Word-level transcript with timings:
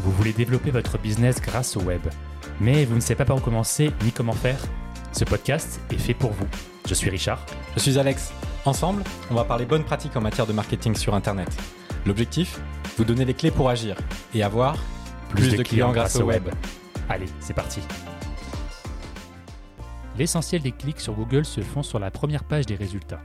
Vous 0.00 0.12
voulez 0.12 0.32
développer 0.32 0.70
votre 0.70 0.98
business 0.98 1.40
grâce 1.40 1.76
au 1.76 1.80
web, 1.80 2.02
mais 2.60 2.84
vous 2.84 2.94
ne 2.94 3.00
savez 3.00 3.16
pas 3.16 3.24
par 3.24 3.36
où 3.36 3.40
commencer 3.40 3.90
ni 4.04 4.12
comment 4.12 4.32
faire? 4.32 4.58
Ce 5.12 5.24
podcast 5.24 5.80
est 5.90 5.98
fait 5.98 6.14
pour 6.14 6.32
vous. 6.32 6.46
Je 6.86 6.94
suis 6.94 7.08
Richard. 7.08 7.44
Je 7.74 7.80
suis 7.80 7.98
Alex. 7.98 8.32
Ensemble, 8.66 9.02
on 9.30 9.34
va 9.34 9.44
parler 9.44 9.64
bonnes 9.64 9.84
pratiques 9.84 10.16
en 10.16 10.20
matière 10.20 10.46
de 10.46 10.52
marketing 10.52 10.94
sur 10.94 11.14
Internet. 11.14 11.48
L'objectif? 12.04 12.60
Vous 12.96 13.04
donner 13.04 13.24
les 13.24 13.34
clés 13.34 13.50
pour 13.50 13.68
agir 13.68 13.96
et 14.34 14.42
avoir 14.42 14.76
plus, 15.30 15.56
de, 15.56 15.62
clients, 15.62 15.92
grâce 15.92 16.16
au 16.16 16.24
web. 16.24 16.48
Allez, 17.08 17.26
c'est 17.40 17.54
parti. 17.54 17.80
L'essentiel 20.16 20.62
des 20.62 20.72
clics 20.72 21.00
sur 21.00 21.14
Google 21.14 21.44
se 21.44 21.60
font 21.60 21.82
sur 21.82 21.98
la 21.98 22.10
première 22.10 22.44
page 22.44 22.66
des 22.66 22.76
résultats. 22.76 23.20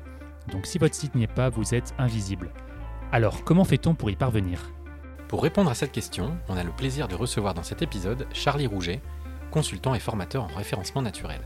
Donc 0.51 0.65
si 0.65 0.77
votre 0.77 0.95
site 0.95 1.13
n'y 1.13 1.23
est 1.23 1.27
pas, 1.27 1.49
vous 1.49 1.75
êtes 1.75 1.93
invisible. 1.99 2.49
Alors, 3.12 3.43
comment 3.43 3.64
fait-on 3.64 3.96
pour 3.96 4.11
y 4.11 4.15
parvenir? 4.15 4.71
Pour 5.28 5.42
répondre 5.42 5.71
à 5.71 5.74
cette 5.74 5.92
question, 5.92 6.38
on 6.47 6.56
a 6.56 6.64
le 6.64 6.71
plaisir 6.71 7.07
de 7.07 7.16
recevoir 7.16 7.56
dans 7.56 7.64
cet 7.64 7.82
épisode 7.82 8.28
Charlie 8.33 8.68
Rouget, 8.68 9.02
consultant 9.50 9.96
et 9.96 10.00
formateur 10.00 10.43
en 10.43 10.56
référencement 10.56 11.02
naturel. 11.02 11.42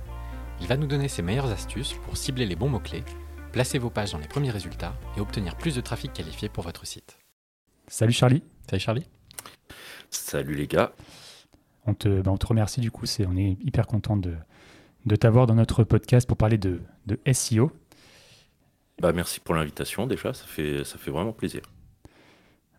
Il 0.59 0.67
va 0.67 0.75
nous 0.75 0.87
donner 0.87 1.07
ses 1.07 1.21
meilleures 1.21 1.51
astuces 1.51 1.93
pour 2.05 2.17
cibler 2.17 2.45
les 2.45 2.57
bons 2.57 2.67
mots-clés, 2.67 3.05
placer 3.53 3.79
vos 3.79 3.89
pages 3.89 4.11
dans 4.11 4.17
les 4.17 4.27
premiers 4.27 4.51
résultats 4.51 4.93
et 5.15 5.21
obtenir 5.21 5.55
plus 5.55 5.73
de 5.73 5.79
trafic 5.79 6.11
qualifié 6.11 6.49
pour 6.49 6.65
votre 6.65 6.85
site. 6.85 7.17
Salut 7.87 8.11
Charlie. 8.11 8.43
Salut 8.69 8.81
Charlie. 8.81 9.07
Salut 10.09 10.55
les 10.55 10.67
gars. 10.67 10.91
On 11.85 11.93
te, 11.93 12.27
on 12.27 12.37
te 12.37 12.45
remercie 12.45 12.81
du 12.81 12.91
coup, 12.91 13.05
c'est, 13.05 13.25
on 13.25 13.37
est 13.37 13.57
hyper 13.61 13.87
content 13.87 14.17
de, 14.17 14.35
de 15.05 15.15
t'avoir 15.15 15.47
dans 15.47 15.55
notre 15.55 15.85
podcast 15.85 16.27
pour 16.27 16.35
parler 16.35 16.57
de, 16.57 16.81
de 17.05 17.19
SEO. 17.31 17.71
Bah, 19.01 19.11
merci 19.13 19.39
pour 19.39 19.55
l'invitation 19.55 20.07
déjà, 20.07 20.33
ça 20.33 20.45
fait, 20.45 20.83
ça 20.83 20.97
fait 20.97 21.11
vraiment 21.11 21.33
plaisir. 21.33 21.61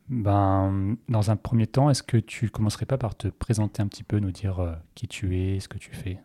Ben, 0.09 0.97
dans 1.09 1.31
un 1.31 1.37
premier 1.37 1.67
temps, 1.67 1.89
est-ce 1.89 2.03
que 2.03 2.19
tu 2.19 2.51
commencerais 2.51 2.85
pas 2.85 2.99
par 2.99 3.15
te 3.15 3.29
présenter 3.29 3.81
un 3.83 3.89
petit 3.89 4.03
peu, 4.03 4.19
nous 4.19 4.33
dire 4.33 4.61
euh, 4.61 4.73
qui 4.95 5.09
tu 5.09 5.39
es, 5.39 5.61
ce 5.61 5.69
que 5.69 5.79
tu 5.79 5.95
fais? 5.95 6.19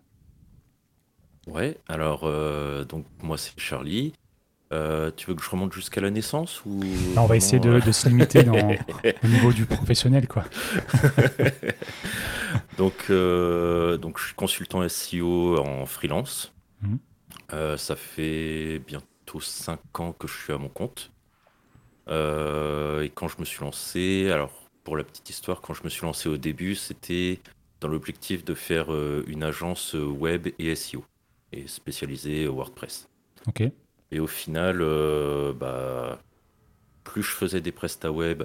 Ouais, 1.48 1.78
alors 1.88 2.22
euh, 2.26 2.84
donc 2.84 3.06
moi 3.24 3.38
c'est 3.38 3.58
Charlie. 3.58 4.14
Euh, 4.72 5.10
tu 5.16 5.26
veux 5.28 5.34
que 5.34 5.42
je 5.44 5.50
remonte 5.50 5.74
jusqu'à 5.74 6.00
la 6.00 6.12
naissance 6.12 6.64
ou 6.64 6.80
On 7.18 7.26
va 7.26 7.38
essayer 7.38 7.60
de, 7.60 7.80
de 7.80 7.92
se 7.92 8.08
limiter 8.08 8.44
dans, 8.44 8.54
au 9.24 9.28
niveau 9.28 9.52
du 9.52 9.66
professionnel, 9.66 10.28
quoi. 10.28 10.44
donc, 12.78 13.10
donc 13.10 14.20
je 14.20 14.26
suis 14.26 14.36
consultant 14.36 14.88
SEO 14.88 15.58
en 15.58 15.88
freelance. 15.88 16.54
Mhm. 16.82 17.00
ça 17.78 17.96
fait 17.96 18.80
bientôt 19.30 19.42
5 19.42 20.00
ans 20.00 20.14
que 20.14 20.28
je 20.28 20.34
suis 20.34 20.54
à 20.54 20.58
mon 20.58 20.70
compte. 20.70 21.12
Euh, 22.08 23.04
et 23.04 23.10
quand 23.10 23.28
je 23.28 23.40
me 23.40 23.46
suis 23.46 23.62
lancé, 23.62 24.30
alors 24.32 24.52
pour 24.84 24.98
la 24.98 25.04
petite 25.04 25.30
histoire, 25.30 25.62
quand 25.62 25.74
je 25.74 25.84
me 25.84 25.90
suis 25.90 26.06
lancé 26.06 26.30
au 26.30 26.38
début, 26.38 26.76
c'était 26.76 27.40
dans 27.82 27.88
l'objectif 27.88 28.44
de 28.44 28.56
faire 28.56 28.92
euh, 28.92 29.24
une 29.28 29.44
agence 29.44 29.94
web 29.94 30.48
et 30.58 30.76
SEO, 30.76 31.06
et 31.52 31.68
spécialisée 31.68 32.48
WordPress. 32.48 33.08
Ok. 33.48 33.64
Et 34.12 34.20
au 34.20 34.28
final, 34.28 34.80
euh, 34.82 35.54
bah, 35.54 36.20
plus 37.04 37.22
je 37.22 37.32
faisais 37.32 37.62
des 37.62 37.72
prestats 37.72 38.12
web, 38.12 38.44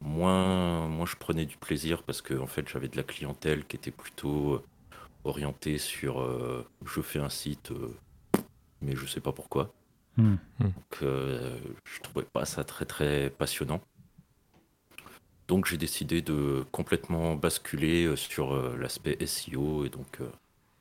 moins, 0.00 0.86
moins 0.86 1.06
je 1.06 1.16
prenais 1.16 1.44
du 1.46 1.56
plaisir 1.56 2.04
parce 2.04 2.22
que 2.22 2.34
en 2.34 2.46
fait, 2.46 2.68
j'avais 2.68 2.88
de 2.88 2.96
la 2.96 3.02
clientèle 3.02 3.64
qui 3.64 3.74
était 3.74 3.90
plutôt 3.90 4.62
orientée 5.24 5.78
sur 5.78 6.24
je 6.86 7.00
fais 7.00 7.18
un 7.18 7.28
site, 7.28 7.72
mais 8.80 8.94
je 8.94 9.04
sais 9.04 9.20
pas 9.20 9.32
pourquoi. 9.32 9.74
Hmm. 10.18 10.34
Donc, 10.58 10.72
euh, 11.02 11.56
je 11.84 12.00
trouvais 12.00 12.26
pas 12.26 12.44
ça 12.44 12.64
très 12.64 12.84
très 12.84 13.30
passionnant. 13.30 13.80
Donc 15.46 15.64
j'ai 15.66 15.78
décidé 15.78 16.20
de 16.20 16.66
complètement 16.72 17.34
basculer 17.36 18.04
euh, 18.04 18.16
sur 18.16 18.52
euh, 18.52 18.76
l'aspect 18.78 19.16
SEO 19.24 19.86
et 19.86 19.88
donc 19.88 20.18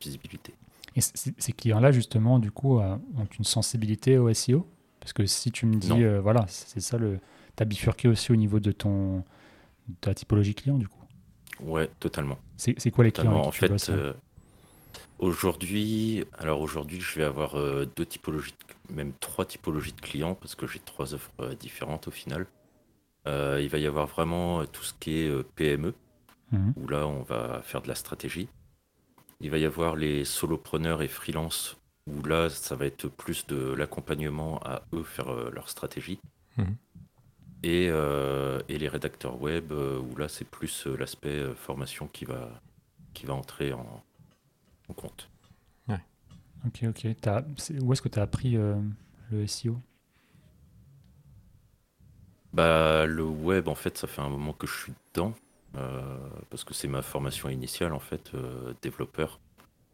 visibilité. 0.02 0.54
Et 0.96 1.02
ces 1.02 1.54
clients-là, 1.54 1.92
justement, 1.92 2.40
du 2.40 2.50
coup, 2.50 2.80
ont 2.80 3.28
une 3.38 3.46
sensibilité 3.46 4.18
au 4.18 4.34
SEO 4.34 4.66
Parce 5.00 5.14
que 5.14 5.28
si 5.28 5.52
tu 5.52 5.68
me 5.68 5.76
dis, 5.76 6.04
voilà, 6.24 6.44
c'est 6.48 6.80
ça, 6.80 6.98
le... 6.98 7.20
tu 7.56 7.62
as 7.62 7.66
bifurqué 7.68 8.08
aussi 8.08 8.32
au 8.32 8.36
niveau 8.36 8.60
de, 8.60 8.72
ton, 8.72 9.18
de 9.88 9.94
ta 10.02 10.16
typologie 10.16 10.56
client, 10.56 10.80
du 10.80 10.88
coup? 10.88 11.04
Ouais, 11.60 11.88
totalement. 12.00 12.40
C'est 12.56 12.90
quoi 12.90 13.04
les 13.04 13.12
clients 13.12 13.36
En 13.36 13.52
fait, 13.52 13.92
aujourd'hui, 15.20 16.26
alors 16.38 16.62
aujourd'hui, 16.62 17.02
je 17.02 17.20
vais 17.20 17.26
avoir 17.26 17.56
deux 17.96 18.06
typologies 18.06 18.54
même 18.90 19.14
trois 19.20 19.46
typologies 19.46 19.94
de 19.94 20.02
clients 20.02 20.36
parce 20.36 20.56
que 20.56 20.68
j'ai 20.68 20.80
trois 20.80 21.14
offres 21.14 21.32
euh, 21.40 21.56
différentes 21.56 22.08
au 22.08 22.12
final. 22.12 22.46
Euh, 23.28 23.60
il 23.62 23.70
va 23.70 23.78
y 23.78 23.86
avoir 23.86 24.08
vraiment 24.08 24.62
euh, 24.62 24.66
tout 24.66 24.84
ce 24.84 24.94
qui 25.00 25.18
est 25.20 25.44
PME, 25.56 25.94
mhm. 26.52 26.74
où 26.78 26.88
là 26.88 27.08
on 27.08 27.24
va 27.24 27.62
faire 27.62 27.82
de 27.82 27.88
la 27.88 27.96
stratégie. 27.96 28.48
Il 29.40 29.52
va 29.52 29.58
y 29.58 29.66
avoir 29.66 29.96
les 29.96 30.26
solopreneurs 30.26 31.02
et 31.02 31.08
freelance, 31.08 31.78
où 32.08 32.24
là 32.24 32.50
ça 32.50 32.76
va 32.76 32.86
être 32.86 33.08
plus 33.08 33.46
de 33.48 33.74
l'accompagnement 33.74 34.60
à 34.64 34.82
eux 34.94 35.04
faire 35.04 35.32
leur 35.52 35.70
stratégie. 35.70 36.20
Mhm. 36.58 36.76
Et, 37.64 37.86
et, 37.88 38.78
les 38.78 38.88
rédacteurs 38.88 39.42
web, 39.42 39.72
où 39.72 40.16
là 40.16 40.30
c'est 40.30 40.48
plus 40.48 40.86
l'aspect 40.86 41.44
formation 41.56 42.08
qui 42.08 42.24
va, 42.24 42.50
qui 43.14 43.26
va 43.26 43.34
entrer 43.34 43.74
en, 43.74 44.04
compte. 44.94 45.30
Ok, 46.66 46.84
ok. 46.84 47.08
Où 47.82 47.94
est-ce 47.94 48.02
que 48.02 48.10
tu 48.10 48.20
as 48.20 48.24
appris 48.24 48.58
euh, 48.58 48.76
le 49.32 49.46
SEO 49.48 49.80
bah, 52.54 53.06
Le 53.06 53.24
web, 53.24 53.68
en 53.68 53.76
fait, 53.76 53.98
ça 53.98 54.08
fait 54.08 54.22
un 54.22 54.30
moment 54.30 54.54
que 54.54 54.68
je 54.68 54.76
suis 54.76 54.94
dedans. 55.14 55.34
Euh, 55.76 56.18
parce 56.50 56.64
que 56.64 56.74
c'est 56.74 56.88
ma 56.88 57.02
formation 57.02 57.50
initiale, 57.50 57.94
en 57.94 58.00
fait, 58.00 58.32
euh, 58.34 58.74
développeur. 58.82 59.40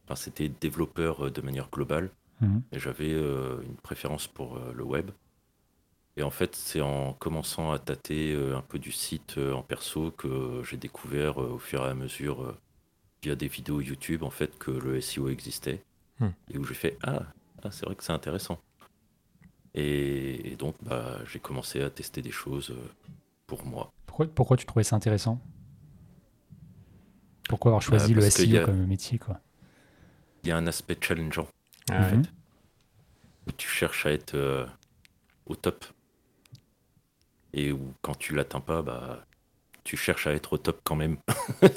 Enfin, 0.06 0.16
c'était 0.16 0.50
développeur 0.50 1.32
de 1.32 1.42
manière 1.42 1.70
globale. 1.70 2.10
Mhm. 2.42 2.62
Et 2.72 2.80
j'avais 2.80 3.12
une 3.12 3.76
préférence 3.82 4.28
pour 4.28 4.60
le 4.60 4.84
web. 4.84 5.12
Et 6.16 6.24
en 6.24 6.30
fait, 6.30 6.56
c'est 6.56 6.82
en 6.82 7.14
commençant 7.14 7.72
à 7.72 7.80
tâter 7.80 8.36
un 8.36 8.62
peu 8.62 8.80
du 8.80 8.92
site 8.92 9.38
en 9.38 9.64
perso 9.64 10.12
que 10.12 10.62
j'ai 10.64 10.78
découvert 10.78 11.38
au 11.38 11.58
fur 11.58 11.86
et 11.86 11.90
à 11.90 11.94
mesure, 11.94 12.56
via 13.24 13.36
des 13.36 13.48
vidéos 13.48 13.82
YouTube, 13.82 14.24
en 14.24 14.30
fait, 14.30 14.58
que 14.60 14.70
le 14.70 14.98
SEO 14.98 15.30
existait. 15.30 15.82
Hmm. 16.20 16.30
Et 16.52 16.58
où 16.58 16.66
j'ai 16.66 16.74
fait 16.74 16.98
Ah, 17.04 17.24
ah 17.64 17.72
c'est 17.72 17.86
vrai 17.86 17.96
que 17.96 18.04
c'est 18.04 18.12
intéressant. 18.12 18.60
Et, 19.74 20.56
donc, 20.60 20.76
bah, 20.84 21.20
j'ai 21.26 21.40
commencé 21.40 21.82
à 21.82 21.90
tester 21.90 22.22
des 22.22 22.32
choses 22.32 22.70
euh, 22.72 22.92
pour 23.48 23.66
moi. 23.66 23.92
Pourquoi, 24.06 24.28
pourquoi 24.28 24.58
tu 24.58 24.66
trouvais 24.66 24.84
ça 24.84 24.96
intéressant? 24.96 25.40
Pourquoi 27.50 27.72
avoir 27.72 27.82
choisi 27.82 28.14
Bah, 28.14 28.22
le 28.22 28.28
SEO 28.28 28.58
a- 28.58 28.66
comme 28.66 28.86
métier 28.86 29.18
quoi? 29.18 29.40
Il 30.44 30.50
y 30.50 30.52
a 30.52 30.58
un 30.58 30.68
aspect 30.68 30.98
challengeant 31.00 31.48
Ah 31.90 32.12
où 33.48 33.52
tu 33.52 33.68
cherches 33.68 34.06
à 34.06 34.12
être 34.12 34.36
euh, 34.36 34.66
au 35.46 35.56
top. 35.56 35.86
Et 37.54 37.72
où 37.72 37.94
quand 38.02 38.16
tu 38.16 38.36
l'atteins 38.36 38.62
pas, 38.62 38.82
bah, 38.82 39.26
tu 39.84 39.98
cherches 39.98 40.28
à 40.28 40.34
être 40.34 40.54
au 40.54 40.58
top 40.58 40.80
quand 40.84 40.96
même. 40.96 41.18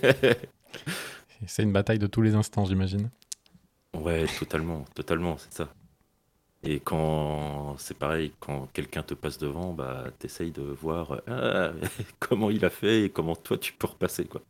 C'est 1.47 1.63
une 1.63 1.73
bataille 1.73 1.99
de 1.99 2.07
tous 2.07 2.23
les 2.23 2.35
instants, 2.35 2.65
j'imagine. 2.67 3.11
Ouais, 3.95 4.29
totalement, 4.39 4.85
totalement, 4.95 5.39
c'est 5.39 5.53
ça. 5.53 5.75
Et 6.65 6.81
quand 6.81 7.77
c'est 7.79 7.99
pareil, 7.99 8.33
quand 8.41 8.69
quelqu'un 8.73 9.03
te 9.05 9.15
passe 9.15 9.39
devant, 9.39 9.75
bah 9.75 10.07
t'essayes 10.19 10.53
de 10.53 10.63
voir 10.63 11.23
ah, 11.29 11.73
comment 12.21 12.51
il 12.51 12.65
a 12.65 12.71
fait 12.71 13.05
et 13.05 13.11
comment 13.11 13.37
toi 13.37 13.59
tu 13.59 13.73
peux 13.75 13.87
repasser 13.89 14.27
quoi. 14.27 14.43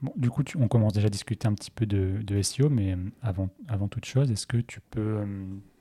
Bon, 0.00 0.12
du 0.16 0.30
coup, 0.30 0.42
tu- 0.42 0.56
on 0.58 0.68
commence 0.68 0.92
déjà 0.94 1.06
à 1.06 1.10
discuter 1.10 1.46
un 1.46 1.54
petit 1.54 1.70
peu 1.70 1.86
de, 1.86 2.18
de 2.22 2.36
SEO, 2.36 2.68
mais 2.68 2.92
euh, 2.94 2.96
avant, 3.22 3.48
avant 3.68 3.88
toute 3.88 4.04
chose, 4.04 4.30
est-ce 4.30 4.46
que 4.46 4.56
tu 4.56 4.80
peux 4.90 5.00
euh, 5.20 5.26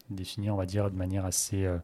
définir, 0.10 0.54
on 0.54 0.58
va 0.58 0.66
dire, 0.68 0.92
de 0.92 0.96
manière 0.96 1.26
assez, 1.26 1.66
euh, 1.66 1.78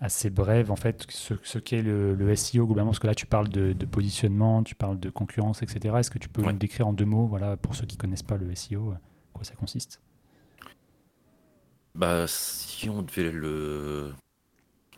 assez 0.00 0.30
brève, 0.30 0.70
en 0.70 0.76
fait, 0.76 1.06
ce, 1.10 1.34
ce 1.42 1.58
qu'est 1.58 1.82
le, 1.82 2.14
le 2.14 2.30
SEO 2.30 2.66
globalement 2.66 2.90
Parce 2.90 3.00
que 3.00 3.06
là, 3.06 3.14
tu 3.14 3.26
parles 3.26 3.48
de, 3.48 3.72
de 3.72 3.86
positionnement, 3.86 4.62
tu 4.62 4.74
parles 4.74 4.98
de 5.00 5.10
concurrence, 5.10 5.62
etc. 5.62 5.96
Est-ce 5.98 6.10
que 6.10 6.18
tu 6.18 6.28
peux 6.28 6.42
Ouais. 6.42 6.52
nous 6.52 6.56
décrire 6.58 6.86
en 6.88 6.92
deux 6.92 7.04
mots, 7.06 7.26
voilà, 7.26 7.56
pour 7.56 7.74
ceux 7.74 7.86
qui 7.86 7.96
connaissent 7.96 8.22
pas 8.22 8.36
le 8.36 8.50
SEO, 8.54 8.92
euh, 8.92 8.96
quoi 9.32 9.44
ça 9.44 9.54
consiste? 9.56 10.00
Bah 11.94 12.26
si 12.28 12.88
on 12.88 13.02
devait 13.02 13.30
le, 13.32 14.14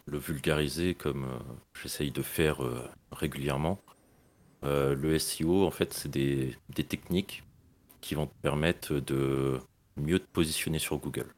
le 0.06 0.18
vulgariser 0.18 0.94
comme 0.94 1.24
euh, 1.24 1.38
j'essaye 1.80 2.12
de 2.12 2.22
faire 2.22 2.64
euh, 2.64 2.88
régulièrement, 3.12 3.80
euh, 4.64 4.94
le 4.96 5.18
SEO 5.18 5.66
en 5.66 5.72
fait 5.72 5.94
c'est 5.94 6.10
des, 6.10 6.56
des 6.70 6.84
techniques 6.84 7.44
qui 8.02 8.14
vont 8.16 8.26
te 8.28 8.34
permettre 8.42 8.94
de 9.00 9.60
mieux 9.96 10.20
te 10.20 10.28
positionner 10.32 10.78
sur 10.80 10.98
Google. 10.98 11.34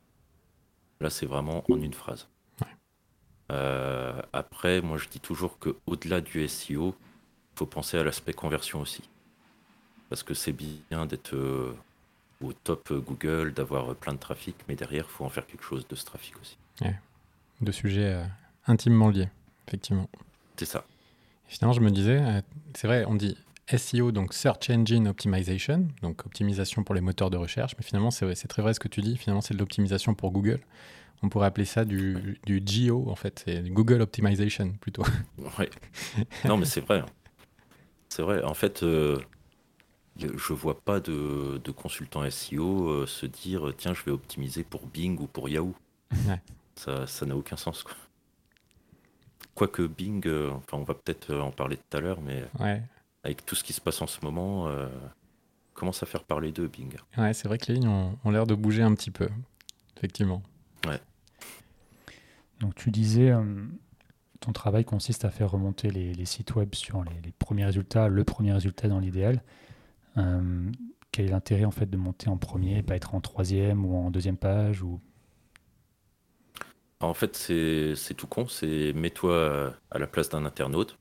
Là 1.01 1.11
c'est 1.11 1.27
vraiment 1.27 1.71
en 1.71 1.83
une 1.83 1.93
phrase. 1.93 2.31
Euh, 3.53 4.21
après, 4.33 4.81
moi 4.81 4.97
je 4.97 5.09
dis 5.09 5.21
toujours 5.21 5.59
que 5.59 5.77
au-delà 5.87 6.21
du 6.21 6.47
SEO, 6.49 6.95
il 7.55 7.59
faut 7.59 7.67
penser 7.67 7.99
à 7.99 8.05
l'aspect 8.05 8.33
conversion 8.33 8.81
aussi. 8.81 9.03
Parce 10.09 10.23
que 10.23 10.35
c'est 10.35 10.53
bien 10.53 11.07
d'être 11.07 11.35
euh, 11.35 11.75
au 12.43 12.53
top 12.53 12.93
Google, 12.93 13.53
d'avoir 13.53 13.95
plein 13.95 14.15
de 14.15 14.19
trafic, 14.19 14.57
mais 14.69 14.75
derrière, 14.75 15.05
il 15.09 15.13
faut 15.13 15.25
en 15.25 15.29
faire 15.29 15.47
quelque 15.47 15.65
chose 15.65 15.87
de 15.89 15.95
ce 15.95 16.05
trafic 16.05 16.35
aussi. 16.41 16.57
Deux 17.61 17.73
sujets 17.73 18.15
euh, 18.15 18.25
intimement 18.67 19.09
liés, 19.09 19.29
effectivement. 19.69 20.09
C'est 20.57 20.65
ça. 20.65 20.85
Finalement, 21.47 21.75
je 21.75 21.81
me 21.81 21.91
disais, 21.91 22.43
c'est 22.75 22.87
vrai, 22.87 23.05
on 23.07 23.15
dit 23.15 23.37
SEO, 23.77 24.11
donc 24.11 24.33
Search 24.33 24.71
Engine 24.71 25.07
Optimization, 25.07 25.89
donc 26.01 26.25
optimisation 26.25 26.83
pour 26.83 26.95
les 26.95 27.01
moteurs 27.01 27.31
de 27.31 27.37
recherche, 27.37 27.75
mais 27.79 27.85
finalement, 27.85 28.11
c'est 28.11 28.49
très 28.49 28.63
vrai 28.63 28.73
ce 28.73 28.81
que 28.81 28.89
tu 28.89 29.03
dis, 29.03 29.19
finalement, 29.19 29.43
c'est 29.43 29.55
de 29.55 29.59
l'optimisation 29.59 30.15
pour 30.15 30.31
Google. 30.33 30.61
On 31.23 31.29
pourrait 31.29 31.47
appeler 31.47 31.65
ça 31.67 31.85
du, 31.85 32.41
du 32.45 32.61
GO, 32.61 33.09
en 33.09 33.15
fait, 33.15 33.43
c'est 33.45 33.63
Google 33.71 34.01
Optimization 34.03 34.73
plutôt. 34.81 35.05
Ouais. 35.59 35.71
Non, 36.45 36.57
mais 36.57 36.65
c'est 36.67 36.81
vrai. 36.81 37.05
C'est 38.09 38.23
vrai. 38.23 38.43
En 38.43 38.55
fait, 38.55 38.83
euh, 38.83 39.19
je 40.17 40.53
vois 40.53 40.81
pas 40.81 41.01
de, 41.01 41.61
de 41.63 41.71
consultant 41.71 42.29
SEO 42.29 42.89
euh, 42.89 43.07
se 43.07 43.25
dire 43.27 43.73
tiens, 43.77 43.95
je 43.95 44.03
vais 44.05 44.11
optimiser 44.11 44.65
pour 44.65 44.87
Bing 44.87 45.19
ou 45.21 45.27
pour 45.27 45.49
Yahoo. 45.49 45.75
Ça, 46.75 47.07
ça 47.07 47.25
n'a 47.25 47.37
aucun 47.37 47.57
sens. 47.57 47.83
Quoi. 47.85 47.95
Quoique 49.55 49.83
Bing, 49.83 50.27
euh, 50.27 50.51
enfin, 50.51 50.77
on 50.79 50.85
va 50.85 50.95
peut-être 50.95 51.35
en 51.35 51.53
parler 51.53 51.77
tout 51.77 51.97
à 51.97 52.01
l'heure, 52.01 52.21
mais 52.21 52.45
avec 53.23 53.47
tout 53.47 53.55
ce 53.55 53.63
qui 53.63 53.73
se 53.73 53.81
passe 53.81 54.03
en 54.03 54.07
ce 54.09 54.19
moment, 54.23 54.69
commence 55.75 56.03
à 56.03 56.07
faire 56.07 56.25
parler 56.25 56.51
d'eux, 56.51 56.67
Bing. 56.69 56.93
Ouais, 57.17 57.33
c'est 57.33 57.47
vrai 57.47 57.59
que 57.59 57.67
les 57.69 57.75
lignes 57.75 57.89
ont, 57.89 58.19
ont 58.25 58.31
l'air 58.31 58.47
de 58.47 58.55
bouger 58.55 58.83
un 58.83 58.95
petit 58.95 59.11
peu, 59.13 59.29
effectivement. 59.97 60.43
Ouais. 60.87 61.01
Donc 62.63 62.77
tu 62.77 62.93
disais, 62.93 63.33
euh, 63.33 63.43
ton 64.39 64.53
travail 64.53 64.85
consiste 64.85 65.25
à 65.25 65.31
faire 65.31 65.51
remonter 65.51 65.91
les, 65.91 66.25
sites 66.25 66.55
web 66.55 66.75
sur 66.77 67.03
les, 67.03 67.33
premiers 67.33 67.65
résultats, 67.65 68.07
le 68.07 68.23
premier 68.23 68.53
résultat 68.53 68.87
dans 68.87 69.01
l'idéal. 69.01 69.43
Euh, 70.17 70.71
quel 71.11 71.27
est 71.27 71.31
l'intérêt 71.31 71.65
en 71.65 71.73
fait 71.73 71.91
de 71.91 71.97
monter 71.97 72.29
en 72.29 72.37
premier, 72.37 72.83
pas 72.85 72.95
être 72.95 73.17
en 73.17 73.21
troisième 73.21 73.85
ou 73.85 73.97
en 73.97 74.13
deuxième 74.13 74.37
page. 74.37 74.85
En 77.01 77.15
fait, 77.15 77.35
c'est 77.37 78.15
tout 78.15 78.29
con. 78.29 78.47
C'est 78.47 78.93
mets-toi 78.95 79.75
à 79.91 79.99
la 79.99 80.07
place 80.07 80.29
d'un 80.29 80.45
internaute. 80.45 80.99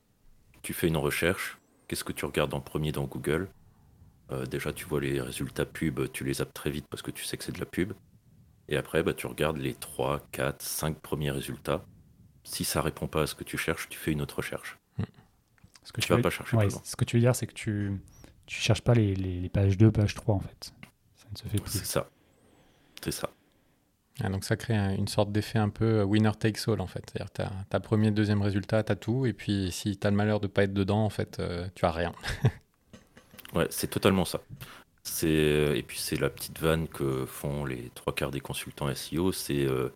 Tu 0.63 0.73
fais 0.73 0.87
une 0.87 0.97
recherche. 0.97 1.59
Qu'est-ce 1.87 2.03
que 2.03 2.11
tu 2.11 2.25
regardes 2.25 2.55
en 2.55 2.59
premier 2.59 2.91
dans 2.91 3.05
Google? 3.05 3.49
Euh, 4.31 4.47
Déjà, 4.47 4.73
tu 4.73 4.85
vois 4.85 4.99
les 4.99 5.21
résultats 5.21 5.65
pub, 5.65 6.11
tu 6.11 6.23
les 6.23 6.33
zappes 6.35 6.53
très 6.53 6.71
vite 6.71 6.87
parce 6.89 7.03
que 7.03 7.11
tu 7.11 7.23
sais 7.23 7.37
que 7.37 7.43
c'est 7.43 7.51
de 7.51 7.59
la 7.59 7.65
pub. 7.67 7.93
Et 8.71 8.77
après, 8.77 9.03
bah, 9.03 9.13
tu 9.13 9.27
regardes 9.27 9.57
les 9.57 9.73
3, 9.73 10.21
4, 10.31 10.61
5 10.61 10.97
premiers 10.97 11.29
résultats. 11.29 11.85
Si 12.43 12.63
ça 12.63 12.81
répond 12.81 13.07
pas 13.07 13.23
à 13.23 13.27
ce 13.27 13.35
que 13.35 13.43
tu 13.43 13.57
cherches, 13.57 13.89
tu 13.89 13.99
fais 13.99 14.11
une 14.11 14.21
autre 14.21 14.37
recherche. 14.37 14.79
Hmm. 14.97 15.03
Ce 15.83 15.91
que 15.91 16.01
tu, 16.01 16.11
vas 16.11 16.21
pas 16.21 16.29
chercher 16.29 16.57
Ce 16.83 16.95
que 16.95 17.03
tu 17.03 17.17
veux 17.17 17.21
dire, 17.21 17.35
c'est 17.35 17.47
que 17.47 17.53
tu 17.53 17.99
tu 18.45 18.59
cherches 18.59 18.81
pas 18.81 18.93
les, 18.93 19.15
les, 19.15 19.49
pages 19.49 19.77
2, 19.77 19.91
page 19.91 20.15
3 20.15 20.35
en 20.35 20.39
fait. 20.39 20.73
Ça 21.15 21.25
ne 21.31 21.37
se 21.37 21.43
fait 21.43 21.61
plus. 21.61 21.71
C'est 21.71 21.85
ça. 21.85 22.09
C'est 23.01 23.11
ça. 23.11 23.29
Ah, 24.21 24.29
donc 24.29 24.43
ça 24.43 24.55
crée 24.55 24.75
une 24.75 25.07
sorte 25.07 25.31
d'effet 25.31 25.57
un 25.57 25.69
peu 25.69 25.99
euh, 25.99 26.03
winner 26.03 26.31
takes 26.37 26.67
all 26.67 26.81
en 26.81 26.87
fait. 26.87 27.03
C'est-à-dire 27.09 27.31
tu 27.33 27.75
as, 27.75 27.79
premier, 27.79 28.11
deuxième 28.11 28.41
résultat, 28.41 28.83
tu 28.83 28.91
as 28.91 28.95
tout, 28.95 29.25
et 29.25 29.33
puis 29.33 29.71
si 29.71 29.97
tu 29.97 30.05
as 30.05 30.09
le 30.09 30.15
malheur 30.15 30.39
de 30.39 30.47
pas 30.47 30.63
être 30.63 30.73
dedans, 30.73 31.03
en 31.03 31.09
fait, 31.09 31.39
euh, 31.39 31.67
tu 31.75 31.85
as 31.85 31.91
rien. 31.91 32.13
ouais, 33.53 33.67
c'est 33.69 33.89
totalement 33.89 34.25
ça. 34.25 34.41
C'est 35.03 35.27
euh, 35.27 35.75
et 35.75 35.81
puis 35.81 35.97
c'est 35.99 36.19
la 36.19 36.29
petite 36.29 36.59
vanne 36.59 36.87
que 36.87 37.25
font 37.25 37.65
les 37.65 37.91
trois 37.95 38.13
quarts 38.13 38.31
des 38.31 38.39
consultants 38.39 38.93
SEO, 38.93 39.31
c'est 39.31 39.65
euh, 39.65 39.89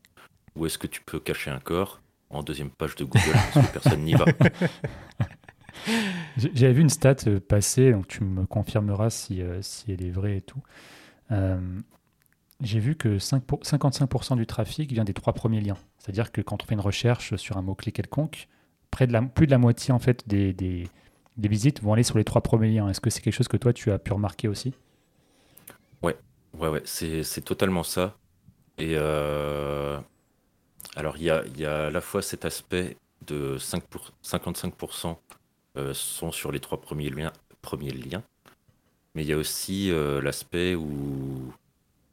où 0.56 0.66
est-ce 0.66 0.78
que 0.78 0.88
tu 0.88 1.02
peux 1.02 1.19
cacher 1.19 1.52
un 1.52 1.60
corps 1.60 2.02
en 2.30 2.42
deuxième 2.42 2.72
page 2.72 2.96
de 2.96 3.06
Google 3.06 3.38
parce 3.54 3.68
que 3.68 3.74
personne 3.74 4.02
n'y 4.02 4.13
va. 4.13 4.25
J'avais 6.38 6.74
vu 6.74 6.81
une 6.81 6.90
stat 6.90 7.16
euh, 7.28 7.40
passer, 7.40 7.92
donc 7.92 8.07
tu 8.07 8.24
me 8.24 8.46
confirmeras 8.46 9.12
si, 9.12 9.42
si 9.62 9.92
elle 9.92 10.04
est 10.04 10.12
vraie 10.12 10.38
et 10.38 10.42
tout. 10.42 10.62
J'ai 12.62 12.80
vu 12.80 12.96
que 12.96 13.19
5 13.19 13.44
55% 13.44 14.38
du 14.38 14.48
trafic 14.48 14.92
vient 14.92 15.04
des 15.04 15.13
trois 15.13 15.34
premiers 15.34 15.62
liens. 15.62 15.78
C'est-à-dire 15.98 16.31
que 16.31 16.42
quand 16.42 16.63
on 16.63 16.66
fait 16.66 16.74
une 16.74 16.80
recherche 16.80 17.36
sur 17.36 17.57
un 17.57 17.62
mot-clé 17.62 17.92
quelconque, 17.92 18.48
près 18.92 19.07
de 19.07 19.13
la, 19.13 19.22
plus 19.22 19.46
de 19.46 19.52
la 19.52 19.57
moitié 19.57 19.94
en 19.94 20.00
fait 20.00 20.28
des, 20.28 20.54
des, 20.54 20.88
des 21.38 21.48
visites 21.50 21.81
vont 21.81 21.94
aller 21.94 22.04
sur 22.04 22.18
les 22.18 22.24
trois 22.24 22.42
premiers 22.42 22.72
liens. 22.72 22.88
Est-ce 22.88 23.02
que 23.02 23.10
c'est 23.10 23.22
quelque 23.22 23.34
chose 23.34 23.50
que 23.50 23.57
toi 23.57 23.74
tu 23.74 23.92
as 23.92 24.00
pu 24.00 24.13
remarquer 24.13 24.48
aussi? 24.48 24.74
Ouais, 26.01 26.18
ouais, 26.53 26.81
c'est 26.86 27.44
totalement 27.44 27.83
ça. 27.83 28.18
Et 28.77 28.95
euh, 28.97 30.00
alors, 30.95 31.18
il 31.18 31.24
y 31.24 31.30
a, 31.30 31.45
y 31.57 31.65
a 31.65 31.88
à 31.88 31.89
la 31.89 32.01
fois 32.01 32.21
cet 32.21 32.45
aspect 32.45 32.97
de 33.25 33.57
5 33.57 33.83
pour, 33.83 34.12
55% 34.24 35.18
euh, 35.77 35.94
sont 35.94 36.31
sur 36.31 36.51
les 36.51 36.59
trois 36.59 36.80
premiers 36.80 37.09
liens, 37.09 37.33
premiers 37.62 37.92
liens 37.92 38.24
mais 39.13 39.24
il 39.24 39.30
y 39.30 39.33
a 39.33 39.38
aussi 39.38 39.92
euh, 39.92 40.21
l'aspect 40.21 40.75
où, 40.75 41.53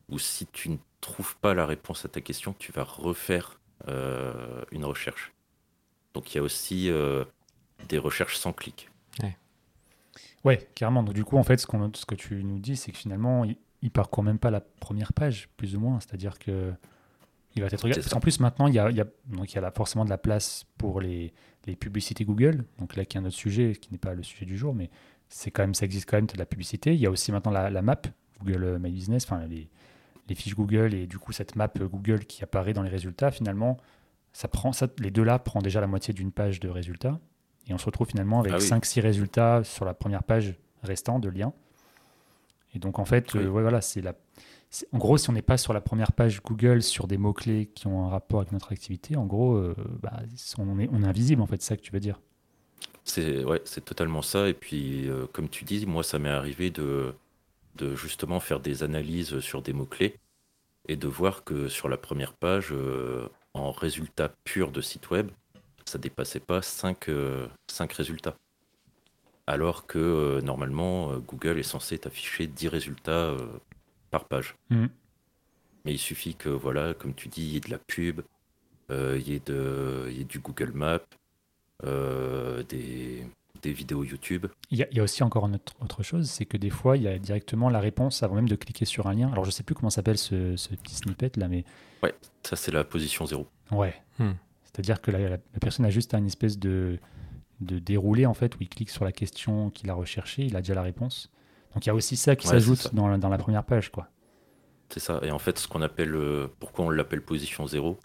où 0.09 0.19
si 0.21 0.47
tu 0.47 0.69
ne 0.69 0.77
trouves 1.01 1.37
pas 1.39 1.53
la 1.53 1.67
réponse 1.67 2.05
à 2.05 2.09
ta 2.09 2.21
question, 2.21 2.55
tu 2.57 2.71
vas 2.71 2.85
refaire 2.85 3.59
une 4.71 4.85
recherche. 4.85 5.33
Donc 6.15 6.33
il 6.33 6.37
y 6.37 6.41
a 6.41 6.45
aussi 6.45 6.89
des 7.89 7.99
recherches 7.99 8.37
sans 8.37 8.53
clic. 8.53 8.89
Ouais. 9.21 9.37
ouais, 10.45 10.69
carrément. 10.77 11.03
Donc 11.03 11.17
du 11.17 11.25
coup, 11.25 11.37
en 11.39 11.43
fait, 11.43 11.57
ce, 11.57 11.67
ce 11.67 12.07
que 12.07 12.15
tu 12.15 12.45
nous 12.45 12.61
dis, 12.61 12.77
c'est 12.77 12.93
que 12.93 12.99
finalement, 12.99 13.45
il 13.83 13.91
parcourt 13.91 14.23
même 14.23 14.39
pas 14.39 14.51
la 14.51 14.61
première 14.61 15.13
page, 15.13 15.49
plus 15.57 15.77
ou 15.77 15.81
moins. 15.81 16.01
C'est-à-dire 16.01 16.39
que 16.39 16.73
il 17.55 17.63
va 17.63 17.69
être 17.69 17.83
regardé. 17.83 18.03
En 18.15 18.21
plus, 18.21 18.41
maintenant, 18.41 18.67
il 18.67 18.75
y 18.75 18.79
a, 18.79 18.91
il 18.91 18.97
y 18.97 19.01
a 19.01 19.07
donc 19.27 19.53
il 19.53 19.57
y 19.57 19.59
a 19.59 19.71
forcément 19.73 20.05
de 20.05 20.11
la 20.11 20.19
place 20.19 20.65
pour 20.79 21.01
les, 21.01 21.33
les, 21.67 21.77
publicités 21.77 22.25
Google. 22.25 22.65
Donc 22.79 22.97
là, 22.97 23.05
qui 23.05 23.19
est 23.19 23.21
un 23.21 23.25
autre 23.25 23.37
sujet, 23.37 23.75
qui 23.75 23.93
n'est 23.93 23.99
pas 23.99 24.15
le 24.15 24.23
sujet 24.23 24.47
du 24.47 24.57
jour, 24.57 24.75
mais 24.75 24.91
c'est 25.29 25.51
quand 25.51 25.63
même, 25.63 25.75
ça 25.75 25.85
existe 25.85 26.09
quand 26.09 26.17
même 26.17 26.27
de 26.27 26.39
la 26.39 26.47
publicité. 26.47 26.95
Il 26.95 27.01
y 27.01 27.07
a 27.07 27.11
aussi 27.11 27.33
maintenant 27.33 27.53
la, 27.53 27.69
la 27.71 27.83
map 27.83 28.01
Google 28.43 28.79
My 28.81 28.91
Business, 28.91 29.25
enfin 29.25 29.45
les, 29.47 29.69
les, 30.29 30.35
fiches 30.35 30.55
Google 30.55 30.95
et 30.95 31.07
du 31.07 31.19
coup 31.19 31.33
cette 31.33 31.57
map 31.57 31.69
Google 31.69 32.25
qui 32.25 32.43
apparaît 32.43 32.73
dans 32.73 32.83
les 32.83 32.91
résultats. 32.91 33.31
Finalement, 33.31 33.77
ça 34.33 34.49
prend, 34.49 34.73
ça, 34.73 34.89
les 34.99 35.11
deux 35.11 35.25
là 35.25 35.39
prend 35.39 35.61
déjà 35.61 35.81
la 35.81 35.87
moitié 35.87 36.15
d'une 36.15 36.33
page 36.33 36.61
de 36.61 36.69
résultats 36.69 37.21
et 37.69 37.75
on 37.75 37.79
se 37.79 37.87
retrouve 37.87 38.09
finalement 38.09 38.41
avec 38.41 38.55
5-6 38.55 38.95
ah 38.99 39.03
résultats 39.03 39.65
sur 39.65 39.85
la 39.85 39.95
première 39.95 40.23
page 40.23 40.55
restant 40.83 41.19
de 41.19 41.29
liens. 41.29 41.53
Et 42.75 42.79
donc, 42.79 42.99
en 42.99 43.05
fait, 43.05 43.35
euh, 43.35 43.49
ouais, 43.49 43.63
voilà, 43.63 43.81
c'est 43.81 44.01
la. 44.01 44.15
En 44.93 44.99
gros, 44.99 45.19
si 45.19 45.29
on 45.29 45.35
n'est 45.35 45.43
pas 45.43 45.59
sur 45.59 45.75
la 45.75 45.83
première 45.83 46.13
page 46.13 46.43
Google 46.43 46.83
sur 46.83 47.07
des 47.07 47.19
mots-clés 47.19 47.67
qui 47.75 47.87
ont 47.87 48.07
un 48.07 48.09
rapport 48.09 48.41
avec 48.41 48.53
notre 48.53 48.73
activité, 48.73 49.17
en 49.17 49.27
gros, 49.27 49.55
euh, 49.55 49.75
bah, 50.03 50.23
on, 50.57 50.79
est, 50.79 50.89
on 50.91 51.03
est 51.03 51.07
invisible, 51.07 51.43
en 51.43 51.47
fait, 51.47 51.61
c'est 51.61 51.69
ça 51.69 51.77
que 51.77 51.83
tu 51.83 51.93
veux 51.93 52.01
dire. 52.01 52.19
C'est 53.05 53.45
ouais, 53.45 53.61
c'est 53.67 53.85
totalement 53.85 54.23
ça. 54.23 54.49
Et 54.49 54.55
puis, 54.55 55.09
euh, 55.09 55.27
comme 55.33 55.51
tu 55.51 55.65
dis, 55.65 55.85
moi, 55.85 56.03
ça 56.03 56.19
m'est 56.19 56.31
arrivé 56.31 56.71
de, 56.71 57.15
de 57.77 57.95
justement 57.95 58.41
faire 58.41 58.61
des 58.61 58.83
analyses 58.83 59.41
sur 59.41 59.61
des 59.61 59.75
mots-clés 59.75 60.17
et 60.89 60.97
de 60.97 61.07
voir 61.07 61.45
que 61.45 61.69
sur 61.69 61.91
la 61.91 61.99
première 61.99 62.33
page, 62.33 62.75
en 63.55 63.71
résultat 63.71 64.31
pur 64.45 64.73
de 64.73 64.81
site 64.81 65.11
web, 65.11 65.31
ça 65.85 65.99
dépassait 65.99 66.41
pas 66.41 66.61
5, 66.61 67.09
5 67.71 67.93
résultats 67.93 68.35
alors 69.47 69.87
que 69.87 69.99
euh, 69.99 70.41
normalement, 70.41 71.13
euh, 71.13 71.19
Google 71.19 71.59
est 71.59 71.65
censé 71.65 71.99
t'afficher 71.99 72.47
10 72.47 72.69
résultats 72.69 73.11
euh, 73.11 73.49
par 74.11 74.27
page. 74.27 74.57
Mhm. 74.71 74.89
Mais 75.85 75.93
il 75.93 75.99
suffit 75.99 76.35
que, 76.37 76.49
voilà, 76.49 76.95
comme 76.95 77.15
tu 77.15 77.29
dis, 77.29 77.43
il 77.43 77.53
y 77.53 77.57
ait 77.57 77.61
de 77.61 77.71
la 77.71 77.79
pub, 77.79 78.21
il 78.91 79.27
y, 79.27 79.33
ait 79.35 80.25
du 80.25 80.39
Google 80.39 80.73
Maps, 80.73 81.01
des, 81.83 83.27
vidéos 83.65 84.05
YouTube. 84.05 84.47
Il 84.71 84.79
y, 84.79 85.01
a, 85.01 85.03
aussi 85.03 85.23
encore 85.23 85.47
une 85.47 85.59
autre, 85.81 86.03
chose, 86.03 86.31
c'est 86.31 86.45
que 86.45 86.57
des 86.57 86.71
fois, 86.71 86.97
il 86.97 87.05
y 87.05 87.09
a 87.09 87.19
directement 87.19 87.69
la 87.69 87.81
réponse 87.81 88.23
avant 88.23 88.35
même 88.35 88.49
de 88.49 88.55
cliquer 88.55 88.85
sur 88.85 89.07
un 89.09 89.15
lien. 89.15 89.33
Alors, 89.33 89.45
je 89.45 89.51
sais 89.51 89.63
plus 89.65 89.75
comment 89.75 89.91
s'appelle 89.91 90.19
ce, 90.19 90.55
petit 90.77 90.95
snippet 90.95 91.37
là, 91.37 91.49
mais. 91.49 91.65
Ouais, 92.03 92.15
ça, 92.45 92.55
c'est 92.55 92.71
la 92.71 92.85
position 92.85 93.27
zéro. 93.27 93.49
Ouais. 93.73 93.95
Hmm. 94.19 94.33
C'est-à-dire 94.65 95.01
que 95.01 95.11
la, 95.11 95.39
personne 95.61 95.85
a 95.85 95.91
juste 95.91 96.15
une 96.15 96.27
espèce 96.27 96.59
de, 96.59 96.99
de 97.63 97.79
dérouler 97.79 98.27
en 98.27 98.35
fait 98.35 98.55
où 98.57 98.59
il 98.61 98.69
clique 98.69 98.91
sur 98.91 99.05
la 99.05 99.13
question 99.13 99.71
qu'il 99.71 99.91
a 99.91 99.95
recherchée, 99.95 100.43
il 100.43 100.57
a 100.57 100.61
déjà 100.61 100.75
la 100.75 100.83
réponse. 100.83 101.31
Donc 101.75 101.87
il 101.87 101.89
y 101.89 101.91
a 101.91 101.95
aussi 101.95 102.17
ça 102.17 102.37
qui 102.37 102.47
s'ajoute 102.47 102.95
dans, 102.95 103.17
dans, 103.19 103.29
la 103.29 103.39
première 103.39 103.65
page 103.65 103.91
quoi. 103.91 104.09
C'est 104.91 105.01
ça. 105.01 105.21
Et 105.23 105.31
en 105.31 105.39
fait, 105.39 105.59
ce 105.59 105.69
qu'on 105.69 105.81
appelle, 105.81 106.15
euh, 106.15 106.49
pourquoi 106.61 106.85
on 106.85 106.91
l'appelle 106.91 107.23
position 107.23 107.67
0, 107.67 107.99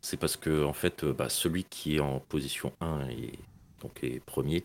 c'est 0.00 0.16
parce 0.16 0.36
que 0.36 0.64
en 0.64 0.72
fait, 0.72 1.04
euh, 1.04 1.12
bah, 1.12 1.28
celui 1.28 1.64
qui 1.64 1.96
est 1.96 2.00
en 2.00 2.20
position 2.20 2.72
1 2.80 3.08
est, 3.08 3.38
donc 3.82 4.02
est 4.02 4.20
premier, 4.20 4.64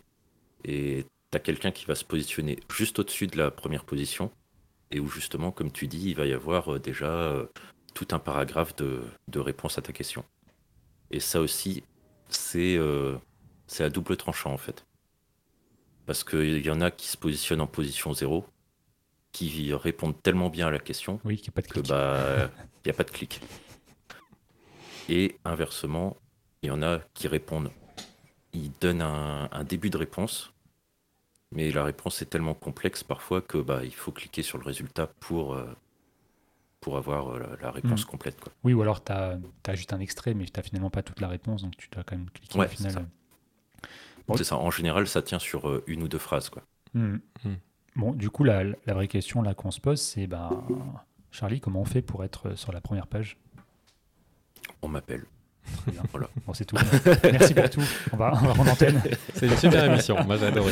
et 0.63 1.05
tu 1.31 1.35
as 1.35 1.41
quelqu'un 1.41 1.71
qui 1.71 1.85
va 1.85 1.95
se 1.95 2.05
positionner 2.05 2.57
juste 2.73 2.99
au-dessus 2.99 3.27
de 3.27 3.37
la 3.37 3.51
première 3.51 3.83
position, 3.83 4.31
et 4.91 5.01
où 5.01 5.09
justement, 5.09 5.51
comme 5.51 5.71
tu 5.71 5.87
dis, 5.87 6.11
il 6.11 6.15
va 6.15 6.25
y 6.25 6.31
avoir 6.31 6.75
euh, 6.75 6.79
déjà 6.79 7.35
tout 7.93 8.07
un 8.11 8.19
paragraphe 8.19 8.75
de, 8.77 9.01
de, 9.27 9.39
réponse 9.39 9.77
à 9.77 9.81
ta 9.81 9.91
question. 9.91 10.23
Et 11.11 11.19
ça 11.19 11.41
aussi, 11.41 11.83
c'est 12.29 12.77
c'est 13.67 13.83
à 13.83 13.89
double 13.89 14.17
tranchant 14.17 14.51
en 14.51 14.57
fait. 14.57 14.85
Parce 16.05 16.23
qu'il 16.23 16.65
y 16.65 16.69
en 16.71 16.81
a 16.81 16.89
qui 16.89 17.07
se 17.07 17.17
positionnent 17.17 17.61
en 17.61 17.67
position 17.67 18.13
zéro, 18.13 18.45
qui 19.31 19.73
répondent 19.73 20.19
tellement 20.23 20.49
bien 20.49 20.67
à 20.67 20.71
la 20.71 20.79
question 20.79 21.19
oui, 21.25 21.35
qu'il 21.35 21.45
n'y 21.45 21.49
a 21.49 21.51
pas 21.51 21.61
de 21.61 21.67
clic. 21.67 21.87
bah, 21.87 22.49
il 22.85 22.87
n'y 22.87 22.91
a 22.91 22.93
pas 22.93 23.03
de 23.03 23.11
clic. 23.11 23.41
Et 25.09 25.37
inversement, 25.45 26.17
il 26.61 26.67
y 26.67 26.71
en 26.71 26.81
a 26.81 26.99
qui 27.13 27.27
répondent, 27.27 27.71
ils 28.53 28.71
donnent 28.81 29.01
un, 29.01 29.63
début 29.63 29.89
de 29.89 29.97
réponse, 29.97 30.53
mais 31.51 31.71
la 31.71 31.83
réponse 31.83 32.21
est 32.21 32.25
tellement 32.25 32.53
complexe 32.53 33.03
parfois 33.03 33.41
que 33.41 33.57
bah, 33.57 33.81
il 33.83 33.93
faut 33.93 34.11
cliquer 34.11 34.43
sur 34.43 34.57
le 34.57 34.65
résultat 34.65 35.07
pour, 35.19 35.53
euh, 35.53 35.65
pour 36.81 36.97
avoir 36.97 37.29
euh, 37.35 37.57
la, 37.61 37.71
réponse 37.71 38.05
hmm. 38.05 38.09
complète. 38.09 38.39
Quoi. 38.39 38.51
Oui, 38.63 38.73
ou 38.73 38.81
alors 38.81 39.03
tu 39.03 39.11
as, 39.11 39.39
juste 39.73 39.93
un 39.93 39.99
extrait, 39.99 40.33
mais 40.33 40.45
tu 40.45 40.51
n'as 40.55 40.63
finalement 40.63 40.89
pas 40.89 41.03
toute 41.03 41.21
la 41.21 41.27
réponse, 41.27 41.61
donc 41.61 41.77
tu 41.77 41.89
dois 41.89 42.03
quand 42.03 42.17
même 42.17 42.29
cliquer 42.31 42.59
au 42.59 42.67
final. 42.67 43.07
C'est 44.35 44.43
ça. 44.43 44.57
En 44.57 44.71
général, 44.71 45.07
ça 45.07 45.21
tient 45.21 45.39
sur 45.39 45.69
euh, 45.69 45.83
une 45.87 46.03
ou 46.03 46.07
deux 46.07 46.17
phrases, 46.17 46.49
quoi. 46.49 46.63
Hmm. 46.93 47.17
Hmm. 47.43 47.53
Bon, 47.95 48.11
du 48.13 48.29
coup, 48.29 48.43
la, 48.43 48.63
la 48.63 48.93
vraie 48.93 49.07
question 49.07 49.41
là 49.41 49.53
qu'on 49.53 49.71
se 49.71 49.79
pose, 49.79 50.01
c'est 50.01 50.27
ben, 50.27 50.49
Charlie, 51.31 51.59
comment 51.59 51.81
on 51.81 51.85
fait 51.85 52.01
pour 52.01 52.23
être 52.23 52.55
sur 52.55 52.71
la 52.71 52.81
première 52.81 53.07
page? 53.07 53.37
On 54.81 54.87
m'appelle. 54.87 55.25
Voilà. 56.11 56.29
Bon, 56.45 56.53
c'est 56.53 56.65
tout. 56.65 56.77
Merci 57.23 57.53
pour 57.53 57.69
tout. 57.69 57.81
On 58.13 58.17
va, 58.17 58.31
on 58.33 58.45
va 58.45 58.53
rendre 58.53 58.71
antenne. 58.71 59.01
C'est 59.33 59.47
une 59.47 59.57
super 59.57 59.83
émission, 59.85 60.15
moi 60.23 60.37
j'ai 60.37 60.45
adoré. 60.45 60.71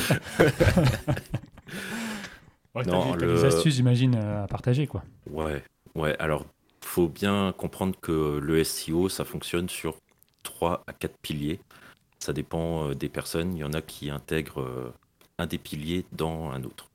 Ouais, 2.76 2.84
Non, 2.84 3.16
des 3.16 3.46
astuces, 3.46 3.76
j'imagine, 3.76 4.16
euh, 4.16 4.44
à 4.44 4.48
partager, 4.48 4.86
quoi. 4.86 5.04
Ouais, 5.30 5.64
ouais. 5.96 6.16
Alors, 6.20 6.46
faut 6.82 7.08
bien 7.08 7.54
comprendre 7.58 7.96
que 8.00 8.40
le 8.42 8.64
SEO, 8.64 9.08
ça 9.08 9.24
fonctionne 9.24 9.70
sur 9.70 9.96
3 10.44 10.84
à 10.86 10.94
4 10.94 11.18
piliers. 11.22 11.60
Ça 12.25 12.34
dépend 12.34 12.89
euh, 12.89 12.96
des 12.96 13.08
personnes. 13.08 13.53
Il 13.55 13.60
y 13.60 13.63
en 13.63 13.74
a 13.74 13.84
qui 13.84 14.10
intègrent 14.10 14.62
euh, 14.62 14.91
un 15.38 15.46
des 15.46 15.60
piliers 15.60 16.05
dans 16.12 16.50
un 16.50 16.63
autre. 16.63 16.89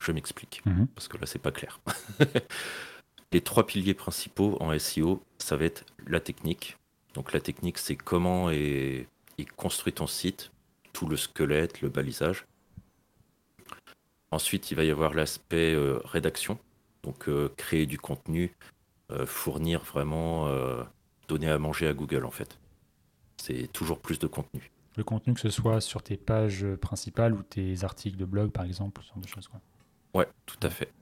Je 0.00 0.10
m'explique, 0.10 0.62
Mhm. 0.66 0.88
parce 0.88 1.06
que 1.06 1.16
là, 1.18 1.26
c'est 1.26 1.38
pas 1.38 1.52
clair. 1.52 1.78
Les 3.32 3.42
trois 3.42 3.64
piliers 3.64 3.94
principaux 3.94 4.56
en 4.60 4.76
SEO, 4.76 5.22
ça 5.38 5.56
va 5.56 5.66
être 5.66 5.84
la 6.08 6.18
technique. 6.18 6.76
Donc, 7.14 7.32
la 7.32 7.40
technique, 7.40 7.78
c'est 7.78 7.94
comment 7.94 8.50
est, 8.50 9.06
est 9.38 9.44
construit 9.56 9.92
ton 9.92 10.08
site, 10.08 10.50
tout 10.92 11.06
le 11.06 11.16
squelette, 11.16 11.80
le 11.80 11.88
balisage. 11.88 12.44
Ensuite, 14.32 14.72
il 14.72 14.76
va 14.76 14.82
y 14.84 14.90
avoir 14.90 15.14
l'aspect 15.14 15.72
euh, 15.74 16.00
rédaction. 16.04 16.58
Donc 17.02 17.28
euh, 17.28 17.48
créer 17.56 17.86
du 17.86 17.98
contenu, 17.98 18.52
euh, 19.10 19.24
fournir 19.26 19.82
vraiment, 19.84 20.48
donner 21.28 21.48
à 21.50 21.58
manger 21.58 21.86
à 21.88 21.94
Google 21.94 22.24
en 22.26 22.30
fait. 22.30 22.59
C'est 23.40 23.72
toujours 23.72 23.98
plus 23.98 24.18
de 24.18 24.26
contenu. 24.26 24.70
Le 24.96 25.04
contenu, 25.04 25.34
que 25.34 25.40
ce 25.40 25.50
soit 25.50 25.80
sur 25.80 26.02
tes 26.02 26.16
pages 26.16 26.66
principales 26.80 27.32
ou 27.32 27.42
tes 27.42 27.84
articles 27.84 28.16
de 28.16 28.24
blog, 28.24 28.50
par 28.50 28.64
exemple, 28.64 29.02
ce 29.02 29.08
genre 29.08 29.18
de 29.18 29.28
choses, 29.28 29.48
quoi. 29.48 29.60
Ouais, 30.14 30.28
tout 30.44 30.58
à 30.62 30.70
fait. 30.70 30.92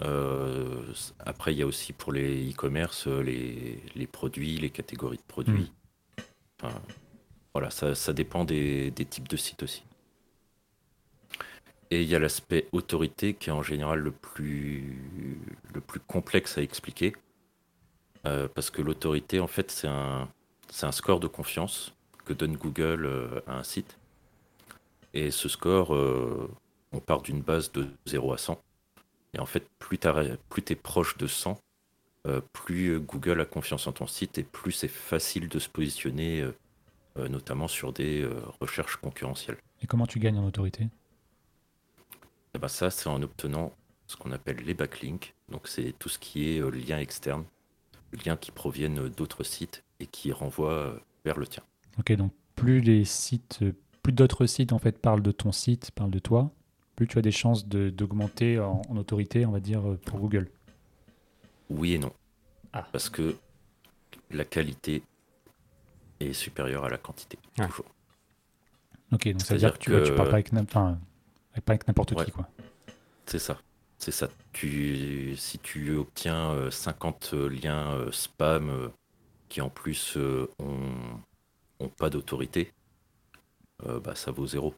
Euh, 0.00 0.82
après, 1.20 1.54
il 1.54 1.58
y 1.58 1.62
a 1.62 1.66
aussi 1.66 1.92
pour 1.92 2.12
les 2.12 2.50
e-commerce 2.50 3.06
euh, 3.06 3.22
les, 3.22 3.82
les 3.94 4.06
produits, 4.06 4.56
les 4.58 4.70
catégories 4.70 5.18
de 5.18 5.22
produits. 5.22 5.72
Enfin, 6.60 6.80
voilà, 7.54 7.70
ça, 7.70 7.94
ça 7.94 8.12
dépend 8.12 8.44
des, 8.44 8.90
des 8.90 9.04
types 9.04 9.28
de 9.28 9.36
sites 9.36 9.62
aussi. 9.62 9.84
Et 11.90 12.02
il 12.02 12.08
y 12.08 12.14
a 12.14 12.18
l'aspect 12.18 12.68
autorité 12.72 13.34
qui 13.34 13.50
est 13.50 13.52
en 13.52 13.62
général 13.62 13.98
le 14.00 14.10
plus, 14.10 14.96
le 15.74 15.80
plus 15.80 16.00
complexe 16.00 16.56
à 16.56 16.62
expliquer. 16.62 17.14
Euh, 18.26 18.48
parce 18.48 18.70
que 18.70 18.82
l'autorité, 18.82 19.40
en 19.40 19.46
fait, 19.46 19.70
c'est 19.70 19.88
un, 19.88 20.28
c'est 20.70 20.86
un 20.86 20.92
score 20.92 21.20
de 21.20 21.26
confiance 21.26 21.92
que 22.24 22.32
donne 22.32 22.56
Google 22.56 23.04
euh, 23.06 23.40
à 23.46 23.58
un 23.58 23.62
site. 23.62 23.98
Et 25.12 25.30
ce 25.30 25.48
score, 25.48 25.94
euh, 25.94 26.50
on 26.92 27.00
part 27.00 27.22
d'une 27.22 27.42
base 27.42 27.72
de 27.72 27.88
0 28.06 28.32
à 28.32 28.38
100. 28.38 28.60
Et 29.34 29.40
en 29.40 29.46
fait, 29.46 29.66
plus 29.78 29.98
tu 29.98 30.08
es 30.08 30.76
proche 30.76 31.16
de 31.18 31.26
100, 31.26 31.58
euh, 32.26 32.40
plus 32.52 33.00
Google 33.00 33.40
a 33.40 33.44
confiance 33.44 33.86
en 33.86 33.92
ton 33.92 34.06
site 34.06 34.38
et 34.38 34.42
plus 34.42 34.72
c'est 34.72 34.88
facile 34.88 35.48
de 35.48 35.58
se 35.58 35.68
positionner, 35.68 36.44
notamment 37.16 37.68
sur 37.68 37.92
des 37.92 38.28
recherches 38.60 38.96
concurrentielles. 38.96 39.56
Et 39.82 39.86
comment 39.86 40.06
tu 40.06 40.18
gagnes 40.18 40.38
en 40.38 40.46
autorité? 40.46 40.88
Et 42.54 42.58
ben 42.58 42.68
ça, 42.68 42.90
c'est 42.90 43.08
en 43.08 43.22
obtenant 43.22 43.72
ce 44.06 44.16
qu'on 44.16 44.32
appelle 44.32 44.56
les 44.56 44.74
backlinks. 44.74 45.34
Donc 45.48 45.68
c'est 45.68 45.94
tout 45.98 46.08
ce 46.08 46.18
qui 46.18 46.50
est 46.50 46.70
lien 46.70 46.98
externe, 46.98 47.44
liens 48.24 48.36
qui 48.36 48.50
proviennent 48.50 49.08
d'autres 49.08 49.44
sites 49.44 49.84
et 50.00 50.06
qui 50.06 50.32
renvoient 50.32 50.94
vers 51.24 51.38
le 51.38 51.46
tien. 51.46 51.62
Ok, 51.98 52.12
donc 52.12 52.32
plus 52.56 52.80
les 52.80 53.04
sites, 53.04 53.60
plus 54.02 54.12
d'autres 54.12 54.46
sites 54.46 54.72
en 54.72 54.78
fait 54.78 54.98
parlent 54.98 55.22
de 55.22 55.32
ton 55.32 55.52
site, 55.52 55.90
parlent 55.92 56.10
de 56.10 56.18
toi, 56.18 56.50
plus 56.96 57.06
tu 57.06 57.18
as 57.18 57.22
des 57.22 57.30
chances 57.32 57.66
de- 57.66 57.90
d'augmenter 57.90 58.58
en, 58.58 58.82
en 58.88 58.96
autorité, 58.96 59.46
on 59.46 59.50
va 59.52 59.60
dire, 59.60 59.82
pour 60.04 60.18
Google. 60.18 60.48
Oui 61.70 61.94
et 61.94 61.98
non. 61.98 62.12
Ah. 62.72 62.86
Parce 62.92 63.08
que 63.08 63.36
la 64.30 64.44
qualité 64.44 65.02
est 66.20 66.32
supérieure 66.32 66.84
à 66.84 66.88
la 66.90 66.98
quantité. 66.98 67.38
Ouais. 67.58 67.66
Toujours. 67.68 67.86
Ok, 69.12 69.28
donc 69.28 69.40
ça 69.40 69.54
veut 69.54 69.58
dire 69.60 69.70
C'est-à-dire 69.70 69.78
que 69.78 70.04
tu, 70.04 70.10
que- 70.10 70.16
parles 70.16 70.28
pas 70.28 70.34
avec, 70.34 70.50
pas 70.50 71.76
n'importe 71.88 72.12
Ouais. 72.12 72.24
qui, 72.24 72.30
quoi. 72.32 72.48
C'est 73.26 73.38
ça. 73.38 73.58
C'est 74.00 74.12
ça. 74.12 74.28
Tu, 74.52 75.34
si 75.36 75.58
tu 75.58 75.94
obtiens 75.94 76.52
euh, 76.52 76.70
50 76.70 77.34
liens 77.34 77.92
euh, 77.92 78.10
spam 78.10 78.70
euh, 78.70 78.88
qui 79.50 79.60
en 79.60 79.68
plus 79.68 80.16
euh, 80.16 80.48
ont, 80.58 81.20
ont 81.80 81.88
pas 81.88 82.08
d'autorité, 82.08 82.72
euh, 83.86 84.00
bah, 84.00 84.14
ça 84.14 84.30
vaut 84.30 84.46
zéro. 84.46 84.74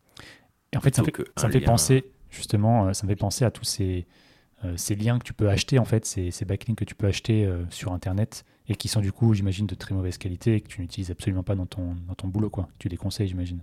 Et 0.72 0.76
en 0.76 0.80
fait, 0.80 0.94
ça 0.94 1.02
me 1.02 1.06
fait, 1.06 1.30
ça 1.36 1.48
fait 1.48 1.60
penser, 1.60 2.10
justement, 2.30 2.88
euh, 2.88 2.92
ça 2.94 3.06
me 3.06 3.10
fait 3.10 3.16
penser 3.16 3.44
à 3.44 3.52
tous 3.52 3.64
ces, 3.64 4.06
euh, 4.64 4.76
ces 4.76 4.96
liens 4.96 5.20
que 5.20 5.24
tu 5.24 5.34
peux 5.34 5.48
acheter, 5.48 5.78
en 5.78 5.84
fait, 5.84 6.04
ces, 6.04 6.32
ces 6.32 6.44
backlinks 6.44 6.78
que 6.78 6.84
tu 6.84 6.96
peux 6.96 7.06
acheter 7.06 7.46
euh, 7.46 7.64
sur 7.70 7.92
Internet 7.92 8.44
et 8.68 8.74
qui 8.74 8.88
sont 8.88 9.00
du 9.00 9.12
coup, 9.12 9.34
j'imagine, 9.34 9.66
de 9.68 9.74
très 9.76 9.94
mauvaise 9.94 10.18
qualité 10.18 10.56
et 10.56 10.60
que 10.60 10.68
tu 10.68 10.80
n'utilises 10.80 11.12
absolument 11.12 11.44
pas 11.44 11.54
dans 11.54 11.66
ton, 11.66 11.94
dans 12.08 12.14
ton 12.14 12.26
boulot, 12.26 12.50
quoi. 12.50 12.68
Tu 12.80 12.88
les 12.88 12.96
conseilles, 12.96 13.28
j'imagine. 13.28 13.60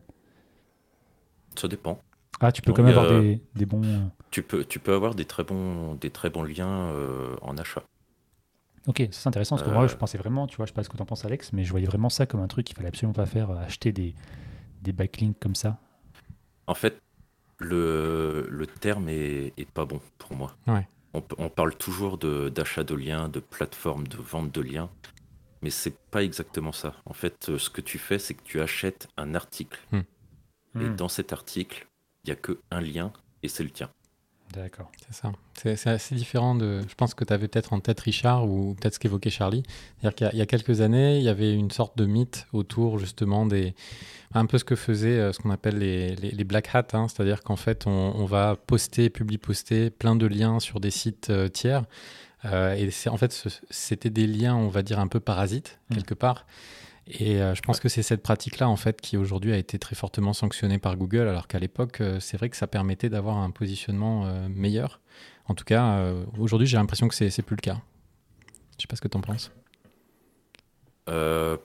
Ça 1.56 1.68
dépend. 1.68 2.00
Ah, 2.40 2.52
tu 2.52 2.62
peux 2.62 2.74
quand 2.74 2.84
même 2.84 2.98
a- 2.98 3.02
avoir 3.02 3.08
des, 3.08 3.42
des 3.56 3.66
bons... 3.66 3.84
euh, 3.84 4.08
Tu 4.32 4.44
peux, 4.44 4.64
tu 4.66 4.80
peux 4.80 4.94
avoir 4.94 5.16
des 5.16 5.26
très 5.26 5.44
bons, 5.44 5.96
des 5.96 6.10
très 6.12 6.30
bons 6.30 6.44
liens 6.44 6.90
euh, 6.92 7.36
en 7.42 7.58
achat. 7.58 7.84
Ok, 8.88 9.00
ça, 9.12 9.20
c'est 9.22 9.28
intéressant 9.28 9.56
parce 9.56 9.68
que 9.68 9.74
moi 9.74 9.84
Euh. 9.84 9.88
je 9.88 9.96
pensais 9.96 10.18
vraiment, 10.18 10.48
tu 10.48 10.56
vois, 10.58 10.66
je 10.66 10.72
sais 10.72 10.74
pas 10.74 10.84
ce 10.84 10.90
que 10.90 10.96
tu 10.98 11.02
en 11.02 11.06
penses 11.06 11.26
Alex, 11.26 11.54
mais 11.54 11.64
je 11.64 11.72
voyais 11.72 11.86
vraiment 11.86 12.10
ça 12.10 12.26
comme 12.26 12.40
un 12.42 12.48
truc 12.48 12.66
qu'il 12.66 12.76
fallait 12.76 12.88
absolument 12.88 13.14
pas 13.14 13.26
faire, 13.26 13.52
euh, 13.52 13.58
acheter 13.58 13.92
des, 13.92 14.16
des 14.82 14.92
backlinks 14.94 15.40
comme 15.40 15.56
ça. 15.56 15.80
En 16.68 16.74
fait, 16.76 17.02
le, 17.60 18.48
le 18.50 18.68
terme 18.68 19.10
est, 19.10 19.54
est 19.58 19.70
pas 19.72 19.86
bon 19.86 20.02
pour 20.18 20.36
moi. 20.36 20.56
Ouais. 20.68 20.88
On, 21.14 21.50
parle 21.50 21.76
toujours 21.76 22.18
de- 22.20 22.50
d'achat 22.50 22.84
de, 22.84 22.96
liens, 22.96 23.30
de 23.30 23.40
plateforme 23.40 24.08
de 24.08 24.18
vente 24.18 24.52
de 24.54 24.62
liens, 24.62 24.90
mais 25.62 25.72
c'est 25.72 25.98
pas 26.12 26.24
exactement 26.24 26.72
ça. 26.72 26.96
En 27.06 27.14
fait, 27.14 27.50
euh, 27.50 27.58
ce 27.60 27.70
que 27.70 27.82
tu 27.82 27.98
fais, 28.00 28.20
c'est 28.20 28.36
que 28.36 28.44
tu 28.44 28.62
achètes 28.62 29.08
un 29.18 29.36
article. 29.36 29.80
Et 30.80 30.90
Hmm, 30.90 30.96
dans 30.96 31.10
cet 31.10 31.34
article, 31.34 31.88
il 32.24 32.28
n'y 32.28 32.32
a 32.34 32.36
que 32.36 32.60
un 32.72 32.82
lien 32.82 33.12
et 33.44 33.48
c'est 33.48 33.64
le 33.64 33.70
tien. 33.70 33.90
D'accord. 34.54 34.92
C'est 35.06 35.14
ça. 35.14 35.32
C'est 35.78 35.88
assez 35.92 36.16
différent 36.16 36.56
de. 36.56 36.82
Je 36.90 36.96
pense 36.96 37.14
que 37.14 37.24
tu 37.24 37.32
avais 37.32 37.48
peut-être 37.48 37.72
en 37.72 37.80
tête 37.80 38.00
Richard 38.00 38.48
ou 38.50 38.74
peut-être 38.74 38.96
ce 38.96 39.00
qu'évoquait 39.00 39.30
Charlie. 39.30 39.62
C'est-à-dire 40.02 40.16
qu'il 40.16 40.26
y 40.26 40.30
a- 40.30 40.34
il 40.34 40.40
y, 40.40 40.42
a 40.42 40.48
quelques 40.48 40.82
années, 40.82 41.18
il 41.18 41.24
y 41.24 41.30
avait 41.30 41.54
une 41.54 41.70
sorte 41.70 41.96
de 42.00 42.08
mythe 42.08 42.48
autour 42.52 42.98
justement 42.98 43.46
des. 43.46 43.76
Un 44.34 44.48
peu 44.48 44.58
ce 44.58 44.64
que 44.64 44.76
faisaient 44.76 45.20
euh, 45.20 45.34
ce 45.34 45.40
qu'on 45.40 45.52
appelle 45.52 45.78
les, 45.78 46.16
les, 46.16 46.32
les 46.32 46.44
black 46.46 46.70
hats. 46.74 46.88
hein. 46.94 47.08
C'est-à-dire 47.08 47.44
qu'en 47.44 47.58
fait, 47.58 47.86
on, 47.86 47.92
on 48.16 48.26
va 48.26 48.56
poster, 48.56 49.12
publie-poster 49.12 49.92
plein 49.92 50.16
de 50.16 50.26
liens 50.26 50.60
sur 50.60 50.80
des 50.80 50.92
sites 50.92 51.30
euh, 51.30 51.48
tiers. 51.48 51.84
Euh, 52.46 52.74
et 52.74 52.90
c'est- 52.90 53.10
en 53.10 53.18
fait, 53.18 53.32
c'était 53.70 54.10
des 54.10 54.26
liens, 54.26 54.56
on 54.56 54.70
va 54.70 54.82
dire, 54.82 54.98
un 55.00 55.08
peu 55.08 55.20
parasites, 55.20 55.78
Mm. 55.92 55.96
quelque 55.96 56.14
part. 56.16 56.48
Et 57.10 57.42
euh, 57.42 57.56
je 57.56 57.62
pense 57.62 57.80
que 57.80 57.90
c'est 57.90 58.04
cette 58.04 58.22
pratique-là, 58.22 58.70
en 58.70 58.76
fait, 58.76 59.02
qui 59.02 59.18
aujourd'hui 59.18 59.52
a 59.52 59.58
été 59.58 59.80
très 59.80 59.96
fortement 59.96 60.34
sanctionnée 60.34 60.78
par 60.78 60.96
Google, 60.96 61.28
alors 61.28 61.48
qu'à 61.48 61.58
l'époque, 61.58 62.02
euh, 62.02 62.20
c'est 62.20 62.38
vrai 62.38 62.50
que 62.50 62.56
ça 62.56 62.68
permettait 62.68 63.10
d'avoir 63.10 63.38
un 63.38 63.50
positionnement 63.50 64.28
euh, 64.28 64.48
meilleur. 64.48 65.02
En 65.48 65.56
tout 65.56 65.66
cas, 65.66 65.98
euh, 65.98 66.24
aujourd'hui, 66.38 66.68
j'ai 66.68 66.78
l'impression 66.78 67.08
que 67.08 67.16
c'est 67.16 67.42
plus 67.42 67.56
le 67.56 67.62
cas. 67.62 67.82
Je 68.78 68.84
sais 68.84 68.88
pas 68.88 68.96
ce 68.96 69.02
que 69.02 69.08
tu 69.08 69.18
en 69.18 69.22
penses. 69.22 69.52
Euh, 71.10 71.58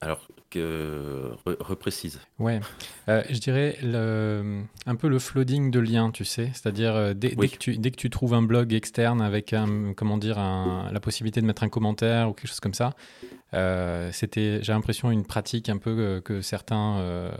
alors, 0.00 0.26
que, 0.50 1.30
re- 1.46 1.56
reprécise. 1.60 2.20
Ouais, 2.38 2.60
Euh, 3.08 3.22
je 3.30 3.38
dirais 3.38 3.76
le- 3.82 4.62
un 4.86 4.94
peu 4.96 5.08
le 5.08 5.18
flooding 5.18 5.70
de 5.70 5.80
liens, 5.80 6.10
tu 6.10 6.24
sais, 6.24 6.50
c'est-à-dire 6.54 6.94
euh, 6.94 7.14
dès, 7.14 7.30
que 7.30 7.56
tu, 7.56 7.78
dès 7.78 7.90
que 7.90 7.96
tu 7.96 8.10
trouves 8.10 8.34
un 8.34 8.42
blog 8.42 8.72
externe 8.72 9.20
avec 9.20 9.52
un, 9.52 9.92
comment 9.94 10.18
dire, 10.18 10.38
un- 10.38 10.90
la 10.92 11.00
possibilité 11.00 11.40
de 11.40 11.46
mettre 11.46 11.62
un 11.64 11.68
commentaire 11.68 12.28
ou 12.28 12.32
quelque 12.32 12.48
chose 12.48 12.60
comme 12.60 12.74
ça, 12.74 12.94
euh, 13.54 14.10
c'était, 14.12 14.62
j'ai 14.62 14.72
l'impression, 14.72 15.10
une 15.10 15.24
pratique 15.24 15.68
un 15.68 15.78
peu 15.78 15.90
euh, 15.90 16.20
que 16.20 16.40
certains, 16.42 16.96
euh, 16.98 17.30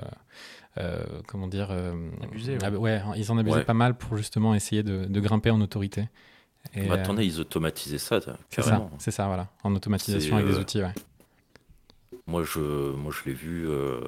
euh, 0.79 1.03
comment 1.27 1.49
dire, 1.49 1.69
euh, 1.71 1.93
Abusaient, 2.23 2.53
ouais. 2.55 2.59
ah, 2.65 2.71
ouais, 2.71 3.03
ils 3.17 3.33
en 3.33 3.39
abusaient 3.39 3.57
Ouais. 3.59 3.65
pas 3.65 3.75
mal 3.75 3.95
pour 3.97 4.17
justement 4.17 4.55
essayer 4.55 4.83
de, 4.83 5.05
de 5.07 5.21
grimper 5.21 5.51
en 5.51 5.61
autorité. 5.61 6.09
Et, 6.75 6.87
Bah, 6.87 6.95
euh, 6.97 7.03
Attendez, 7.03 7.25
ils 7.25 7.41
automatisaient 7.41 7.99
ça, 7.99 8.21
c'est 8.51 8.63
ça, 8.63 8.89
ça, 9.11 9.27
voilà, 9.27 9.49
en 9.65 9.75
automatisation 9.75 10.37
avec 10.37 10.49
des 10.49 10.57
euh, 10.57 10.61
outils, 10.61 10.83
ouais. 10.83 10.93
Moi, 12.29 12.45
je, 12.45 12.61
moi, 12.93 13.11
je 13.13 13.29
l'ai 13.29 13.35
vu, 13.35 13.67
euh, 13.69 13.99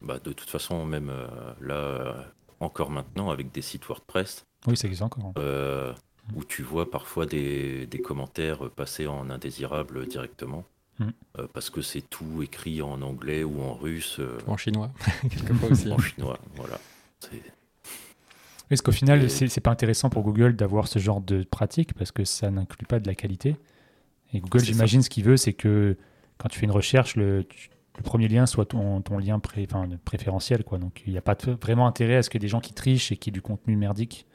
bah, 0.00 0.18
de 0.18 0.32
toute 0.32 0.48
façon, 0.50 0.84
même 0.84 1.10
euh, 1.10 1.26
là, 1.60 1.74
euh, 1.74 2.22
encore 2.60 2.90
maintenant, 2.90 3.30
avec 3.30 3.52
des 3.52 3.62
sites 3.62 3.86
WordPress, 3.86 4.44
Oui, 4.66 4.76
ça 4.76 4.86
existe 4.88 5.02
encore. 5.02 5.26
hein. 5.26 5.32
euh, 5.38 5.92
où 6.34 6.44
tu 6.44 6.62
vois 6.62 6.90
parfois 6.90 7.26
des, 7.26 7.86
des 7.86 8.00
commentaires 8.00 8.68
passer 8.70 9.06
en 9.06 9.30
indésirable 9.30 10.06
directement, 10.08 10.64
Mm. 11.00 11.10
euh, 11.38 11.46
parce 11.52 11.70
que 11.70 11.80
c'est 11.80 12.00
tout 12.00 12.42
écrit 12.42 12.82
en 12.82 13.00
anglais 13.02 13.44
ou 13.44 13.62
en 13.62 13.72
russe, 13.74 14.16
euh, 14.18 14.36
Ou 14.48 14.50
en 14.50 14.56
chinois, 14.56 14.90
quelquefois 15.30 15.70
aussi. 15.70 15.92
en 15.92 15.98
chinois. 15.98 16.38
Voilà. 16.56 16.80
Parce 18.68 18.82
qu'au 18.82 18.92
final, 18.92 19.22
Et- 19.24 19.28
c'est 19.28 19.48
c'est 19.48 19.60
pas 19.60 19.70
intéressant 19.70 20.10
pour 20.10 20.22
Google 20.22 20.56
d'avoir 20.56 20.88
ce 20.88 20.98
genre 20.98 21.20
de 21.20 21.42
pratique 21.44 21.94
parce 21.94 22.10
que 22.12 22.24
ça 22.24 22.50
n'inclut 22.50 22.86
pas 22.86 22.98
de 23.00 23.06
la 23.06 23.14
qualité. 23.14 23.56
Et 24.32 24.40
Google, 24.40 24.60
C'est 24.60 24.66
ça. 24.66 24.72
j'imagine, 24.72 25.02
ce 25.02 25.08
qu'il 25.08 25.24
veut, 25.24 25.36
c'est 25.36 25.52
que 25.54 25.96
quand 26.38 26.48
tu 26.48 26.58
fais 26.58 26.66
une 26.66 26.72
recherche, 26.72 27.16
le, 27.16 27.44
tu, 27.44 27.70
le 27.96 28.02
premier 28.02 28.28
lien 28.28 28.46
soit 28.46 28.64
ton, 28.66 29.02
ton 29.02 29.18
lien 29.18 29.38
pré, 29.40 29.66
préférentiel. 30.04 30.64
Quoi. 30.64 30.78
Donc 30.78 31.02
il 31.06 31.12
n'y 31.12 31.18
a 31.18 31.22
pas 31.22 31.34
de- 31.34 31.52
vraiment 31.60 31.86
intérêt 31.86 32.16
à 32.16 32.22
ce 32.22 32.30
que 32.30 32.38
des 32.38 32.48
gens 32.48 32.60
qui 32.60 32.72
trichent 32.74 33.12
et 33.12 33.16
qui 33.16 33.30
aient 33.30 33.32
du 33.32 33.42
contenu 33.42 33.76
merdique. 33.76 34.26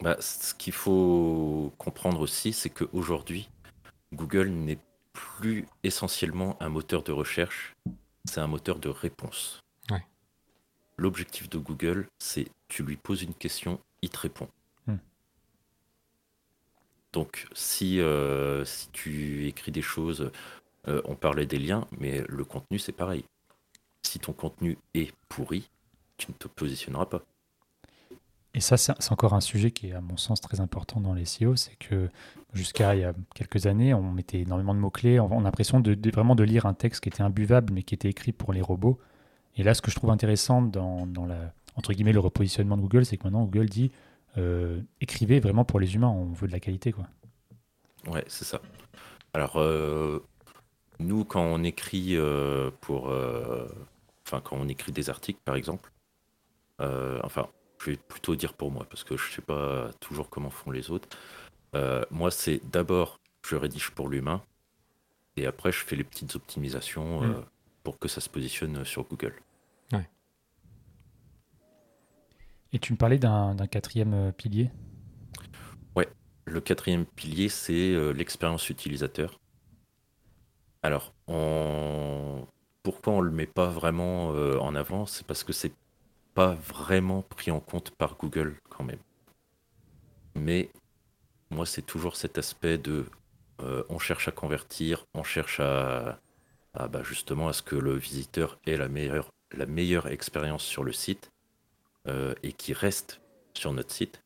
Bah, 0.00 0.16
ce 0.20 0.54
qu'il 0.54 0.72
faut 0.72 1.72
comprendre 1.78 2.20
aussi, 2.20 2.52
c'est 2.52 2.70
qu'aujourd'hui, 2.70 3.48
Google 4.12 4.48
n'est 4.48 4.78
plus 5.12 5.66
essentiellement 5.84 6.56
un 6.60 6.68
moteur 6.68 7.04
de 7.04 7.12
recherche, 7.12 7.74
c'est 8.24 8.40
un 8.40 8.48
moteur 8.48 8.80
de 8.80 8.88
réponse. 8.88 9.60
Ouais. 9.90 10.04
L'objectif 10.96 11.48
de 11.48 11.58
Google, 11.58 12.06
c'est 12.18 12.46
tu 12.68 12.82
lui 12.82 12.96
poses 12.96 13.22
une 13.22 13.34
question, 13.34 13.78
il 14.02 14.10
te 14.10 14.18
répond. 14.18 14.48
Donc 17.14 17.46
si, 17.54 18.00
euh, 18.00 18.64
si 18.64 18.88
tu 18.90 19.46
écris 19.46 19.70
des 19.72 19.82
choses, 19.82 20.32
euh, 20.88 21.00
on 21.04 21.14
parlait 21.14 21.46
des 21.46 21.58
liens, 21.58 21.86
mais 21.98 22.22
le 22.28 22.44
contenu, 22.44 22.78
c'est 22.78 22.92
pareil. 22.92 23.24
Si 24.02 24.18
ton 24.18 24.32
contenu 24.32 24.76
est 24.94 25.12
pourri, 25.28 25.70
tu 26.18 26.30
ne 26.30 26.36
te 26.36 26.48
positionneras 26.48 27.06
pas. 27.06 27.22
Et 28.52 28.60
ça, 28.60 28.76
c'est 28.76 29.10
encore 29.12 29.34
un 29.34 29.40
sujet 29.40 29.70
qui 29.70 29.88
est, 29.88 29.92
à 29.92 30.00
mon 30.00 30.16
sens, 30.16 30.40
très 30.40 30.60
important 30.60 31.00
dans 31.00 31.14
les 31.14 31.24
SEO. 31.24 31.56
C'est 31.56 31.76
que 31.76 32.08
jusqu'à 32.52 32.94
il 32.94 33.00
y 33.00 33.04
a 33.04 33.12
quelques 33.34 33.66
années, 33.66 33.94
on 33.94 34.12
mettait 34.12 34.40
énormément 34.40 34.74
de 34.74 34.80
mots-clés. 34.80 35.18
On 35.18 35.40
a 35.40 35.42
l'impression 35.42 35.80
de, 35.80 35.94
de- 35.94 36.10
vraiment 36.10 36.34
de 36.36 36.44
lire 36.44 36.66
un 36.66 36.74
texte 36.74 37.00
qui 37.02 37.08
était 37.08 37.22
imbuvable, 37.22 37.72
mais 37.72 37.82
qui 37.82 37.94
était 37.94 38.08
écrit 38.10 38.32
pour 38.32 38.52
les 38.52 38.60
robots. 38.62 38.98
Et 39.56 39.62
là, 39.64 39.74
ce 39.74 39.82
que 39.82 39.90
je 39.90 39.96
trouve 39.96 40.10
intéressant 40.10 40.62
dans, 40.62 41.06
dans 41.06 41.26
la, 41.26 41.52
entre 41.76 41.92
guillemets, 41.92 42.12
le 42.12 42.20
repositionnement 42.20 42.76
de 42.76 42.82
Google, 42.82 43.04
c'est 43.04 43.16
que 43.16 43.24
maintenant, 43.24 43.44
Google 43.44 43.68
dit 43.68 43.90
euh, 44.36 44.80
écrivez 45.00 45.40
vraiment 45.40 45.64
pour 45.64 45.80
les 45.80 45.94
humains, 45.94 46.08
on 46.08 46.32
veut 46.32 46.46
de 46.46 46.52
la 46.52 46.60
qualité. 46.60 46.92
Quoi. 46.92 47.06
Ouais, 48.06 48.24
c'est 48.26 48.44
ça. 48.44 48.60
Alors, 49.32 49.56
euh, 49.60 50.22
nous, 50.98 51.24
quand 51.24 51.42
on 51.42 51.62
écrit 51.64 52.16
euh, 52.16 52.70
pour, 52.80 53.10
euh, 53.10 53.66
enfin, 54.26 54.40
quand 54.40 54.56
on 54.56 54.68
écrit 54.68 54.92
des 54.92 55.10
articles, 55.10 55.40
par 55.44 55.56
exemple, 55.56 55.90
euh, 56.80 57.20
enfin, 57.22 57.48
je 57.80 57.90
vais 57.90 57.96
plutôt 57.96 58.36
dire 58.36 58.52
pour 58.54 58.70
moi, 58.70 58.86
parce 58.88 59.04
que 59.04 59.16
je 59.16 59.32
sais 59.32 59.42
pas 59.42 59.90
toujours 60.00 60.30
comment 60.30 60.50
font 60.50 60.70
les 60.70 60.90
autres. 60.90 61.08
Euh, 61.74 62.04
moi, 62.10 62.30
c'est 62.30 62.60
d'abord, 62.70 63.20
je 63.46 63.56
rédige 63.56 63.90
pour 63.90 64.08
l'humain, 64.08 64.42
et 65.36 65.46
après, 65.46 65.72
je 65.72 65.84
fais 65.84 65.96
les 65.96 66.04
petites 66.04 66.34
optimisations 66.36 67.22
euh, 67.22 67.26
Mm. 67.26 67.44
pour 67.82 67.98
que 67.98 68.08
ça 68.08 68.20
se 68.20 68.28
positionne 68.30 68.84
sur 68.84 69.04
Google. 69.04 69.34
Et 72.74 72.80
tu 72.80 72.92
me 72.92 72.98
parlais 72.98 73.18
d'un 73.18 73.54
quatrième 73.70 74.14
euh, 74.14 74.32
pilier. 74.32 74.70
Le 76.46 76.60
quatrième 76.60 77.06
pilier, 77.06 77.48
c'est 77.48 77.94
euh, 77.94 78.12
l'expérience 78.12 78.68
utilisateur. 78.68 79.40
Alors, 80.82 81.14
pourquoi 82.82 83.14
on 83.14 83.22
ne 83.22 83.26
le 83.26 83.30
met 83.30 83.46
pas 83.46 83.68
vraiment 83.68 84.34
euh, 84.34 84.58
en 84.58 84.74
avant 84.74 85.06
C'est 85.06 85.26
parce 85.26 85.42
que 85.42 85.54
c'est 85.54 85.72
pas 86.34 86.52
vraiment 86.52 87.22
pris 87.22 87.50
en 87.50 87.60
compte 87.60 87.92
par 87.92 88.18
Google 88.18 88.56
quand 88.68 88.84
même. 88.84 88.98
Mais 90.34 90.68
moi, 91.50 91.64
c'est 91.64 91.80
toujours 91.80 92.14
cet 92.14 92.36
aspect 92.36 92.76
de 92.76 93.06
on 93.88 93.98
cherche 93.98 94.28
à 94.28 94.32
convertir, 94.32 95.06
on 95.14 95.22
cherche 95.22 95.60
à, 95.60 96.18
bah, 96.74 97.02
justement 97.02 97.48
à 97.48 97.54
ce 97.54 97.62
que 97.62 97.76
le 97.76 97.94
visiteur 97.94 98.58
ait 98.66 98.76
la 98.76 98.88
meilleure 99.66 100.08
expérience 100.08 100.62
sur 100.62 100.84
le 100.84 100.92
site 100.92 101.30
euh, 102.06 102.34
et 102.42 102.52
qui 102.52 102.74
reste 102.74 103.20
sur 103.54 103.72
notre 103.72 103.90
site. 103.90 104.20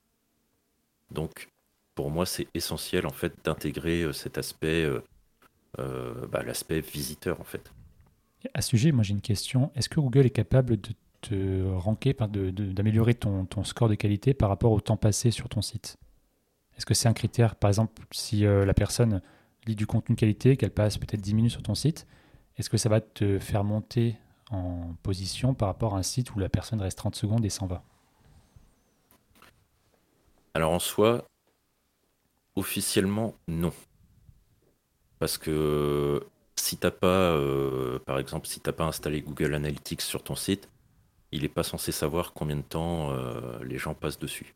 Donc, 1.13 1.49
pour 1.95 2.11
moi, 2.11 2.27
c'est 2.27 2.49
essentiel 2.53 3.07
en 3.07 3.13
fait 3.13 3.33
d'intégrer 3.45 4.03
euh, 4.03 4.13
cet 4.13 4.37
aspect, 4.37 4.85
euh, 5.79 6.27
bah, 6.27 6.43
l'aspect 6.43 6.81
visiteur 6.81 7.41
en 7.41 7.45
fait. 7.45 7.71
À 8.55 8.63
ce 8.63 8.71
sujet, 8.71 8.91
moi 8.91 9.05
j'ai 9.05 9.13
une 9.13 9.21
question. 9.21 9.71
Est-ce 9.77 9.89
que 9.89 10.01
Google 10.01 10.27
est 10.27 10.31
capable 10.31 10.81
de 10.81 10.91
te 11.21 11.65
ranker, 11.75 12.15
d'améliorer 12.15 13.15
ton, 13.15 13.45
ton 13.45 13.63
score 13.63 13.89
de 13.89 13.95
qualité 13.95 14.35
par 14.35 14.49
rapport 14.49 14.73
au 14.73 14.81
temps 14.81 14.97
passé 14.97 15.31
sur 15.31 15.49
ton 15.49 15.63
site? 15.63 15.97
Est-ce 16.77 16.87
que 16.87 16.95
c'est 16.95 17.09
un 17.09 17.15
critère, 17.15 17.57
par 17.57 17.71
exemple, 17.71 18.03
si 18.13 18.43
la 18.43 18.75
personne 18.75 19.21
lit 19.67 19.75
du 19.75 19.87
contenu 19.87 20.15
de 20.15 20.21
qualité, 20.21 20.57
qu'elle 20.57 20.71
passe 20.71 20.97
peut-être 20.97 21.21
10 21.21 21.35
minutes 21.35 21.51
sur 21.51 21.63
ton 21.63 21.75
site, 21.75 22.07
est-ce 22.57 22.71
que 22.71 22.77
ça 22.77 22.89
va 22.89 23.01
te 23.01 23.41
faire 23.41 23.65
monter 23.65 24.17
en 24.51 24.95
position 25.03 25.55
par 25.55 25.69
rapport 25.69 25.95
à 25.95 25.99
un 25.99 26.03
site 26.03 26.35
où 26.35 26.39
la 26.39 26.49
personne 26.49 26.81
reste 26.81 26.99
30 26.99 27.15
secondes 27.15 27.45
et 27.45 27.51
s'en 27.51 27.67
va 27.67 27.83
Alors 30.55 30.73
en 30.73 30.79
soi, 30.79 31.25
officiellement, 32.57 33.35
non. 33.47 33.73
Parce 35.19 35.39
que 35.39 36.27
si 36.57 36.77
t'as 36.77 36.91
pas, 36.91 37.33
euh, 37.33 37.99
par 38.01 38.19
exemple, 38.19 38.47
si 38.47 38.61
t'as 38.61 38.73
pas 38.73 38.85
installé 38.85 39.23
Google 39.23 39.55
Analytics 39.55 40.03
sur 40.03 40.23
ton 40.23 40.37
site, 40.37 40.69
il 41.33 41.43
n'est 41.43 41.49
pas 41.49 41.63
censé 41.63 41.93
savoir 41.93 42.33
combien 42.33 42.57
de 42.57 42.63
temps 42.63 43.11
euh, 43.11 43.63
les 43.65 43.79
gens 43.79 43.95
passent 43.95 44.19
dessus. 44.19 44.55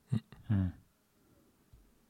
Hmm. 0.49 0.69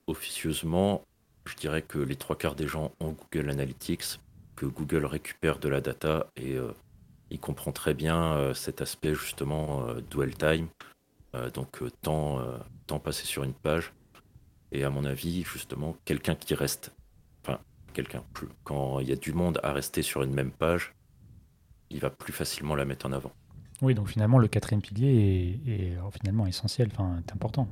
Officieusement, 0.07 1.03
je 1.45 1.57
dirais 1.57 1.83
que 1.83 1.99
les 1.99 2.17
trois 2.17 2.37
quarts 2.37 2.55
des 2.55 2.67
gens 2.67 2.93
ont 3.01 3.13
Google 3.13 3.51
Analytics, 3.51 4.21
que 4.57 4.67
Google 4.67 5.07
récupère 5.07 5.59
de 5.59 5.69
la 5.69 5.81
data 5.81 6.27
et 6.37 6.55
euh, 6.55 6.73
il 7.33 7.41
comprend 7.41 7.73
très 7.73 7.95
bien 7.95 8.35
euh, 8.35 8.55
cet 8.55 8.83
aspect 8.83 9.15
justement 9.15 9.89
euh, 9.89 10.01
dwell 10.11 10.35
time, 10.37 10.69
euh, 11.35 11.51
donc 11.51 11.83
euh, 11.83 11.91
temps, 12.03 12.39
euh, 12.41 12.59
temps 12.87 12.99
passé 12.99 13.25
sur 13.25 13.43
une 13.43 13.55
page. 13.55 13.93
Et 14.71 14.85
à 14.85 14.91
mon 14.91 15.05
avis, 15.07 15.43
justement, 15.43 15.97
quelqu'un 16.05 16.35
qui 16.35 16.55
reste, 16.55 16.93
enfin, 17.43 17.59
quelqu'un, 17.95 18.23
plus, 18.35 18.49
quand 18.65 19.01
il 19.01 19.09
y 19.09 19.13
a 19.13 19.17
du 19.17 19.33
monde 19.33 19.59
à 19.63 19.73
rester 19.73 20.03
sur 20.03 20.23
une 20.23 20.35
même 20.35 20.51
page, 20.51 20.95
il 21.91 22.01
va 22.01 22.11
plus 22.11 22.33
facilement 22.35 22.75
la 22.75 22.85
mettre 22.85 23.07
en 23.07 23.13
avant. 23.13 23.33
Oui, 23.81 23.95
donc 23.95 24.09
finalement, 24.09 24.39
le 24.39 24.49
quatrième 24.49 24.83
pilier 24.83 25.61
est, 25.67 25.71
est, 25.71 25.99
finalement 26.19 26.47
essentiel, 26.47 26.89
enfin, 26.93 27.17
est 27.19 27.33
important. 27.33 27.67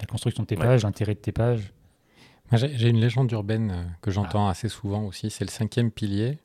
La 0.00 0.06
construction 0.06 0.42
de 0.42 0.48
tes 0.48 0.56
Ouais. 0.56 0.64
pages, 0.64 0.82
l'intérêt 0.82 1.14
de 1.14 1.20
tes 1.20 1.32
pages. 1.32 1.72
Moi, 2.50 2.58
J'ai 2.58 2.88
une 2.88 3.00
légende 3.00 3.30
urbaine 3.32 3.96
que 4.02 4.10
j'entends 4.10 4.48
assez 4.48 4.68
souvent 4.68 5.04
aussi, 5.04 5.30
c'est 5.30 5.44
le 5.44 5.50
cinquième 5.50 5.90
pilier. 5.90 6.38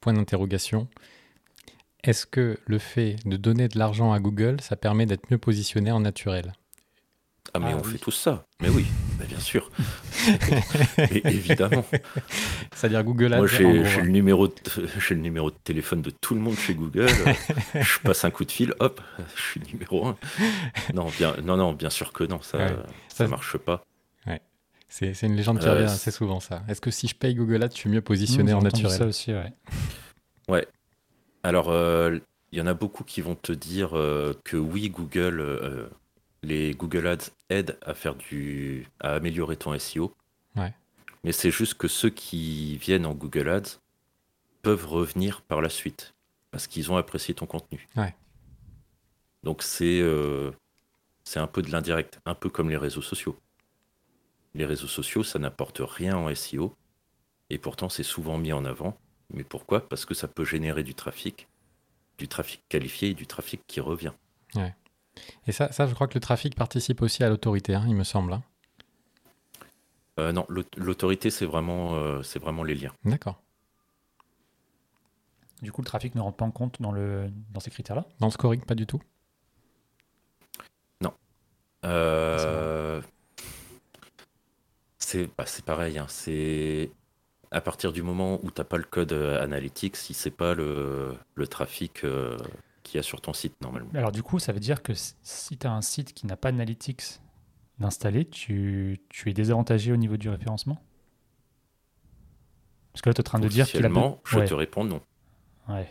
Point 0.00 0.14
d'interrogation. 0.14 0.88
Est-ce 2.02 2.26
que 2.26 2.58
le 2.66 2.78
fait 2.78 3.16
de 3.26 3.36
donner 3.36 3.68
de 3.68 3.78
l'argent 3.78 4.12
à 4.12 4.20
Google, 4.20 4.60
ça 4.60 4.76
permet 4.76 5.06
d'être 5.06 5.30
mieux 5.30 5.38
positionné 5.38 5.90
en 5.92 6.00
naturel? 6.00 6.52
Ah 7.52 7.58
mais 7.58 7.72
Ah, 7.72 7.76
on 7.78 7.82
oui. 7.84 7.92
fait 7.92 7.98
tous 7.98 8.12
ça. 8.12 8.44
Mais 8.62 8.68
oui, 8.68 8.86
bien 9.28 9.40
sûr. 9.40 9.70
Évidemment. 11.24 11.84
C'est-à-dire 12.74 13.02
Google 13.04 13.34
Ads, 13.34 13.38
Moi, 13.38 13.44
en 13.44 13.48
j'ai 13.48 13.64
le, 14.02 14.08
numéro 14.08 14.48
de- 14.48 14.54
j'ai 14.98 15.14
le 15.14 15.20
numéro 15.20 15.50
de 15.50 15.56
téléphone 15.64 16.00
de 16.00 16.10
tout 16.10 16.34
le 16.34 16.40
monde 16.40 16.56
chez 16.56 16.74
Google. 16.74 17.08
Euh, 17.26 17.34
je 17.82 17.98
passe 18.00 18.24
un 18.24 18.30
coup 18.30 18.44
de 18.44 18.52
fil, 18.52 18.72
hop, 18.78 19.00
je 19.36 19.42
suis 19.42 19.60
numéro 19.72 20.06
un. 20.06 20.16
Non, 20.94 21.08
bien, 21.18 21.34
non, 21.42 21.56
non, 21.56 21.72
bien 21.72 21.90
sûr 21.90 22.12
que 22.12 22.24
non, 22.24 22.40
ça, 22.40 22.58
Ouais. 22.58 22.68
ça 23.08 23.24
Ça, 23.24 23.28
marche 23.28 23.56
pas. 23.58 23.84
C'est 24.92 25.14
c'est 25.14 25.26
une 25.28 25.36
légende 25.36 25.60
qui 25.60 25.68
Euh, 25.68 25.74
revient 25.74 25.86
c'est- 25.86 25.94
assez 25.94 26.10
souvent, 26.10 26.40
ça. 26.40 26.64
Est-ce 26.66 26.80
que 26.80 26.90
si 26.90 27.06
je 27.06 27.14
paye 27.14 27.36
Google 27.36 27.62
Ads, 27.62 27.70
je 27.74 27.76
suis 27.76 27.90
mieux 27.90 28.00
positionné 28.00 28.52
Mmh, 28.52 28.56
en 28.56 28.62
naturel? 28.62 28.98
ça 28.98 29.06
aussi, 29.06 29.32
ouais. 29.32 30.66
Alors, 31.42 31.70
euh, 31.70 32.18
il 32.52 32.58
y 32.58 32.62
en 32.62 32.66
a 32.66 32.74
beaucoup 32.74 33.04
qui 33.04 33.20
vont 33.20 33.34
te 33.34 33.52
dire 33.52 33.96
euh, 33.96 34.34
que 34.44 34.56
oui, 34.56 34.90
Google, 34.90 35.40
euh, 35.40 35.88
les 36.42 36.72
Google 36.72 37.06
Ads 37.06 37.30
aident 37.48 37.78
à 37.82 37.94
faire 37.94 38.14
du, 38.14 38.86
à 39.00 39.14
améliorer 39.14 39.56
ton 39.56 39.78
SEO. 39.78 40.14
Ouais. 40.56 40.74
Mais 41.24 41.32
c'est 41.32 41.50
juste 41.50 41.74
que 41.74 41.88
ceux 41.88 42.10
qui 42.10 42.76
viennent 42.78 43.06
en 43.06 43.14
Google 43.14 43.48
Ads 43.48 43.78
peuvent 44.62 44.86
revenir 44.86 45.42
par 45.42 45.60
la 45.60 45.68
suite 45.68 46.14
parce 46.50 46.66
qu'ils 46.66 46.90
ont 46.90 46.96
apprécié 46.96 47.34
ton 47.34 47.46
contenu. 47.46 47.88
Ouais. 47.96 48.14
Donc 49.42 49.62
c'est 49.62 50.02
c'est 51.24 51.38
un 51.38 51.46
peu 51.46 51.62
de 51.62 51.70
l'indirect, 51.70 52.18
un 52.26 52.34
peu 52.34 52.50
comme 52.50 52.68
les 52.68 52.76
réseaux 52.76 53.02
sociaux. 53.02 53.38
Les 54.54 54.66
réseaux 54.66 54.88
sociaux, 54.88 55.22
ça 55.22 55.38
n'apporte 55.38 55.80
rien 55.82 56.16
en 56.16 56.34
SEO 56.34 56.74
et 57.48 57.58
pourtant 57.58 57.88
c'est 57.88 58.02
souvent 58.02 58.36
mis 58.36 58.52
en 58.52 58.64
avant. 58.64 58.98
Mais 59.32 59.44
pourquoi? 59.44 59.88
Parce 59.88 60.04
que 60.04 60.14
ça 60.14 60.28
peut 60.28 60.44
générer 60.44 60.82
du 60.82 60.94
trafic, 60.94 61.48
du 62.18 62.28
trafic 62.28 62.62
qualifié 62.68 63.10
et 63.10 63.14
du 63.14 63.26
trafic 63.26 63.62
qui 63.66 63.80
revient. 63.80 64.12
Et 65.46 65.52
ça, 65.52 65.70
ça, 65.72 65.86
je 65.86 65.94
crois 65.94 66.08
que 66.08 66.14
le 66.14 66.20
trafic 66.20 66.54
participe 66.54 67.02
aussi 67.02 67.22
à 67.24 67.28
l'autorité, 67.28 67.74
hein, 67.74 67.84
il 67.86 67.94
me 67.94 68.04
semble. 68.04 68.32
hein. 68.32 68.42
Euh, 70.18 70.32
non, 70.32 70.44
l'aut- 70.48 70.64
l'autorité, 70.76 71.30
c'est 71.30 71.46
vraiment, 71.46 71.94
euh, 71.94 72.22
c'est 72.22 72.38
vraiment 72.38 72.62
les 72.62 72.74
liens. 72.74 72.92
D'accord. 73.04 73.40
Du 75.62 75.72
coup, 75.72 75.82
le 75.82 75.86
trafic 75.86 76.14
ne 76.14 76.20
rentre 76.20 76.36
pas 76.36 76.44
en 76.44 76.50
compte 76.50 76.80
dans, 76.80 76.92
le, 76.92 77.30
dans 77.50 77.60
ces 77.60 77.70
critères-là? 77.70 78.06
Dans 78.18 78.26
le 78.26 78.32
scoring, 78.32 78.62
pas 78.62 78.74
du 78.74 78.86
tout? 78.86 79.00
Euh, 81.84 83.00
c'est 84.98 85.30
bah, 85.36 85.46
c'est 85.46 85.64
pareil, 85.64 85.98
hein, 85.98 86.06
c'est 86.08 86.90
à 87.50 87.60
partir 87.60 87.92
du 87.92 88.02
moment 88.02 88.38
où 88.44 88.50
tu 88.50 88.60
n'as 88.60 88.64
pas 88.64 88.76
le 88.76 88.84
code 88.84 89.12
euh, 89.12 89.42
analytics, 89.42 89.96
si 89.96 90.14
c'est 90.14 90.30
pas 90.30 90.54
le, 90.54 91.14
le 91.34 91.46
trafic 91.46 92.04
euh, 92.04 92.36
qu'il 92.82 92.96
y 92.96 93.00
a 93.00 93.02
sur 93.02 93.20
ton 93.20 93.32
site 93.32 93.60
normalement. 93.60 93.90
Alors 93.94 94.12
du 94.12 94.22
coup, 94.22 94.38
ça 94.38 94.52
veut 94.52 94.60
dire 94.60 94.82
que 94.82 94.92
si 94.94 95.56
tu 95.58 95.66
as 95.66 95.72
un 95.72 95.82
site 95.82 96.12
qui 96.14 96.26
n'a 96.26 96.36
pas 96.36 96.52
d'analytics 96.52 97.20
d'installer, 97.78 98.24
tu, 98.26 99.00
tu 99.08 99.30
es 99.30 99.32
désavantagé 99.32 99.92
au 99.92 99.96
niveau 99.96 100.16
du 100.16 100.28
référencement? 100.28 100.80
Parce 102.92 103.02
que 103.02 103.08
là, 103.08 103.14
tu 103.14 103.20
es 103.20 103.22
en 103.22 103.24
train 103.24 103.38
de 103.38 103.48
dire 103.48 103.66
qu'il 103.66 103.76
a. 103.84 103.88
Officiellement, 103.88 104.20
je 104.24 104.38
Ouais. 104.38 104.44
te 104.46 104.54
réponds 104.54 104.84
non. 104.84 105.00
Ouais. 105.68 105.88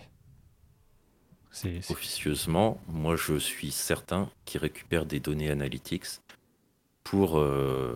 Officieusement, 1.89 2.80
moi 2.88 3.15
je 3.15 3.36
suis 3.38 3.72
certain 3.72 4.30
qu'ils 4.45 4.62
récupèrent 4.62 5.06
des 5.06 5.19
données 5.19 5.50
analytics 5.50 6.06
pour, 7.04 7.39
euh, 7.39 7.95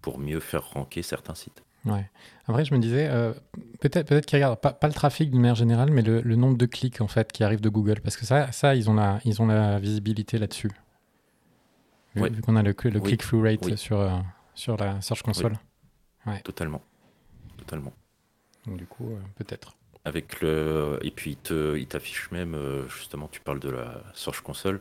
pour 0.00 0.18
mieux 0.18 0.40
faire 0.40 0.70
ranker 0.70 1.02
certains 1.02 1.34
sites. 1.34 1.62
Ouais. 1.84 2.08
Après, 2.46 2.64
je 2.64 2.72
me 2.74 2.78
disais, 2.78 3.08
euh, 3.10 3.32
peut-être 3.80 4.08
peut 4.08 4.20
qu'ils 4.20 4.36
regardent 4.36 4.60
pas, 4.60 4.72
pas 4.72 4.86
le 4.88 4.94
trafic 4.94 5.30
d'une 5.30 5.40
manière 5.40 5.54
générale, 5.54 5.90
mais 5.90 6.02
le, 6.02 6.20
le 6.22 6.36
nombre 6.36 6.56
de 6.56 6.66
clics 6.66 7.00
en 7.00 7.08
fait 7.08 7.30
qui 7.30 7.44
arrivent 7.44 7.60
de 7.60 7.68
Google, 7.68 8.00
parce 8.00 8.16
que 8.16 8.24
ça, 8.24 8.50
ça 8.52 8.74
ils 8.74 8.88
ont 8.88 8.94
la, 8.94 9.20
ils 9.24 9.42
ont 9.42 9.46
la 9.46 9.78
visibilité 9.78 10.38
là-dessus. 10.38 10.70
Vu, 12.14 12.22
Ouais. 12.22 12.30
vu 12.30 12.40
qu'on 12.42 12.56
a 12.56 12.62
le, 12.62 12.74
le 12.84 13.00
Oui. 13.00 13.02
click-through 13.02 13.42
rate 13.42 13.64
Oui. 13.66 13.76
sur, 13.76 13.98
euh, 14.00 14.10
sur 14.54 14.76
la 14.76 15.00
Search 15.02 15.22
Console. 15.22 15.54
Totalement. 16.42 16.80
Totalement. 17.58 17.92
Donc, 18.66 18.78
du 18.78 18.86
coup, 18.86 19.10
euh, 19.12 19.18
peut-être. 19.36 19.74
Avec 20.06 20.40
le... 20.40 20.98
Et 21.02 21.10
puis 21.10 21.36
il 21.50 21.86
t'affiche 21.86 22.30
même, 22.30 22.56
justement, 22.88 23.28
tu 23.28 23.40
parles 23.40 23.60
de 23.60 23.70
la 23.70 24.02
Search 24.14 24.40
Console, 24.42 24.80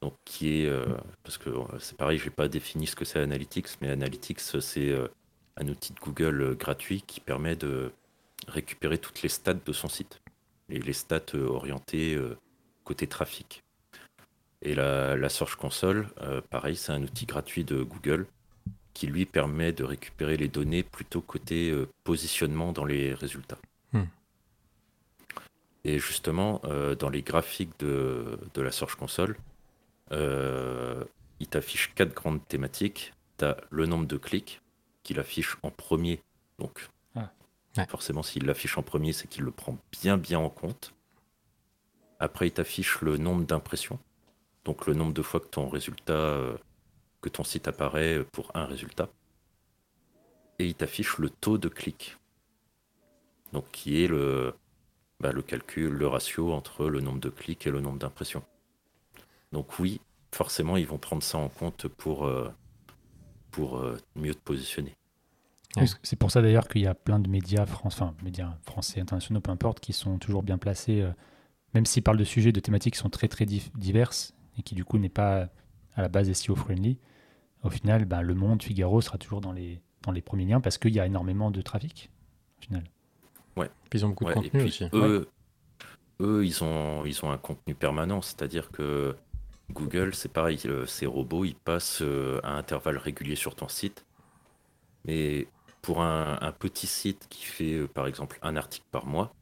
donc 0.00 0.14
qui 0.24 0.62
est... 0.62 0.72
parce 1.22 1.36
que 1.38 1.50
c'est 1.80 1.96
pareil, 1.96 2.18
j'ai 2.18 2.30
pas 2.30 2.48
défini 2.48 2.86
ce 2.86 2.94
que 2.96 3.04
c'est 3.04 3.18
Analytics, 3.20 3.68
mais 3.80 3.90
Analytics, 3.90 4.40
c'est 4.40 4.94
un 5.60 5.68
outil 5.68 5.92
de 5.92 6.00
Google 6.00 6.42
euh, 6.42 6.54
gratuit 6.54 7.02
qui 7.02 7.20
permet 7.20 7.56
de 7.56 7.92
récupérer 8.48 8.98
toutes 8.98 9.22
les 9.22 9.28
stats 9.28 9.54
de 9.54 9.72
son 9.72 9.88
site. 9.88 10.20
Et 10.68 10.78
les 10.78 10.92
stats 10.92 11.20
euh, 11.34 11.46
orientées 11.46 12.14
euh, 12.14 12.36
côté 12.84 13.06
trafic. 13.06 13.62
Et 14.62 14.74
la, 14.74 15.16
la 15.16 15.28
Search 15.28 15.56
Console, 15.56 16.08
pareil, 16.50 16.76
c'est 16.76 16.92
un 16.92 17.02
outil 17.02 17.24
gratuit 17.24 17.64
de 17.64 17.82
Google 17.82 18.26
qui 18.92 19.06
lui 19.06 19.24
permet 19.24 19.72
de 19.72 19.84
récupérer 19.84 20.36
les 20.36 20.48
données 20.48 20.82
plutôt 20.82 21.22
côté 21.22 21.74
positionnement 22.04 22.72
dans 22.72 22.84
les 22.84 23.14
résultats. 23.14 23.56
Hmm. 23.94 24.04
Et 25.84 25.98
justement, 25.98 26.60
euh, 26.64 26.94
dans 26.94 27.08
les 27.08 27.22
graphiques 27.22 27.78
de, 27.78 28.38
de 28.54 28.62
la 28.62 28.70
Search 28.70 28.96
Console, 28.96 29.36
euh, 30.12 31.04
il 31.38 31.48
t'affiche 31.48 31.92
quatre 31.94 32.14
grandes 32.14 32.46
thématiques. 32.46 33.14
Tu 33.38 33.46
as 33.46 33.56
le 33.70 33.86
nombre 33.86 34.06
de 34.06 34.16
clics 34.16 34.60
qu'il 35.10 35.18
affiche 35.18 35.56
en 35.64 35.72
premier. 35.72 36.22
Donc, 36.60 36.88
Ah. 37.16 37.32
Ouais. 37.76 37.86
forcément, 37.88 38.22
s'il 38.22 38.46
l'affiche 38.46 38.78
en 38.78 38.82
premier, 38.84 39.12
c'est 39.12 39.26
qu'il 39.26 39.42
le 39.42 39.50
prend 39.50 39.76
bien, 39.90 40.16
bien 40.16 40.38
en 40.38 40.50
compte. 40.50 40.94
Après, 42.20 42.46
il 42.46 42.52
t'affiche 42.52 43.00
le 43.00 43.16
nombre 43.16 43.44
d'impressions. 43.44 43.98
Donc, 44.64 44.86
le 44.86 44.94
nombre 44.94 45.12
de 45.12 45.22
fois 45.22 45.40
que 45.40 45.48
ton 45.48 45.68
résultat, 45.68 46.12
euh, 46.12 46.56
que 47.22 47.28
ton 47.28 47.42
site 47.42 47.66
apparaît 47.66 48.24
pour 48.30 48.52
un 48.54 48.66
résultat. 48.66 49.08
Et 50.60 50.66
il 50.66 50.74
t'affiche 50.76 51.18
le 51.18 51.28
taux 51.28 51.58
de 51.58 51.68
clic. 51.68 52.16
Donc, 53.52 53.68
qui 53.72 54.04
est 54.04 54.06
le, 54.06 54.54
bah, 55.18 55.32
le 55.32 55.42
calcul, 55.42 55.90
le 55.90 56.06
ratio 56.06 56.52
entre 56.52 56.86
le 56.88 57.00
nombre 57.00 57.18
de 57.18 57.30
clics 57.30 57.66
et 57.66 57.70
le 57.72 57.80
nombre 57.80 57.98
d'impressions. 57.98 58.44
Donc 59.50 59.80
oui, 59.80 60.00
forcément, 60.32 60.76
ils 60.76 60.86
vont 60.86 60.98
prendre 60.98 61.24
ça 61.24 61.36
en 61.38 61.48
compte 61.48 61.88
pour, 61.88 62.26
euh, 62.26 62.48
pour 63.50 63.78
euh, 63.78 63.98
mieux 64.14 64.34
te 64.34 64.38
positionner. 64.40 64.94
Ouais. 65.76 65.84
C'est 66.02 66.16
pour 66.16 66.30
ça 66.30 66.42
d'ailleurs 66.42 66.66
qu'il 66.68 66.82
y 66.82 66.86
a 66.86 66.94
plein 66.94 67.20
de 67.20 67.28
médias, 67.28 67.64
France, 67.64 68.00
enfin, 68.00 68.14
médias 68.24 68.56
français, 68.62 69.00
internationaux, 69.00 69.40
peu 69.40 69.52
importe, 69.52 69.80
qui 69.80 69.92
sont 69.92 70.18
toujours 70.18 70.42
bien 70.42 70.58
placés, 70.58 71.00
euh, 71.00 71.12
même 71.74 71.86
s'ils 71.86 72.02
parlent 72.02 72.18
de 72.18 72.24
sujets, 72.24 72.50
de 72.50 72.60
thématiques 72.60 72.94
qui 72.94 73.00
sont 73.00 73.10
très 73.10 73.28
très 73.28 73.46
diverses 73.46 74.34
et 74.58 74.62
qui 74.62 74.74
du 74.74 74.84
coup 74.84 74.98
n'est 74.98 75.08
pas 75.08 75.48
à 75.94 76.02
la 76.02 76.08
base 76.08 76.32
SEO 76.32 76.56
friendly. 76.56 76.98
Au 77.62 77.70
final, 77.70 78.04
bah, 78.04 78.22
Le 78.22 78.34
Monde, 78.34 78.62
Figaro 78.62 79.00
sera 79.00 79.18
toujours 79.18 79.40
dans 79.40 79.52
les, 79.52 79.80
dans 80.02 80.12
les 80.12 80.22
premiers 80.22 80.44
liens 80.46 80.60
parce 80.60 80.78
qu'il 80.78 80.94
y 80.94 81.00
a 81.00 81.06
énormément 81.06 81.50
de 81.50 81.60
trafic. 81.62 82.10
Au 82.58 82.62
final. 82.62 82.84
Puis 83.90 83.98
ils 83.98 84.06
ont 84.06 84.10
beaucoup 84.10 84.24
Ouais, 84.24 84.34
de 84.34 84.38
et 84.38 84.42
contenu 84.44 84.60
puis, 84.60 84.68
aussi. 84.68 84.84
Eux, 84.92 85.28
eux 86.20 86.46
ils, 86.46 86.62
ont, 86.62 87.04
ils 87.04 87.24
ont 87.24 87.30
un 87.30 87.38
contenu 87.38 87.74
permanent, 87.74 88.22
c'est-à-dire 88.22 88.70
que 88.70 89.16
Google, 89.70 90.14
c'est 90.14 90.32
pareil, 90.32 90.58
euh, 90.66 90.86
ces 90.86 91.06
robots, 91.06 91.44
ils 91.44 91.54
passent 91.54 92.02
euh, 92.02 92.40
à 92.42 92.52
intervalles 92.56 92.98
réguliers 92.98 93.36
sur 93.36 93.54
ton 93.54 93.68
site. 93.68 94.04
Mais 95.04 95.48
pour 95.82 96.02
un, 96.02 96.38
un 96.40 96.52
petit 96.52 96.86
site 96.86 97.26
qui 97.28 97.44
fait, 97.44 97.74
euh, 97.74 97.86
par 97.88 98.06
exemple, 98.06 98.38
un 98.42 98.56
article 98.56 98.86
par 98.90 99.06
mois, 99.06 99.32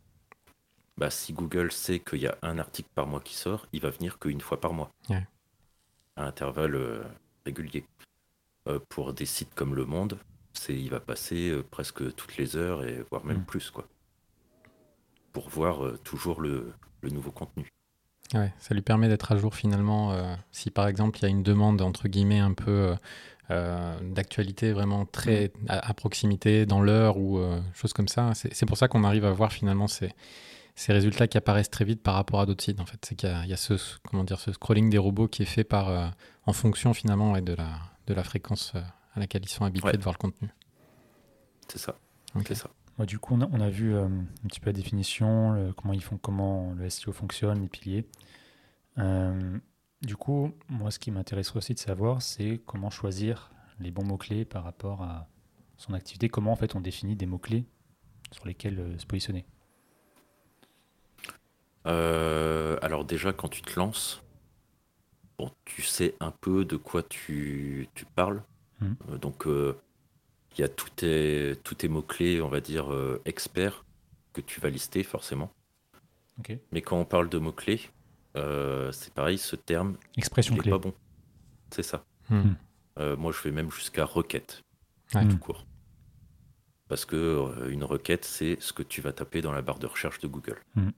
bah, 0.96 1.10
si 1.10 1.32
Google 1.32 1.70
sait 1.72 2.00
qu'il 2.00 2.20
y 2.20 2.26
a 2.26 2.36
un 2.42 2.58
article 2.58 2.88
par 2.94 3.06
mois 3.06 3.20
qui 3.20 3.34
sort, 3.34 3.66
il 3.72 3.80
va 3.80 3.90
venir 3.90 4.18
qu'une 4.18 4.40
fois 4.40 4.60
par 4.60 4.72
mois, 4.72 4.90
Ouais. 5.08 5.26
à 6.16 6.24
intervalles 6.26 6.74
euh, 6.74 7.02
réguliers. 7.44 7.84
Euh, 8.68 8.78
pour 8.88 9.12
des 9.12 9.26
sites 9.26 9.54
comme 9.54 9.74
Le 9.74 9.84
Monde, 9.84 10.18
c'est, 10.52 10.74
il 10.74 10.90
va 10.90 11.00
passer 11.00 11.50
euh, 11.50 11.62
presque 11.62 12.14
toutes 12.16 12.36
les 12.36 12.56
heures, 12.56 12.84
et 12.84 13.04
voire 13.10 13.24
même 13.24 13.38
Mm. 13.38 13.44
plus, 13.44 13.70
quoi 13.70 13.86
pour 15.32 15.48
voir 15.50 15.84
euh, 15.84 15.96
toujours 16.02 16.40
le, 16.40 16.72
le 17.02 17.10
nouveau 17.10 17.30
contenu. 17.30 17.68
Ouais, 18.34 18.52
ça 18.58 18.74
lui 18.74 18.82
permet 18.82 19.06
d'être 19.08 19.30
à 19.30 19.36
jour 19.36 19.54
finalement. 19.54 20.36
si 20.50 20.70
par 20.70 20.88
exemple 20.88 21.18
il 21.18 21.22
y 21.22 21.26
a 21.26 21.28
une 21.28 21.42
demande 21.42 21.80
entre 21.80 22.08
guillemets 22.08 22.40
un 22.40 22.52
peu 22.52 22.94
d'actualité 23.50 24.72
vraiment 24.72 25.06
très 25.06 25.52
à, 25.68 25.88
à 25.90 25.94
proximité 25.94 26.66
dans 26.66 26.80
l'heure 26.82 27.16
ou 27.16 27.38
euh, 27.38 27.60
choses 27.74 27.92
comme 27.92 28.08
ça, 28.08 28.32
c'est 28.34 28.52
c'est 28.54 28.66
pour 28.66 28.76
ça 28.76 28.88
qu'on 28.88 29.04
arrive 29.04 29.24
à 29.24 29.32
voir 29.32 29.52
finalement 29.52 29.86
ces, 29.86 30.10
ces 30.74 30.92
résultats 30.92 31.26
qui 31.26 31.38
apparaissent 31.38 31.70
très 31.70 31.84
vite 31.84 32.02
par 32.02 32.14
rapport 32.14 32.40
à 32.40 32.46
d'autres 32.46 32.62
sites. 32.64 32.80
En 32.80 32.86
fait, 32.86 32.98
c'est 33.04 33.14
qu'il 33.14 33.28
y 33.28 33.32
a, 33.32 33.42
il 33.44 33.50
y 33.50 33.52
a 33.52 33.56
ce, 33.56 33.74
comment 34.08 34.24
dire 34.24 34.38
ce 34.40 34.52
scrolling 34.52 34.90
des 34.90 34.98
robots 34.98 35.28
qui 35.28 35.42
est 35.42 35.46
fait 35.46 35.64
par 35.64 35.88
euh, 35.88 36.06
en 36.46 36.52
fonction 36.52 36.92
finalement 36.94 37.32
ouais, 37.32 37.42
de 37.42 37.54
la 37.54 37.78
de 38.06 38.14
la 38.14 38.22
fréquence 38.24 38.72
euh, 38.74 38.80
à 39.14 39.20
laquelle 39.20 39.42
ils 39.44 39.48
sont 39.48 39.64
habitués 39.64 39.88
Ouais. 39.88 39.96
de 39.96 40.02
voir 40.02 40.14
le 40.14 40.18
contenu. 40.18 40.48
C'est 41.68 41.78
ça, 41.78 41.96
Ok. 42.34 42.44
c'est 42.48 42.54
ça. 42.54 42.70
Du 43.06 43.18
coup, 43.18 43.34
on 43.34 43.40
a, 43.42 43.48
on 43.52 43.60
a 43.60 43.70
vu 43.70 43.94
euh, 43.94 44.06
un 44.06 44.48
petit 44.48 44.58
peu 44.60 44.66
la 44.70 44.72
définition, 44.72 45.52
le- 45.52 45.72
comment 45.72 45.94
ils 45.94 46.02
font, 46.02 46.16
comment 46.18 46.72
le 46.76 46.88
SEO 46.90 47.12
fonctionne, 47.12 47.60
les 47.62 47.68
piliers. 47.68 48.06
Euh, 48.98 49.58
du 50.02 50.16
coup, 50.16 50.52
moi, 50.68 50.90
ce 50.90 50.98
qui 50.98 51.10
m'intéresserait 51.10 51.58
aussi 51.58 51.74
de 51.74 51.78
savoir, 51.78 52.22
c'est 52.22 52.60
comment 52.66 52.90
choisir 52.90 53.50
les 53.80 53.90
bons 53.90 54.04
mots-clés 54.04 54.44
par 54.44 54.64
rapport 54.64 55.02
à 55.02 55.28
son 55.76 55.94
activité. 55.94 56.28
Comment, 56.28 56.52
en 56.52 56.56
fait, 56.56 56.74
on 56.74 56.80
définit 56.80 57.16
des 57.16 57.26
mots-clés 57.26 57.64
sur 58.32 58.46
lesquels 58.46 58.78
euh, 58.78 58.98
se 58.98 59.06
positionner? 59.06 59.44
Euh, 61.86 62.78
alors 62.82 63.04
déjà, 63.04 63.32
quand 63.32 63.48
tu 63.48 63.62
te 63.62 63.78
lances, 63.78 64.22
bon, 65.38 65.50
tu 65.64 65.82
sais 65.82 66.14
un 66.20 66.30
peu 66.30 66.64
de 66.64 66.76
quoi 66.76 67.02
tu, 67.02 67.88
tu 67.94 68.04
parles. 68.04 68.42
Mhm. 68.80 68.96
Euh, 69.10 69.18
donc, 69.18 69.44
il 69.46 70.60
y 70.60 70.64
a 70.64 70.68
tous 70.68 70.90
tes, 70.90 71.54
tous 71.64 71.74
tes 71.74 71.88
mots-clés, 71.88 72.40
on 72.40 72.48
va 72.48 72.60
dire, 72.60 72.90
experts, 73.24 73.84
que 74.32 74.40
tu 74.40 74.60
vas 74.60 74.70
lister 74.70 75.02
forcément. 75.02 75.50
Ok. 76.38 76.56
Mais 76.72 76.82
quand 76.82 76.98
on 76.98 77.04
parle 77.04 77.28
de 77.28 77.38
mots-clés, 77.38 77.80
euh, 78.36 78.92
c'est 78.92 79.12
pareil, 79.12 79.38
ce 79.38 79.56
terme, 79.56 79.96
Expression 80.16 80.54
il 80.54 80.58
n'est 80.58 80.62
clé. 80.62 80.70
pas 80.72 80.78
bon. 80.78 80.94
C'est 81.70 81.82
ça. 81.82 82.04
Hmm. 82.30 82.52
Euh, 82.98 83.16
moi, 83.16 83.32
je 83.32 83.40
vais 83.42 83.50
même 83.52 83.70
jusqu'à 83.70 84.04
requête, 84.04 84.62
Ouais. 85.14 85.26
tout 85.28 85.38
court. 85.38 85.64
Parce 86.88 87.04
que 87.04 87.16
euh, 87.16 87.70
une 87.70 87.84
requête, 87.84 88.24
c'est 88.24 88.56
ce 88.60 88.72
que 88.72 88.82
tu 88.82 89.00
vas 89.00 89.12
taper 89.12 89.40
dans 89.42 89.52
la 89.52 89.62
barre 89.62 89.78
de 89.78 89.86
recherche 89.86 90.18
de 90.20 90.26
Google. 90.26 90.58
Mm. 90.74 90.88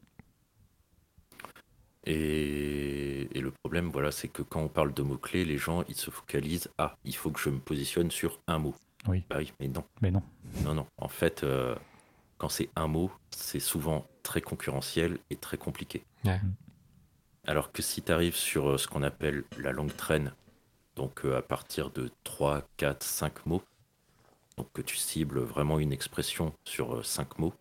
Et, 2.06 3.28
et 3.36 3.40
le 3.40 3.50
problème, 3.50 3.88
voilà, 3.90 4.10
c'est 4.10 4.28
que 4.28 4.42
quand 4.42 4.60
on 4.62 4.68
parle 4.68 4.94
de 4.94 5.02
mots-clés, 5.02 5.44
les 5.44 5.58
gens, 5.58 5.84
ils 5.88 5.94
se 5.96 6.10
focalisent 6.10 6.70
Ah, 6.78 6.96
il 7.04 7.14
faut 7.14 7.30
que 7.30 7.40
je 7.40 7.50
me 7.50 7.58
positionne 7.58 8.10
sur 8.10 8.40
un 8.46 8.58
mot. 8.58 8.74
Oui. 9.06 9.24
Bah 9.28 9.36
oui, 9.38 9.52
mais 9.60 9.68
non, 9.68 9.84
Mais 10.00 10.10
non. 10.10 10.22
non, 10.64 10.74
non. 10.74 10.86
En 10.98 11.08
fait, 11.08 11.42
euh, 11.44 11.74
quand 12.38 12.48
c'est 12.48 12.70
un 12.76 12.86
mot, 12.86 13.10
c'est 13.30 13.60
souvent 13.60 14.06
très 14.22 14.40
concurrentiel 14.40 15.18
et 15.30 15.36
très 15.36 15.58
compliqué. 15.58 16.02
Ouais. 16.24 16.40
Alors 17.50 17.72
que 17.72 17.82
si 17.82 18.00
tu 18.00 18.12
arrives 18.12 18.36
sur 18.36 18.68
euh, 18.68 18.78
ce 18.78 18.86
qu'on 18.86 19.02
appelle 19.02 19.42
la 19.58 19.72
longue 19.72 19.96
traîne, 19.96 20.32
donc 20.94 21.24
euh, 21.24 21.36
à 21.36 21.42
partir 21.42 21.90
de 21.90 22.08
3, 22.22 22.62
4, 22.76 23.02
5 23.02 23.46
mots, 23.46 23.64
donc 24.56 24.72
que 24.72 24.82
tu 24.82 24.96
cibles 24.96 25.40
vraiment 25.40 25.80
une 25.80 25.92
expression 25.92 26.54
sur 26.64 27.04
5 27.04 27.40
mots, 27.40 27.52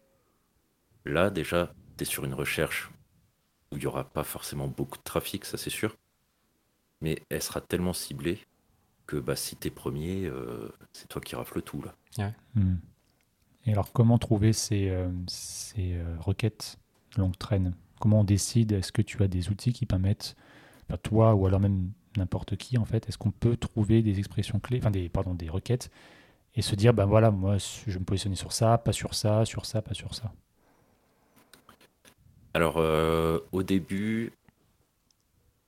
là 1.05 1.31
déjà, 1.31 1.73
tu 1.97 2.03
es 2.03 2.05
sur 2.05 2.23
une 2.23 2.35
recherche 2.35 2.91
où 3.71 3.77
il 3.77 3.79
n'y 3.79 3.87
aura 3.87 4.03
pas 4.03 4.23
forcément 4.23 4.67
beaucoup 4.67 4.99
de 4.99 5.03
trafic, 5.03 5.43
ça 5.43 5.57
c'est 5.57 5.71
sûr, 5.71 5.95
mais 7.01 7.23
elle 7.31 7.41
sera 7.41 7.59
tellement 7.59 7.93
ciblée 7.93 8.45
que 9.07 9.17
bah, 9.17 9.35
si 9.35 9.55
tu 9.55 9.69
es 9.69 9.71
premier, 9.71 10.27
euh, 10.27 10.71
c'est 10.93 11.07
toi 11.07 11.19
qui 11.19 11.35
rafle 11.35 11.63
tout 11.63 11.81
là. 11.81 12.35
Hmm. 12.53 12.75
Et 13.65 13.71
alors, 13.71 13.91
comment 13.91 14.19
trouver 14.19 14.53
ces, 14.53 14.87
euh, 14.89 15.09
ces 15.25 15.95
euh, 15.95 16.15
requêtes 16.19 16.77
longue 17.17 17.35
traîne? 17.39 17.73
Comment 17.99 18.21
on 18.21 18.23
décide 18.23 18.71
Est-ce 18.71 18.91
que 18.91 19.01
tu 19.01 19.21
as 19.23 19.27
des 19.27 19.49
outils 19.49 19.73
qui 19.73 19.85
permettent, 19.85 20.35
toi 21.03 21.35
ou 21.35 21.45
alors 21.45 21.59
même 21.59 21.91
n'importe 22.17 22.55
qui 22.55 22.77
en 22.77 22.85
fait, 22.85 23.07
est-ce 23.07 23.17
qu'on 23.17 23.31
peut 23.31 23.55
trouver 23.55 24.01
des 24.01 24.17
expressions 24.17 24.59
clés, 24.59 24.79
enfin 24.79 24.91
des, 24.91 25.09
pardon, 25.09 25.33
des 25.33 25.49
requêtes 25.49 25.91
et 26.55 26.61
se 26.61 26.75
dire, 26.75 26.93
ben 26.93 27.05
voilà, 27.05 27.29
moi 27.31 27.57
je 27.57 27.91
vais 27.91 27.99
me 27.99 28.05
positionner 28.05 28.35
sur 28.35 28.51
ça, 28.51 28.77
pas 28.77 28.91
sur 28.91 29.13
ça, 29.13 29.45
sur 29.45 29.65
ça, 29.65 29.81
pas 29.81 29.93
sur 29.93 30.15
ça? 30.15 30.31
Alors, 32.53 32.77
euh, 32.77 33.39
au 33.51 33.61
début, 33.61 34.33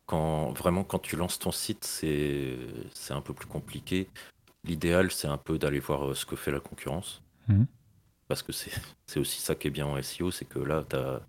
quand, 0.07 0.51
vraiment, 0.53 0.83
quand 0.83 0.99
tu 0.99 1.15
lances 1.15 1.37
ton 1.37 1.51
site, 1.51 1.85
c'est 1.85 2.57
c'est 2.93 3.13
un 3.13 3.21
peu 3.21 3.33
plus 3.33 3.45
compliqué. 3.45 4.09
L'idéal, 4.63 5.11
c'est 5.11 5.27
un 5.27 5.37
peu 5.37 5.59
d'aller 5.59 5.79
voir 5.79 6.09
euh, 6.09 6.15
ce 6.15 6.25
que 6.25 6.35
fait 6.35 6.51
la 6.51 6.59
concurrence. 6.59 7.21
Mhm. 7.47 7.65
parce 8.27 8.43
que 8.43 8.51
c'est 8.51 8.71
c'est 9.07 9.19
aussi 9.19 9.41
ça 9.41 9.55
qui 9.55 9.67
est 9.67 9.71
bien 9.71 9.85
en 9.85 10.01
SEO, 10.01 10.31
c'est 10.31 10.45
que 10.45 10.59
là, 10.59 10.83
tu 10.89 10.95
as 10.95 11.21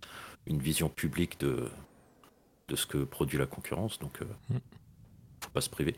une 0.46 0.60
vision 0.60 0.88
publique 0.88 1.38
de, 1.40 1.70
de 2.68 2.76
ce 2.76 2.86
que 2.86 3.04
produit 3.04 3.38
la 3.38 3.46
concurrence, 3.46 3.98
donc 3.98 4.22
euh, 4.22 4.26
Mm. 4.50 4.58
faut 5.40 5.50
pas 5.50 5.60
se 5.60 5.70
priver. 5.70 5.96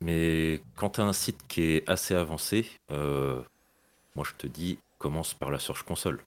Mais 0.00 0.60
quand 0.76 0.90
tu 0.90 1.00
as 1.00 1.04
un 1.04 1.12
site 1.12 1.46
qui 1.46 1.62
est 1.62 1.88
assez 1.88 2.14
avancé, 2.14 2.66
euh, 2.90 3.40
moi 4.16 4.24
je 4.28 4.34
te 4.34 4.46
dis, 4.46 4.78
commence 4.98 5.34
par 5.34 5.50
la 5.50 5.58
Search 5.58 5.82
Console. 5.84 6.22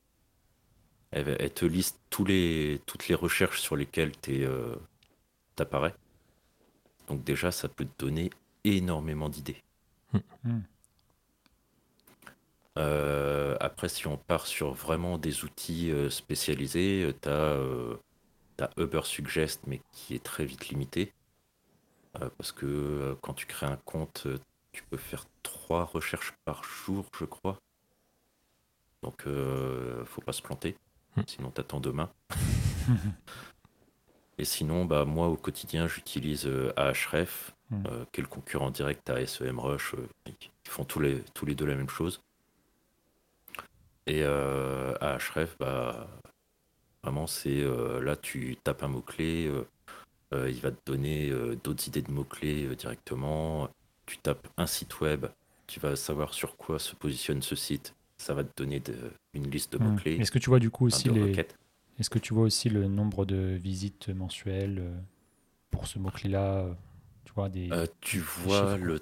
Elle, 1.12 1.54
te 1.54 1.66
liste 1.66 2.00
tous 2.10 2.26
les, 2.26 2.82
toutes 2.86 3.08
les 3.08 3.16
recherches 3.16 3.62
sur 3.62 3.78
lesquelles 3.78 4.12
tu 4.22 4.46
apparais. 5.58 5.96
Donc 7.08 7.24
déjà, 7.24 7.52
ça 7.52 7.70
peut 7.70 7.86
te 7.86 8.06
donner 8.06 8.30
énormément 8.66 9.30
d'idées. 9.30 9.62
Hmm. 10.44 10.60
Euh, 12.78 13.56
après, 13.60 13.90
si 13.90 14.08
on 14.08 14.18
part 14.18 14.48
sur 14.48 14.74
vraiment 14.74 15.18
des 15.18 15.44
outils 15.44 15.92
euh, 15.92 16.10
spécialisés, 16.10 17.14
tu 17.22 17.30
as, 17.30 18.70
Uber 18.78 19.02
Suggest, 19.04 19.62
mais 19.68 19.82
qui 19.92 20.16
est 20.16 20.24
très 20.24 20.46
vite 20.46 20.70
limité. 20.70 21.14
Euh, 22.22 22.30
parce 22.38 22.52
que 22.52 22.66
euh, 22.66 23.16
quand 23.22 23.34
tu 23.34 23.46
crées 23.46 23.66
un 23.66 23.78
compte, 23.78 24.24
euh, 24.26 24.38
tu 24.72 24.84
peux 24.84 24.98
faire 24.98 25.26
trois 25.44 25.86
recherches 25.86 26.34
par 26.46 26.64
jour, 26.64 27.06
je 27.18 27.26
crois. 27.26 27.58
Donc, 29.04 29.28
euh, 29.28 30.04
faut 30.06 30.22
pas 30.22 30.34
se 30.34 30.42
planter. 30.42 30.76
Hmm. 31.16 31.22
Sinon, 31.28 31.52
t'attends 31.52 31.80
demain. 31.80 32.10
Et 34.38 34.46
sinon, 34.46 34.86
bah, 34.86 35.06
moi, 35.06 35.28
au 35.28 35.38
quotidien, 35.38 35.88
j'utilise 35.88 36.46
euh, 36.46 36.74
Ahref, 36.76 37.52
Hmm. 37.72 37.84
euh, 37.88 38.06
qui 38.12 38.22
est 38.22 38.24
le 38.24 38.30
concurrent 38.30 38.70
direct 38.70 39.10
à 39.10 39.26
SEMrush. 39.26 39.96
euh, 39.96 40.08
ils 40.28 40.70
font 40.70 40.86
tous 40.86 41.00
les, 41.00 41.24
tous 41.34 41.48
les 41.48 41.56
deux 41.56 41.66
la 41.66 41.74
même 41.74 41.90
chose. 41.90 42.22
Et 44.08 44.22
euh, 44.24 44.94
Ahref, 45.02 45.56
bah, 45.60 46.08
vraiment, 47.04 47.28
c'est 47.28 47.62
euh, 47.62 48.02
là, 48.02 48.16
tu 48.16 48.56
tapes 48.64 48.84
un 48.84 48.88
mot-clé, 48.88 49.52
euh, 50.34 50.50
il 50.50 50.60
va 50.62 50.72
te 50.72 50.78
donner 50.86 51.32
d'autres 51.64 51.88
idées 51.88 52.02
de 52.02 52.12
mots-clés 52.12 52.76
directement. 52.76 53.70
Tu 54.06 54.18
tapes 54.20 54.48
un 54.58 54.68
site 54.68 55.00
web, 55.00 55.26
tu 55.68 55.80
vas 55.80 55.96
savoir 55.96 56.34
sur 56.34 56.56
quoi 56.58 56.78
se 56.78 56.96
positionne 56.96 57.42
ce 57.42 57.56
site. 57.56 57.96
Ça 58.18 58.34
va 58.34 58.44
te 58.44 58.52
donner 58.62 58.80
de- 58.80 59.12
une 59.34 59.50
liste 59.50 59.74
de 59.74 59.78
Hmm. 59.78 59.90
mots-clés, 59.90 60.20
Est-ce 60.22 60.32
que 60.32 60.40
tu 60.40 60.50
vois 60.50 60.60
du 60.60 60.70
coup 60.70 60.86
aussi 60.86 61.10
les. 61.10 61.36
Est-ce 61.98 62.10
que 62.10 62.20
tu 62.20 62.34
vois 62.34 62.44
aussi 62.44 62.70
le 62.70 62.88
nombre 62.88 63.26
de 63.26 63.56
visites 63.56 64.10
mensuelles 64.10 64.84
pour 65.72 65.88
ce 65.88 65.98
mot-clé-là 65.98 66.68
Tu 67.24 67.34
vois 67.34 67.50
des. 67.50 67.72
Euh, 67.72 67.88
tu 68.02 68.20
vois 68.20 68.78
le 68.78 69.02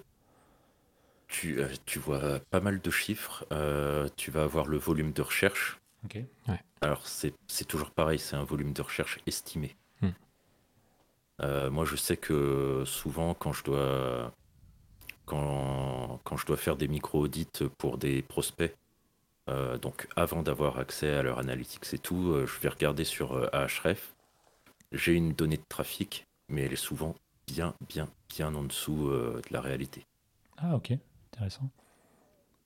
tu, 1.33 1.59
euh, 1.59 1.67
tu 1.85 1.99
vois 1.99 2.39
pas 2.51 2.61
mal 2.61 2.79
de 2.79 2.91
chiffres. 2.91 3.45
Euh, 3.51 4.07
tu 4.15 4.29
vas 4.31 4.43
avoir 4.43 4.67
le 4.67 4.77
volume 4.77 5.11
de 5.11 5.21
recherche. 5.21 5.79
Ok. 6.05 6.19
Alors 6.81 7.07
c'est 7.07 7.33
c'est 7.47 7.65
toujours 7.65 7.91
pareil, 7.91 8.19
c'est 8.19 8.35
un 8.35 8.43
volume 8.43 8.71
de 8.71 8.81
recherche 8.81 9.19
estimé. 9.25 9.75
Hmm. 10.01 10.09
Euh, 11.41 11.71
moi 11.71 11.85
je 11.85 11.95
sais 11.95 12.17
que 12.17 12.83
souvent 12.85 13.33
quand 13.33 13.51
je 13.51 13.63
dois 13.63 14.33
quand, 15.25 16.19
quand 16.23 16.37
je 16.37 16.45
dois 16.45 16.57
faire 16.57 16.75
des 16.75 16.87
micro-audits 16.87 17.69
pour 17.77 17.97
des 17.97 18.21
prospects, 18.21 18.75
euh, 19.49 19.77
donc 19.77 20.07
avant 20.15 20.43
d'avoir 20.43 20.77
accès 20.77 21.09
à 21.15 21.23
leur 21.23 21.39
analytics 21.39 21.93
et 21.93 21.97
tout, 21.97 22.31
euh, 22.31 22.45
je 22.45 22.59
vais 22.59 22.69
regarder 22.69 23.05
sur 23.05 23.33
euh, 23.33 23.47
Ahref. 23.53 24.13
J'ai 24.91 25.13
une 25.13 25.33
donnée 25.33 25.57
de 25.57 25.65
trafic, 25.67 26.27
mais 26.49 26.63
elle 26.63 26.73
est 26.73 26.75
souvent 26.75 27.15
bien, 27.47 27.73
bien, 27.89 28.07
bien 28.29 28.53
en 28.53 28.63
dessous 28.63 29.07
euh, 29.07 29.41
de 29.47 29.53
la 29.53 29.61
réalité. 29.61 30.05
Ah 30.57 30.75
ok, 30.75 30.93
intéressant. 31.33 31.69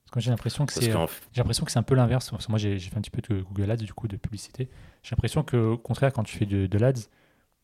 Parce 0.05 0.11
que 0.13 0.19
j'ai 0.21 0.29
l'impression 0.31 0.65
que 0.65 0.73
c'est. 0.73 0.89
qu'en 0.91 1.07
J'ai 1.33 1.39
l'impression 1.41 1.65
que 1.65 1.71
c'est 1.71 1.79
un 1.79 1.83
peu 1.83 1.95
l'inverse. 1.95 2.29
Parce 2.29 2.45
que 2.45 2.51
moi, 2.51 2.59
j'ai 2.59 2.79
fait 2.79 2.97
un 2.97 3.01
petit 3.01 3.09
peu 3.11 3.21
de 3.21 3.41
Google 3.41 3.71
Ads, 3.71 3.77
du 3.77 3.93
coup, 3.93 4.07
de 4.07 4.15
publicité. 4.15 4.69
J'ai 5.03 5.15
l'impression 5.15 5.43
que, 5.43 5.57
au 5.57 5.77
contraire, 5.77 6.13
quand 6.13 6.23
tu 6.23 6.37
fais 6.37 6.45
de, 6.45 6.65
de 6.67 6.77
l'Ads, 6.77 7.09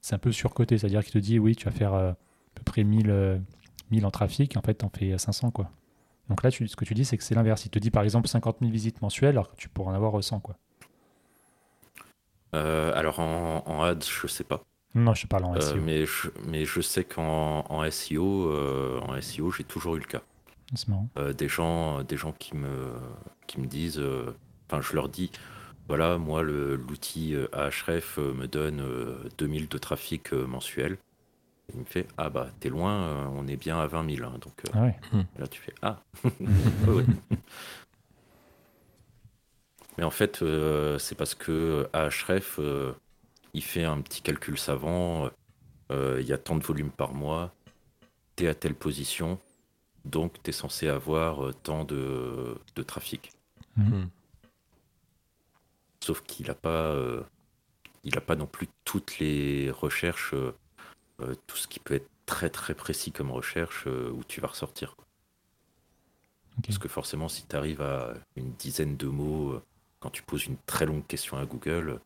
c'est 0.02 0.16
un 0.16 0.20
peu 0.20 0.32
surcoté. 0.32 0.78
C'est-à-dire 0.78 1.04
qu'il 1.04 1.14
te 1.14 1.20
dit, 1.20 1.40
oui, 1.40 1.56
tu 1.56 1.66
vas 1.66 1.72
faire 1.72 1.94
euh, 1.94 2.12
à 2.12 2.16
peu 2.56 2.64
près 2.64 2.84
1000, 2.84 3.10
euh, 3.10 3.40
1000 3.92 4.06
en 4.06 4.12
trafic. 4.12 4.58
En 4.58 4.62
fait, 4.62 4.76
tu 4.76 4.86
en 4.86 4.90
fais 4.90 5.18
500, 5.18 5.52
quoi. 5.52 5.72
Donc 6.30 6.44
là, 6.44 6.52
tu, 6.52 6.68
ce 6.68 6.76
que 6.76 6.86
tu 6.86 6.94
dis, 6.94 7.06
c'est 7.06 7.18
que 7.18 7.24
c'est 7.24 7.36
l'inverse. 7.36 7.66
Il 7.66 7.70
te 7.70 7.80
dit, 7.80 7.92
par 7.92 8.04
exemple, 8.04 8.28
50 8.28 8.58
000 8.60 8.72
visites 8.72 9.02
mensuelles, 9.02 9.30
alors 9.32 9.50
que 9.52 9.56
tu 9.56 9.70
pourrais 9.70 9.92
en 9.92 9.96
avoir 9.96 10.22
100, 10.22 10.40
quoi. 10.42 10.58
Euh, 12.56 12.94
alors 12.96 13.20
en, 13.20 13.64
en 13.66 13.84
ads, 13.84 14.00
je 14.02 14.28
sais 14.28 14.44
pas. 14.44 14.64
Non, 14.96 15.14
je 15.16 15.26
parle 15.28 15.46
en 15.46 15.56
Euh, 15.56 15.60
SEO. 15.60 15.82
mais, 15.82 16.06
je, 16.06 16.30
mais 16.46 16.66
je 16.66 16.82
sais 16.82 17.04
qu'en 17.04 17.66
en 17.70 17.90
SEO, 17.90 18.50
euh, 18.52 19.00
en 19.02 19.20
SEO, 19.22 19.52
j'ai 19.52 19.64
toujours 19.64 19.96
eu 19.96 20.00
le 20.00 20.06
cas. 20.06 20.22
C'est 20.76 20.88
marrant. 20.88 21.08
Euh, 21.18 21.34
des 21.34 21.48
gens, 21.48 22.04
des 22.04 22.18
gens 22.18 22.32
qui 22.34 22.56
me, 22.56 22.94
qui 23.48 23.60
me 23.60 23.68
disent, 23.68 24.00
euh, 24.00 24.36
enfin, 24.70 24.82
je 24.82 24.94
leur 24.96 25.10
dis, 25.10 25.32
voilà, 25.88 26.18
moi, 26.18 26.42
l'outil 26.44 27.36
euh, 27.36 27.48
Ahref 27.54 28.18
euh, 28.18 28.34
me 28.34 28.48
donne 28.48 28.80
euh, 28.82 29.16
2000 29.38 29.68
de 29.68 29.78
trafic 29.78 30.34
euh, 30.34 30.46
mensuel. 30.48 30.98
Il 31.74 31.80
me 31.80 31.86
fait, 31.86 32.08
ah 32.18 32.30
bah, 32.30 32.50
t'es 32.60 32.70
loin, 32.70 33.04
euh, 33.04 33.26
on 33.36 33.48
est 33.48 33.56
bien 33.56 33.80
à 33.80 33.88
20 33.88 34.16
000. 34.18 34.28
hein. 34.28 34.38
donc 34.42 34.54
euh, 34.66 34.70
Ah 34.74 34.82
ouais. 34.84 34.96
là, 35.38 35.48
tu 35.48 35.62
fais, 35.62 35.74
ah. 35.82 36.02
Ouais, 36.88 36.94
ouais. 36.94 37.06
Mais 39.98 40.04
en 40.04 40.10
fait, 40.12 40.42
euh, 40.42 40.98
c'est 40.98 41.16
parce 41.16 41.36
que 41.36 41.88
Ahref, 41.94 42.58
euh, 42.60 42.94
il 43.54 43.64
fait 43.64 43.84
un 43.84 44.02
petit 44.02 44.22
calcul 44.22 44.58
savant. 44.58 45.30
euh, 45.92 46.18
Il 46.22 46.28
y 46.28 46.34
a 46.34 46.38
tant 46.38 46.56
de 46.56 46.64
volume 46.64 46.90
par 46.90 47.14
mois, 47.14 47.54
t'es 48.36 48.48
à 48.48 48.56
telle 48.56 48.76
position, 48.76 49.40
donc 50.06 50.42
t'es 50.44 50.52
censé 50.52 50.88
avoir 50.88 51.46
euh, 51.46 51.54
tant 51.64 51.86
de, 51.86 52.58
de 52.76 52.84
trafic. 52.84 53.32
Hmm. 53.78 54.06
Sauf 56.02 56.22
qu'il 56.24 56.48
n'a 56.48 56.56
pas, 56.56 56.92
euh, 56.92 57.24
il 58.04 58.18
a 58.18 58.22
pas 58.22 58.36
non 58.36 58.46
plus 58.46 58.68
toutes 58.84 59.20
les 59.20 59.72
recherches, 59.72 60.34
euh, 60.34 61.36
tout 61.48 61.56
ce 61.58 61.68
qui 61.68 61.80
peut 61.80 61.94
être 61.94 62.10
très 62.26 62.50
très 62.50 62.74
précis 62.74 63.12
comme 63.12 63.32
recherche 63.32 63.86
euh, 63.88 64.12
où 64.12 64.24
tu 64.24 64.42
vas 64.42 64.50
ressortir. 64.50 64.96
Parce 66.64 66.78
que 66.78 66.88
forcément, 66.88 67.30
si 67.30 67.48
tu 67.48 67.56
arrives 67.56 67.82
à 67.82 68.14
une 68.36 68.52
dizaine 68.54 68.96
de 68.96 69.08
mots, 69.08 69.60
quand 70.00 70.12
tu 70.12 70.22
poses 70.22 70.46
une 70.46 70.58
très 70.68 70.86
longue 70.86 71.06
question 71.08 71.38
à 71.38 71.46
Google, 71.46 72.00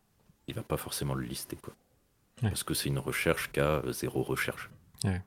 il 0.46 0.54
va 0.54 0.62
pas 0.62 0.78
forcément 0.78 1.14
le 1.14 1.24
lister. 1.24 1.56
Quoi. 1.56 1.74
Ouais. 2.42 2.48
Parce 2.48 2.62
que 2.62 2.72
c'est 2.72 2.88
une 2.88 2.98
recherche 2.98 3.52
qui 3.52 3.60
a 3.60 3.82
zéro 3.92 4.22
recherche. 4.22 4.70
Ouais. 5.04 5.20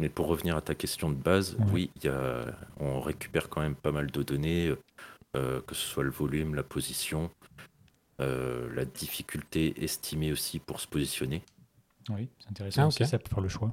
Mais 0.00 0.08
pour 0.08 0.26
revenir 0.28 0.56
à 0.56 0.60
ta 0.60 0.74
question 0.74 1.10
de 1.10 1.16
base, 1.16 1.56
Ouais. 1.58 1.66
oui, 1.72 1.90
il 1.96 2.04
y 2.04 2.08
a, 2.08 2.46
on 2.78 3.00
récupère 3.00 3.48
quand 3.48 3.60
même 3.60 3.74
pas 3.74 3.92
mal 3.92 4.10
de 4.10 4.22
données, 4.22 4.74
euh, 5.36 5.60
que 5.62 5.74
ce 5.74 5.86
soit 5.86 6.04
le 6.04 6.10
volume, 6.10 6.54
la 6.54 6.62
position, 6.62 7.30
euh, 8.20 8.72
la 8.74 8.84
difficulté 8.84 9.82
estimée 9.82 10.32
aussi 10.32 10.58
pour 10.60 10.80
se 10.80 10.86
positionner. 10.86 11.42
Oui, 12.10 12.28
c'est 12.38 12.50
intéressant 12.50 12.82
Ah, 12.82 12.86
aussi, 12.86 13.04
ça 13.06 13.18
pour 13.18 13.28
faire 13.28 13.40
le 13.42 13.48
choix. 13.48 13.72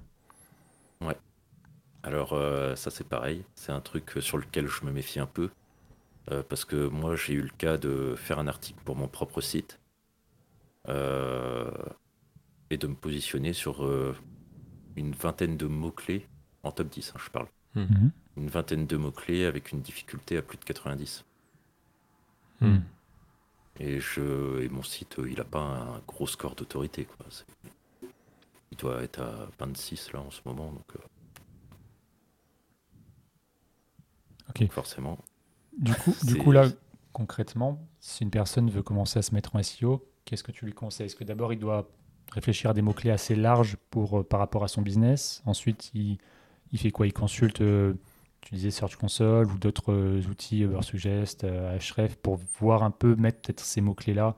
Alors 2.03 2.33
euh, 2.33 2.75
ça 2.75 2.91
c'est 2.91 3.03
pareil, 3.07 3.43
c'est 3.55 3.71
un 3.71 3.81
truc 3.81 4.11
sur 4.19 4.37
lequel 4.37 4.67
je 4.67 4.85
me 4.85 4.91
méfie 4.91 5.19
un 5.19 5.25
peu, 5.25 5.49
euh, 6.29 6.43
parce 6.47 6.63
que 6.63 6.87
moi 6.87 7.15
j'ai 7.15 7.33
eu 7.33 7.41
le 7.41 7.49
cas 7.57 7.77
de 7.77 8.13
faire 8.15 8.37
un 8.37 8.47
article 8.47 8.79
pour 8.85 8.95
mon 8.95 9.07
propre 9.07 9.41
site 9.41 9.79
euh, 10.87 11.71
et 12.69 12.77
de 12.77 12.85
me 12.87 12.95
positionner 12.95 13.53
sur 13.53 13.83
euh, 13.85 14.15
une 14.95 15.11
vingtaine 15.13 15.57
de 15.57 15.67
mots-clés, 15.67 16.27
en 16.63 16.71
top 16.71 16.89
10 16.89 17.11
hein, 17.15 17.19
je 17.23 17.29
parle, 17.29 17.47
Mhm. 17.75 18.11
une 18.37 18.47
vingtaine 18.49 18.87
de 18.87 18.97
mots-clés 18.97 19.45
avec 19.45 19.71
une 19.71 19.81
difficulté 19.81 20.37
à 20.37 20.41
plus 20.41 20.57
de 20.57 20.63
90. 20.63 21.25
Hmm. 22.61 22.79
Et, 23.79 23.99
je, 23.99 24.61
et 24.61 24.69
mon 24.69 24.83
site, 24.83 25.19
euh, 25.19 25.29
il 25.29 25.37
n'a 25.37 25.43
pas 25.43 25.59
un 25.61 25.99
gros 26.07 26.25
score 26.27 26.55
d'autorité. 26.55 27.03
quoi. 27.05 27.25
Il 28.71 28.77
doit 28.77 29.03
être 29.03 29.19
à 29.21 29.49
26 29.59 30.13
là 30.13 30.21
en 30.21 30.31
ce 30.31 30.39
moment, 30.45 30.71
donc 30.71 30.85
euh, 30.95 30.99
forcément. 34.69 35.17
Du 35.77 35.93
coup, 35.93 36.15
du 36.23 36.37
coup, 36.37 36.51
là, 36.51 36.69
concrètement, 37.11 37.85
si 37.99 38.23
une 38.23 38.31
personne 38.31 38.69
veut 38.69 38.83
commencer 38.83 39.19
à 39.19 39.21
se 39.21 39.33
mettre 39.33 39.55
en 39.55 39.59
SEO, 39.61 40.07
qu'est-ce 40.23 40.43
que 40.43 40.51
tu 40.53 40.65
lui 40.65 40.73
conseilles? 40.73 41.07
Est-ce 41.07 41.15
que 41.17 41.25
d'abord, 41.25 41.51
il 41.51 41.59
doit 41.59 41.89
réfléchir 42.31 42.69
à 42.69 42.73
des 42.73 42.81
mots-clés 42.81 43.11
assez 43.11 43.35
larges 43.35 43.77
pour, 43.89 44.19
euh, 44.19 44.23
par 44.23 44.39
rapport 44.39 44.63
à 44.63 44.67
son 44.67 44.81
business. 44.81 45.41
Ensuite, 45.45 45.91
il, 45.93 46.17
il 46.71 46.79
fait 46.79 46.91
quoi? 46.91 47.07
Il 47.07 47.13
consulte, 47.13 47.61
euh, 47.61 47.93
tu 48.41 48.55
disais 48.55 48.71
Search 48.71 48.95
Console 48.97 49.51
ou 49.51 49.57
d'autres 49.57 49.91
euh, 49.93 50.21
outils, 50.29 50.61
Ubersuggest, 50.61 51.43
euh, 51.43 51.77
Ahref, 51.77 52.15
pour 52.17 52.39
voir 52.59 52.83
un 52.83 52.91
peu, 52.91 53.15
mettre 53.15 53.41
peut-être 53.41 53.61
ces 53.61 53.81
mots-clés-là 53.81 54.35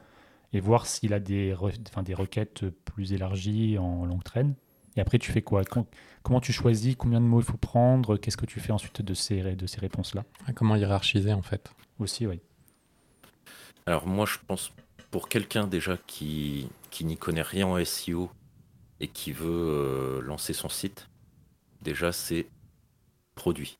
et 0.53 0.59
voir 0.59 0.85
s'il 0.85 1.13
a 1.13 1.19
des, 1.19 1.53
re- 1.53 1.75
enfin, 1.89 2.03
des 2.03 2.13
requêtes 2.13 2.69
plus 2.85 3.13
élargies 3.13 3.77
en 3.77 4.05
longue 4.05 4.23
traîne. 4.23 4.55
Et 4.95 5.01
après, 5.01 5.19
tu 5.19 5.31
fais 5.31 5.41
quoi? 5.41 5.63
Com- 5.65 5.85
Comment 6.23 6.41
tu 6.41 6.51
choisis? 6.51 6.95
Combien 6.95 7.21
de 7.21 7.25
mots 7.25 7.39
il 7.39 7.45
faut 7.45 7.57
prendre? 7.57 8.17
Qu'est-ce 8.17 8.37
que 8.37 8.45
tu 8.45 8.59
fais 8.59 8.71
ensuite 8.71 9.01
de 9.01 9.13
ces, 9.13 9.41
ré- 9.41 9.55
de 9.55 9.67
ces 9.67 9.79
réponses-là? 9.79 10.23
Comment 10.55 10.75
hiérarchiser 10.75 11.33
en 11.33 11.41
fait? 11.41 11.71
Aussi, 11.99 12.27
oui. 12.27 12.39
Alors 13.85 14.07
moi 14.07 14.25
je 14.25 14.37
pense 14.45 14.73
pour 15.11 15.29
quelqu'un 15.29 15.67
déjà 15.67 15.97
qui, 15.97 16.67
qui 16.91 17.05
n'y 17.05 17.17
connaît 17.17 17.41
rien 17.41 17.67
en 17.67 17.77
SEO 17.83 18.29
et 18.99 19.07
qui 19.07 19.31
veut 19.31 19.47
euh, 19.49 20.21
lancer 20.21 20.53
son 20.53 20.69
site, 20.69 21.07
déjà 21.81 22.11
c'est 22.11 22.47
produit. 23.35 23.77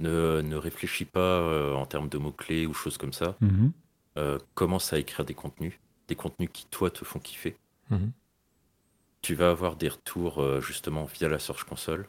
Ne, 0.00 0.40
ne 0.42 0.56
réfléchis 0.56 1.04
pas 1.04 1.20
euh, 1.20 1.74
en 1.74 1.86
termes 1.86 2.08
de 2.08 2.18
mots-clés 2.18 2.66
ou 2.66 2.74
choses 2.74 2.98
comme 2.98 3.12
ça. 3.12 3.36
Mhm. 3.40 3.72
Euh, 4.18 4.38
commence 4.54 4.92
à 4.92 4.98
écrire 4.98 5.24
des 5.24 5.34
contenus, 5.34 5.78
des 6.08 6.16
contenus 6.16 6.50
qui, 6.52 6.66
toi, 6.66 6.90
te 6.90 7.04
font 7.04 7.18
kiffer. 7.20 7.56
Mhm. 7.90 8.10
Tu 9.22 9.34
vas 9.34 9.50
avoir 9.50 9.76
des 9.76 9.88
retours 9.88 10.60
justement 10.60 11.04
via 11.04 11.28
la 11.28 11.38
Search 11.38 11.62
Console 11.64 12.08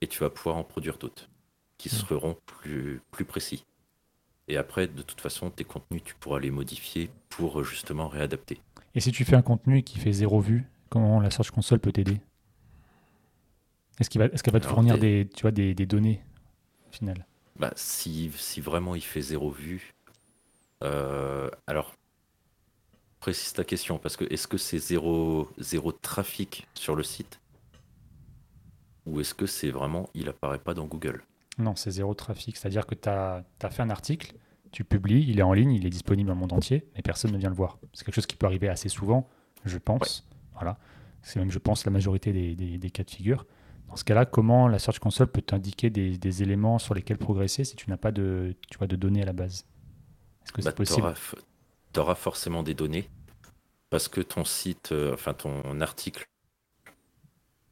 et 0.00 0.06
tu 0.08 0.20
vas 0.20 0.30
pouvoir 0.30 0.56
en 0.56 0.64
produire 0.64 0.96
d'autres 0.96 1.28
qui 1.76 1.90
Mhm. 1.90 2.00
seront 2.00 2.36
plus, 2.46 3.02
plus 3.10 3.24
précis. 3.26 3.64
Et 4.48 4.56
après, 4.56 4.86
de 4.86 5.02
toute 5.02 5.20
façon, 5.20 5.50
tes 5.50 5.64
contenus, 5.64 6.02
tu 6.04 6.14
pourras 6.14 6.40
les 6.40 6.50
modifier 6.50 7.10
pour 7.28 7.60
euh, 7.60 7.64
justement 7.64 8.08
réadapter. 8.08 8.60
Et 8.94 9.00
si 9.00 9.12
tu 9.12 9.24
fais 9.26 9.36
un 9.36 9.42
contenu 9.42 9.82
qui 9.82 9.98
fait 9.98 10.12
zéro 10.12 10.40
vue, 10.40 10.64
comment 10.88 11.20
la 11.20 11.30
Search 11.30 11.50
Console 11.50 11.80
peut 11.80 11.92
t'aider? 11.92 12.20
Est-ce 13.98 14.16
va, 14.18 14.28
qu'elle 14.28 14.52
va 14.52 14.60
te 14.60 14.66
Alors, 14.66 14.74
fournir 14.74 14.98
des- 14.98 14.98
des, 14.98 15.28
tu 15.34 15.42
vois, 15.42 15.50
des, 15.50 15.74
des 15.74 15.86
données 15.86 16.22
au 16.90 16.92
final 16.92 17.26
Bah, 17.58 17.72
si, 17.76 18.30
si 18.36 18.60
vraiment 18.60 18.94
il 18.94 19.02
fait 19.02 19.20
zéro 19.20 19.50
vue, 19.50 19.92
euh, 20.84 21.50
alors 21.66 21.94
précise 23.20 23.52
ta 23.52 23.64
question 23.64 23.98
parce 23.98 24.16
que 24.16 24.24
est-ce 24.32 24.46
que 24.46 24.58
c'est 24.58 24.78
zéro, 24.78 25.48
zéro 25.58 25.92
trafic 25.92 26.66
sur 26.74 26.94
le 26.94 27.02
site? 27.02 27.40
Ou 29.06 29.20
est-ce 29.20 29.32
que 29.34 29.46
c'est 29.46 29.70
vraiment 29.70 30.10
il 30.12 30.28
apparaît 30.28 30.58
pas 30.58 30.74
dans 30.74 30.84
Google? 30.84 31.22
Non, 31.58 31.76
c'est 31.76 31.90
zéro 31.90 32.14
trafic. 32.14 32.56
C'est-à-dire 32.56 32.86
que 32.86 32.94
tu 32.94 33.08
as, 33.08 33.44
fait 33.70 33.82
un 33.82 33.90
article, 33.90 34.34
tu 34.72 34.84
publies, 34.84 35.24
il 35.28 35.38
est 35.38 35.42
en 35.42 35.52
ligne, 35.52 35.72
il 35.72 35.86
est 35.86 35.90
disponible 35.90 36.28
dans 36.28 36.34
le 36.34 36.40
monde 36.40 36.52
entier, 36.52 36.88
mais 36.96 37.02
personne 37.02 37.30
ne 37.32 37.38
vient 37.38 37.48
le 37.50 37.54
voir. 37.54 37.78
C'est 37.92 38.04
quelque 38.04 38.14
chose 38.14 38.26
qui 38.26 38.36
peut 38.36 38.46
arriver 38.46 38.68
assez 38.68 38.88
souvent, 38.88 39.28
je 39.64 39.78
pense. 39.78 40.26
Voilà. 40.54 40.78
C'est 41.22 41.38
même, 41.38 41.50
je 41.50 41.58
pense, 41.58 41.84
la 41.84 41.90
majorité 41.92 42.32
des, 42.32 42.54
des- 42.54 42.78
des 42.78 42.90
cas 42.90 43.04
de 43.04 43.10
figure. 43.10 43.46
Dans 43.88 43.96
ce 43.96 44.04
cas-là, 44.04 44.26
comment 44.26 44.66
la 44.66 44.78
Search 44.78 44.98
Console 44.98 45.28
peut 45.28 45.42
t'indiquer 45.42 45.90
des, 45.90 46.18
des 46.18 46.42
éléments 46.42 46.78
sur 46.78 46.94
lesquels 46.94 47.18
progresser 47.18 47.64
si 47.64 47.76
tu 47.76 47.88
n'as 47.88 47.96
pas 47.96 48.10
de, 48.10 48.56
tu 48.70 48.78
vois, 48.78 48.86
de 48.88 48.96
données 48.96 49.22
à 49.22 49.26
la 49.26 49.32
base? 49.32 49.64
Est-ce 50.44 50.52
que 50.52 50.62
c'est 50.62 50.68
Bah, 50.68 50.72
possible? 50.72 51.14
tu 51.92 52.00
auras, 52.00 52.14
forcément 52.16 52.62
des 52.64 52.74
données 52.74 53.08
parce 53.90 54.08
que 54.08 54.20
ton 54.20 54.44
site, 54.44 54.90
euh, 54.90 55.14
enfin 55.14 55.32
ton 55.34 55.80
article, 55.80 56.24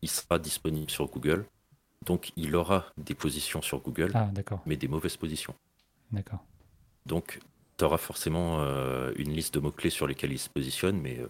il 0.03 0.09
sera 0.09 0.38
disponible 0.38 0.90
sur 0.90 1.09
Google. 1.09 1.45
Donc 2.05 2.33
il 2.37 2.55
aura 2.57 2.87
des 2.99 3.15
positions 3.15 3.62
sur 3.62 3.81
Google, 3.81 4.12
Ah, 4.15 4.31
mais 4.67 4.77
des 4.77 4.88
mauvaises 4.88 5.17
positions. 5.17 5.55
d'accord. 6.12 6.45
Donc 7.07 7.38
tu 7.79 7.85
auras 7.85 7.99
forcément 7.99 8.61
euh, 8.61 9.12
une 9.17 9.33
liste 9.33 9.55
de 9.55 9.61
mots-clés 9.61 9.91
sur 9.91 10.07
lesquels 10.07 10.33
il 10.33 10.38
se 10.38 10.49
positionne, 10.49 11.01
mais 11.01 11.19
euh, 11.19 11.29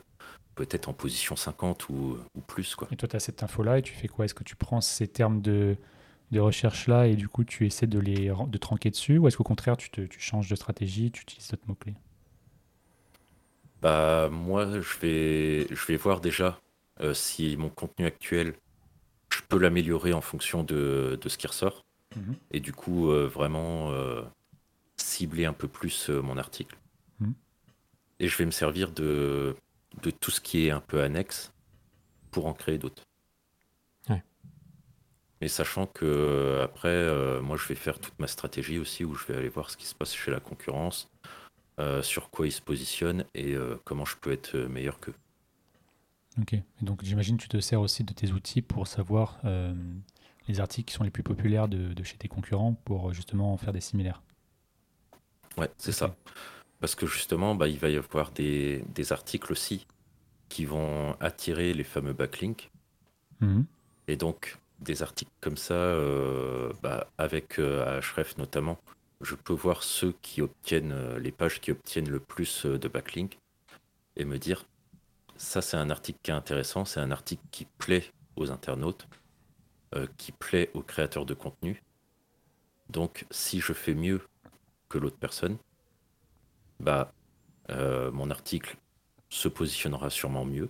peut-être 0.55 0.89
en 0.89 0.93
position 0.93 1.37
50 1.37 1.89
ou, 1.89 2.19
ou 2.35 2.41
plus. 2.41 2.75
Quoi. 2.75 2.89
Et 2.91 2.97
toi, 2.97 3.09
tu 3.09 3.17
as 3.17 3.21
cette 3.21 3.43
info-là 3.43 3.79
et 3.79 3.83
tu 3.83 3.95
fais 3.95 4.09
quoi? 4.09 4.25
Est-ce 4.25 4.35
que 4.35 4.45
tu 4.45 4.57
prends 4.57 4.81
ces 4.81 5.09
termes 5.09 5.41
de, 5.41 5.77
de 6.31 6.41
recherche-là 6.41 7.07
et 7.07 7.17
du 7.17 7.29
coup, 7.29 7.45
tu 7.45 7.67
essaies 7.67 7.87
de 7.87 7.99
les 7.99 8.33
de 8.49 8.59
tranquer 8.59 8.91
dessus 8.91 9.19
Ou 9.19 9.29
est-ce 9.29 9.37
qu'au 9.37 9.45
contraire, 9.45 9.77
tu, 9.77 9.91
te, 9.91 10.03
tu 10.03 10.21
changes 10.21 10.49
de 10.49 10.57
stratégie, 10.57 11.11
tu 11.11 11.23
utilises 11.23 11.49
d'autres 11.51 11.69
mots-clés? 11.69 11.95
Bah 13.81 14.29
moi 14.31 14.81
je 14.81 14.99
vais 15.01 15.67
je 15.75 15.87
vais 15.87 15.97
voir 15.97 16.21
déjà 16.21 16.59
euh, 17.01 17.15
si 17.15 17.57
mon 17.57 17.69
contenu 17.69 18.07
actuel 18.07 18.55
je 19.33 19.41
peux 19.49 19.59
l'améliorer 19.59 20.13
en 20.13 20.21
fonction 20.21 20.63
de, 20.63 21.19
de 21.21 21.29
ce 21.29 21.39
qui 21.39 21.47
ressort 21.47 21.85
Mhm. 22.17 22.37
et 22.51 22.61
du 22.61 22.73
coup 22.73 23.11
euh, 23.11 23.27
vraiment 23.27 23.91
euh, 23.93 24.23
cibler 24.97 25.45
un 25.47 25.53
peu 25.53 25.69
plus 25.69 26.11
euh, 26.11 26.21
mon 26.21 26.37
article. 26.37 26.77
Mhm. 27.21 27.35
Et 28.21 28.29
je 28.29 28.37
vais 28.37 28.47
me 28.47 28.51
servir 28.51 28.93
de, 28.93 29.57
de 30.03 30.11
tout 30.11 30.31
ce 30.31 30.41
qui 30.41 30.67
est 30.67 30.71
un 30.71 30.81
peu 30.81 31.01
annexe 31.01 31.53
pour 32.31 32.47
en 32.47 32.55
créer 32.55 32.79
d'autres. 32.79 33.03
Ouais. 34.09 34.23
Mais 35.41 35.49
sachant 35.49 35.87
que 35.87 36.61
après, 36.63 37.41
moi 37.41 37.57
je 37.57 37.67
vais 37.67 37.75
faire 37.75 37.99
toute 37.99 38.19
ma 38.19 38.27
stratégie 38.27 38.79
aussi 38.79 39.05
où 39.05 39.15
je 39.15 39.27
vais 39.27 39.37
aller 39.37 39.49
voir 39.49 39.71
ce 39.71 39.77
qui 39.77 39.87
se 39.87 39.95
passe 39.95 40.15
chez 40.15 40.31
la 40.31 40.41
concurrence, 40.41 41.11
sur 42.03 42.31
quoi 42.31 42.47
ils 42.47 42.53
se 42.53 42.63
positionnent 42.63 43.25
et 43.35 43.57
comment 43.85 44.05
je 44.05 44.17
peux 44.17 44.31
être 44.31 44.57
meilleur 44.57 45.01
qu'eux. 45.01 45.15
Ok. 46.41 46.55
Et 46.55 46.65
donc, 46.83 47.05
j'imagine 47.05 47.37
que 47.37 47.43
tu 47.43 47.49
te 47.49 47.61
sers 47.61 47.81
aussi 47.81 48.05
de 48.05 48.13
tes 48.13 48.33
outils 48.33 48.63
pour 48.63 48.87
savoir 48.87 49.39
euh, 49.45 49.75
les 50.49 50.61
articles 50.61 50.89
qui 50.89 50.95
sont 50.95 51.05
les 51.05 51.11
plus 51.11 51.23
populaires 51.23 51.69
de, 51.69 51.93
de 51.93 52.03
chez 52.03 52.17
tes 52.17 52.29
concurrents 52.29 52.75
pour 52.85 53.11
euh, 53.11 53.13
justement 53.13 53.53
en 53.53 53.57
faire 53.57 53.73
des 53.73 53.81
similaires. 53.81 54.23
Ouais, 55.59 55.71
c'est 55.77 55.93
ça. 55.93 56.17
Parce 56.81 56.95
que 56.95 57.07
justement, 57.07 57.55
bah, 57.55 57.69
il 57.69 57.79
va 57.79 57.91
y 57.91 57.97
avoir 57.97 58.31
des, 58.31 58.85
des 58.95 59.13
articles 59.13 59.53
aussi 59.53 59.87
qui 60.49 60.65
vont 60.65 61.15
attirer 61.21 61.75
les 61.75 61.85
fameux 61.85 62.13
backlinks. 62.13 62.71
Mhm. 63.41 63.67
Et 64.09 64.17
donc, 64.17 64.59
des 64.81 65.03
articles 65.03 65.31
comme 65.41 65.57
ça, 65.57 65.75
euh, 65.75 66.73
bah, 66.83 67.09
avec 67.19 67.59
euh, 67.59 67.99
Ahref 67.99 68.37
notamment, 68.39 68.79
je 69.21 69.35
peux 69.35 69.53
voir 69.53 69.83
ceux 69.83 70.15
qui 70.23 70.43
obtiennent, 70.43 71.17
les 71.19 71.31
pages 71.31 71.61
qui 71.61 71.71
obtiennent 71.71 72.09
le 72.09 72.19
plus 72.19 72.67
de 72.67 72.89
backlinks 72.89 73.39
et 74.17 74.25
me 74.25 74.39
dire, 74.39 74.65
ça 75.43 75.61
c'est 75.61 75.77
un 75.77 75.91
article 75.91 76.19
qui 76.23 76.31
est 76.31 76.35
intéressant, 76.35 76.85
c'est 76.85 77.01
un 77.01 77.11
article 77.11 77.43
qui 77.51 77.67
plaît 77.79 78.05
aux 78.37 78.51
internautes, 78.51 79.09
euh, 79.95 80.07
qui 80.17 80.33
plaît 80.33 80.71
aux 80.73 80.83
créateurs 80.83 81.27
de 81.27 81.35
contenu. 81.35 81.83
Donc, 82.91 83.27
si 83.31 83.61
je 83.61 83.73
fais 83.73 83.95
mieux 83.95 84.21
que 84.89 84.99
l'autre 84.99 85.17
personne, 85.19 85.57
bah, 86.79 87.13
euh, 87.71 88.11
mon 88.13 88.31
article 88.31 88.77
se 89.31 89.49
positionnera 89.49 90.11
sûrement 90.11 90.45
mieux 90.45 90.69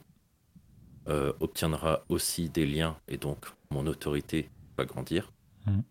euh, 1.08 1.32
obtiendra 1.40 2.04
aussi 2.08 2.48
des 2.48 2.64
liens 2.64 2.96
et 3.08 3.16
donc 3.16 3.46
mon 3.70 3.87
autorité 3.87 4.48
va 4.78 4.85
grandir. 4.85 5.32
Mhm. 5.66 5.82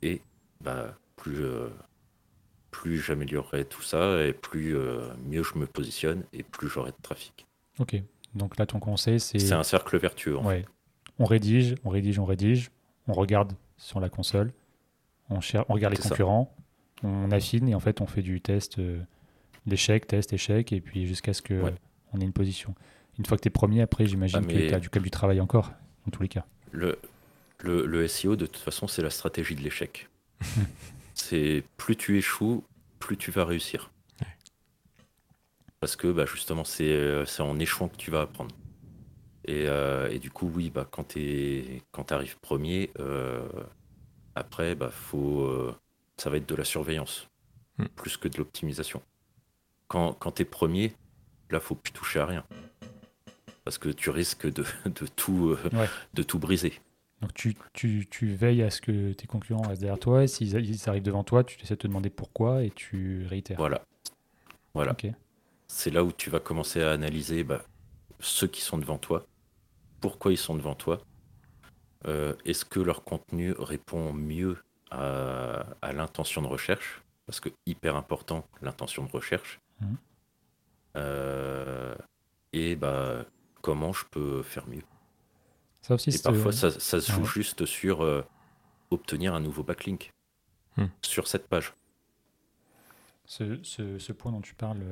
Et 0.00 0.22
bah, 0.60 0.96
plus, 1.16 1.44
euh, 1.44 1.68
plus 2.70 2.98
j'améliorerai 2.98 3.66
tout 3.66 3.82
ça 3.82 4.24
et 4.24 4.32
plus 4.32 4.74
mieux 5.26 5.42
je 5.42 5.58
me 5.58 5.66
positionne 5.66 6.24
et 6.32 6.42
plus 6.42 6.68
j'aurai 6.68 6.92
de 6.92 7.02
trafic. 7.02 7.46
Ok. 7.82 8.02
Donc 8.34 8.58
là, 8.58 8.64
ton 8.66 8.78
conseil, 8.80 9.20
c'est. 9.20 9.38
C'est 9.38 9.52
un 9.52 9.62
cercle 9.62 9.98
vertueux. 9.98 10.38
en 10.38 10.44
Ouais. 10.46 10.64
On 11.18 11.24
rédige, 11.26 11.74
on 11.84 11.90
rédige, 11.90 12.18
on 12.18 12.24
rédige, 12.24 12.70
on 13.06 13.12
regarde 13.12 13.52
sur 13.76 14.00
la 14.00 14.08
console, 14.08 14.52
on, 15.28 15.40
cher- 15.40 15.64
on 15.68 15.74
regarde 15.74 15.94
les 15.94 16.00
ça. 16.00 16.08
concurrents, 16.08 16.54
on 17.02 17.30
affine 17.30 17.68
et 17.68 17.74
en 17.74 17.80
fait 17.80 18.00
on 18.00 18.06
fait 18.06 18.22
du 18.22 18.40
test 18.40 18.78
euh, 18.78 19.00
d'échec, 19.66 20.06
test, 20.06 20.32
échec 20.32 20.72
et 20.72 20.80
puis 20.80 21.06
jusqu'à 21.06 21.34
ce 21.34 21.42
que 21.42 21.54
Ouais. 21.54 21.74
on 22.12 22.20
ait 22.20 22.24
une 22.24 22.32
position. 22.32 22.74
Une 23.18 23.26
fois 23.26 23.36
que 23.36 23.42
tu 23.42 23.48
es 23.48 23.50
premier, 23.50 23.82
après 23.82 24.06
j'imagine 24.06 24.40
Ah, 24.42 24.46
que 24.46 24.68
tu 24.68 24.74
as 24.74 24.80
du, 24.80 24.88
du 24.88 25.10
travail 25.10 25.40
encore, 25.40 25.70
dans 26.06 26.10
tous 26.10 26.22
les 26.22 26.28
cas. 26.28 26.46
Le, 26.70 26.98
le, 27.60 27.84
le 27.84 28.08
SEO, 28.08 28.34
de 28.36 28.46
toute 28.46 28.56
façon, 28.62 28.88
c'est 28.88 29.02
la 29.02 29.10
stratégie 29.10 29.54
de 29.54 29.60
l'échec. 29.60 30.08
c'est 31.14 31.62
plus 31.76 31.96
tu 31.96 32.16
échoues, 32.18 32.64
plus 32.98 33.16
tu 33.16 33.30
vas 33.30 33.44
réussir. 33.44 33.90
Parce 35.82 35.96
que 35.96 36.06
bah, 36.12 36.26
justement, 36.26 36.62
c'est 36.62 36.92
euh, 36.92 37.26
c'est 37.26 37.42
en 37.42 37.58
échouant 37.58 37.88
que 37.88 37.96
tu 37.96 38.12
vas 38.12 38.20
apprendre. 38.20 38.54
Et, 39.46 39.64
euh, 39.66 40.08
et 40.10 40.20
du 40.20 40.30
coup, 40.30 40.48
oui, 40.54 40.70
bah, 40.70 40.86
quand 40.88 41.08
tu 41.08 41.82
arrives 42.10 42.38
premier, 42.38 42.90
euh, 43.00 43.42
après, 44.36 44.76
bah, 44.76 44.90
faut, 44.92 45.40
euh, 45.40 45.74
ça 46.16 46.30
va 46.30 46.36
être 46.36 46.48
de 46.48 46.54
la 46.54 46.62
surveillance, 46.64 47.28
Hmm. 47.78 47.86
plus 47.96 48.16
que 48.16 48.28
de 48.28 48.38
l'optimisation. 48.38 49.02
Quand, 49.88 50.12
quand 50.12 50.30
tu 50.30 50.42
es 50.42 50.44
premier, 50.44 50.92
là, 51.50 51.58
faut 51.58 51.74
plus 51.74 51.90
toucher 51.92 52.20
à 52.20 52.26
rien. 52.26 52.44
Parce 53.64 53.78
que 53.78 53.88
tu 53.88 54.10
risques 54.10 54.46
de, 54.46 54.62
de 54.86 55.06
tout, 55.16 55.56
Ouais. 55.72 55.88
de 56.14 56.22
tout 56.22 56.38
briser. 56.38 56.74
Donc 57.22 57.34
tu, 57.34 57.56
tu, 57.72 58.06
tu 58.08 58.28
veilles 58.28 58.62
à 58.62 58.70
ce 58.70 58.80
que 58.80 59.12
tes 59.14 59.26
concurrents 59.26 59.66
restent 59.66 59.80
derrière 59.80 59.98
toi 59.98 60.22
et 60.22 60.28
s'ils 60.28 60.54
ils 60.54 60.88
arrivent 60.88 61.02
devant 61.02 61.24
toi, 61.24 61.42
tu 61.42 61.60
essaies 61.60 61.74
de 61.74 61.80
te 61.80 61.86
demander 61.88 62.10
pourquoi 62.10 62.62
et 62.62 62.70
tu 62.70 63.26
réitères. 63.26 63.56
Voilà. 63.58 63.84
Voilà. 64.74 64.92
Ok. 64.92 65.06
C'est 65.74 65.90
là 65.90 66.04
où 66.04 66.12
tu 66.12 66.28
vas 66.28 66.38
commencer 66.38 66.82
à 66.82 66.90
analyser 66.90 67.44
bah, 67.44 67.62
ceux 68.20 68.46
qui 68.46 68.60
sont 68.60 68.76
devant 68.76 68.98
toi, 68.98 69.24
pourquoi 70.02 70.30
ils 70.30 70.36
sont 70.36 70.54
devant 70.54 70.74
toi, 70.74 71.00
euh, 72.06 72.34
est-ce 72.44 72.66
que 72.66 72.78
leur 72.78 73.04
contenu 73.04 73.52
répond 73.52 74.12
mieux 74.12 74.58
à, 74.90 75.64
à 75.80 75.92
l'intention 75.94 76.42
de 76.42 76.46
recherche, 76.46 77.00
parce 77.24 77.40
que 77.40 77.48
hyper 77.64 77.96
important 77.96 78.46
l'intention 78.60 79.04
de 79.04 79.10
recherche, 79.10 79.58
Mhm. 79.80 79.96
Euh, 80.94 81.94
et 82.52 82.76
bah, 82.76 83.24
comment 83.62 83.94
je 83.94 84.04
peux 84.10 84.42
faire 84.42 84.68
mieux. 84.68 84.82
Ça 85.80 85.94
aussi, 85.94 86.10
Et 86.10 86.18
parfois 86.22 86.52
ça, 86.52 86.70
ça 86.70 87.00
se 87.00 87.10
joue 87.10 87.22
ouais. 87.22 87.26
juste 87.26 87.64
sur 87.64 88.04
euh, 88.04 88.22
obtenir 88.90 89.34
un 89.34 89.40
nouveau 89.40 89.62
backlink 89.62 90.10
Hmm. 90.76 90.86
sur 91.00 91.26
cette 91.28 91.48
page. 91.48 91.72
Ce, 93.24 93.58
ce- 93.62 93.98
ce 93.98 94.12
point 94.12 94.30
dont 94.32 94.42
tu 94.42 94.54
parles, 94.54 94.82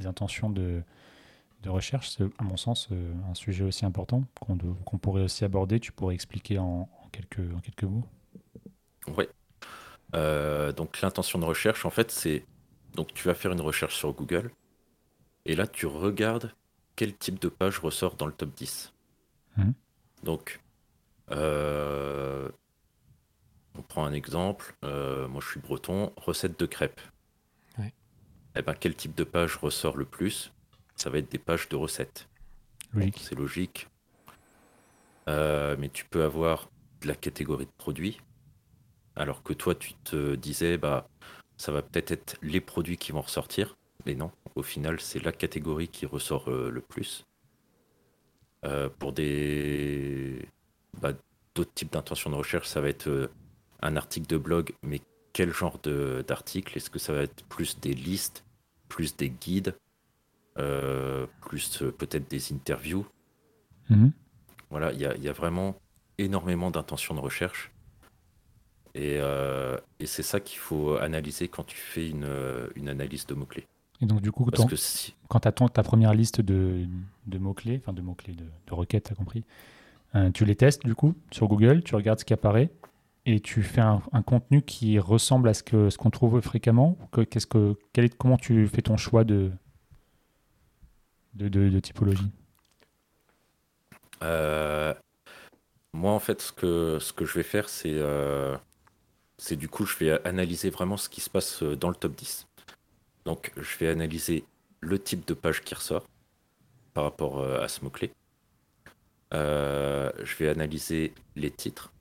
les 0.00 0.06
intentions 0.08 0.50
de, 0.50 0.82
de 1.62 1.70
recherche, 1.70 2.10
c'est 2.10 2.24
à 2.38 2.44
mon 2.44 2.56
sens 2.58 2.88
euh, 2.92 3.12
un 3.30 3.34
sujet 3.34 3.64
aussi 3.64 3.84
important 3.86 4.24
qu'on 4.34 4.98
pourrait 4.98 5.22
aussi 5.22 5.44
aborder. 5.44 5.80
Tu 5.80 5.92
pourrais 5.92 6.14
expliquer 6.14 6.58
en, 6.58 6.88
en 7.04 7.08
quelques, 7.12 7.54
en 7.56 7.60
quelques 7.60 7.84
mots? 7.84 8.04
Ouais. 9.08 9.28
Euh, 10.16 10.72
donc 10.72 11.00
l'intention 11.02 11.38
de 11.38 11.44
recherche, 11.44 11.86
en 11.86 11.90
fait, 11.90 12.10
c'est 12.10 12.46
donc 12.94 13.14
tu 13.14 13.28
vas 13.28 13.34
faire 13.34 13.52
une 13.52 13.60
recherche 13.60 13.96
sur 13.96 14.12
Google 14.14 14.52
et 15.46 15.56
là 15.56 15.66
tu 15.66 15.86
regardes 15.86 16.54
quel 16.96 17.16
type 17.16 17.40
de 17.40 17.48
page 17.48 17.78
ressort 17.80 18.16
dans 18.16 18.26
le 18.26 18.32
top 18.32 18.54
10. 18.54 18.94
Mhm. 19.56 19.74
Donc 20.22 20.60
euh, 21.32 22.48
on 23.76 23.82
prend 23.82 24.04
un 24.04 24.12
exemple. 24.12 24.76
euh, 24.84 25.26
moi, 25.28 25.40
je 25.44 25.48
suis 25.50 25.60
breton. 25.60 26.12
Recette 26.16 26.58
de 26.58 26.66
crêpes. 26.66 27.00
Eh 28.56 28.62
ben, 28.62 28.74
quel 28.74 28.94
type 28.94 29.14
de 29.14 29.24
page 29.24 29.56
ressort 29.56 29.96
le 29.96 30.04
plus? 30.04 30.52
Ça 30.96 31.10
va 31.10 31.18
être 31.18 31.30
des 31.30 31.38
pages 31.38 31.68
de 31.68 31.76
recettes. 31.76 32.28
Logique. 32.92 33.18
C'est 33.20 33.34
logique. 33.34 33.88
Euh, 35.28 35.76
mais 35.78 35.88
tu 35.88 36.04
peux 36.04 36.24
avoir 36.24 36.68
de 37.02 37.08
la 37.08 37.14
catégorie 37.14 37.66
de 37.66 37.70
produits, 37.78 38.20
alors 39.16 39.42
que 39.42 39.52
toi, 39.52 39.74
tu 39.74 39.94
te 40.04 40.34
disais, 40.34 40.76
bah, 40.76 41.08
ça 41.56 41.72
va 41.72 41.82
peut-être 41.82 42.10
être 42.10 42.36
les 42.42 42.60
produits 42.60 42.96
qui 42.96 43.12
vont 43.12 43.20
ressortir. 43.20 43.76
Mais 44.06 44.14
non, 44.14 44.32
au 44.56 44.62
final, 44.62 45.00
c'est 45.00 45.22
la 45.22 45.32
catégorie 45.32 45.88
qui 45.88 46.06
ressort 46.06 46.50
euh, 46.50 46.70
le 46.70 46.80
plus. 46.80 47.24
Euh, 48.64 48.88
pour 48.98 49.12
des 49.12 50.46
bah, 51.00 51.12
d'autres 51.54 51.72
types 51.72 51.92
d'intentions 51.92 52.30
de 52.30 52.34
recherche, 52.34 52.66
ça 52.66 52.80
va 52.80 52.88
être 52.88 53.30
un 53.80 53.96
article 53.96 54.26
de 54.26 54.36
blog, 54.36 54.72
mais 54.82 55.00
quel 55.32 55.52
genre 55.52 55.78
d'article 56.26 56.76
Est-ce 56.76 56.90
que 56.90 56.98
ça 56.98 57.12
va 57.12 57.22
être 57.22 57.44
plus 57.44 57.78
des 57.80 57.94
listes, 57.94 58.44
plus 58.88 59.16
des 59.16 59.30
guides, 59.30 59.74
euh, 60.58 61.26
plus 61.42 61.82
euh, 61.82 61.92
peut-être 61.92 62.28
des 62.30 62.52
interviews? 62.52 63.06
Mhm. 63.88 64.12
voilà, 64.70 64.92
il 64.92 65.00
y 65.00 65.24
y 65.24 65.28
a 65.28 65.32
vraiment 65.32 65.74
énormément 66.18 66.70
d'intentions 66.70 67.14
de 67.14 67.20
recherche. 67.20 67.72
Et, 68.94 69.18
euh, 69.18 69.76
et 69.98 70.06
c'est 70.06 70.22
ça 70.22 70.38
qu'il 70.38 70.58
faut 70.58 70.96
analyser 70.96 71.48
quand 71.48 71.64
tu 71.64 71.76
fais 71.76 72.08
une, 72.08 72.28
une 72.76 72.88
analyse 72.88 73.26
de 73.26 73.34
mots-clés. 73.34 73.66
Et 74.00 74.06
donc, 74.06 74.20
du 74.20 74.32
coup, 74.32 74.44
Parce 74.44 74.64
que 74.64 74.76
si, 74.76 75.14
quand 75.28 75.40
tu 75.40 75.48
as 75.48 75.52
ta 75.52 75.82
première 75.82 76.14
liste 76.14 76.40
de, 76.40 76.86
de 77.26 77.38
mots-clés, 77.38 77.80
enfin 77.82 77.92
de 77.92 78.00
mots-clés, 78.00 78.34
de, 78.34 78.44
de 78.66 78.74
requêtes, 78.74 79.06
tu 79.06 79.12
as 79.12 79.16
compris, 79.16 79.44
tu 80.34 80.44
les 80.44 80.56
testes 80.56 80.84
du 80.84 80.94
coup 80.94 81.14
sur 81.30 81.46
Google, 81.48 81.82
tu 81.82 81.94
regardes 81.94 82.18
ce 82.18 82.24
qui 82.24 82.32
apparaît 82.32 82.70
et 83.26 83.40
tu 83.40 83.62
fais 83.62 83.80
un, 83.80 84.00
contenu 84.24 84.62
qui 84.62 84.98
ressemble 84.98 85.48
à 85.48 85.54
ce 85.54 85.62
que 85.62 85.90
ce 85.90 85.98
qu'on 85.98 86.10
trouve 86.10 86.40
fréquemment. 86.40 86.96
Qu'est-ce 87.30 87.46
que, 87.46 87.76
comment 88.18 88.36
tu 88.36 88.66
fais 88.66 88.82
ton 88.82 88.96
choix 88.96 89.24
de, 89.24 89.50
typologie? 91.82 92.30
Euh, 94.22 94.94
moi, 95.92 96.12
en 96.12 96.18
fait, 96.18 96.40
ce 96.40 96.52
que, 96.52 96.98
je 97.24 97.34
vais 97.34 97.42
faire, 97.42 97.68
c'est 97.68 97.92
euh, 97.94 98.56
c'est 99.38 99.56
du 99.56 99.68
coup, 99.68 99.86
je 99.86 99.96
vais 99.98 100.26
analyser 100.26 100.70
vraiment 100.70 100.96
ce 100.96 101.08
qui 101.08 101.20
se 101.20 101.30
passe 101.30 101.62
euh, 101.62 101.76
dans 101.76 101.88
le 101.88 101.94
top 101.94 102.14
10. 102.14 102.46
Donc, 103.24 103.52
je 103.56 103.78
vais 103.78 103.88
analyser 103.88 104.44
le 104.80 104.98
type 104.98 105.26
de 105.26 105.34
page 105.34 105.62
qui 105.62 105.74
ressort 105.74 106.06
par 106.94 107.04
rapport 107.04 107.44
à 107.44 107.68
ce 107.68 107.84
mot-clé. 107.84 108.10
Euh, 109.32 110.10
je 110.22 110.36
vais 110.36 110.48
analyser 110.48 111.12
les 111.36 111.50
titres. 111.50 111.92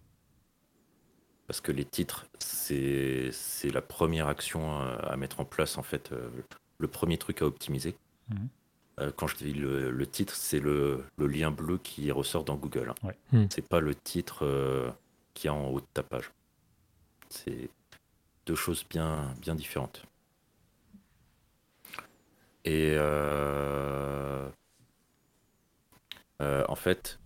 Parce 1.49 1.61
que 1.61 1.71
les 1.71 1.83
titres, 1.83 2.27
c'est 2.37 3.31
c'est 3.31 3.71
la 3.71 3.81
première 3.81 4.27
action 4.27 4.71
à, 4.71 4.91
à 4.97 5.17
mettre 5.17 5.39
en 5.39 5.45
place, 5.45 5.79
en 5.79 5.81
fait, 5.81 6.11
euh, 6.11 6.29
le 6.77 6.87
premier 6.87 7.17
truc 7.17 7.41
à 7.41 7.45
optimiser. 7.47 7.95
Mhm. 8.29 8.47
Euh, 8.99 9.11
quand 9.15 9.25
je 9.25 9.35
dis 9.35 9.53
le, 9.53 9.89
le 9.89 10.05
titre, 10.05 10.35
c'est 10.35 10.59
le, 10.59 11.03
le 11.17 11.25
lien 11.25 11.49
bleu 11.49 11.79
qui 11.79 12.11
ressort 12.11 12.43
dans 12.43 12.53
Google. 12.55 12.91
hein. 12.91 13.07
Ouais. 13.07 13.17
Mhm. 13.31 13.47
C'est 13.49 13.67
pas 13.67 13.79
le 13.79 13.95
titre 13.95 14.45
euh, 14.45 14.91
qui 15.33 15.47
est 15.47 15.49
en 15.49 15.69
haut 15.69 15.79
de 15.79 15.85
ta 15.91 16.03
page. 16.03 16.29
C'est 17.29 17.71
deux 18.45 18.53
choses 18.55 18.85
bien, 18.87 19.33
bien 19.41 19.55
différentes. 19.55 20.03
Et 22.63 22.93
euh, 22.95 24.47
euh, 26.43 26.63
en 26.67 26.75
fait, 26.75 27.19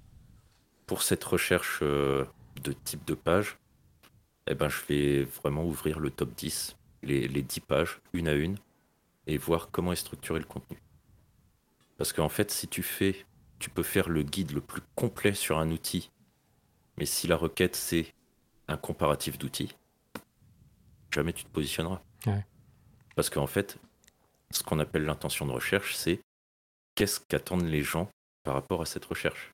pour 0.88 1.04
cette 1.04 1.26
recherche 1.26 1.80
euh, 1.82 2.24
de 2.64 2.72
type 2.72 3.04
de 3.04 3.16
page, 3.16 3.58
eh 4.48 4.56
ben, 4.56 4.70
je 4.70 4.82
vais 4.88 5.24
vraiment 5.24 5.66
ouvrir 5.66 6.00
le 6.00 6.10
top 6.10 6.34
10, 6.36 6.76
les, 7.04 7.28
les 7.28 7.42
10 7.42 7.60
pages, 7.62 8.00
une 8.14 8.28
à 8.28 8.34
une, 8.34 8.58
et 9.28 9.38
voir 9.38 9.70
comment 9.72 9.94
est 9.94 9.98
structuré 9.98 10.40
le 10.40 10.46
contenu. 10.46 10.78
Parce 11.98 12.14
qu'en 12.14 12.30
fait, 12.30 12.52
si 12.52 12.68
tu 12.68 12.84
fais, 12.84 13.26
tu 13.60 13.70
peux 13.70 13.84
faire 13.84 14.10
le 14.10 14.24
guide 14.24 14.52
le 14.52 14.62
plus 14.62 14.82
complet 14.96 15.34
sur 15.34 15.58
un 15.60 15.72
outil, 15.72 16.12
mais 16.98 17.06
si 17.06 17.28
la 17.28 17.38
requête 17.38 17.76
c'est 17.76 18.14
un 18.68 18.78
comparatif 18.78 19.38
d'outils, 19.38 19.76
jamais 21.12 21.34
tu 21.34 21.44
te 21.44 21.50
positionneras. 21.50 22.02
Ouais. 22.26 22.46
Parce 23.16 23.30
qu'en 23.30 23.48
fait, 23.48 23.78
ce 24.52 24.64
qu'on 24.64 24.80
appelle 24.80 25.06
l'intention 25.06 25.46
de 25.46 25.52
recherche, 25.52 25.96
c'est 25.96 26.20
qu'est-ce 26.96 27.20
qu'attendent 27.20 27.66
les 27.66 27.82
gens 27.82 28.10
par 28.44 28.56
rapport 28.56 28.82
à 28.82 28.86
cette 28.86 29.06
recherche. 29.06 29.52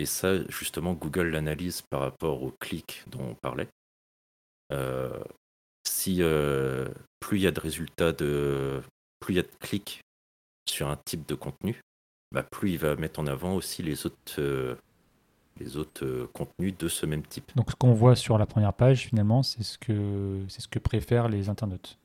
Et 0.00 0.06
ça, 0.06 0.42
justement, 0.48 0.94
Google 0.94 1.28
l'analyse 1.28 1.82
par 1.82 2.00
rapport 2.00 2.42
au 2.42 2.52
clic 2.52 3.04
dont 3.08 3.22
on 3.22 3.34
parlait. 3.34 3.68
Euh, 4.72 5.22
si 5.86 6.22
euh, 6.22 6.88
plus 7.20 7.36
il 7.36 7.42
y 7.42 7.46
a 7.46 7.50
de 7.50 7.60
résultats 7.60 8.12
de, 8.12 8.80
plus 9.20 9.34
il 9.34 9.36
y 9.36 9.40
a 9.40 9.42
de 9.42 9.50
clics 9.60 10.00
sur 10.66 10.88
un 10.88 10.96
type 11.04 11.28
de 11.28 11.34
contenu, 11.34 11.82
bah, 12.32 12.42
plus 12.42 12.70
il 12.70 12.78
va 12.78 12.96
mettre 12.96 13.20
en 13.20 13.26
avant 13.26 13.54
aussi 13.54 13.82
les 13.82 14.06
autres, 14.06 14.16
euh, 14.38 14.74
les 15.58 15.76
autres 15.76 16.06
euh, 16.06 16.30
contenus 16.32 16.78
de 16.78 16.88
ce 16.88 17.04
même 17.04 17.22
type. 17.22 17.54
Donc, 17.54 17.70
ce 17.70 17.76
qu'on 17.76 17.92
voit 17.92 18.16
sur 18.16 18.38
la 18.38 18.46
première 18.46 18.72
page, 18.72 19.08
finalement, 19.08 19.42
c'est 19.42 19.62
ce 19.62 19.76
que, 19.76 20.42
c'est 20.48 20.62
ce 20.62 20.68
que 20.68 20.78
préfèrent 20.78 21.28
les 21.28 21.50
internautes. 21.50 21.98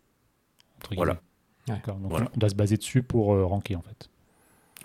entre 0.79 0.95
Voilà. 0.95 1.21
D'accord. 1.65 1.95
Donc, 1.95 2.11
Voilà. 2.11 2.29
on 2.35 2.39
doit 2.39 2.49
se 2.49 2.55
baser 2.55 2.75
dessus 2.75 3.03
pour 3.03 3.33
euh, 3.33 3.45
ranker, 3.45 3.77
en 3.77 3.81
fait. 3.83 4.09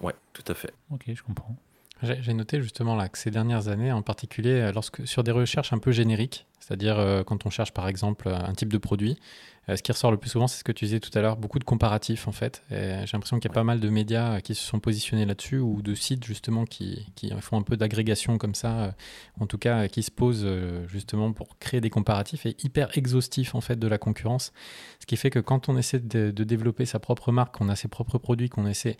Ouais, 0.01 0.15
tout 0.33 0.45
à 0.47 0.55
fait. 0.55 0.73
Ok, 0.93 1.11
je 1.13 1.23
comprends. 1.25 1.57
J'ai 2.03 2.35
noté 2.35 2.63
justement 2.63 2.97
là 2.97 3.09
que 3.09 3.19
ces 3.19 3.31
dernières 3.31 3.69
années, 3.69 3.93
en 3.93 4.03
particulier 4.03 4.53
euh, 4.53 4.73
lorsque 4.73 5.07
sur 5.07 5.23
des 5.23 5.33
recherches 5.33 5.73
un 5.73 5.79
peu 5.79 5.93
génériques, 5.93 6.47
c'est-à-dire 6.61 6.99
euh, 6.99 7.23
quand 7.25 7.47
on 7.47 7.51
cherche 7.51 7.73
par 7.73 7.89
exemple 7.89 8.29
euh, 8.29 8.39
un 8.39 8.55
type 8.55 8.73
de 8.73 8.79
produit, 8.79 9.19
euh, 9.69 9.77
ce 9.77 9.83
qui 9.83 9.93
ressort 9.93 10.11
le 10.11 10.17
plus 10.17 10.31
souvent, 10.31 10.47
c'est 10.47 10.59
ce 10.59 10.65
que 10.65 10.73
tu 10.73 10.85
disais 10.85 11.01
tout 11.01 11.11
à 11.19 11.21
l'heure, 11.21 11.37
beaucoup 11.37 11.59
de 11.59 11.65
comparatifs 11.65 12.29
en 12.29 12.33
fait. 12.33 12.63
J'ai 12.71 13.07
l'impression 13.13 13.39
qu'il 13.39 13.49
y 13.49 13.53
a 13.53 13.55
pas 13.55 13.65
mal 13.65 13.81
de 13.81 13.89
médias 13.89 14.41
qui 14.41 14.55
se 14.55 14.63
sont 14.63 14.79
positionnés 14.79 15.27
là-dessus 15.27 15.59
ou 15.59 15.83
de 15.83 15.95
sites 15.95 16.25
justement 16.25 16.65
qui, 16.65 17.07
qui 17.17 17.33
font 17.41 17.59
un 17.59 17.63
peu 17.63 17.77
d'agrégation 17.77 18.39
comme 18.39 18.55
ça, 18.55 18.79
euh, 18.79 18.91
en 19.41 19.47
tout 19.47 19.59
cas 19.59 19.89
qui 19.89 20.03
se 20.03 20.11
posent 20.11 20.47
justement 20.87 21.33
pour 21.33 21.59
créer 21.59 21.81
des 21.81 21.91
comparatifs 21.91 22.47
et 22.47 22.57
hyper 22.63 22.97
exhaustifs 22.97 23.55
en 23.55 23.61
fait 23.61 23.79
de 23.79 23.89
la 23.89 23.99
concurrence. 23.99 24.53
Ce 25.01 25.07
qui 25.07 25.17
fait 25.17 25.31
que 25.31 25.41
quand 25.41 25.69
on 25.69 25.77
essaie 25.77 25.99
de, 25.99 26.31
de 26.31 26.45
développer 26.45 26.87
sa 26.87 26.99
propre 26.99 27.33
marque, 27.33 27.57
qu'on 27.57 27.69
a 27.69 27.77
ses 27.77 27.89
propres 27.89 28.19
produits, 28.19 28.49
qu'on 28.49 28.67
essaie 28.67 28.97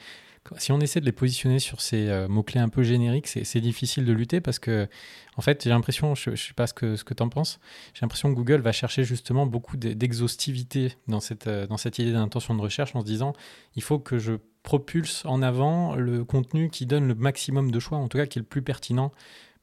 si 0.57 0.73
on 0.73 0.81
essaie 0.81 1.01
de 1.01 1.05
les 1.05 1.13
positionner 1.13 1.59
sur 1.59 1.81
ces 1.81 2.09
euh, 2.09 2.27
mots-clés 2.29 2.61
un 2.61 2.69
peu 2.69 2.83
génériques, 2.83 3.27
c'est 3.29 3.61
difficile 3.61 4.05
de 4.05 4.13
lutter 4.13 4.41
parce 4.41 4.59
que, 4.59 4.89
en 5.37 5.43
fait, 5.43 5.63
j'ai 5.65 5.71
l'impression, 5.71 6.15
je 6.15 6.31
ne 6.31 6.37
sais 6.37 6.55
pas 6.55 6.67
ce 6.67 6.75
que, 6.75 6.97
ce 6.97 7.05
que 7.05 7.15
tu 7.15 7.23
en 7.23 7.29
penses, 7.29 7.61
j'ai 7.95 8.01
l'impression 8.03 8.31
que 8.31 8.35
Google 8.37 8.61
va 8.61 8.73
chercher 8.73 9.05
justement 9.05 9.47
beaucoup 9.47 9.77
d'e- 9.77 9.95
d'exhaustivité 9.95 10.97
dans 11.09 11.21
cette, 11.21 11.47
euh, 11.47 11.67
dans 11.67 11.77
cette 11.77 11.99
idée 11.99 12.13
d'intention 12.13 12.55
de 12.55 12.61
recherche 12.63 12.97
en 12.97 13.01
se 13.01 13.07
disant 13.07 13.35
il 13.77 13.83
faut 13.83 13.99
que 13.99 14.19
je 14.19 14.35
propulse 14.63 15.25
en 15.25 15.43
avant 15.43 15.95
le 15.95 16.25
contenu 16.25 16.71
qui 16.71 16.87
donne 16.87 17.07
le 17.07 17.15
maximum 17.15 17.71
de 17.71 17.79
choix, 17.79 17.99
en 17.99 18.09
tout 18.09 18.19
cas 18.19 18.27
qui 18.27 18.39
est 18.39 18.43
le 18.43 18.47
plus 18.49 18.63
pertinent 18.63 19.13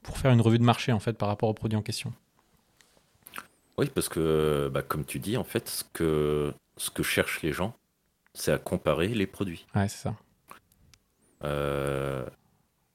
pour 0.04 0.18
faire 0.18 0.32
une 0.32 0.42
revue 0.42 0.60
de 0.60 0.64
marché 0.64 0.92
en 0.92 1.00
fait 1.00 1.14
par 1.14 1.28
rapport 1.28 1.50
au 1.50 1.54
produit 1.54 1.78
en 1.78 1.82
question. 1.84 2.14
Oui, 3.78 3.92
parce 3.94 4.10
que, 4.10 4.72
bah, 4.74 4.82
comme 4.82 5.06
tu 5.06 5.20
dis, 5.20 5.38
en 5.38 5.44
fait, 5.44 5.70
ce 5.70 5.84
que, 5.94 6.52
ce 6.78 6.90
que 6.90 7.04
cherchent 7.04 7.44
les 7.44 7.54
gens, 7.54 7.76
c'est 8.34 8.52
à 8.52 8.58
comparer 8.58 9.10
les 9.10 9.28
produits. 9.28 9.68
Ouais, 9.76 9.88
c'est 9.88 10.02
ça. 10.02 10.16
Euh, 11.44 12.26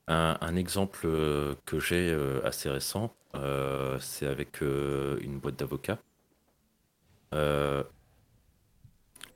un, 0.09 0.37
un 0.41 0.57
exemple 0.57 1.07
euh, 1.07 1.55
que 1.65 1.79
j'ai 1.79 2.11
euh, 2.11 2.45
assez 2.45 2.69
récent, 2.69 3.15
euh, 3.35 3.99
c'est 4.01 4.27
avec 4.27 4.61
une 4.61 5.39
boîte 5.39 5.57
d'avocats. 5.57 5.99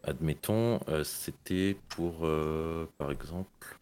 Admettons, 0.05 0.81
c'était 1.03 1.77
pour, 1.89 2.29
par 2.99 3.11
exemple, 3.11 3.79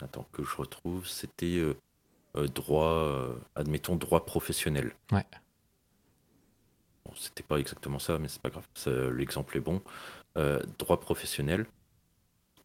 attends 0.00 0.26
que 0.32 0.42
je 0.42 0.56
retrouve, 0.56 1.06
c'était 1.06 1.60
droit, 2.34 3.36
admettons 3.54 3.96
droit 3.96 4.24
professionnel. 4.24 4.94
Ouais. 5.10 5.26
Bon, 7.04 7.12
c'était 7.16 7.42
pas 7.42 7.58
exactement 7.58 7.98
ça, 7.98 8.18
mais 8.18 8.28
c'est 8.28 8.40
pas 8.40 8.50
grave. 8.50 8.66
L'exemple 9.12 9.56
est 9.58 9.60
bon. 9.60 9.82
Euh, 10.38 10.62
droit 10.78 10.98
professionnel. 10.98 11.66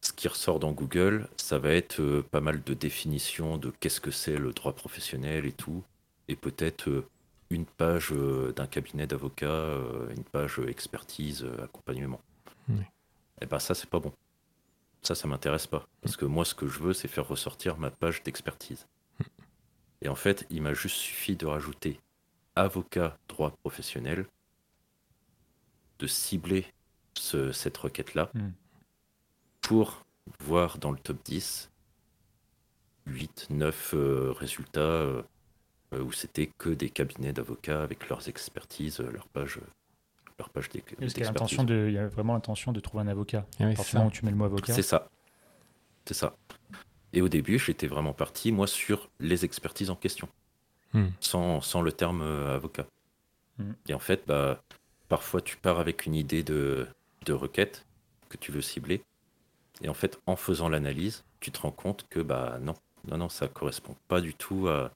Ce 0.08 0.14
qui 0.14 0.30
ressort 0.30 0.60
dans 0.60 0.72
Google, 0.72 1.28
ça 1.36 1.60
va 1.60 1.72
être 1.72 2.00
euh, 2.00 2.24
pas 2.24 2.40
mal 2.40 2.64
de 2.64 2.74
définitions 2.74 3.58
de 3.58 3.72
qu'est-ce 3.82 4.00
que 4.00 4.10
c'est 4.10 4.38
le 4.38 4.54
droit 4.54 4.72
professionnel 4.74 5.46
et 5.46 5.52
tout, 5.52 5.84
et 6.30 6.38
peut-être 6.38 6.88
euh, 6.90 7.06
une 7.50 7.66
page 7.66 8.14
euh, 8.14 8.54
d'un 8.54 8.68
cabinet 8.68 9.06
d'avocats, 9.06 9.48
euh, 9.48 10.10
une 10.16 10.24
page 10.24 10.60
expertise, 10.66 11.44
euh, 11.44 11.62
accompagnement. 11.66 12.22
Oui. 12.70 12.84
Et 13.42 13.46
ben 13.48 13.60
ça, 13.60 13.76
c'est 13.76 13.90
pas 13.90 14.00
bon. 14.00 14.14
Ça, 15.02 15.14
ça 15.14 15.28
m'intéresse 15.28 15.68
pas. 15.68 15.86
Parce 16.02 16.16
que 16.16 16.24
moi, 16.24 16.46
ce 16.46 16.56
que 16.56 16.68
je 16.70 16.80
veux, 16.80 16.94
c'est 16.94 17.10
faire 17.10 17.28
ressortir 17.28 17.78
ma 17.78 17.92
page 17.92 18.24
d'expertise. 18.24 18.88
Et 20.02 20.08
en 20.08 20.16
fait, 20.16 20.46
il 20.50 20.62
m'a 20.62 20.74
juste 20.74 20.96
suffi 20.96 21.36
de 21.36 21.46
rajouter 21.48 22.00
avocat 22.56 23.18
droit 23.28 23.52
professionnel, 23.62 24.26
de 26.00 26.08
cibler 26.08 26.66
ce- 27.14 27.52
cette 27.52 27.76
requête-là 27.78 28.30
Hmm. 28.34 28.52
Pour 29.68 30.06
voir 30.40 30.78
dans 30.78 30.92
le 30.92 30.98
top 30.98 31.18
10 31.26 31.70
8, 33.06 33.48
9 33.50 33.92
euh, 33.94 34.32
résultats 34.32 34.80
euh, 34.80 35.22
euh, 35.94 36.02
où 36.02 36.12
c'était 36.14 36.48
que 36.58 36.70
des 36.70 36.90
cabinets 36.90 37.34
d'avocats 37.34 37.84
avec 37.84 38.08
leurs 38.10 38.30
expertises, 38.30 39.00
euh, 39.02 39.12
leurs 39.12 39.28
pages, 39.28 39.60
leur 40.40 40.50
page 40.50 40.70
Parce 40.70 41.14
d'expertise. 41.14 41.58
de, 41.66 41.86
il 41.90 41.94
y 41.94 41.98
a 41.98 42.08
vraiment 42.08 42.34
l'intention 42.34 42.72
de 42.72 42.80
trouver 42.80 43.04
un 43.04 43.08
avocat? 43.08 43.46
Ah 43.60 43.66
oui, 43.66 43.74
À 43.78 43.98
moment 43.98 44.08
où 44.08 44.12
tu 44.12 44.24
mets 44.24 44.32
le 44.32 44.38
mot 44.38 44.46
avocat. 44.46 44.74
C'est 44.74 44.82
ça. 44.82 45.10
C'est 46.06 46.14
ça. 46.14 46.36
Et 47.12 47.22
au 47.22 47.28
début, 47.30 47.60
j'étais 47.60 47.88
vraiment 47.88 48.14
parti, 48.14 48.52
moi, 48.54 48.68
sur 48.68 49.10
les 49.20 49.44
expertises 49.46 49.90
en 49.90 49.96
question, 49.96 50.30
Hmm. 50.94 51.08
sans, 51.20 51.60
sans 51.60 51.82
le 51.82 51.92
terme 51.92 52.22
euh, 52.22 52.56
avocat. 52.56 52.88
Hmm. 53.58 53.74
Et 53.90 53.94
en 53.94 54.00
fait, 54.00 54.24
bah, 54.26 54.62
parfois, 55.10 55.42
tu 55.42 55.58
pars 55.58 55.80
avec 55.80 56.06
une 56.06 56.16
idée 56.16 56.44
de, 56.44 56.88
de 57.26 57.34
requête 57.34 57.86
que 58.30 58.38
tu 58.38 58.54
veux 58.54 58.62
cibler. 58.62 59.02
Et 59.82 59.90
en 59.90 59.94
fait, 59.94 60.20
en 60.28 60.36
faisant 60.36 60.70
l'analyse, 60.70 61.26
tu 61.40 61.52
te 61.52 61.60
rends 61.62 61.72
compte 61.72 62.08
que 62.10 62.20
bah 62.20 62.60
non, 62.62 62.74
non, 63.08 63.18
non, 63.18 63.30
ça 63.30 63.48
correspond 63.48 63.96
pas 64.08 64.22
du 64.22 64.34
tout 64.36 64.68
à, 64.70 64.92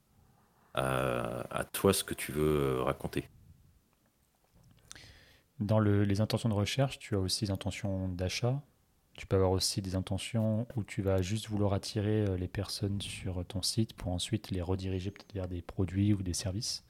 à, 0.74 1.46
à 1.60 1.64
toi 1.64 1.92
ce 1.94 2.04
que 2.04 2.14
tu 2.14 2.32
veux 2.32 2.78
euh, 2.78 2.82
raconter. 2.82 3.28
Dans 5.60 5.78
le- 5.78 6.04
les 6.04 6.20
intentions 6.20 6.48
de 6.48 6.54
recherche, 6.54 6.98
tu 6.98 7.14
as 7.14 7.18
aussi 7.20 7.44
des 7.46 7.50
intentions 7.50 8.08
d'achat. 8.08 8.60
Tu 9.16 9.26
peux 9.26 9.36
avoir 9.36 9.50
aussi 9.52 9.82
des 9.82 9.94
intentions 9.94 10.66
où 10.76 10.82
tu 10.84 11.02
vas 11.02 11.20
juste 11.22 11.48
vouloir 11.48 11.74
attirer 11.74 12.24
euh, 12.26 12.36
les 12.36 12.48
personnes 12.48 13.00
sur 13.00 13.44
ton 13.46 13.62
site 13.62 13.92
pour 13.94 14.10
ensuite 14.12 14.50
les 14.50 14.62
rediriger 14.62 15.10
peut-être 15.10 15.34
vers 15.34 15.48
des 15.48 15.62
produits 15.62 16.14
ou 16.14 16.22
des 16.22 16.32
services. 16.34 16.84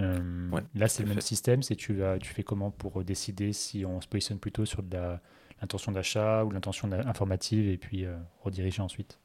Euh, 0.00 0.52
Ouais, 0.52 0.62
là, 0.74 0.88
c'est 0.88 1.02
le 1.04 1.08
même 1.08 1.20
fait. 1.20 1.22
système. 1.22 1.62
C'est 1.62 1.76
tu, 1.76 2.00
tu 2.22 2.34
fais 2.34 2.42
comment 2.44 2.70
pour 2.70 3.04
décider 3.04 3.52
si 3.52 3.84
on 3.86 4.00
se 4.00 4.08
positionne 4.08 4.38
plutôt 4.40 4.66
sur 4.66 4.82
de 4.82 4.96
la- 4.96 5.22
l'intention 5.60 5.92
d'achat 5.92 6.44
ou 6.44 6.50
l'intention 6.50 6.90
informative 6.92 7.68
et 7.68 7.76
puis 7.76 8.04
euh, 8.04 8.16
rediriger 8.42 8.82
ensuite. 8.82 9.18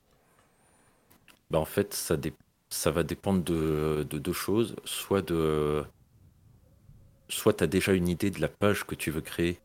Bah, 1.51 1.59
en 1.59 1.65
fait, 1.65 1.93
ça, 1.93 2.17
dé- 2.17 2.33
ça 2.69 2.91
va 2.91 3.03
dépendre 3.03 3.43
de, 3.43 4.05
de 4.09 4.17
deux 4.17 4.33
choses. 4.33 4.75
Soit 4.83 5.21
de, 5.21 5.83
soit 7.29 7.53
tu 7.53 7.63
as 7.63 7.67
déjà 7.67 7.93
une 7.93 8.07
idée 8.07 8.31
de 8.31 8.41
la 8.41 8.47
page 8.47 8.85
que 8.85 8.95
tu 8.95 9.11
veux 9.11 9.21
créer, 9.21 9.59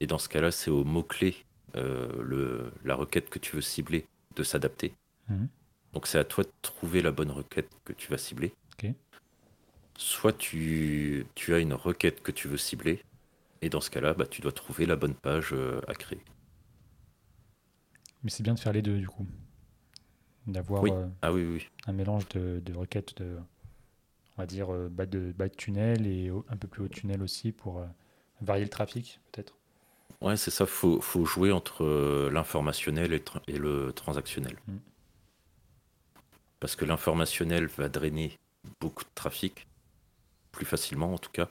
et 0.00 0.06
dans 0.06 0.18
ce 0.18 0.28
cas-là, 0.28 0.50
c'est 0.50 0.70
au 0.70 0.84
mot-clé, 0.84 1.36
euh, 1.76 2.70
la 2.84 2.94
requête 2.94 3.28
que 3.30 3.38
tu 3.38 3.56
veux 3.56 3.62
cibler, 3.62 4.06
de 4.36 4.42
s'adapter. 4.42 4.92
Mhm. 5.28 5.48
Donc 5.92 6.06
c'est 6.06 6.18
à 6.18 6.24
toi 6.24 6.44
de 6.44 6.50
trouver 6.62 7.00
la 7.00 7.10
bonne 7.10 7.30
requête 7.30 7.70
que 7.84 7.92
tu 7.92 8.10
vas 8.10 8.18
cibler. 8.18 8.52
Soit 9.98 10.34
tu, 10.34 11.26
tu 11.34 11.54
as 11.54 11.58
une 11.58 11.72
requête 11.72 12.22
que 12.22 12.30
tu 12.30 12.48
veux 12.48 12.58
cibler, 12.58 13.02
et 13.62 13.68
dans 13.68 13.80
ce 13.80 13.90
cas-là, 13.90 14.14
bah, 14.14 14.26
tu 14.26 14.40
dois 14.40 14.52
trouver 14.52 14.86
la 14.86 14.96
bonne 14.96 15.14
page 15.14 15.50
euh, 15.52 15.80
à 15.88 15.94
créer. 15.94 16.22
Mais 18.22 18.30
c'est 18.30 18.42
bien 18.42 18.54
de 18.54 18.58
faire 18.58 18.72
les 18.72 18.82
deux 18.82 18.98
du 18.98 19.08
coup. 19.08 19.26
D'avoir 20.46 20.82
Oui. 20.82 20.90
euh, 20.92 21.06
Ah 21.22 21.32
oui, 21.32 21.44
oui, 21.44 21.68
un 21.86 21.92
mélange 21.92 22.28
de, 22.30 22.60
de 22.64 22.72
requêtes 22.74 23.16
de, 23.20 23.36
on 24.36 24.42
va 24.42 24.46
dire, 24.46 24.72
euh, 24.72 24.88
bas 24.88 25.06
de, 25.06 25.32
bas 25.32 25.48
de 25.48 25.54
tunnel 25.54 26.06
et 26.06 26.30
un 26.48 26.56
peu 26.56 26.68
plus 26.68 26.82
haut 26.82 26.88
de 26.88 26.94
tunnel 26.94 27.22
aussi 27.22 27.52
pour 27.52 27.80
euh, 27.80 27.86
varier 28.40 28.64
le 28.64 28.70
trafic, 28.70 29.20
peut-être. 29.32 29.54
Ouais, 30.20 30.36
c'est 30.36 30.50
ça, 30.50 30.66
faut, 30.66 31.00
faut 31.00 31.24
jouer 31.24 31.52
entre 31.52 32.28
l'informationnel 32.32 33.12
et, 33.12 33.18
le 33.18 33.24
tra- 33.24 33.42
et 33.48 33.58
le 33.58 33.92
transactionnel. 33.92 34.56
Mm. 34.66 34.76
Parce 36.60 36.76
que 36.76 36.84
l'informationnel 36.84 37.66
va 37.66 37.88
drainer 37.88 38.38
beaucoup 38.80 39.04
de 39.04 39.10
trafic, 39.14 39.66
plus 40.52 40.66
facilement 40.66 41.12
en 41.12 41.18
tout 41.18 41.30
cas. 41.30 41.48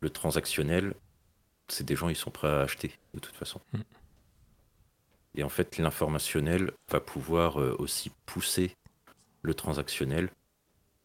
Le 0.00 0.10
transactionnel, 0.10 0.94
c'est 1.68 1.84
des 1.84 1.96
gens, 1.96 2.08
ils 2.08 2.16
sont 2.16 2.30
prêts 2.30 2.48
à 2.48 2.60
acheter 2.60 2.92
de 3.14 3.18
toute 3.20 3.34
façon. 3.34 3.60
Mm. 3.72 3.78
Et 5.34 5.42
en 5.42 5.48
fait, 5.48 5.78
l'informationnel 5.78 6.72
va 6.90 7.00
pouvoir 7.00 7.60
euh, 7.60 7.76
aussi 7.78 8.10
pousser 8.26 8.74
le 9.42 9.54
transactionnel 9.54 10.30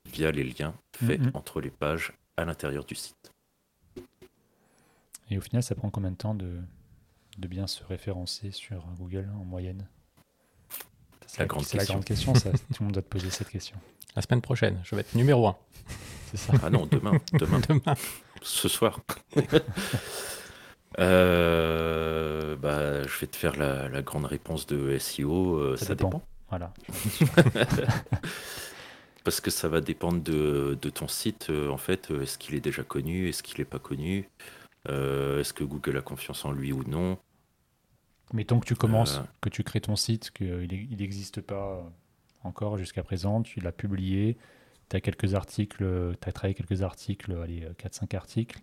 via 0.05 0.31
les 0.31 0.43
liens 0.43 0.73
faits 0.95 1.21
Mhm. 1.21 1.31
entre 1.33 1.61
les 1.61 1.69
pages 1.69 2.13
à 2.37 2.45
l'intérieur 2.45 2.83
du 2.85 2.95
site. 2.95 3.31
Et 5.29 5.37
au 5.37 5.41
final, 5.41 5.63
ça 5.63 5.75
prend 5.75 5.89
combien 5.89 6.11
de 6.11 6.15
temps 6.17 6.35
de, 6.35 6.59
de 7.37 7.47
bien 7.47 7.67
se 7.67 7.83
référencer 7.83 8.51
sur 8.51 8.85
Google 8.97 9.29
en 9.39 9.45
moyenne? 9.45 9.87
La 11.39 11.45
grande 11.45 11.65
c'est 11.65 11.77
la 11.77 11.81
question. 11.81 11.93
grande 11.95 12.05
question, 12.05 12.35
ça. 12.35 12.51
Tout 12.51 12.57
le 12.79 12.83
monde 12.85 12.93
doit 12.93 13.01
te 13.01 13.07
poser 13.09 13.29
cette 13.29 13.49
question. 13.49 13.75
La 14.15 14.21
semaine 14.21 14.41
prochaine, 14.41 14.79
je 14.83 14.95
vais 14.95 15.01
être 15.01 15.15
numéro 15.15 15.47
1. 15.47 15.55
C'est 16.31 16.37
ça. 16.37 16.53
Ah 16.63 16.69
non, 16.69 16.85
demain, 16.85 17.13
demain. 17.33 17.59
Demain. 17.67 17.95
ce 18.41 18.67
soir. 18.67 18.99
Euh, 20.99 22.55
bah, 22.55 23.01
je 23.01 23.19
vais 23.19 23.25
te 23.25 23.35
faire 23.35 23.55
la, 23.57 23.89
la 23.89 24.01
grande 24.03 24.25
réponse 24.25 24.67
de 24.67 24.95
SEO. 24.99 25.55
euh, 25.55 25.75
Ça 25.75 25.87
ça, 25.87 25.95
dépend. 25.95 26.09
dépend. 26.09 26.23
Voilà. 26.49 26.71
Parce 29.23 29.39
que 29.41 29.49
ça 29.49 29.69
va 29.69 29.81
dépendre 29.81 30.21
de, 30.21 30.77
de 30.79 30.89
ton 30.89 31.07
site. 31.07 31.47
euh, 31.49 31.69
en 31.69 31.77
fait, 31.77 32.11
est-ce 32.11 32.37
qu'il 32.37 32.55
est 32.55 32.59
déjà 32.59 32.83
connu 32.83 33.29
Est-ce 33.29 33.41
qu'il 33.41 33.57
n'est 33.59 33.65
pas 33.65 33.79
connu? 33.79 34.29
Euh, 34.89 35.39
Est-ce 35.39 35.53
que 35.53 35.63
Google 35.63 35.97
a 35.97 36.01
confiance 36.01 36.43
en 36.45 36.51
lui 36.51 36.73
ou 36.73 36.83
non? 36.87 37.17
Mettons 38.31 38.59
que 38.59 38.65
tu 38.65 38.75
commences, 38.75 39.17
Euh. 39.17 39.23
que 39.41 39.49
tu 39.49 39.63
crées 39.63 39.81
ton 39.81 39.95
site, 39.95 40.31
qu'il 40.31 40.95
n'existe 40.97 41.41
pas 41.41 41.77
euh, 41.77 41.81
encore 42.43 42.77
jusqu'à 42.77 43.03
présent, 43.03 43.43
tu 43.43 43.59
l'as 43.59 43.71
publié, 43.71 44.37
tu 44.89 44.95
as 44.95 45.01
quelques 45.01 45.33
articles, 45.35 46.15
tu 46.21 46.29
as 46.29 46.31
travaillé 46.31 46.55
quelques 46.55 46.81
articles, 46.81 47.31
allez, 47.43 47.67
4-5 47.77 48.15
articles, 48.15 48.59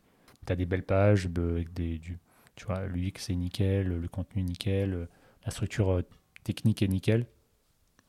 tu 0.46 0.52
as 0.52 0.56
des 0.56 0.66
belles 0.66 0.84
pages, 0.84 1.26
avec 1.36 1.72
des, 1.72 1.98
du, 1.98 2.18
tu 2.56 2.64
vois, 2.66 2.86
l'UX 2.86 3.30
est 3.30 3.36
nickel, 3.36 3.86
le 3.88 4.08
contenu 4.08 4.42
est 4.42 4.44
nickel, 4.44 4.92
euh, 4.92 5.06
la 5.44 5.50
structure 5.50 5.92
euh, 5.92 6.02
technique 6.44 6.82
est 6.82 6.88
nickel. 6.88 7.26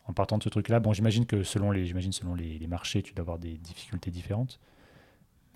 En 0.05 0.13
partant 0.13 0.37
de 0.37 0.43
ce 0.43 0.49
truc-là, 0.49 0.79
bon, 0.79 0.93
j'imagine 0.93 1.25
que 1.25 1.43
selon 1.43 1.71
les, 1.71 1.85
j'imagine 1.85 2.11
selon 2.11 2.33
les, 2.35 2.57
les 2.57 2.67
marchés, 2.67 3.01
tu 3.03 3.13
dois 3.13 3.21
avoir 3.21 3.39
des 3.39 3.57
difficultés 3.57 4.11
différentes. 4.11 4.59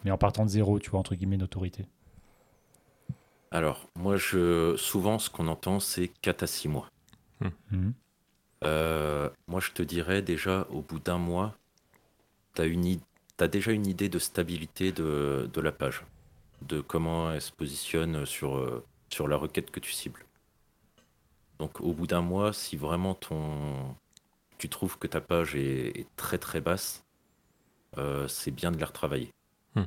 Mais 0.03 0.11
en 0.11 0.17
partant 0.17 0.45
de 0.45 0.49
zéro, 0.49 0.79
tu 0.79 0.91
vois, 0.91 0.99
entre 0.99 1.15
guillemets, 1.15 1.37
d'autorité. 1.37 1.87
Alors, 3.55 3.87
moi, 3.95 4.17
je, 4.17 4.75
souvent, 4.75 5.17
ce 5.17 5.29
qu'on 5.29 5.47
entend, 5.47 5.79
c'est 5.79 6.09
4 6.09 6.43
à 6.43 6.47
6 6.47 6.67
mois. 6.67 6.89
Mhm. 7.39 7.93
Euh, 8.65 9.29
moi, 9.47 9.61
je 9.61 9.71
te 9.71 9.81
dirais 9.81 10.21
déjà, 10.21 10.67
au 10.71 10.81
bout 10.81 10.99
d'un 10.99 11.17
mois, 11.17 11.55
tu 12.53 12.63
as, 12.63 13.47
déjà 13.47 13.71
une 13.71 13.87
idée 13.87 14.09
de 14.09 14.19
stabilité 14.19 14.91
de, 14.91 15.49
de 15.53 15.61
la 15.61 15.71
page, 15.71 16.03
de 16.63 16.81
comment 16.81 17.31
elle 17.31 17.41
se 17.41 17.53
positionne 17.53 18.25
sur, 18.25 18.57
euh, 18.57 18.83
sur 19.09 19.25
la 19.25 19.37
requête 19.37 19.71
que 19.71 19.79
tu 19.79 19.93
cibles. 19.93 20.25
Donc, 21.59 21.79
au 21.79 21.93
bout 21.93 22.07
d'un 22.07 22.21
mois, 22.21 22.51
si 22.51 22.75
vraiment 22.75 23.13
ton, 23.13 23.95
tu 24.57 24.67
trouves 24.67 24.97
que 24.97 25.07
ta 25.07 25.21
page 25.21 25.55
est, 25.55 25.97
est 25.97 26.07
très 26.17 26.39
très 26.39 26.59
basse, 26.59 27.05
euh, 27.97 28.27
c'est 28.27 28.51
bien 28.51 28.73
de 28.73 28.81
la 28.81 28.87
retravailler. 28.87 29.31
Hmm. 29.75 29.85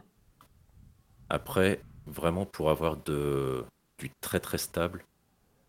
Après, 1.28 1.82
vraiment 2.09 2.46
pour 2.46 2.70
avoir 2.70 2.96
de, 2.96 3.64
du 3.98 4.11
très 4.20 4.40
très 4.40 4.59
stable, 4.59 5.04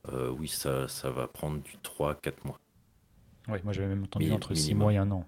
euh, 0.09 0.29
oui, 0.29 0.47
ça, 0.47 0.87
ça 0.87 1.09
va 1.11 1.27
prendre 1.27 1.61
du 1.61 1.77
3-4 1.83 2.45
mois. 2.45 2.59
Ouais, 3.47 3.61
moi 3.63 3.73
j'avais 3.73 3.87
même 3.87 4.03
entendu 4.03 4.31
entre 4.31 4.53
6 4.53 4.73
minimum. 4.73 4.81
mois 4.83 4.93
et 4.93 4.97
un 4.97 5.11
an. 5.11 5.25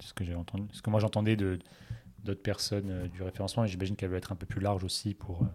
C'est 0.00 0.08
ce 0.08 0.14
que 0.14 0.24
j'ai 0.24 0.34
entendu. 0.34 0.64
Ce 0.72 0.82
que 0.82 0.90
moi 0.90 1.00
j'entendais 1.00 1.36
de 1.36 1.58
d'autres 2.24 2.42
personnes 2.42 2.90
euh, 2.90 3.08
du 3.08 3.22
référencement, 3.22 3.64
et 3.64 3.68
j'imagine 3.68 3.96
qu'elle 3.96 4.10
doit 4.10 4.18
être 4.18 4.32
un 4.32 4.36
peu 4.36 4.46
plus 4.46 4.60
large 4.60 4.84
aussi 4.84 5.14
pour 5.14 5.42
euh, 5.42 5.46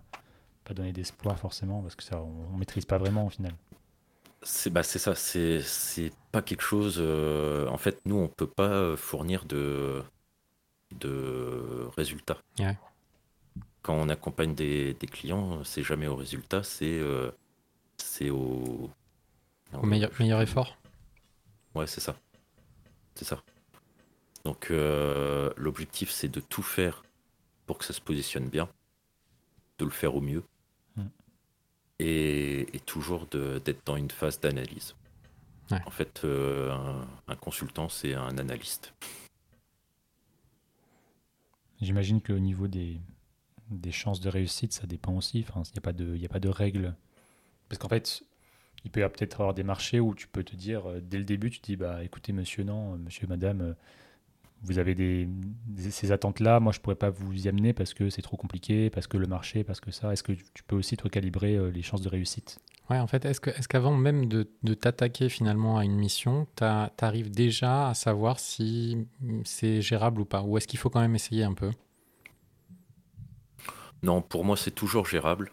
pas 0.66 0.74
donner 0.74 0.94
d'espoir 0.94 1.38
forcément, 1.40 1.82
parce 1.82 1.96
que 1.96 2.04
ça 2.04 2.22
on, 2.22 2.54
on 2.54 2.58
maîtrise 2.58 2.86
pas 2.86 2.98
vraiment 2.98 3.28
au 3.28 3.30
final. 3.30 3.54
C'est 4.44 4.70
bah, 4.70 4.84
c'est 4.84 5.00
ça, 5.00 5.16
c'est 5.16 5.62
c'est 5.62 6.12
pas 6.32 6.42
quelque 6.42 6.62
chose. 6.64 6.98
euh, 7.00 7.68
en 7.70 7.78
fait, 7.78 8.00
nous, 8.06 8.18
on 8.18 8.28
peut 8.28 8.48
pas 8.50 8.96
fournir 8.98 9.46
de, 9.46 10.04
de 11.00 11.88
résultats. 11.98 12.40
Ouais. 12.60 12.78
Quand 13.84 13.94
on 13.96 14.10
accompagne 14.10 14.56
des, 14.56 14.94
des 14.96 15.08
clients, 15.08 15.64
c'est 15.64 15.84
jamais 15.84 16.08
au 16.08 16.16
résultat, 16.16 16.64
c'est 16.64 17.00
euh, 17.00 17.30
c'est 17.98 18.30
au. 18.32 18.90
Au 19.74 19.86
meilleur, 19.86 20.10
meilleur 20.20 20.42
effort. 20.42 20.78
Ouais, 21.76 21.86
c'est 21.88 22.00
ça. 22.02 22.16
C'est 23.16 23.26
ça. 23.26 23.44
Donc, 24.46 24.72
euh, 24.72 25.52
l'objectif, 25.58 26.10
c'est 26.12 26.28
de 26.30 26.40
tout 26.40 26.62
faire 26.64 27.04
pour 27.66 27.78
que 27.78 27.86
ça 27.86 27.94
se 27.94 28.02
positionne 28.02 28.50
bien, 28.50 28.70
de 29.80 29.86
le 29.86 29.92
faire 29.92 30.16
au 30.16 30.22
mieux, 30.22 30.44
Mm. 30.96 31.04
et, 32.00 32.76
et 32.76 32.80
toujours 32.82 33.26
d'être 33.28 33.86
dans 33.86 33.96
une 33.96 34.12
phase 34.12 34.40
d'analyse. 34.40 34.96
Ouais. 35.72 35.80
En 35.86 35.92
fait, 35.92 36.22
euh, 36.24 36.72
un, 36.72 37.08
un 37.28 37.36
consultant, 37.36 37.90
c'est 37.90 38.14
un 38.14 38.38
analyste. 38.38 38.94
J'imagine 41.82 42.22
qu'au 42.22 42.40
niveau 42.40 42.68
des, 42.68 43.00
des 43.80 43.92
chances 43.92 44.20
de 44.20 44.30
réussite, 44.30 44.74
ça 44.74 44.88
dépend 44.88 45.14
aussi. 45.16 45.46
Enfin, 45.48 45.64
il 45.70 45.74
n'y 45.74 45.78
a, 45.80 45.82
pas 45.82 45.94
de- 45.94 46.26
a 46.26 46.30
pas 46.30 46.40
de 46.40 46.50
règles. 46.50 46.96
Parce 47.70 47.80
qu'en 47.80 47.90
fait, 47.90 48.24
il 48.86 48.92
peut 48.92 49.02
peut-être 49.10 49.42
avoir 49.42 49.54
des 49.54 49.64
marchés 49.64 50.00
où 50.00 50.16
tu 50.16 50.28
peux 50.28 50.44
te 50.44 50.56
dire, 50.56 50.88
euh, 50.90 51.02
dès 51.02 51.18
le 51.18 51.26
début, 51.26 51.50
tu 51.52 51.60
te 51.62 51.68
dis, 51.68 51.78
bah 51.78 52.04
écoutez, 52.04 52.34
monsieur, 52.34 52.64
non, 52.64 52.94
euh, 52.94 52.98
monsieur, 52.98 53.28
madame, 53.28 53.62
euh, 53.62 53.74
vous 54.64 54.80
avez 54.80 55.28
ces 55.90 56.12
attentes-là. 56.12 56.60
Moi, 56.60 56.72
je 56.72 56.80
pourrais 56.80 56.96
pas 56.96 57.10
vous 57.10 57.34
y 57.34 57.50
amener 57.50 57.74
parce 57.74 57.94
que 57.94 58.10
c'est 58.10 58.22
trop 58.22 58.38
compliqué, 58.38 58.90
parce 58.90 59.08
que 59.08 59.18
le 59.18 59.28
marché, 59.28 59.64
parce 59.64 59.82
que 59.82 59.92
ça. 59.92 60.14
Est-ce 60.14 60.24
que 60.24 60.32
tu 60.32 60.64
peux 60.66 60.76
aussi, 60.78 60.96
toi, 60.98 61.10
calibrer 61.10 61.72
les 61.72 61.82
chances 61.82 62.02
de 62.02 62.10
réussite? 62.10 62.60
Ouais, 62.90 63.00
en 63.00 63.08
fait, 63.08 63.26
est-ce 63.26 63.40
qu'avant 63.68 63.96
même 63.96 64.28
de, 64.28 64.50
de 64.64 64.74
t'attaquer 64.74 65.30
finalement 65.30 65.78
à 65.78 65.86
une 65.86 65.96
mission, 65.96 66.48
tu 66.58 66.64
arrives 66.64 67.32
déjà 67.32 67.90
à 67.90 67.94
savoir 67.94 68.40
si 68.40 69.08
mm, 69.22 69.42
c'est 69.46 69.82
gérable 69.82 70.22
ou 70.22 70.26
pas? 70.26 70.44
Ou 70.44 70.58
est-ce 70.58 70.68
qu'il 70.68 70.80
faut 70.80 70.90
quand 70.90 71.00
même 71.02 71.16
essayer 71.16 71.44
un 71.44 71.54
peu? 71.54 71.72
Non, 74.04 74.22
pour 74.22 74.44
moi, 74.44 74.58
c'est 74.58 74.72
toujours 74.72 75.06
gérable. 75.06 75.52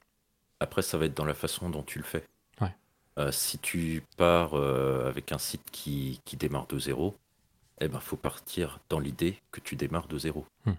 Après, 0.59 0.83
ça 0.83 0.99
va 0.99 1.07
être 1.07 1.17
dans 1.17 1.25
la 1.25 1.35
façon 1.35 1.71
dont 1.71 1.85
tu 1.85 1.99
le 1.99 2.05
fais. 2.05 2.27
Ouais. 2.61 2.75
Euh, 3.19 3.33
si 3.33 3.59
tu 3.59 4.03
pars 4.17 4.55
euh, 4.55 5.09
avec 5.09 5.33
un 5.33 5.39
site 5.39 5.71
qui, 5.71 6.21
qui 6.25 6.37
démarre 6.37 6.67
de 6.67 6.79
zéro, 6.79 7.17
eh 7.81 7.89
ben, 7.89 8.01
faut 8.01 8.17
partir 8.17 8.81
dans 8.89 8.99
l'idée 8.99 9.41
que 9.53 9.61
tu 9.61 9.77
démarres 9.77 10.09
de 10.09 10.19
zéro. 10.19 10.45
Hmm. 10.67 10.73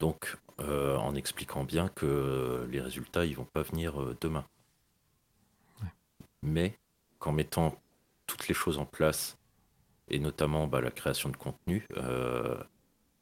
Donc, 0.00 0.36
euh, 0.60 0.96
en 0.96 1.14
expliquant 1.14 1.62
bien 1.62 1.88
que 1.88 2.68
les 2.70 2.80
résultats, 2.80 3.24
ils 3.24 3.36
vont 3.36 3.44
pas 3.44 3.62
venir 3.62 3.94
demain. 4.20 4.44
Ouais. 5.80 5.88
Mais 6.42 6.76
qu'en 7.20 7.32
mettant 7.32 7.80
toutes 8.26 8.48
les 8.48 8.54
choses 8.54 8.78
en 8.78 8.84
place, 8.84 9.38
et 10.08 10.18
notamment 10.18 10.66
bah, 10.66 10.80
la 10.80 10.90
création 10.90 11.28
de 11.28 11.36
contenu, 11.36 11.86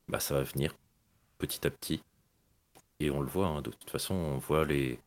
bah, 0.09 0.21
ça 0.21 0.35
va 0.35 0.43
venir 0.43 0.75
petit 1.39 1.67
à 1.67 1.71
petit. 1.71 2.03
Et 3.01 3.11
on 3.11 3.21
le 3.21 3.29
voit, 3.29 3.49
hein, 3.49 3.63
de 3.63 3.71
toute 3.71 3.91
façon, 3.91 4.15
on 4.15 4.39
voit 4.39 4.65
les, 4.65 4.99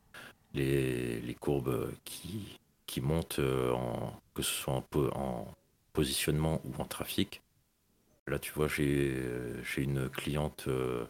les, 0.53 1.21
les 1.21 1.35
courbes 1.35 1.91
qui, 2.05 2.59
qui 2.87 3.01
montent, 3.01 3.39
euh, 3.39 3.73
en, 3.73 4.13
que 4.35 4.43
ce 4.43 4.53
soit 4.53 4.73
en, 4.75 4.85
en 5.15 5.47
positionnement 5.93 6.61
ou 6.65 6.81
en 6.81 6.85
trafic. 6.85 7.41
Là, 8.27 8.39
tu 8.39 8.53
vois, 8.53 8.67
j'ai 8.69 9.15
j'ai 9.63 9.83
une 9.83 10.09
cliente 10.09 10.65
euh, 10.67 11.05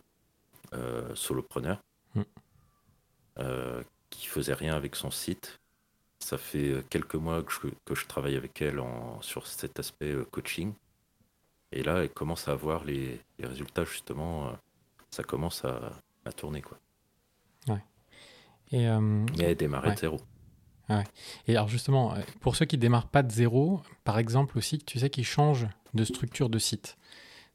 euh, 0.73 1.15
solopreneur 1.15 1.79
Mm. 2.15 2.23
euh, 3.39 3.83
qui 4.09 4.27
faisait 4.27 4.53
rien 4.53 4.75
avec 4.75 4.95
son 4.95 5.11
site. 5.11 5.59
Ça 6.19 6.37
fait 6.37 6.83
quelques 6.89 7.15
mois 7.15 7.43
que 7.43 7.51
je, 7.53 7.59
que 7.85 7.95
je 7.95 8.07
travaille 8.07 8.35
avec 8.37 8.61
elle 8.61 8.79
en, 8.79 9.21
sur 9.21 9.47
cet 9.47 9.79
aspect 9.79 10.11
euh, 10.13 10.25
coaching. 10.25 10.73
Et 11.71 11.83
là, 11.83 12.03
elle 12.03 12.09
commence 12.11 12.47
à 12.47 12.53
avoir 12.53 12.83
les, 12.85 13.19
les 13.39 13.47
résultats, 13.47 13.85
justement. 13.85 14.47
euh, 14.49 14.51
ça 15.11 15.23
commence 15.23 15.65
à, 15.65 15.93
à 16.25 16.31
tourner, 16.31 16.61
quoi. 16.61 16.77
Et, 18.71 18.87
euh, 18.87 19.25
Ouais. 19.89 19.93
de 19.93 19.99
zéro. 19.99 20.21
Et 21.47 21.55
alors 21.55 21.67
justement, 21.67 22.13
euh, 22.15 22.21
pour 22.39 22.55
ceux 22.55 22.65
qui 22.65 22.77
démarrent 22.77 23.07
pas 23.09 23.21
de 23.23 23.31
zéro, 23.31 23.81
par 24.03 24.17
exemple 24.17 24.57
aussi, 24.57 24.79
tu 24.79 24.97
sais 24.99 25.09
qu'ils 25.09 25.25
changent 25.25 25.67
de 25.93 26.03
structure 26.03 26.49
de 26.49 26.57
site. 26.59 26.97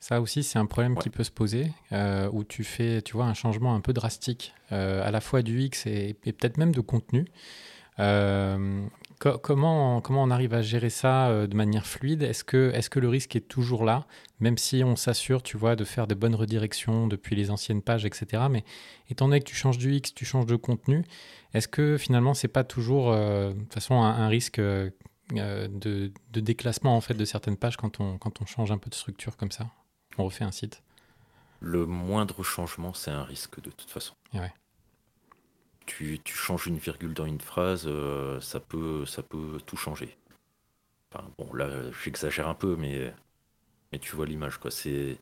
Ça 0.01 0.21
aussi, 0.21 0.45
c'est 0.45 0.59
un 0.61 0.67
problème 0.67 0.93
Ouais. 0.97 1.03
qui 1.03 1.11
peut 1.11 1.25
se 1.25 1.31
poser, 1.33 1.73
euh, 1.93 2.29
où 2.33 2.45
tu 2.45 2.63
fais, 2.63 3.03
tu 3.03 3.15
vois, 3.15 3.25
un 3.27 3.35
changement 3.35 3.75
un 3.75 3.81
peu 3.81 3.93
drastique, 3.93 4.55
euh, 4.71 5.05
à 5.05 5.11
la 5.11 5.21
fois 5.21 5.43
du 5.43 5.61
X 5.63 5.87
et, 5.87 6.17
et 6.25 6.33
peut-être 6.33 6.57
même 6.57 6.73
de 6.73 6.81
contenu. 6.81 7.27
Euh, 8.01 8.87
co- 9.19 9.39
comment, 9.39 10.01
comment 10.01 10.23
on 10.23 10.31
arrive 10.31 10.55
à 10.55 10.63
gérer 10.63 10.91
ça 10.91 11.29
euh, 11.29 11.47
de 11.47 11.57
manière 11.57 11.87
fluide? 11.87 12.23
Est-ce 12.23 12.45
que, 12.45 12.71
est 12.75 12.89
que 12.89 13.01
le 13.01 13.09
risque 13.09 13.35
est 13.37 13.49
toujours 13.49 13.85
là, 13.85 14.07
même 14.41 14.57
si 14.59 14.83
on 14.85 14.97
s'assure, 14.97 15.43
tu 15.43 15.57
vois, 15.57 15.75
de 15.77 15.85
faire 15.85 16.07
de 16.07 16.15
bonnes 16.15 16.35
redirections 16.35 17.07
depuis 17.09 17.35
les 17.37 17.51
anciennes 17.51 17.83
pages, 17.83 18.05
etc. 18.05 18.45
Mais 18.51 18.65
étant 19.11 19.27
donné 19.27 19.41
que 19.41 19.49
tu 19.49 19.55
changes 19.57 19.79
du 19.79 19.95
X, 19.95 20.15
tu 20.15 20.25
changes 20.25 20.47
de 20.47 20.57
contenu, 20.57 21.05
est-ce 21.55 21.69
que 21.69 21.97
finalement, 21.99 22.35
c'est 22.35 22.49
pas 22.49 22.65
toujours, 22.65 23.11
euh, 23.13 23.53
de 23.53 23.59
toute 23.61 23.75
façon, 23.75 23.95
un, 24.03 24.11
un 24.25 24.29
risque 24.29 24.61
de, 24.61 24.93
de 25.35 26.41
déclassement 26.41 26.97
en 26.97 27.01
fait 27.01 27.15
de 27.15 27.25
certaines 27.25 27.57
pages 27.57 27.77
quand 27.77 28.01
on, 28.01 28.17
quand 28.19 28.41
on 28.41 28.47
change 28.47 28.71
un 28.71 28.79
peu 28.79 28.91
de 28.91 28.95
structure 28.95 29.37
comme 29.37 29.51
ça? 29.51 29.67
On 30.19 30.25
refait 30.25 30.45
un 30.45 30.53
site? 30.53 30.83
Le 31.61 31.87
moindre 31.87 32.43
changement, 32.45 32.95
c'est 32.95 33.11
un 33.11 33.25
risque 33.25 33.61
de 33.61 33.71
toute 33.71 33.91
façon. 33.91 34.15
Ouais. 34.33 34.53
Tu, 35.89 36.21
tu 36.23 36.37
changes 36.37 36.67
une 36.67 36.77
virgule 36.77 37.15
dans 37.15 37.25
une 37.25 37.41
phrase, 37.41 37.85
euh, 37.87 38.41
ça, 38.41 38.61
peut, 38.61 39.07
ça 39.07 39.23
peut 39.23 39.59
tout 39.65 39.77
changer. 39.79 40.17
Enfin, 41.11 41.25
bon, 41.39 41.51
là, 41.55 41.91
j'exagère 42.05 42.47
un 42.47 42.55
peu, 42.55 42.77
mais, 42.77 43.15
mais 43.91 43.99
tu 43.99 44.15
vois 44.15 44.27
l'image. 44.27 44.59
quoi. 44.59 44.71
C'est 44.71 45.19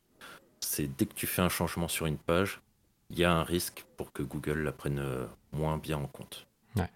c'est 0.59 0.87
dès 0.97 1.05
que 1.05 1.13
tu 1.13 1.25
fais 1.27 1.41
un 1.41 1.49
changement 1.49 1.87
sur 1.87 2.05
une 2.05 2.17
page, 2.17 2.59
il 3.09 3.17
y 3.17 3.23
a 3.23 3.31
un 3.31 3.43
risque 3.43 3.85
pour 3.95 4.11
que 4.11 4.23
Google 4.23 4.59
la 4.63 4.73
prenne 4.73 4.99
euh, 4.99 5.25
moins 5.53 5.77
bien 5.77 5.97
en 5.97 6.07
compte. 6.07 6.45
Ouais. 6.75 6.89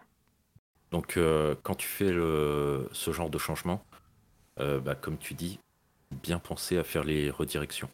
Donc, 0.92 1.16
euh, 1.16 1.56
quand 1.64 1.76
tu 1.76 1.88
fais 1.88 2.12
le- 2.12 2.90
ce 2.92 3.12
genre 3.14 3.30
de 3.30 3.38
changement, 3.38 3.86
euh, 4.60 4.82
bah, 4.82 4.96
comme 4.96 5.18
tu 5.18 5.34
dis, 5.34 5.60
bien 6.12 6.40
penser 6.40 6.78
à 6.78 6.84
faire 6.84 7.06
les 7.06 7.30
redirections. 7.32 7.90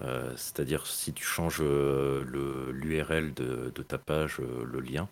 Euh, 0.00 0.36
C'est-à-dire 0.36 0.86
si 0.86 1.12
tu 1.12 1.24
changes 1.24 1.60
euh, 1.60 2.24
le- 2.24 2.72
l'URL 2.72 3.32
de, 3.34 3.70
de 3.74 3.82
ta 3.82 3.98
page, 3.98 4.40
euh, 4.40 4.64
le 4.64 4.80
lien, 4.80 5.08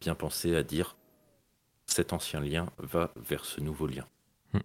bien 0.00 0.14
penser 0.14 0.56
à 0.56 0.62
dire 0.62 0.96
cet 1.86 2.14
ancien 2.14 2.40
lien 2.40 2.70
va 2.78 3.12
vers 3.16 3.44
ce 3.44 3.60
nouveau 3.60 3.86
lien. 3.86 4.06
Hmm. 4.54 4.60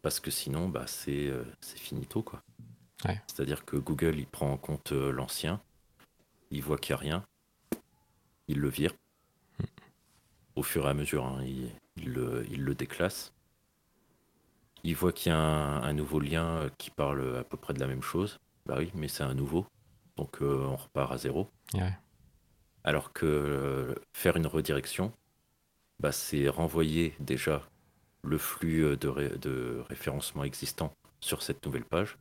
Parce 0.00 0.18
que 0.18 0.30
sinon, 0.30 0.68
bah, 0.68 0.86
c'est 0.86 1.30
finito. 1.76 2.22
quoi. 2.22 2.42
Ouais. 3.04 3.20
C'est-à-dire 3.26 3.66
que 3.66 3.76
Google, 3.76 4.18
il 4.18 4.26
prend 4.26 4.50
en 4.50 4.56
compte 4.56 4.92
l'ancien, 4.92 5.60
il 6.50 6.62
voit 6.62 6.78
qu'il 6.78 6.94
n'y 6.94 6.98
a 6.98 7.02
rien, 7.02 7.24
il 8.48 8.58
le 8.58 8.68
vire. 8.70 8.94
Au 10.56 10.62
fur 10.62 10.86
et 10.86 10.90
à 10.90 10.94
mesure, 10.94 11.26
hein, 11.26 11.42
il, 11.44 11.70
il 11.96 12.12
le, 12.14 12.46
il 12.50 12.64
le 12.64 12.74
déclasse. 12.74 13.32
Il 14.82 14.96
voit 14.96 15.12
qu'il 15.12 15.30
y 15.30 15.34
a 15.34 15.38
un, 15.38 15.82
un 15.82 15.92
nouveau 15.92 16.20
lien 16.20 16.44
euh, 16.44 16.70
qui 16.78 16.90
parle 16.90 17.38
à 17.38 17.44
peu 17.44 17.56
près 17.56 17.74
de 17.74 17.80
la 17.80 17.86
même 17.86 18.02
chose. 18.02 18.38
Bah 18.66 18.76
oui, 18.78 18.90
mais 18.94 19.08
c'est 19.08 19.22
un 19.22 19.34
nouveau. 19.34 19.66
Donc 20.16 20.42
euh, 20.42 20.64
on 20.66 20.76
repart 20.76 21.12
à 21.12 21.18
zéro. 21.18 21.48
Ouais. 21.74 21.92
Alors 22.84 23.12
que 23.12 23.26
euh, 23.26 23.94
faire 24.14 24.36
une 24.36 24.46
redirection, 24.46 25.12
bah, 25.98 26.12
c'est 26.12 26.48
renvoyer 26.48 27.14
déjà 27.20 27.62
le 28.22 28.38
flux 28.38 28.96
de, 28.96 29.08
ré- 29.08 29.38
de 29.38 29.82
référencement 29.88 30.44
existant 30.44 30.92
sur 31.20 31.42
cette 31.42 31.64
nouvelle 31.66 31.84
page. 31.84 32.16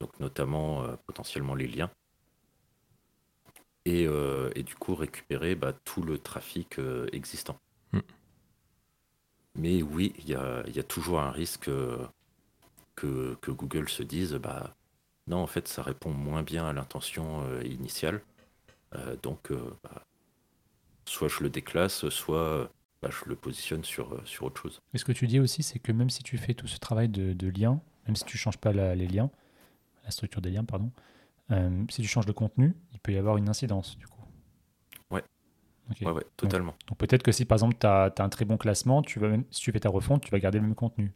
Donc 0.00 0.18
notamment 0.20 0.84
euh, 0.84 0.96
potentiellement 1.06 1.54
les 1.54 1.68
liens. 1.68 1.90
Et, 3.84 4.06
et 4.54 4.62
du 4.64 4.74
coup 4.74 4.94
récupérer 4.94 5.54
bah, 5.54 5.72
tout 5.84 6.02
le 6.02 6.18
trafic 6.18 6.78
existant. 7.12 7.56
Hmm. 7.92 8.00
Mais 9.54 9.82
oui, 9.82 10.12
il 10.18 10.28
y 10.28 10.34
a, 10.34 10.82
toujours 10.82 11.20
un 11.20 11.30
risque 11.30 11.70
que, 12.94 13.36
Google 13.48 13.88
se 13.88 14.02
dise, 14.02 14.34
bah, 14.34 14.74
non, 15.26 15.38
en 15.38 15.46
fait, 15.46 15.68
ça 15.68 15.82
répond 15.82 16.10
moins 16.10 16.42
bien 16.42 16.66
à 16.66 16.72
l'intention 16.72 17.42
euh, 17.44 17.62
initiale. 17.64 18.22
Euh, 18.94 19.16
donc, 19.22 19.50
euh, 19.50 19.76
bah, 19.82 20.04
soit 21.04 21.28
je 21.28 21.42
le 21.42 21.50
déclasse, 21.50 22.08
soit 22.08 22.70
bah, 23.02 23.10
je 23.10 23.28
le 23.28 23.36
positionne 23.36 23.84
sur, 23.84 24.22
autre 24.40 24.60
chose. 24.60 24.80
Et 24.94 24.98
ce 24.98 25.04
que 25.04 25.12
tu 25.12 25.26
dis 25.26 25.40
aussi, 25.40 25.62
c'est 25.62 25.78
que 25.78 25.92
même 25.92 26.10
si 26.10 26.22
tu 26.22 26.38
fais 26.38 26.54
tout 26.54 26.66
ce 26.66 26.78
travail 26.78 27.08
de, 27.08 27.32
de 27.32 27.48
lien, 27.48 27.80
même 28.06 28.16
si 28.16 28.24
tu 28.24 28.38
changes 28.38 28.58
pas 28.58 28.72
la- 28.72 28.94
les 28.94 29.06
liens, 29.06 29.30
la 30.04 30.10
structure 30.10 30.40
des 30.40 30.50
liens, 30.50 30.64
pardon, 30.64 30.90
si 31.90 32.02
tu 32.02 32.08
changes 32.08 32.26
le 32.26 32.34
contenu, 32.34 32.74
il 32.92 33.00
peut 33.00 33.12
y 33.12 33.16
avoir 33.16 33.38
une 33.38 33.48
incidence 33.48 33.96
du 33.96 34.06
coup. 34.06 34.17
Ouais. 35.88 35.94
Ok. 35.96 36.06
Ouais, 36.06 36.12
ouais, 36.12 36.26
totalement. 36.36 36.74
Donc 36.86 36.98
peut-être 36.98 37.22
que 37.22 37.32
si 37.32 37.44
par 37.44 37.56
exemple 37.56 37.76
tu 37.80 37.86
as, 37.86 38.12
un 38.18 38.28
très 38.28 38.44
bon 38.44 38.56
classement, 38.56 39.02
tu 39.02 39.18
vas 39.18 39.28
même, 39.28 39.44
si 39.50 39.60
tu 39.60 39.72
fais 39.72 39.80
ta 39.80 39.88
refonte, 39.88 40.22
tu 40.22 40.30
vas 40.30 40.38
garder 40.38 40.58
le 40.58 40.64
même 40.64 40.74
contenu. 40.74 41.12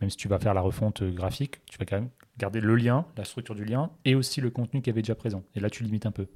Même 0.00 0.10
si 0.10 0.16
tu 0.16 0.28
vas 0.28 0.38
faire 0.38 0.54
la 0.54 0.62
refonte 0.62 1.02
euh, 1.02 1.10
graphique, 1.12 1.64
tu 1.66 1.78
vas 1.78 1.84
quand 1.84 1.96
même 1.96 2.08
garder 2.38 2.60
le 2.60 2.74
lien, 2.74 3.04
la 3.16 3.24
structure 3.24 3.54
du 3.54 3.64
lien 3.64 3.90
et 4.04 4.14
aussi 4.14 4.40
le 4.40 4.50
contenu 4.50 4.80
qui 4.80 4.90
avait 4.90 5.02
déjà 5.02 5.14
présent. 5.14 5.42
Et 5.54 5.60
là 5.60 5.68
tu 5.68 5.84
limites 5.84 6.06
un 6.06 6.10
peu. 6.10 6.26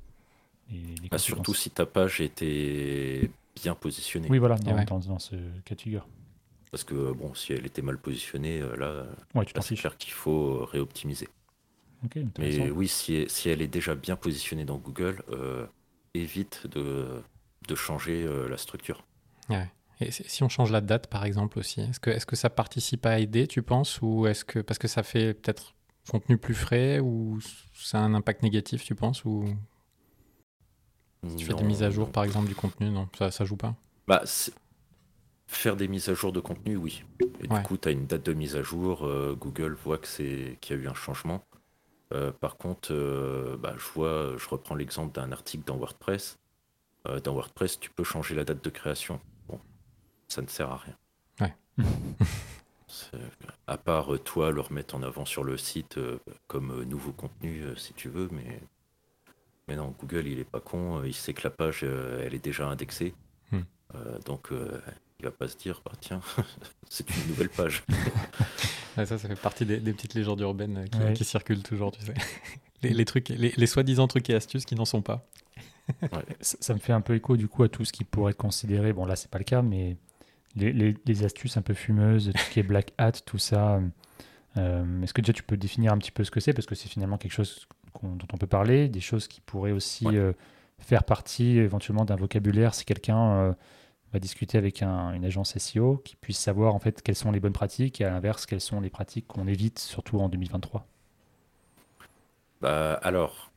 les 0.70 1.08
Bah, 1.10 1.18
surtout 1.18 1.54
si 1.54 1.70
ta 1.70 1.86
page 1.86 2.20
était 2.20 3.30
bien 3.56 3.74
positionnée. 3.74 4.28
Oui, 4.30 4.38
voilà, 4.38 4.56
dans, 4.56 4.76
ouais. 4.76 4.84
dans- 4.84 4.98
dans 4.98 5.18
ce 5.18 5.36
cas 5.64 5.74
de 5.74 5.80
figure. 5.80 6.06
Parce 6.70 6.84
que 6.84 7.12
bon, 7.12 7.32
si 7.34 7.52
elle 7.52 7.66
était 7.66 7.82
mal 7.82 7.98
positionnée, 7.98 8.60
euh, 8.60 8.76
là, 8.76 9.06
Ouais, 9.34 9.46
c'est 9.60 9.76
clair 9.76 9.96
qu'il 9.96 10.12
faut 10.12 10.62
euh, 10.62 10.64
réoptimiser. 10.64 11.28
Mais 12.38 12.70
oui, 12.70 12.88
si, 12.88 13.26
si 13.28 13.48
elle 13.48 13.62
est 13.62 13.68
déjà 13.68 13.94
bien 13.94 14.16
positionnée 14.16 14.64
dans 14.64 14.76
Google, 14.76 15.22
euh, 15.30 15.66
évite 16.14 16.66
de, 16.66 17.22
de 17.66 17.74
changer 17.74 18.24
euh, 18.24 18.48
la 18.48 18.56
structure. 18.56 19.04
Ouais. 19.48 19.70
Et 20.00 20.10
si 20.10 20.42
on 20.42 20.48
change 20.48 20.72
la 20.72 20.80
date, 20.80 21.06
par 21.06 21.24
exemple, 21.24 21.58
aussi, 21.58 21.80
est-ce 21.80 22.00
que, 22.00 22.10
est 22.10 22.24
que 22.24 22.36
ça 22.36 22.50
participe 22.50 23.06
à 23.06 23.20
aider, 23.20 23.46
tu 23.46 23.62
penses 23.62 24.00
Ou 24.02 24.26
est-ce 24.26 24.44
que, 24.44 24.58
parce 24.58 24.78
que 24.78 24.88
ça 24.88 25.02
fait 25.02 25.34
peut-être 25.34 25.74
contenu 26.10 26.36
plus 26.36 26.54
frais, 26.54 26.98
ou 26.98 27.38
ça 27.72 27.98
a 27.98 28.02
un 28.02 28.12
impact 28.14 28.42
négatif, 28.42 28.84
tu 28.84 28.94
penses 28.94 29.24
Ou 29.24 29.46
si 31.28 31.36
tu 31.36 31.44
fais 31.46 31.54
des 31.54 31.64
mises 31.64 31.82
à 31.82 31.90
jour, 31.90 32.06
non. 32.06 32.12
par 32.12 32.24
exemple, 32.24 32.48
du 32.48 32.54
contenu, 32.54 32.90
non, 32.90 33.08
ça, 33.16 33.30
ça 33.30 33.44
joue 33.44 33.56
pas? 33.56 33.74
Bah, 34.06 34.22
faire 35.46 35.76
des 35.76 35.88
mises 35.88 36.08
à 36.08 36.14
jour 36.14 36.32
de 36.32 36.40
contenu, 36.40 36.76
oui. 36.76 37.04
Et 37.40 37.48
Ouais. 37.48 37.58
du 37.58 37.62
coup, 37.66 37.76
tu 37.76 37.88
as 37.88 37.92
une 37.92 38.06
date 38.06 38.24
de 38.26 38.32
mise 38.32 38.56
à 38.56 38.62
jour. 38.62 39.06
euh, 39.06 39.34
Google 39.38 39.74
voit 39.84 39.98
que 39.98 40.08
c'est 40.08 40.58
qu'il 40.60 40.76
y 40.76 40.78
a 40.80 40.82
eu 40.82 40.88
un 40.88 40.94
changement. 40.94 41.42
Euh, 42.12 42.32
par 42.32 42.56
contre, 42.56 42.92
euh, 42.92 43.56
bah, 43.56 43.74
je 43.78 43.86
vois, 43.94 44.36
je 44.36 44.48
reprends 44.48 44.74
l'exemple 44.74 45.12
d'un 45.14 45.32
article 45.32 45.64
dans 45.64 45.76
WordPress. 45.76 46.36
Euh, 47.06 47.20
dans 47.20 47.34
WordPress, 47.34 47.78
tu 47.78 47.90
peux 47.90 48.04
changer 48.04 48.34
la 48.34 48.44
date 48.44 48.62
de 48.64 48.70
création. 48.70 49.20
Bon, 49.48 49.60
ça 50.28 50.42
ne 50.42 50.48
sert 50.48 50.70
à 50.70 50.76
rien. 50.78 50.96
Ouais. 51.40 51.84
À 53.66 53.76
part 53.76 54.10
toi 54.22 54.52
le 54.52 54.60
remettre 54.60 54.94
en 54.94 55.02
avant 55.02 55.24
sur 55.24 55.42
le 55.42 55.58
site 55.58 55.98
comme 56.46 56.84
nouveau 56.84 57.12
contenu 57.12 57.64
si 57.76 57.92
tu 57.92 58.08
veux, 58.08 58.28
mais 58.30 58.60
mais 59.66 59.74
non, 59.74 59.94
Google, 59.98 60.28
il 60.28 60.38
est 60.38 60.44
pas 60.44 60.60
con, 60.60 61.02
il 61.02 61.14
sait 61.14 61.32
que 61.32 61.42
la 61.42 61.50
page, 61.50 61.82
elle 61.82 62.34
est 62.34 62.44
déjà 62.44 62.68
indexée. 62.68 63.14
Hmm. 63.50 63.62
donc, 64.24 64.50
il 65.24 65.24
va 65.24 65.30
pas 65.30 65.48
se 65.48 65.56
dire, 65.56 65.80
bah, 65.84 65.92
tiens, 66.00 66.20
c'est 66.88 67.08
une 67.08 67.28
nouvelle 67.28 67.48
page. 67.48 67.82
ça, 68.94 69.06
ça 69.06 69.18
fait 69.18 69.34
partie 69.36 69.64
des, 69.64 69.78
petites 69.80 70.14
légendes 70.14 70.40
urbaines 70.40 70.88
qui, 71.14 71.24
circulent 71.24 71.62
toujours, 71.62 71.92
tu 71.92 72.04
sais. 72.04 72.14
Les, 72.82 73.04
trucs, 73.04 73.30
les, 73.30 73.66
soi-disant 73.66 74.06
trucs 74.06 74.28
et 74.28 74.34
astuces 74.34 74.66
qui 74.66 74.74
n'en 74.74 74.84
sont 74.84 75.00
pas. 75.00 75.26
ça, 76.40 76.74
me 76.74 76.78
fait 76.78 76.92
un 76.92 77.00
peu 77.00 77.14
écho 77.14 77.36
du 77.36 77.48
coup 77.48 77.62
à 77.62 77.68
tout 77.68 77.84
ce 77.84 77.92
qui 77.92 78.04
pourrait 78.04 78.32
être 78.32 78.38
considéré, 78.38 78.92
bon 78.92 79.04
là 79.04 79.16
c'est 79.16 79.30
pas 79.30 79.38
le 79.38 79.44
cas, 79.44 79.62
mais 79.62 79.96
les, 80.56 81.24
astuces 81.24 81.56
un 81.56 81.62
peu 81.62 81.74
fumeuses, 81.74 82.30
tout 82.32 82.42
ce 82.42 82.50
qui 82.50 82.60
est 82.60 82.64
black 82.64 82.92
hat, 82.98 83.12
tout 83.12 83.38
ça. 83.38 83.80
Euh, 84.56 85.02
est-ce 85.02 85.12
que 85.12 85.20
déjà 85.20 85.32
tu 85.32 85.42
peux 85.42 85.56
définir 85.56 85.92
un 85.92 85.98
petit 85.98 86.12
peu 86.12 86.24
ce 86.24 86.30
que 86.30 86.40
c'est? 86.40 86.52
Parce 86.52 86.66
que 86.66 86.74
c'est 86.74 86.88
finalement 86.88 87.18
quelque 87.18 87.32
chose 87.32 87.66
dont 88.02 88.26
on 88.32 88.36
peut 88.36 88.46
parler, 88.46 88.88
des 88.88 89.00
choses 89.00 89.28
qui 89.28 89.40
pourraient 89.40 89.72
aussi 89.72 90.06
euh, 90.06 90.32
faire 90.78 91.04
partie 91.04 91.58
éventuellement 91.58 92.04
d'un 92.04 92.16
vocabulaire 92.16 92.74
si 92.74 92.84
quelqu'un 92.84 93.32
euh, 93.32 93.52
va 94.12 94.18
discuter 94.18 94.58
avec 94.58 94.82
une 94.82 95.24
agence 95.24 95.56
SEO, 95.58 95.98
qui 96.04 96.16
puisse 96.16 96.38
savoir 96.38 96.74
en 96.74 96.78
fait 96.78 97.02
quelles 97.02 97.16
sont 97.16 97.32
les 97.32 97.40
bonnes 97.40 97.52
pratiques 97.52 98.00
et 98.00 98.04
à 98.04 98.10
l'inverse 98.10 98.46
quelles 98.46 98.60
sont 98.60 98.80
les 98.80 98.90
pratiques 98.90 99.26
qu'on 99.26 99.48
évite 99.48 99.78
surtout 99.78 100.20
en 100.20 100.28
2023. 100.28 100.86
Bah, 102.60 102.94
alors, 103.02 103.50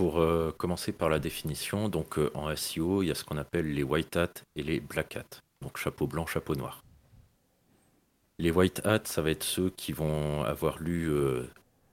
pour 0.00 0.14
commencer 0.56 0.92
par 0.92 1.10
la 1.10 1.18
définition, 1.18 1.90
donc 1.90 2.18
en 2.34 2.56
SEO, 2.56 3.02
il 3.02 3.08
y 3.08 3.10
a 3.10 3.14
ce 3.14 3.22
qu'on 3.22 3.36
appelle 3.36 3.74
les 3.74 3.82
white 3.82 4.16
hat 4.16 4.32
et 4.56 4.62
les 4.62 4.80
black 4.80 5.16
hat 5.16 5.42
donc 5.62 5.76
chapeau 5.76 6.06
blanc, 6.06 6.26
chapeau 6.26 6.54
noir. 6.54 6.82
Les 8.38 8.50
white 8.50 8.80
hats, 8.86 9.04
ça 9.04 9.22
va 9.22 9.30
être 9.30 9.44
ceux 9.44 9.70
qui 9.70 9.92
vont 9.92 10.42
avoir 10.42 10.78
lu 10.78 11.10
euh, 11.10 11.44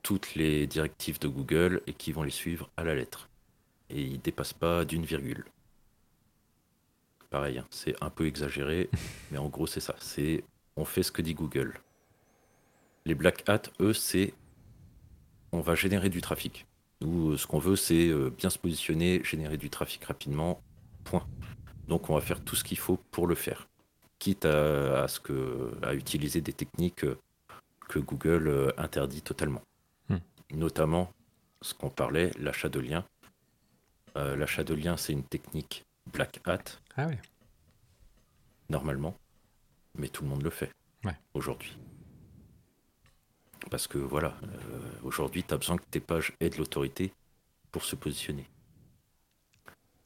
toutes 0.02 0.36
les 0.36 0.66
directives 0.68 1.20
de 1.20 1.28
Google 1.28 1.82
et 1.88 1.94
qui 1.94 2.14
vont 2.14 2.24
les 2.24 2.32
suivre 2.32 2.70
à 2.78 2.84
la 2.84 2.96
lettre. 2.96 3.30
Et 3.90 4.02
ils 4.02 4.14
ne 4.14 4.18
dépassent 4.18 4.54
pas 4.54 4.86
d'une 4.86 5.04
virgule. 5.04 5.46
Pareil, 7.30 7.58
hein, 7.58 7.68
c'est 7.70 8.02
un 8.02 8.10
peu 8.10 8.26
exagéré, 8.26 8.90
mais 9.32 9.38
en 9.38 9.50
gros 9.50 9.68
c'est 9.68 9.82
ça. 9.82 9.96
C'est 10.00 10.44
on 10.78 10.86
fait 10.86 11.04
ce 11.04 11.12
que 11.12 11.22
dit 11.22 11.34
Google. 11.34 11.82
Les 13.06 13.16
black 13.16 13.44
hats, 13.50 13.70
eux, 13.82 13.94
c'est 13.94 14.34
on 15.52 15.60
va 15.60 15.76
générer 15.76 16.10
du 16.10 16.22
trafic. 16.22 16.66
Nous, 17.02 17.32
euh, 17.32 17.38
ce 17.38 17.48
qu'on 17.48 17.60
veut, 17.60 17.76
c'est 17.76 18.08
euh, 18.08 18.30
bien 18.30 18.50
se 18.50 18.58
positionner, 18.58 19.24
générer 19.24 19.58
du 19.58 19.70
trafic 19.70 20.04
rapidement. 20.06 20.62
Point. 21.04 21.26
Donc 21.88 22.10
on 22.10 22.16
va 22.16 22.22
faire 22.22 22.44
tout 22.44 22.56
ce 22.56 22.64
qu'il 22.64 22.78
faut 22.78 23.00
pour 23.12 23.28
le 23.28 23.36
faire, 23.36 23.68
quitte 24.20 24.46
à, 24.46 25.08
ce 25.08 25.20
que, 25.20 25.72
à 25.82 25.94
utiliser 25.94 26.42
des 26.42 26.54
techniques 26.54 27.06
que 27.88 28.00
Google 28.00 28.48
euh, 28.48 28.72
interdit 28.78 29.22
totalement. 29.22 29.62
Hmm. 30.10 30.18
Notamment 30.54 31.12
ce 31.62 31.74
qu'on 31.74 31.90
parlait, 31.90 32.32
l'achat 32.38 32.70
de 32.70 32.80
liens. 32.80 33.06
Euh, 34.16 34.36
l'achat 34.36 34.64
de 34.64 34.74
liens, 34.74 34.98
c'est 34.98 35.14
une 35.14 35.24
technique 35.24 35.86
black 36.12 36.40
hat. 36.46 36.60
Ah 36.96 37.08
oui. 37.08 37.16
Normalement. 38.70 39.16
Mais 39.96 40.10
tout 40.10 40.24
le 40.24 40.30
monde 40.30 40.44
le 40.44 40.50
fait 40.50 40.72
aujourd'hui. 41.34 41.78
Parce 43.70 43.88
que 43.88 43.98
voilà, 43.98 44.36
euh, 44.44 44.80
aujourd'hui, 45.04 45.44
tu 45.44 45.54
as 45.54 45.58
besoin 45.58 45.78
que 45.78 45.86
tes 45.90 46.00
pages 46.00 46.34
aient 46.40 46.50
de 46.50 46.58
l'autorité 46.58 47.12
pour 47.72 47.84
se 47.84 47.96
positionner. 47.96 48.46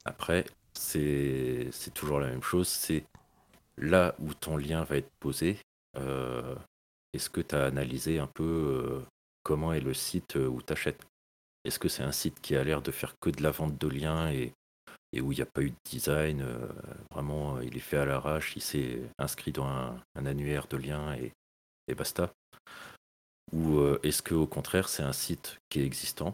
Après, 0.05 0.45
c'est 0.73 1.69
toujours 1.93 2.19
la 2.19 2.27
même 2.27 2.41
chose. 2.41 2.67
C'est 2.67 3.03
là 3.77 4.15
où 4.19 4.33
ton 4.33 4.57
lien 4.57 4.83
va 4.83 4.97
être 4.97 5.11
posé. 5.19 5.57
Euh, 5.97 6.55
est-ce 7.13 7.29
que 7.29 7.41
tu 7.41 7.55
as 7.55 7.65
analysé 7.65 8.19
un 8.19 8.27
peu 8.27 8.43
euh, 8.43 9.01
comment 9.43 9.73
est 9.73 9.81
le 9.81 9.93
site 9.93 10.35
où 10.35 10.61
tu 10.61 10.73
achètes 10.73 11.05
Est-ce 11.63 11.77
que 11.77 11.89
c'est 11.89 12.03
un 12.03 12.11
site 12.11 12.39
qui 12.41 12.55
a 12.55 12.63
l'air 12.63 12.81
de 12.81 12.91
faire 12.91 13.15
que 13.19 13.29
de 13.29 13.43
la 13.43 13.51
vente 13.51 13.77
de 13.77 13.87
liens 13.87 14.31
et, 14.31 14.53
où 15.21 15.33
il 15.33 15.35
n'y 15.35 15.41
a 15.41 15.45
pas 15.45 15.61
eu 15.61 15.71
de 15.71 15.75
design 15.85 16.45
Vraiment, 17.11 17.59
il 17.59 17.75
est 17.75 17.81
fait 17.81 17.97
à 17.97 18.05
l'arrache, 18.05 18.55
il 18.55 18.61
s'est 18.61 19.01
inscrit 19.19 19.51
dans 19.51 19.67
un, 19.67 20.25
annuaire 20.25 20.67
de 20.67 20.77
liens 20.77 21.13
et, 21.15 21.33
et 21.87 21.95
basta? 21.95 22.33
Ou 23.53 23.81
est-ce 24.03 24.21
que 24.21 24.33
au 24.33 24.47
contraire, 24.47 24.87
c'est 24.87 25.03
un 25.03 25.13
site 25.13 25.57
qui 25.69 25.79
est 25.79 25.85
existant 25.85 26.33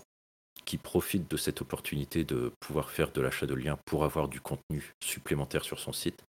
qui 0.68 0.78
profite 0.78 1.32
de 1.32 1.38
cette 1.38 1.62
opportunité 1.62 2.26
de 2.26 2.52
pouvoir 2.60 2.92
faire 2.92 3.12
de 3.14 3.22
l'achat 3.22 3.46
de 3.46 3.54
liens 3.54 3.80
pour 3.86 4.04
avoir 4.04 4.28
du 4.28 4.42
contenu 4.42 4.94
supplémentaire 5.02 5.64
sur 5.64 5.80
son 5.80 5.94
site? 5.94 6.22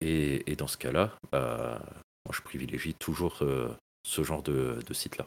Et, 0.00 0.54
dans 0.56 0.68
ce 0.68 0.76
cas-là, 0.76 1.12
bah, 1.32 1.82
moi 2.24 2.32
je 2.32 2.40
privilégie 2.40 2.94
toujours 2.94 3.38
euh, 3.42 3.76
ce 4.04 4.22
genre 4.22 4.44
de, 4.44 4.80
site-là. 4.92 5.26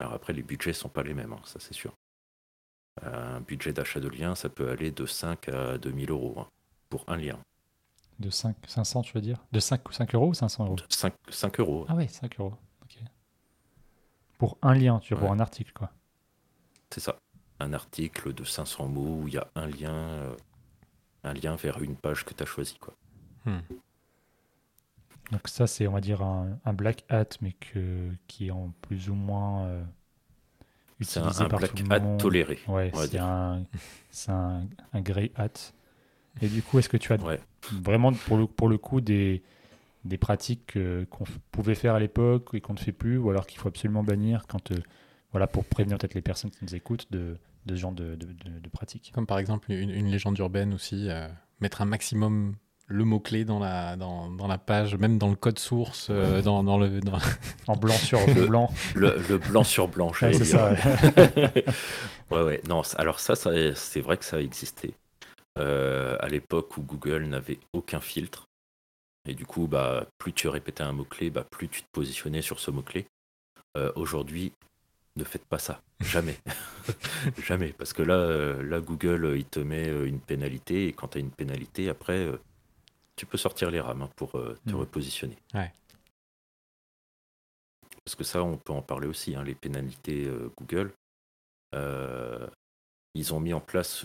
Alors 0.00 0.14
après, 0.14 0.32
les 0.32 0.42
budgets 0.42 0.72
sont 0.72 0.88
pas 0.88 1.04
les 1.04 1.14
mêmes, 1.14 1.32
hein, 1.32 1.40
ça 1.44 1.60
c'est 1.60 1.74
sûr. 1.74 1.92
Un 3.02 3.40
budget 3.40 3.72
d'achat 3.72 4.00
de 4.00 4.08
liens, 4.08 4.34
ça 4.34 4.48
peut 4.48 4.68
aller 4.68 4.90
de 4.90 5.06
5 5.06 5.48
à 5.48 5.78
2000 5.78 6.10
euros 6.10 6.34
hein, 6.38 6.48
pour 6.88 7.04
un 7.06 7.16
lien. 7.16 7.38
De 8.18 8.30
5, 8.30 8.56
500, 8.66 9.02
tu 9.02 9.12
veux 9.14 9.20
dire? 9.20 9.38
De 9.52 9.60
5, 9.60 9.80
5 9.92 10.14
euros 10.14 10.28
ou 10.28 10.34
500 10.34 10.66
euros? 10.66 10.76
5, 10.88 11.14
5 11.30 11.60
euros. 11.60 11.86
Ah 11.88 11.94
oui, 11.94 12.08
5 12.08 12.40
euros. 12.40 12.54
Pour 14.38 14.58
un 14.62 14.74
lien, 14.74 14.98
tu 14.98 15.14
veux, 15.14 15.20
pour 15.20 15.32
un 15.32 15.40
article, 15.40 15.72
quoi. 15.72 15.90
C'est 16.90 17.00
ça. 17.00 17.16
Un 17.60 17.72
article 17.72 18.32
de 18.32 18.44
500 18.44 18.88
mots 18.88 19.20
où 19.22 19.28
il 19.28 19.34
y 19.34 19.38
a 19.38 19.48
un 19.54 19.66
lien, 19.66 19.94
euh, 19.94 20.36
un 21.22 21.32
lien 21.32 21.56
vers 21.56 21.82
une 21.82 21.96
page 21.96 22.24
que 22.24 22.34
tu 22.34 22.42
as 22.42 22.46
choisi. 22.46 22.76
Quoi. 22.78 22.94
Hmm. 23.44 23.60
Donc 25.30 25.48
ça, 25.48 25.66
c'est, 25.66 25.86
on 25.86 25.92
va 25.92 26.00
dire, 26.00 26.22
un, 26.22 26.72
black 26.72 27.04
hat, 27.08 27.36
mais 27.40 27.52
que, 27.52 28.10
qui 28.26 28.48
est 28.48 28.50
en 28.50 28.72
plus 28.82 29.08
ou 29.08 29.14
moins 29.14 29.64
euh, 29.66 29.82
utilisé 31.00 31.42
un, 31.42 31.46
un 31.46 31.48
black 31.48 31.90
hat 31.90 32.16
toléré. 32.18 32.58
Ouais, 32.68 32.92
c'est 32.94 33.18
un, 33.18 33.64
un, 34.28 34.66
un 34.92 35.00
grey 35.00 35.32
hat. 35.36 35.72
Et 36.42 36.48
du 36.48 36.62
coup, 36.62 36.78
est-ce 36.78 36.88
que 36.88 36.96
tu 36.96 37.12
as 37.12 37.18
vraiment, 37.72 38.12
pour 38.12 38.36
le, 38.36 38.46
pour 38.46 38.68
le 38.68 38.76
coup, 38.76 39.00
des, 39.00 39.42
des 40.04 40.18
pratiques 40.18 40.78
qu'on 41.10 41.24
pouvait 41.50 41.74
faire 41.74 41.94
à 41.94 42.00
l'époque 42.00 42.50
et 42.52 42.60
qu'on 42.60 42.74
ne 42.74 42.78
fait 42.78 42.92
plus, 42.92 43.18
ou 43.18 43.30
alors 43.30 43.46
qu'il 43.46 43.58
faut 43.58 43.68
absolument 43.68 44.02
bannir 44.02 44.44
quand... 44.48 44.70
Euh, 44.72 44.76
voilà, 45.34 45.48
pour 45.48 45.64
prévenir 45.64 45.98
peut-être 45.98 46.14
les 46.14 46.22
personnes 46.22 46.52
qui 46.52 46.58
nous 46.62 46.76
écoutent 46.76 47.10
de, 47.10 47.36
de 47.66 47.74
ce 47.74 47.80
genre 47.80 47.90
de, 47.90 48.14
de, 48.14 48.26
de, 48.60 48.68
pratiques. 48.68 49.10
Comme 49.12 49.26
par 49.26 49.40
exemple 49.40 49.72
une, 49.72 50.06
légende 50.06 50.38
urbaine 50.38 50.72
aussi, 50.72 51.08
euh, 51.10 51.26
mettre 51.60 51.82
un 51.82 51.86
maximum 51.86 52.54
le 52.86 53.04
mot-clé 53.04 53.44
dans 53.44 53.58
la, 53.58 53.96
dans, 53.96 54.30
dans, 54.30 54.46
la 54.46 54.58
page, 54.58 54.94
même 54.94 55.18
dans 55.18 55.30
le 55.30 55.34
code 55.34 55.58
source, 55.58 56.06
euh, 56.10 56.40
dans, 56.40 56.62
dans, 56.62 56.78
le, 56.78 57.00
en 57.66 57.76
blanc 57.76 57.94
sur 57.94 58.24
blanc. 58.46 58.70
Le, 58.94 59.16
le, 59.28 59.38
blanc 59.38 59.64
sur 59.64 59.88
blanc, 59.88 60.12
c'est 60.18 60.44
ça. 60.44 60.74
Ouais. 62.30 62.42
ouais, 62.42 62.60
Non, 62.68 62.82
alors 62.96 63.20
ça, 63.20 63.34
ça 63.34 63.50
c'est 63.74 64.00
vrai 64.00 64.16
que 64.16 64.24
ça 64.24 64.36
a 64.36 64.40
existé. 64.40 64.94
Euh, 65.58 66.16
à 66.20 66.28
l'époque 66.28 66.76
où 66.76 66.82
Google 66.82 67.24
n'avait 67.24 67.58
aucun 67.72 68.00
filtre. 68.00 68.48
Et 69.26 69.34
du 69.34 69.46
coup, 69.46 69.66
bah, 69.66 70.06
plus 70.18 70.32
tu 70.32 70.48
répétais 70.48 70.82
un 70.82 70.92
mot-clé, 70.92 71.30
bah, 71.30 71.44
plus 71.44 71.68
tu 71.68 71.82
te 71.82 71.88
positionnais 71.92 72.42
sur 72.42 72.60
ce 72.60 72.70
mot-clé. 72.70 73.06
Aujourd'hui, 73.96 74.52
ne 75.16 75.24
faites 75.24 75.44
pas 75.44 75.58
ça. 75.58 75.80
Jamais. 76.00 76.38
Jamais. 77.38 77.72
Parce 77.72 77.92
que 77.92 78.02
là, 78.02 78.14
euh, 78.14 78.62
là, 78.62 78.80
Google, 78.80 79.24
euh, 79.24 79.38
il 79.38 79.44
te 79.44 79.60
met 79.60 79.88
euh, 79.88 80.06
une 80.06 80.20
pénalité. 80.20 80.88
Et 80.88 80.92
quand 80.92 81.08
tu 81.08 81.18
as 81.18 81.20
une 81.20 81.30
pénalité, 81.30 81.88
après, 81.88 82.28
tu 83.16 83.26
peux 83.26 83.38
sortir 83.38 83.70
les 83.70 83.80
rames 83.80 84.02
hein, 84.02 84.10
pour 84.16 84.32
te 84.32 84.70
mm. 84.70 84.74
repositionner. 84.74 85.38
Parce 88.04 88.16
que 88.16 88.24
ça, 88.24 88.42
on 88.42 88.58
peut 88.58 88.72
en 88.72 88.82
parler 88.82 89.06
aussi. 89.06 89.34
Hein, 89.34 89.44
les 89.44 89.54
pénalités 89.54 90.30
Google, 90.58 90.92
ils 93.14 93.34
ont 93.34 93.40
mis 93.40 93.54
en 93.54 93.60
place 93.60 94.04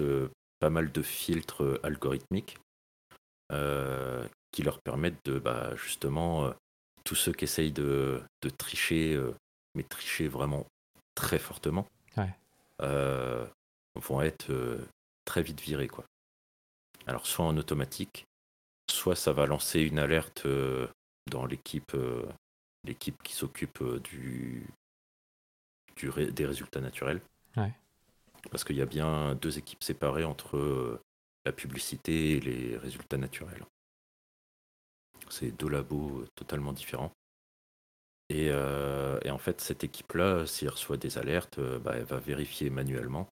pas 0.59 0.69
mal 0.69 0.91
de 0.91 1.01
filtres 1.01 1.79
algorithmiques 1.83 2.57
qui 4.51 4.63
leur 4.63 4.79
permettent 4.81 5.23
de, 5.25 5.39
bah, 5.39 5.75
justement, 5.75 6.53
tous 7.03 7.15
ceux 7.15 7.33
qui 7.33 7.45
essayent 7.45 7.71
de, 7.71 8.21
de 8.41 8.49
tricher, 8.49 9.19
mais 9.75 9.83
tricher 9.83 10.27
vraiment 10.27 10.65
très 11.15 11.39
fortement, 11.39 11.85
euh, 12.81 13.45
vont 13.95 14.21
être 14.21 14.51
euh, 14.51 14.79
très 15.25 15.41
vite 15.41 15.59
virés. 15.59 15.89
Quoi. 15.89 16.05
Alors 17.07 17.27
soit 17.27 17.45
en 17.45 17.57
automatique, 17.57 18.25
soit 18.89 19.15
ça 19.15 19.33
va 19.33 19.45
lancer 19.45 19.81
une 19.81 19.99
alerte 19.99 20.45
euh, 20.45 20.87
dans 21.29 21.45
l'équipe 21.45 21.95
l'équipe 22.85 23.21
qui 23.23 23.33
s'occupe 23.33 23.83
du, 24.03 24.65
du 25.97 26.09
des 26.31 26.45
résultats 26.45 26.79
naturels. 26.79 27.21
Parce 28.51 28.63
qu'il 28.63 28.77
y 28.77 28.81
a 28.81 28.85
bien 28.85 29.35
deux 29.35 29.57
équipes 29.57 29.83
séparées 29.83 30.23
entre 30.23 31.01
la 31.45 31.51
publicité 31.51 32.37
et 32.37 32.39
les 32.39 32.77
résultats 32.77 33.17
naturels. 33.17 33.65
C'est 35.29 35.55
deux 35.57 35.69
labos 35.69 36.25
totalement 36.35 36.73
différents. 36.73 37.11
Euh, 38.31 39.19
et, 39.23 39.31
en 39.31 39.37
fait, 39.37 39.61
cette 39.61 39.83
équipe-là, 39.83 40.45
s'il 40.45 40.69
reçoit 40.69 40.97
des 40.97 41.17
alertes, 41.17 41.59
euh, 41.59 41.79
bah, 41.79 41.93
elle 41.95 42.03
va 42.03 42.19
vérifier 42.19 42.69
manuellement 42.69 43.27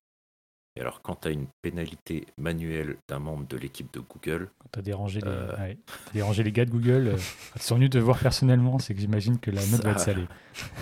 Et 0.76 0.80
alors, 0.80 1.02
quand 1.02 1.20
tu 1.22 1.28
as 1.28 1.30
une 1.30 1.46
pénalité 1.62 2.26
manuelle 2.36 2.96
d'un 3.08 3.20
membre 3.20 3.46
de 3.46 3.56
l'équipe 3.56 3.92
de 3.92 4.00
Google, 4.00 4.50
Quand 4.58 4.68
tu 4.72 4.78
as 4.80 4.82
dérangé, 4.82 5.20
les... 5.20 5.28
Euh. 5.28 5.56
ouais, 5.56 5.78
dérangé 6.12 6.42
les 6.42 6.50
gars 6.50 6.64
de 6.64 6.70
Google, 6.70 7.08
euh, 7.08 7.16
quand 7.16 7.56
ils 7.56 7.62
sont 7.62 7.74
venus 7.76 7.90
te 7.90 7.98
voir 7.98 8.18
personnellement, 8.18 8.78
c'est 8.80 8.94
que 8.94 9.00
j'imagine 9.00 9.38
que 9.38 9.52
la 9.52 9.64
note 9.66 9.84
va 9.84 9.92
être 9.92 10.00
salée. 10.00 10.26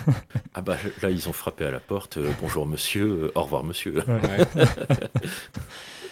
ah 0.54 0.62
bah 0.62 0.78
là, 1.02 1.10
ils 1.10 1.28
ont 1.28 1.34
frappé 1.34 1.66
à 1.66 1.70
la 1.70 1.80
porte. 1.80 2.16
euh, 2.16 2.32
bonjour 2.40 2.66
monsieur, 2.66 3.24
euh, 3.24 3.32
au 3.34 3.42
revoir 3.42 3.64
monsieur. 3.64 3.98
Ouais. 3.98 4.46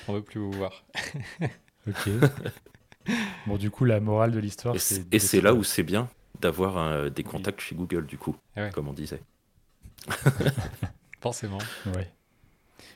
On 0.08 0.12
veut 0.12 0.22
plus 0.22 0.40
vous 0.40 0.52
voir. 0.52 0.84
Ok. 1.88 2.10
bon, 3.46 3.56
du 3.56 3.70
coup, 3.70 3.84
la 3.84 4.00
morale 4.00 4.30
de 4.32 4.38
l'histoire, 4.38 4.74
Et 4.74 4.78
c'est. 4.78 5.12
et 5.12 5.18
c'est 5.18 5.40
là 5.40 5.54
où 5.54 5.62
c'est 5.64 5.82
bien 5.82 6.08
d'avoir 6.40 6.78
euh, 6.78 7.10
des 7.10 7.22
contacts 7.22 7.60
chez 7.60 7.74
Google, 7.74 8.06
du 8.06 8.18
coup, 8.18 8.36
Ah 8.56 8.62
ouais. 8.64 8.70
comme 8.70 8.88
on 8.88 8.92
disait. 8.92 9.20
Forcément. 11.20 11.58
Ouais. 11.94 12.10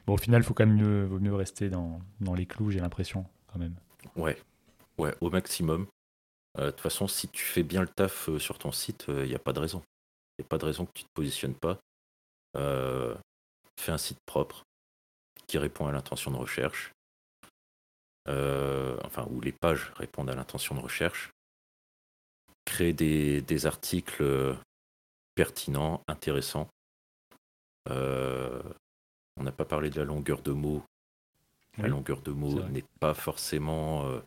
Bon, 0.06 0.14
au 0.14 0.18
final, 0.18 0.42
il 0.42 0.44
faut 0.44 0.54
quand 0.54 0.66
même 0.66 0.76
mieux, 0.76 1.04
vaut 1.06 1.18
mieux 1.20 1.34
rester 1.34 1.68
dans, 1.70 2.00
dans 2.20 2.34
les 2.34 2.46
clous, 2.46 2.70
j'ai 2.70 2.80
l'impression, 2.80 3.24
quand 3.52 3.58
même. 3.58 3.74
Ouais, 4.16 4.36
ouais, 4.98 5.14
au 5.20 5.30
maximum. 5.30 5.86
Euh, 6.58 6.66
De 6.66 6.70
toute 6.70 6.80
façon, 6.80 7.06
si 7.08 7.28
tu 7.28 7.44
fais 7.44 7.62
bien 7.62 7.80
le 7.82 7.88
taf 7.88 8.28
euh, 8.28 8.38
sur 8.38 8.58
ton 8.58 8.72
site, 8.72 9.06
il 9.08 9.24
n'y 9.28 9.34
a 9.34 9.38
pas 9.38 9.52
de 9.52 9.60
raison. 9.60 9.82
Il 10.38 10.42
n'y 10.42 10.46
a 10.46 10.48
pas 10.48 10.58
de 10.58 10.64
raison 10.64 10.86
que 10.86 10.92
tu 10.94 11.04
te 11.04 11.10
positionnes 11.14 11.54
pas. 11.54 11.78
Fais 12.54 13.92
un 13.92 13.98
site 13.98 14.18
propre 14.26 14.62
qui 15.46 15.56
répond 15.58 15.86
à 15.86 15.92
l'intention 15.92 16.30
de 16.30 16.36
recherche. 16.36 16.92
Euh, 18.28 18.98
enfin, 19.04 19.26
où 19.30 19.40
les 19.40 19.52
pages 19.52 19.92
répondent 19.96 20.28
à 20.30 20.34
l'intention 20.34 20.74
de 20.74 20.80
recherche. 20.80 21.30
Crée 22.66 22.92
des, 22.92 23.40
des 23.40 23.66
articles 23.66 24.56
pertinents, 25.34 26.02
intéressants. 26.08 26.68
Euh, 27.88 28.62
on 29.36 29.44
n'a 29.44 29.52
pas 29.52 29.64
parlé 29.64 29.88
de 29.88 29.96
la 29.96 30.04
longueur 30.04 30.42
de 30.42 30.52
mots. 30.52 30.82
La 31.78 31.84
Oui, 31.84 31.90
longueur 31.90 32.20
de 32.20 32.32
mots 32.32 32.60
n'est 32.64 32.84
pas 33.00 33.14
forcément 33.14 34.04
euh, 34.06 34.20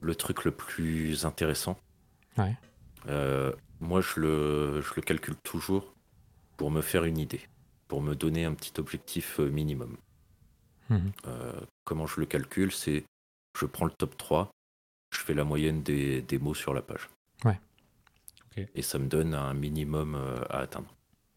le 0.00 0.14
truc 0.14 0.44
le 0.44 0.52
plus 0.52 1.24
intéressant. 1.24 1.78
Ouais. 2.36 2.54
Euh, 3.08 3.52
moi, 3.80 4.00
je 4.02 4.20
le, 4.20 4.80
je 4.82 4.94
le 4.94 5.02
calcule 5.02 5.36
toujours 5.42 5.94
pour 6.58 6.70
me 6.70 6.82
faire 6.82 7.04
une 7.04 7.18
idée, 7.18 7.40
pour 7.88 8.02
me 8.02 8.14
donner 8.14 8.44
un 8.44 8.52
petit 8.54 8.78
objectif 8.78 9.38
minimum. 9.38 9.96
Mhm. 10.90 11.12
Euh, 11.26 11.60
comment 11.84 12.06
je 12.06 12.20
le 12.20 12.26
calcule 12.26 12.72
C'est 12.72 13.04
je 13.58 13.66
prends 13.66 13.84
le 13.84 13.92
top 13.92 14.16
3, 14.16 14.50
je 15.12 15.20
fais 15.20 15.34
la 15.34 15.44
moyenne 15.44 15.82
des, 15.82 16.22
des 16.22 16.38
mots 16.38 16.54
sur 16.54 16.74
la 16.74 16.82
page. 16.82 17.08
Ouais. 17.44 17.58
Et 18.74 18.82
ça 18.82 18.98
me 18.98 19.06
donne 19.06 19.34
un 19.34 19.54
minimum 19.54 20.14
euh, 20.16 20.42
à 20.50 20.58
atteindre. 20.58 20.94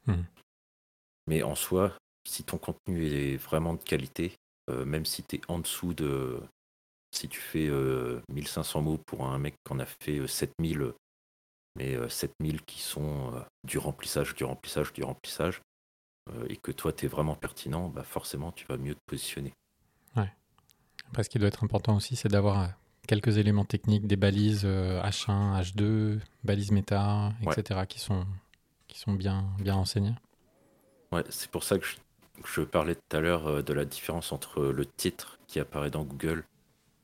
Mhm. 0.08 0.26
Mais 1.28 1.44
en 1.44 1.56
soi, 1.56 1.94
si 2.28 2.44
ton 2.44 2.58
contenu 2.58 3.06
est 3.06 3.38
vraiment 3.38 3.74
de 3.74 3.82
qualité, 3.82 4.34
euh, 4.70 4.86
même 4.86 5.06
si 5.06 5.24
tu 5.24 5.38
es 5.38 5.42
en 5.48 5.60
dessous 5.60 5.94
de. 5.94 6.42
Si 7.12 7.30
tu 7.30 7.40
fais 7.40 7.68
euh, 7.68 8.22
1500 8.30 8.82
mots 8.82 8.98
pour 8.98 9.28
un 9.28 9.38
mec 9.38 9.54
qui 9.64 9.74
en 9.74 9.80
a 9.80 9.86
fait 9.86 10.18
euh, 10.18 10.28
7000, 10.28 10.94
mais 11.76 11.96
euh, 11.96 12.10
7000 12.10 12.64
qui 12.64 12.82
sont 12.82 13.36
euh, 13.36 13.40
du 13.64 13.78
remplissage, 13.78 14.34
du 14.36 14.44
remplissage, 14.44 14.94
du 14.94 15.04
remplissage, 15.04 15.62
et 16.50 16.58
que 16.58 16.72
toi 16.72 16.94
tu 16.94 17.06
es 17.06 17.08
vraiment 17.08 17.36
pertinent, 17.36 17.90
bah 17.90 18.04
forcément 18.04 18.52
tu 18.52 18.66
vas 18.68 18.78
mieux 18.78 18.96
te 18.96 19.02
positionner. 19.06 19.54
Après, 21.10 21.24
ce 21.24 21.30
qui 21.30 21.38
doit 21.38 21.50
être 21.50 21.64
important 21.64 21.96
aussi, 21.96 22.16
c'est 22.16 22.30
d'avoir 22.30 22.62
euh, 22.64 22.68
quelques 23.08 23.38
éléments 23.38 23.66
techniques, 23.66 24.08
des 24.08 24.16
balises 24.16 24.64
euh, 24.66 25.00
H1, 25.04 25.62
H2, 25.62 26.20
balises 26.44 26.72
méta, 26.72 27.32
Ouais. 27.46 27.54
etc., 27.56 27.82
qui 27.88 28.00
sont, 28.00 28.26
qui 28.88 28.98
sont 28.98 29.14
bien, 29.14 29.46
bien 29.60 29.76
renseignées. 29.76 30.16
Ouais, 31.12 31.24
c'est 31.30 31.52
pour 31.52 31.64
ça 31.64 31.78
que 31.78 31.86
je, 31.86 31.98
que 32.42 32.48
je 32.48 32.62
parlais 32.62 32.96
tout 32.96 33.16
à 33.18 33.20
l'heure 33.20 33.46
euh, 33.48 33.62
de 33.62 33.74
la 33.74 33.86
différence 33.86 34.32
entre 34.32 34.64
le 34.64 34.88
titre 34.88 35.38
qui 35.46 35.60
apparaît 35.60 35.92
dans 35.92 36.04
Google 36.04 36.46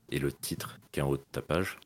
et 0.08 0.18
le 0.18 0.32
titre 0.32 0.80
qui 0.90 0.98
est 0.98 1.02
en 1.04 1.08
haut 1.10 1.16
de 1.18 1.24
ta 1.30 1.42
page. 1.42 1.78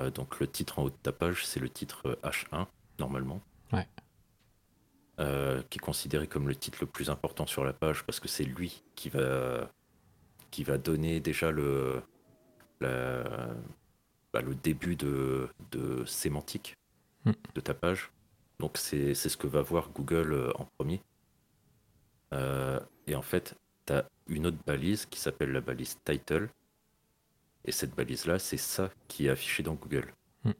Euh, 0.00 0.10
donc 0.10 0.40
le 0.40 0.46
titre 0.46 0.78
en 0.78 0.84
haut 0.84 0.90
de 0.90 0.96
ta 1.02 1.12
page, 1.12 1.44
c'est 1.44 1.60
le 1.60 1.68
titre 1.68 2.06
euh, 2.06 2.30
H1 2.30 2.66
normalement. 2.98 3.42
Ouais. 3.74 3.86
Euh, 5.18 5.62
qui 5.70 5.78
est 5.78 5.80
considéré 5.80 6.26
comme 6.26 6.46
le 6.46 6.54
titre 6.54 6.76
le 6.82 6.86
plus 6.86 7.08
important 7.08 7.46
sur 7.46 7.64
la 7.64 7.72
page 7.72 8.04
parce 8.04 8.20
que 8.20 8.28
c'est 8.28 8.44
lui 8.44 8.82
qui 8.96 9.08
va 9.08 9.70
qui 10.50 10.62
va 10.62 10.76
donner 10.76 11.20
déjà 11.20 11.50
le 11.50 12.02
la- 12.82 13.48
bah, 14.34 14.42
le 14.42 14.54
début 14.54 14.94
de, 14.96 15.48
de 15.70 16.04
sémantique 16.04 16.76
Mm. 17.24 17.32
de 17.54 17.60
ta 17.60 17.72
page. 17.74 18.10
Donc 18.60 18.76
c'est 18.78 19.14
ce 19.14 19.36
que 19.38 19.46
va 19.46 19.62
voir 19.62 19.88
Google 19.90 20.32
euh, 20.34 20.52
en 20.56 20.64
premier. 20.78 21.00
Euh, 22.32 22.78
et 23.06 23.14
en 23.14 23.22
fait, 23.22 23.54
tu 23.86 23.92
as 23.94 24.04
une 24.28 24.46
autre 24.46 24.58
balise 24.66 25.06
qui 25.06 25.18
s'appelle 25.18 25.50
la 25.52 25.60
balise 25.60 25.98
title. 26.04 26.48
Et 27.64 27.72
cette 27.72 27.94
balise-là, 27.94 28.38
c'est 28.38 28.56
ça 28.58 28.90
qui 29.08 29.26
est 29.26 29.30
affiché 29.30 29.62
dans 29.62 29.74
Google. 29.74 30.12
Mm. 30.44 30.50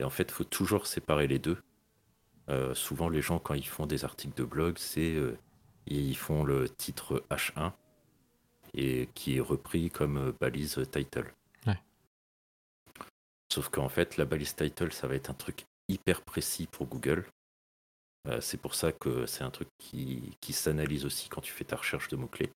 Et 0.00 0.04
en 0.04 0.10
fait, 0.10 0.24
il 0.24 0.32
faut 0.32 0.44
toujours 0.44 0.86
séparer 0.86 1.26
les 1.26 1.38
deux. 1.38 1.58
Euh, 2.50 2.74
souvent, 2.74 3.08
les 3.08 3.22
gens, 3.22 3.38
quand 3.38 3.54
ils 3.54 3.66
font 3.66 3.86
des 3.86 4.04
articles 4.04 4.36
de 4.36 4.44
blog, 4.44 4.76
c'est 4.78 5.14
euh, 5.14 5.38
ils 5.86 6.16
font 6.16 6.42
le 6.44 6.68
titre 6.68 7.24
H1 7.30 7.72
et 8.74 9.08
qui 9.14 9.36
est 9.36 9.40
repris 9.40 9.90
comme 9.90 10.16
euh, 10.16 10.32
balise 10.40 10.84
title. 10.90 11.32
Ouais. 11.66 11.80
Sauf 13.52 13.68
qu'en 13.68 13.88
fait, 13.88 14.16
la 14.16 14.24
balise 14.24 14.56
title, 14.56 14.92
ça 14.92 15.06
va 15.06 15.14
être 15.14 15.30
un 15.30 15.34
truc 15.34 15.64
hyper 15.88 16.22
précis 16.22 16.66
pour 16.66 16.86
Google. 16.86 17.24
Euh, 18.26 18.40
c'est 18.40 18.58
pour 18.58 18.74
ça 18.74 18.90
que 18.92 19.26
c'est 19.26 19.44
un 19.44 19.50
truc 19.50 19.68
qui, 19.78 20.36
qui 20.40 20.52
s'analyse 20.52 21.04
aussi 21.04 21.28
quand 21.28 21.40
tu 21.40 21.52
fais 21.52 21.64
ta 21.64 21.76
recherche 21.76 22.08
de 22.08 22.16
mots-clés. 22.16 22.50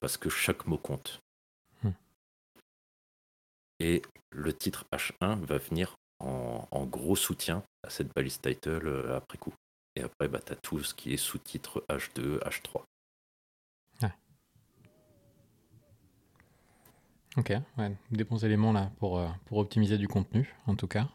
Parce 0.00 0.18
que 0.18 0.28
chaque 0.28 0.66
mot 0.66 0.76
compte. 0.76 1.22
Hmm. 1.82 1.92
Et 3.80 4.02
le 4.30 4.52
titre 4.52 4.84
H1 4.92 5.42
va 5.46 5.56
venir 5.56 5.96
en, 6.22 6.66
en 6.70 6.86
gros 6.86 7.16
soutien 7.16 7.62
à 7.86 7.90
cette 7.90 8.14
balise 8.14 8.40
title 8.40 8.86
euh, 8.86 9.16
après 9.16 9.38
coup. 9.38 9.52
Et 9.96 10.02
après, 10.02 10.28
bah, 10.28 10.40
tu 10.44 10.52
as 10.52 10.56
tout 10.56 10.82
ce 10.82 10.94
qui 10.94 11.12
est 11.12 11.18
sous-titre 11.18 11.84
H2, 11.88 12.38
H3. 12.40 12.82
Ok, 17.38 17.50
ouais, 17.78 17.96
des 18.10 18.24
bons 18.24 18.44
éléments 18.44 18.72
là 18.74 18.90
pour, 18.98 19.18
euh, 19.18 19.26
pour 19.46 19.56
optimiser 19.56 19.96
du 19.96 20.06
contenu, 20.06 20.54
en 20.66 20.74
tout 20.76 20.86
cas. 20.86 21.08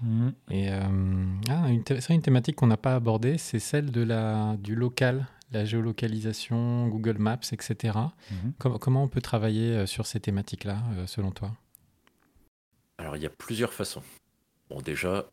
Mhm. 0.00 0.32
Et 0.50 0.70
euh, 0.72 1.26
ah, 1.50 1.68
une 1.68 2.22
thématique 2.22 2.56
qu'on 2.56 2.66
n'a 2.68 2.78
pas 2.78 2.94
abordée, 2.94 3.36
c'est 3.36 3.58
celle 3.58 3.90
de 3.90 4.00
la, 4.02 4.56
du 4.58 4.74
local, 4.74 5.26
la 5.52 5.66
géolocalisation, 5.66 6.88
Google 6.88 7.18
Maps, 7.18 7.40
etc. 7.52 8.14
Mhm. 8.30 8.52
Com- 8.58 8.78
comment 8.78 9.02
on 9.02 9.08
peut 9.08 9.20
travailler 9.20 9.72
euh, 9.72 9.84
sur 9.86 10.06
ces 10.06 10.20
thématiques-là, 10.20 10.78
euh, 10.96 11.06
selon 11.06 11.30
toi? 11.32 11.52
Alors, 12.98 13.16
il 13.16 13.22
y 13.22 13.26
a 13.26 13.30
plusieurs 13.30 13.72
façons. 13.72 14.02
Bon, 14.70 14.80
déjà, 14.80 15.28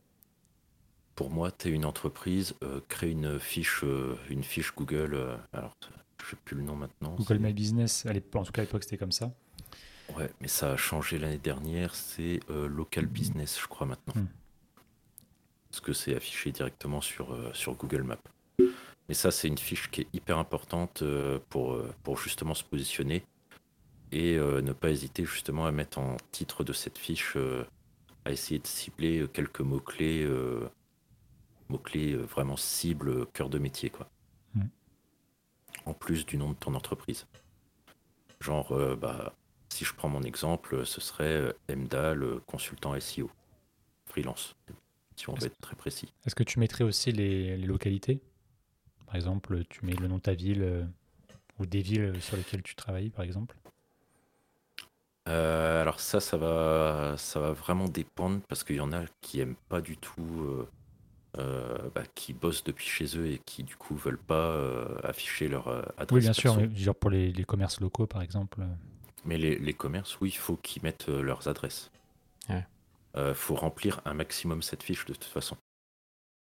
pour 1.16 1.30
moi, 1.30 1.51
tu 1.51 1.70
es 1.70 1.72
une 1.72 1.86
entreprise, 1.86 2.55
euh, 2.64 2.82
crée 2.89 3.11
une 3.11 3.39
fiche, 3.39 3.84
euh, 3.84 4.18
une 4.30 4.43
fiche 4.43 4.74
Google. 4.76 5.14
euh, 5.14 5.38
alors, 5.53 5.76
je 6.24 6.30
sais 6.30 6.36
plus 6.43 6.55
le 6.55 6.64
nom 6.64 6.76
maintenant. 6.76 7.16
Google 7.16 7.39
My 7.39 7.53
Business, 7.53 8.05
à 8.05 8.11
en 8.11 8.43
tout 8.43 8.51
cas 8.51 8.61
à 8.61 8.66
l'époque, 8.66 8.84
c'était 8.84 8.97
comme 8.97 9.11
ça. 9.11 9.32
Ouais, 10.18 10.30
mais 10.41 10.47
ça 10.47 10.74
a 10.74 10.78
changé 10.78 11.18
l'année 11.20 11.38
dernière. 11.38 11.95
C'est 11.95 12.39
Local 12.49 13.05
Business, 13.05 13.59
je 13.59 13.68
crois, 13.68 13.88
maintenant. 13.88 14.22
Hmm. 14.22 14.28
Parce 15.70 15.82
que 15.82 15.93
c'est 15.93 16.16
affiché 16.16 16.51
directement 16.51 17.01
sur, 17.01 17.36
sur 17.55 17.74
Google 17.76 18.03
Maps. 18.03 18.18
Mais 19.09 19.16
ça, 19.16 19.32
c'est 19.32 19.47
une 19.47 19.57
fiche 19.57 19.89
qui 19.89 20.01
est 20.01 20.07
hyper 20.14 20.38
importante 20.38 21.03
pour, 21.49 21.82
pour 22.03 22.18
justement 22.18 22.53
se 22.53 22.64
positionner 22.64 23.26
et 24.14 24.38
euh, 24.38 24.61
ne 24.61 24.74
pas 24.74 24.91
hésiter 24.91 25.26
justement 25.26 25.66
à 25.66 25.72
mettre 25.72 25.97
en 25.97 26.18
titre 26.32 26.64
de 26.64 26.72
cette 26.72 26.99
fiche, 26.99 27.34
euh, 27.36 27.66
à 28.26 28.32
essayer 28.32 28.59
de 28.59 28.68
cibler 28.68 29.22
euh, 29.22 29.28
quelques 29.28 29.61
mots-clés, 29.61 30.30
mots-clés 31.70 32.16
vraiment 32.16 32.55
cibles, 32.55 33.09
euh, 33.09 33.26
cœur 33.34 33.49
de 33.49 33.57
métier, 33.57 33.89
quoi. 33.89 34.07
En 35.86 35.93
plus 35.93 36.26
du 36.26 36.38
nom 36.38 36.51
de 36.51 36.55
ton 36.55 36.76
entreprise. 36.76 37.26
Genre, 38.39 38.95
bah, 38.95 39.34
si 39.68 39.84
je 39.84 39.93
prends 39.93 40.07
mon 40.07 40.22
exemple, 40.22 40.86
ce 40.86 41.01
serait 41.01 41.53
MDAL, 41.68 42.39
consultant 42.45 42.97
SEO, 42.97 43.30
freelance, 44.05 44.55
si 45.18 45.30
on 45.30 45.34
veut 45.34 45.47
être 45.47 45.59
très 45.59 45.76
précis. 45.76 46.14
Est-ce 46.26 46.36
que 46.36 46.43
tu 46.43 46.59
mettrais 46.59 46.86
aussi 46.86 47.11
les, 47.11 47.57
les 47.57 47.66
localités? 47.66 48.22
Par 49.07 49.16
exemple, 49.16 49.66
tu 49.66 49.86
mets 49.86 49.93
le 49.93 50.07
nom 50.07 50.18
de 50.18 50.22
ta 50.22 50.36
ville 50.36 50.64
euh, 50.64 50.86
ou 51.59 51.66
des 51.66 51.82
villes 51.82 52.14
sur 52.22 52.38
lesquelles 52.38 52.64
tu 52.64 52.76
travailles, 52.76 53.09
par 53.09 53.26
exemple? 53.26 53.57
Euh, 55.30 55.82
alors 55.82 56.00
ça, 56.00 56.20
ça 56.20 56.38
va, 56.38 57.16
ça 57.18 57.40
va 57.40 57.54
vraiment 57.54 57.88
dépendre 57.88 58.42
parce 58.50 58.64
qu'il 58.64 58.76
y 58.76 58.82
en 58.82 58.92
a 58.92 59.04
qui 59.22 59.40
aiment 59.40 59.56
pas 59.70 59.80
du 59.80 59.96
tout, 59.98 60.42
euh, 60.42 60.68
euh, 61.38 61.78
bah, 61.96 62.04
qui 62.14 62.34
bossent 62.34 62.64
depuis 62.64 62.88
chez 62.88 63.18
eux 63.18 63.28
et 63.28 63.42
qui 63.46 63.64
du 63.64 63.76
coup 63.76 63.96
veulent 63.96 64.18
pas 64.18 64.52
euh, 64.52 64.98
afficher 65.04 65.48
leur 65.48 65.68
adresse. 65.98 66.12
Oui, 66.12 66.20
bien 66.20 66.34
sûr, 66.34 66.56
mais 66.58 66.70
genre 66.76 66.96
pour 66.96 67.10
les, 67.10 67.32
les 67.32 67.46
commerces 67.46 67.80
locaux, 67.80 68.06
par 68.06 68.22
exemple. 68.22 68.60
Mais 69.26 69.38
les, 69.38 69.58
les 69.58 69.74
commerces, 69.74 70.20
oui, 70.20 70.30
il 70.30 70.38
faut 70.38 70.58
qu'ils 70.58 70.84
mettent 70.84 71.08
leurs 71.08 71.48
adresses. 71.48 71.90
Ouais. 72.50 72.66
Euh, 73.16 73.34
faut 73.34 73.56
remplir 73.56 74.02
un 74.06 74.14
maximum 74.14 74.62
cette 74.62 74.84
fiche 74.84 75.06
de 75.06 75.14
toute 75.14 75.24
façon. 75.24 75.56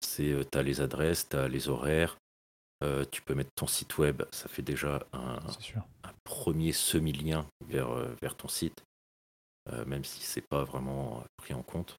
C'est, 0.06 0.32
euh, 0.32 0.44
t'as 0.44 0.62
les 0.62 0.80
adresses, 0.80 1.28
t'as 1.28 1.48
les 1.48 1.68
horaires, 1.68 2.16
Euh, 2.82 3.04
tu 3.12 3.22
peux 3.22 3.36
mettre 3.36 3.52
ton 3.56 3.68
site 3.68 3.98
web, 3.98 4.24
ça 4.32 4.48
fait 4.48 4.62
déjà 4.62 5.06
un, 5.12 5.40
premier 6.24 6.72
semi-lien 6.72 7.46
vers, 7.66 7.90
euh, 7.90 8.16
vers 8.22 8.38
ton 8.38 8.48
site, 8.48 8.84
euh, 9.70 9.84
même 9.86 10.06
si 10.06 10.22
c'est 10.22 10.48
pas 10.48 10.64
vraiment 10.64 11.24
pris 11.38 11.54
en 11.54 11.64
compte. 11.64 11.98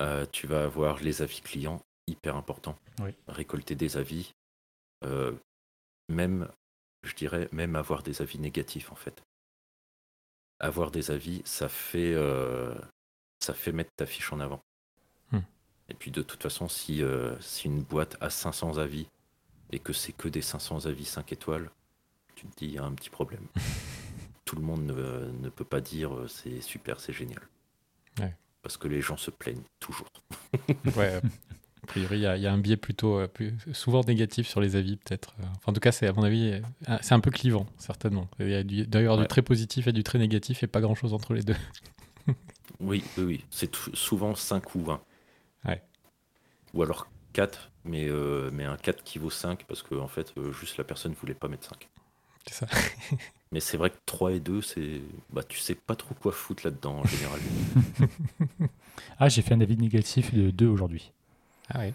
Euh, 0.00 0.26
tu 0.30 0.46
vas 0.46 0.64
avoir 0.64 0.98
les 1.00 1.22
avis 1.22 1.40
clients, 1.40 1.80
hyper 2.06 2.36
important. 2.36 2.76
Oui. 3.00 3.14
Récolter 3.28 3.74
des 3.74 3.96
avis, 3.96 4.32
même, 6.08 6.50
je 7.02 7.14
dirais, 7.14 7.48
même 7.52 7.76
avoir 7.76 8.02
des 8.02 8.20
avis 8.20 8.38
négatifs 8.38 8.92
en 8.92 8.96
fait. 8.96 9.22
Avoir 10.60 10.90
des 10.90 11.10
avis, 11.10 11.42
ça 11.44 11.68
fait, 11.68 12.14
ça 13.40 13.54
fait 13.54 13.72
mettre 13.72 13.90
ta 13.96 14.06
fiche 14.06 14.32
en 14.32 14.40
avant. 14.40 14.60
Et 15.90 15.94
puis 15.94 16.10
de 16.10 16.22
toute 16.22 16.42
façon, 16.42 16.68
si, 16.68 17.02
euh, 17.02 17.34
si 17.40 17.66
une 17.66 17.82
boîte 17.82 18.16
a 18.20 18.30
500 18.30 18.78
avis 18.78 19.06
et 19.72 19.78
que 19.78 19.92
c'est 19.92 20.12
que 20.12 20.28
des 20.28 20.42
500 20.42 20.86
avis 20.86 21.04
5 21.04 21.32
étoiles, 21.32 21.70
tu 22.34 22.46
te 22.46 22.56
dis, 22.58 22.66
il 22.66 22.72
y 22.74 22.78
a 22.78 22.84
un 22.84 22.92
petit 22.92 23.10
problème. 23.10 23.44
Tout 24.44 24.56
le 24.56 24.62
monde 24.62 24.84
ne, 24.86 25.30
ne 25.42 25.48
peut 25.50 25.64
pas 25.64 25.80
dire 25.80 26.14
euh, 26.14 26.28
c'est 26.28 26.60
super, 26.60 27.00
c'est 27.00 27.12
génial. 27.12 27.40
Ouais. 28.20 28.34
Parce 28.62 28.76
que 28.76 28.88
les 28.88 29.00
gens 29.00 29.16
se 29.16 29.30
plaignent 29.30 29.62
toujours. 29.80 30.08
Ouais. 30.96 31.14
euh, 31.14 31.20
A 31.82 31.86
priori, 31.86 32.18
il 32.18 32.22
y, 32.22 32.26
a- 32.26 32.36
il 32.36 32.42
y 32.42 32.46
a 32.46 32.52
un 32.52 32.58
biais 32.58 32.76
plutôt 32.76 33.26
plus- 33.28 33.54
souvent 33.72 34.02
négatif 34.04 34.46
sur 34.48 34.60
les 34.60 34.76
avis, 34.76 34.96
peut-être. 34.96 35.34
Enfin, 35.40 35.50
en 35.66 35.72
tout 35.72 35.80
cas, 35.80 35.92
c'est 35.92 36.06
à 36.06 36.12
mon 36.12 36.22
avis, 36.22 36.60
c'est 37.02 37.12
un 37.14 37.20
peu 37.20 37.30
clivant, 37.30 37.66
certainement. 37.78 38.28
Il 38.40 38.48
y 38.50 38.54
a 38.54 38.62
du- 38.62 38.86
d'ailleurs 38.86 39.16
du 39.16 39.22
Ouais. 39.22 39.28
très 39.28 39.42
positif 39.42 39.86
et 39.86 39.92
du 39.92 40.02
très 40.02 40.18
négatif 40.18 40.62
et 40.62 40.66
pas 40.66 40.80
grand-chose 40.82 41.14
entre 41.14 41.32
les 41.34 41.42
deux. 41.42 41.56
Oui, 42.80 43.02
oui, 43.16 43.24
oui. 43.24 43.44
C'est 43.50 43.74
souvent 43.94 44.34
5 44.34 44.74
ou 44.74 44.84
20. 44.84 45.00
Ou 46.74 46.82
alors 46.82 47.08
4, 47.32 47.70
mais, 47.84 48.08
euh, 48.08 48.50
mais 48.52 48.64
un 48.64 48.76
4 48.76 49.02
qui 49.02 49.18
vaut 49.18 49.30
5 49.30 49.64
parce 49.64 49.82
que 49.82 49.94
en 49.94 50.08
fait, 50.08 50.32
euh, 50.36 50.52
juste 50.52 50.76
la 50.76 50.84
personne 50.84 51.14
voulait 51.14 51.34
pas 51.34 51.48
mettre 51.48 51.68
5. 51.68 51.88
C'est 52.46 52.54
ça. 52.54 52.66
Mais 53.50 53.60
c'est 53.60 53.78
vrai 53.78 53.88
que 53.88 53.96
3 54.04 54.32
et 54.32 54.40
2, 54.40 54.60
c'est. 54.60 55.00
Bah, 55.30 55.42
tu 55.42 55.58
sais 55.58 55.74
pas 55.74 55.96
trop 55.96 56.14
quoi 56.14 56.32
foutre 56.32 56.62
là-dedans 56.64 56.98
en 56.98 57.04
général. 57.04 57.40
Ah, 59.20 59.28
j'ai 59.28 59.42
fait 59.42 59.54
un 59.54 59.60
avis 59.60 59.76
négatif 59.76 60.32
de 60.34 60.50
2 60.50 60.66
aujourd'hui. 60.66 61.12
Ah 61.70 61.78
ouais. 61.80 61.94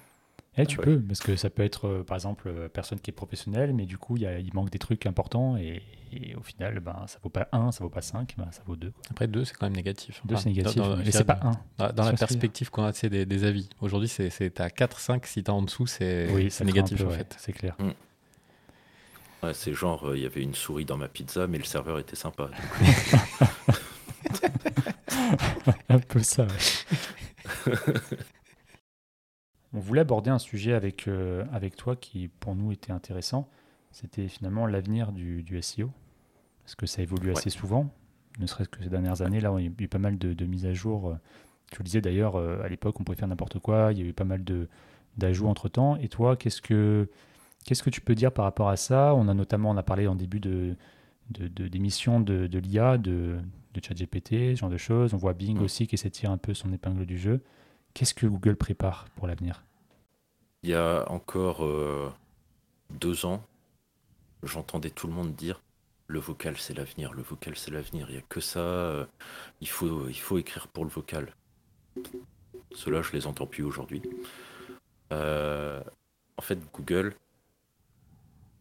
Eh, 0.57 0.67
tu 0.67 0.77
ouais. 0.77 0.85
peux, 0.85 1.01
parce 1.01 1.19
que 1.19 1.35
ça 1.35 1.49
peut 1.49 1.63
être, 1.63 1.87
euh, 1.87 2.03
par 2.03 2.13
exemple, 2.15 2.47
euh, 2.47 2.69
personne 2.69 2.99
qui 2.99 3.09
est 3.09 3.13
professionnelle, 3.13 3.73
mais 3.73 3.87
du 3.87 3.97
coup, 3.97 4.17
il 4.17 4.23
y 4.23 4.27
a- 4.27 4.37
il 4.37 4.53
manque 4.53 4.69
des 4.69 4.77
trucs 4.77 5.07
importants, 5.07 5.57
et, 5.57 5.81
et 6.11 6.35
au 6.35 6.43
final, 6.43 6.79
ben, 6.79 7.05
ça 7.07 7.17
vaut 7.23 7.29
pas 7.29 7.47
1, 7.51 7.71
ça 7.71 7.83
vaut 7.83 7.89
pas 7.89 8.03
5, 8.03 8.35
ben, 8.37 8.47
ça 8.51 8.61
vaut 8.67 8.75
2. 8.75 8.93
Après, 9.09 9.25
deux, 9.27 9.45
c'est 9.45 9.55
quand 9.55 9.65
même 9.65 9.75
négatif. 9.75 10.21
2, 10.25 10.35
Enfin, 10.35 10.43
c'est 10.43 10.49
négatif, 10.49 10.75
dans- 10.77 10.89
dans- 10.89 10.97
mais 10.97 11.11
c'est 11.11 11.23
pas 11.23 11.39
1. 11.41 11.51
Dans, 11.79 11.87
dans 11.87 11.89
Tu 11.89 11.95
la 11.97 12.03
dire 12.11 12.19
perspective 12.19 12.69
qu'on 12.69 12.83
a 12.83 12.93
tu 12.93 13.09
des, 13.09 13.25
des 13.25 13.43
avis. 13.45 13.67
Aujourd'hui, 13.81 14.07
c'est 14.07 14.59
à 14.61 14.69
4, 14.69 14.99
5. 14.99 15.25
Si 15.25 15.43
t'as 15.43 15.53
en 15.53 15.63
dessous, 15.63 15.87
c'est 15.87 16.29
Oui, 16.31 16.49
négatif 16.63 16.99
peu, 16.99 17.05
en 17.05 17.09
ouais, 17.09 17.17
fait. 17.17 17.35
C'est 17.39 17.53
clair. 17.53 17.75
Ouais, 19.41 19.55
c'est 19.55 19.73
genre, 19.73 20.07
euh, 20.09 20.15
il 20.17 20.21
y 20.23 20.27
avait 20.27 20.43
une 20.43 20.53
souris 20.53 20.85
dans 20.85 20.97
ma 20.97 21.07
pizza, 21.07 21.47
mais 21.47 21.57
le 21.57 21.63
serveur 21.65 21.97
était 21.97 22.15
sympa. 22.15 22.43
Donc, 22.43 22.53
un 25.89 25.99
peu 25.99 26.21
ça, 26.21 26.45
ouais. 26.45 27.73
On 29.73 29.79
voulait 29.79 30.01
aborder 30.01 30.29
un 30.29 30.39
sujet 30.39 30.73
avec, 30.73 31.07
euh, 31.07 31.45
avec 31.51 31.75
toi 31.75 31.95
qui, 31.95 32.27
pour 32.39 32.55
nous, 32.55 32.71
était 32.71 32.91
intéressant. 32.91 33.49
C'était 33.91 34.27
finalement 34.27 34.65
l'avenir 34.67 35.11
du, 35.11 35.43
du 35.43 35.59
SEO. 35.61 35.89
Parce 36.63 36.75
que 36.75 36.85
ça 36.85 37.01
évolue 37.01 37.29
Ouais. 37.31 37.37
assez 37.37 37.49
souvent, 37.49 37.89
ne 38.39 38.45
serait-ce 38.45 38.69
que 38.69 38.81
ces 38.83 38.89
dernières 38.89 39.21
années. 39.21 39.39
Là, 39.41 39.53
il 39.57 39.65
y 39.65 39.67
a 39.67 39.71
eu 39.79 39.87
pas 39.87 39.97
mal 39.99 40.17
de, 40.17 40.33
de 40.33 40.45
mises 40.45 40.65
à 40.65 40.73
jour. 40.73 41.09
euh, 41.09 41.15
Tu 41.71 41.79
le 41.79 41.85
disais 41.85 42.01
d'ailleurs, 42.01 42.35
euh, 42.35 42.61
à 42.63 42.69
l'époque, 42.69 42.99
on 42.99 43.03
pouvait 43.03 43.17
faire 43.17 43.27
n'importe 43.27 43.59
quoi. 43.59 43.89
Il 43.91 43.99
y 43.99 44.01
a 44.01 44.05
eu 44.05 44.13
pas 44.13 44.23
mal 44.23 44.43
de- 44.43 44.67
d'ajouts 45.17 45.47
entre-temps. 45.47 45.95
Et 45.97 46.07
toi, 46.07 46.35
qu'est-ce 46.37 46.61
que, 46.61 47.09
qu'est-ce 47.65 47.83
que 47.83 47.89
tu 47.89 47.99
peux 48.01 48.15
dire 48.15 48.31
par 48.31 48.45
rapport 48.45 48.69
à 48.69 48.77
ça? 48.77 49.13
On 49.15 49.27
a 49.27 49.33
notamment, 49.33 49.71
on 49.71 49.77
a 49.77 49.83
parlé 49.83 50.07
en 50.07 50.15
début 50.15 50.39
de, 50.39 50.75
d'émissions 51.29 52.19
de, 52.19 52.47
de 52.47 52.59
l'IA, 52.59 52.97
de, 52.97 53.37
de 53.73 53.81
ChatGPT, 53.83 54.29
ce 54.29 54.55
genre 54.55 54.69
de 54.69 54.77
choses. 54.77 55.13
On 55.13 55.17
voit 55.17 55.33
Bing 55.33 55.57
Mm. 55.59 55.63
aussi 55.63 55.87
qui 55.87 55.95
essaie 55.95 56.09
de 56.09 56.13
tirer 56.13 56.31
un 56.31 56.37
peu 56.37 56.53
son 56.53 56.71
épingle 56.73 57.05
du 57.05 57.17
jeu. 57.17 57.41
Qu'est-ce 57.93 58.15
que 58.15 58.25
Google 58.25 58.55
prépare 58.55 59.05
pour 59.15 59.27
l'avenir? 59.27 59.63
Il 60.63 60.69
y 60.69 60.75
a 60.75 61.05
encore 61.11 61.63
euh, 61.63 62.11
deux 62.89 63.25
ans, 63.25 63.43
j'entendais 64.41 64.89
tout 64.89 65.07
le 65.07 65.13
monde 65.13 65.35
dire 65.35 65.61
le 66.07 66.19
vocal 66.19 66.57
c'est 66.57 66.73
l'avenir, 66.73 67.13
le 67.13 67.21
vocal 67.21 67.55
c'est 67.55 67.71
l'avenir. 67.71 68.07
Il 68.09 68.13
n'y 68.13 68.19
a 68.19 68.23
que 68.27 68.39
ça, 68.39 68.59
euh, 68.59 69.05
il, 69.61 69.69
faut, 69.69 70.07
il 70.07 70.19
faut 70.19 70.37
écrire 70.37 70.67
pour 70.67 70.85
le 70.85 70.89
vocal. 70.89 71.35
Ceux-là, 72.73 73.03
je 73.03 73.11
les 73.11 73.27
entends 73.27 73.45
plus 73.45 73.63
aujourd'hui. 73.63 74.01
Euh, 75.11 75.81
en 76.37 76.41
fait, 76.41 76.59
Google, 76.73 77.15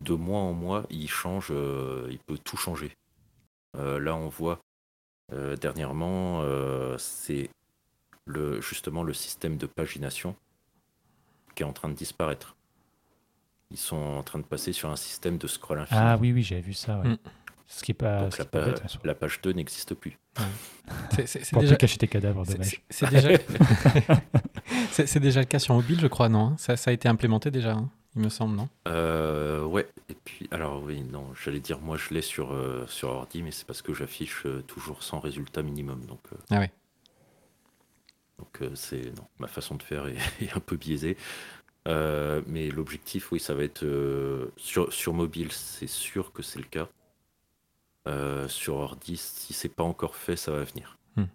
de 0.03 0.13
mois 0.13 0.41
en 0.41 0.53
mois, 0.53 0.85
il 0.91 1.09
change, 1.09 1.51
il 1.51 2.19
peut 2.27 2.39
tout 2.39 2.59
changer. 2.59 2.95
Là, 3.75 4.15
on 4.15 4.29
voit 4.29 4.61
dernièrement, 5.31 6.45
c'est 6.99 7.49
le, 8.33 8.61
justement 8.61 9.03
le 9.03 9.13
système 9.15 9.57
de 9.57 9.67
pagination 9.67 10.35
qui 11.55 11.63
est 11.63 11.67
en 11.67 11.73
train 11.73 11.89
de 11.89 11.95
disparaître. 11.95 12.57
Ils 13.71 13.77
sont 13.79 13.97
en 13.97 14.23
train 14.23 14.39
de 14.39 14.45
passer 14.45 14.73
sur 14.73 14.91
un 14.91 14.97
système 14.97 15.39
de 15.39 15.47
scroll 15.47 15.79
infini. 15.81 16.01
Ah 16.03 16.17
oui, 16.21 16.33
oui, 16.33 16.43
j'avais 16.43 16.61
vu 16.61 16.75
ça. 16.75 16.99
ouais. 17.01 17.09
Mm. 17.11 17.19
Ce 17.69 17.83
qui 17.83 17.93
est 17.93 17.95
pas, 17.95 18.21
Donc 18.25 18.33
ce 18.33 18.37
qui 18.37 18.43
la, 18.43 18.45
est 18.45 18.49
pas 18.51 18.61
pa- 18.61 18.67
bête, 18.67 18.83
hein, 18.85 18.99
la 19.05 19.15
page 19.15 19.41
2 19.43 19.53
n'existe 19.53 19.95
plus. 19.95 20.19
C'est- 21.25 21.51
Pour 21.53 21.63
déjà, 21.63 21.75
plus 21.75 21.79
cacher 21.81 21.97
tes 21.99 22.09
cadavres, 22.09 22.45
c'est- 22.45 22.53
dommage. 22.53 22.83
c'est- 22.91 23.09
déjà... 23.11 23.29
c'est- 24.91 25.07
c'est 25.07 25.21
déjà 25.21 25.41
le 25.41 25.47
cas 25.47 25.59
sur 25.59 25.75
mobile, 25.75 25.99
je 26.01 26.07
crois, 26.07 26.29
non 26.29 26.49
hein? 26.49 26.55
Ça, 26.59 26.77
ça 26.77 26.91
a 26.91 26.93
été 26.93 27.09
implémenté 27.09 27.51
déjà, 27.51 27.73
hein, 27.73 27.89
il 28.15 28.23
me 28.23 28.29
semble, 28.29 28.57
non? 28.57 28.69
Euh, 28.89 29.65
ouais, 29.65 29.89
et 30.11 30.15
puis, 30.23 30.49
alors 30.51 30.83
oui, 30.83 31.01
non, 31.03 31.25
j'allais 31.43 31.61
dire, 31.61 31.79
moi 31.81 31.97
je 31.97 32.13
l'ai 32.13 32.21
sur, 32.21 32.53
euh, 32.53 32.85
sur 32.89 33.09
ordi, 33.09 33.43
mais 33.43 33.53
c'est 33.53 33.67
parce 33.67 33.81
que 33.81 33.95
j'affiche 33.95 34.43
euh, 34.45 34.61
toujours 34.67 35.03
100 35.03 35.21
résultats 35.21 35.63
minimum. 35.63 36.05
Donc, 36.07 36.21
euh, 36.33 36.37
Ah 36.51 36.59
ouais. 36.59 36.71
Donc 38.43 38.63
euh, 38.63 38.75
c'est, 38.75 39.17
non, 39.17 39.27
ma 39.39 39.47
façon 39.47 39.77
de 39.77 39.83
faire 39.83 40.09
est, 40.09 40.17
est 40.43 40.57
un 40.57 40.61
peu 40.61 40.77
biaisée. 40.77 41.17
Euh, 41.89 42.43
mais 42.47 42.71
l'objectif, 42.71 43.33
oui, 43.33 43.41
ça 43.41 43.55
va 43.55 43.65
être 43.65 43.85
euh, 43.85 44.53
sur, 44.57 44.93
sur 44.93 45.15
mobile, 45.15 45.51
c'est 45.53 45.87
sûr 45.87 46.33
que 46.33 46.43
c'est 46.43 46.59
le 46.59 46.65
cas. 46.65 46.89
Euh, 48.09 48.49
sur 48.49 48.77
ordi, 48.77 49.17
si 49.17 49.53
c'est 49.53 49.69
pas 49.69 49.85
encore 49.85 50.17
fait, 50.17 50.37
ça 50.37 50.51
va 50.51 50.65
venir. 50.65 50.99
Hmm. 51.17 51.27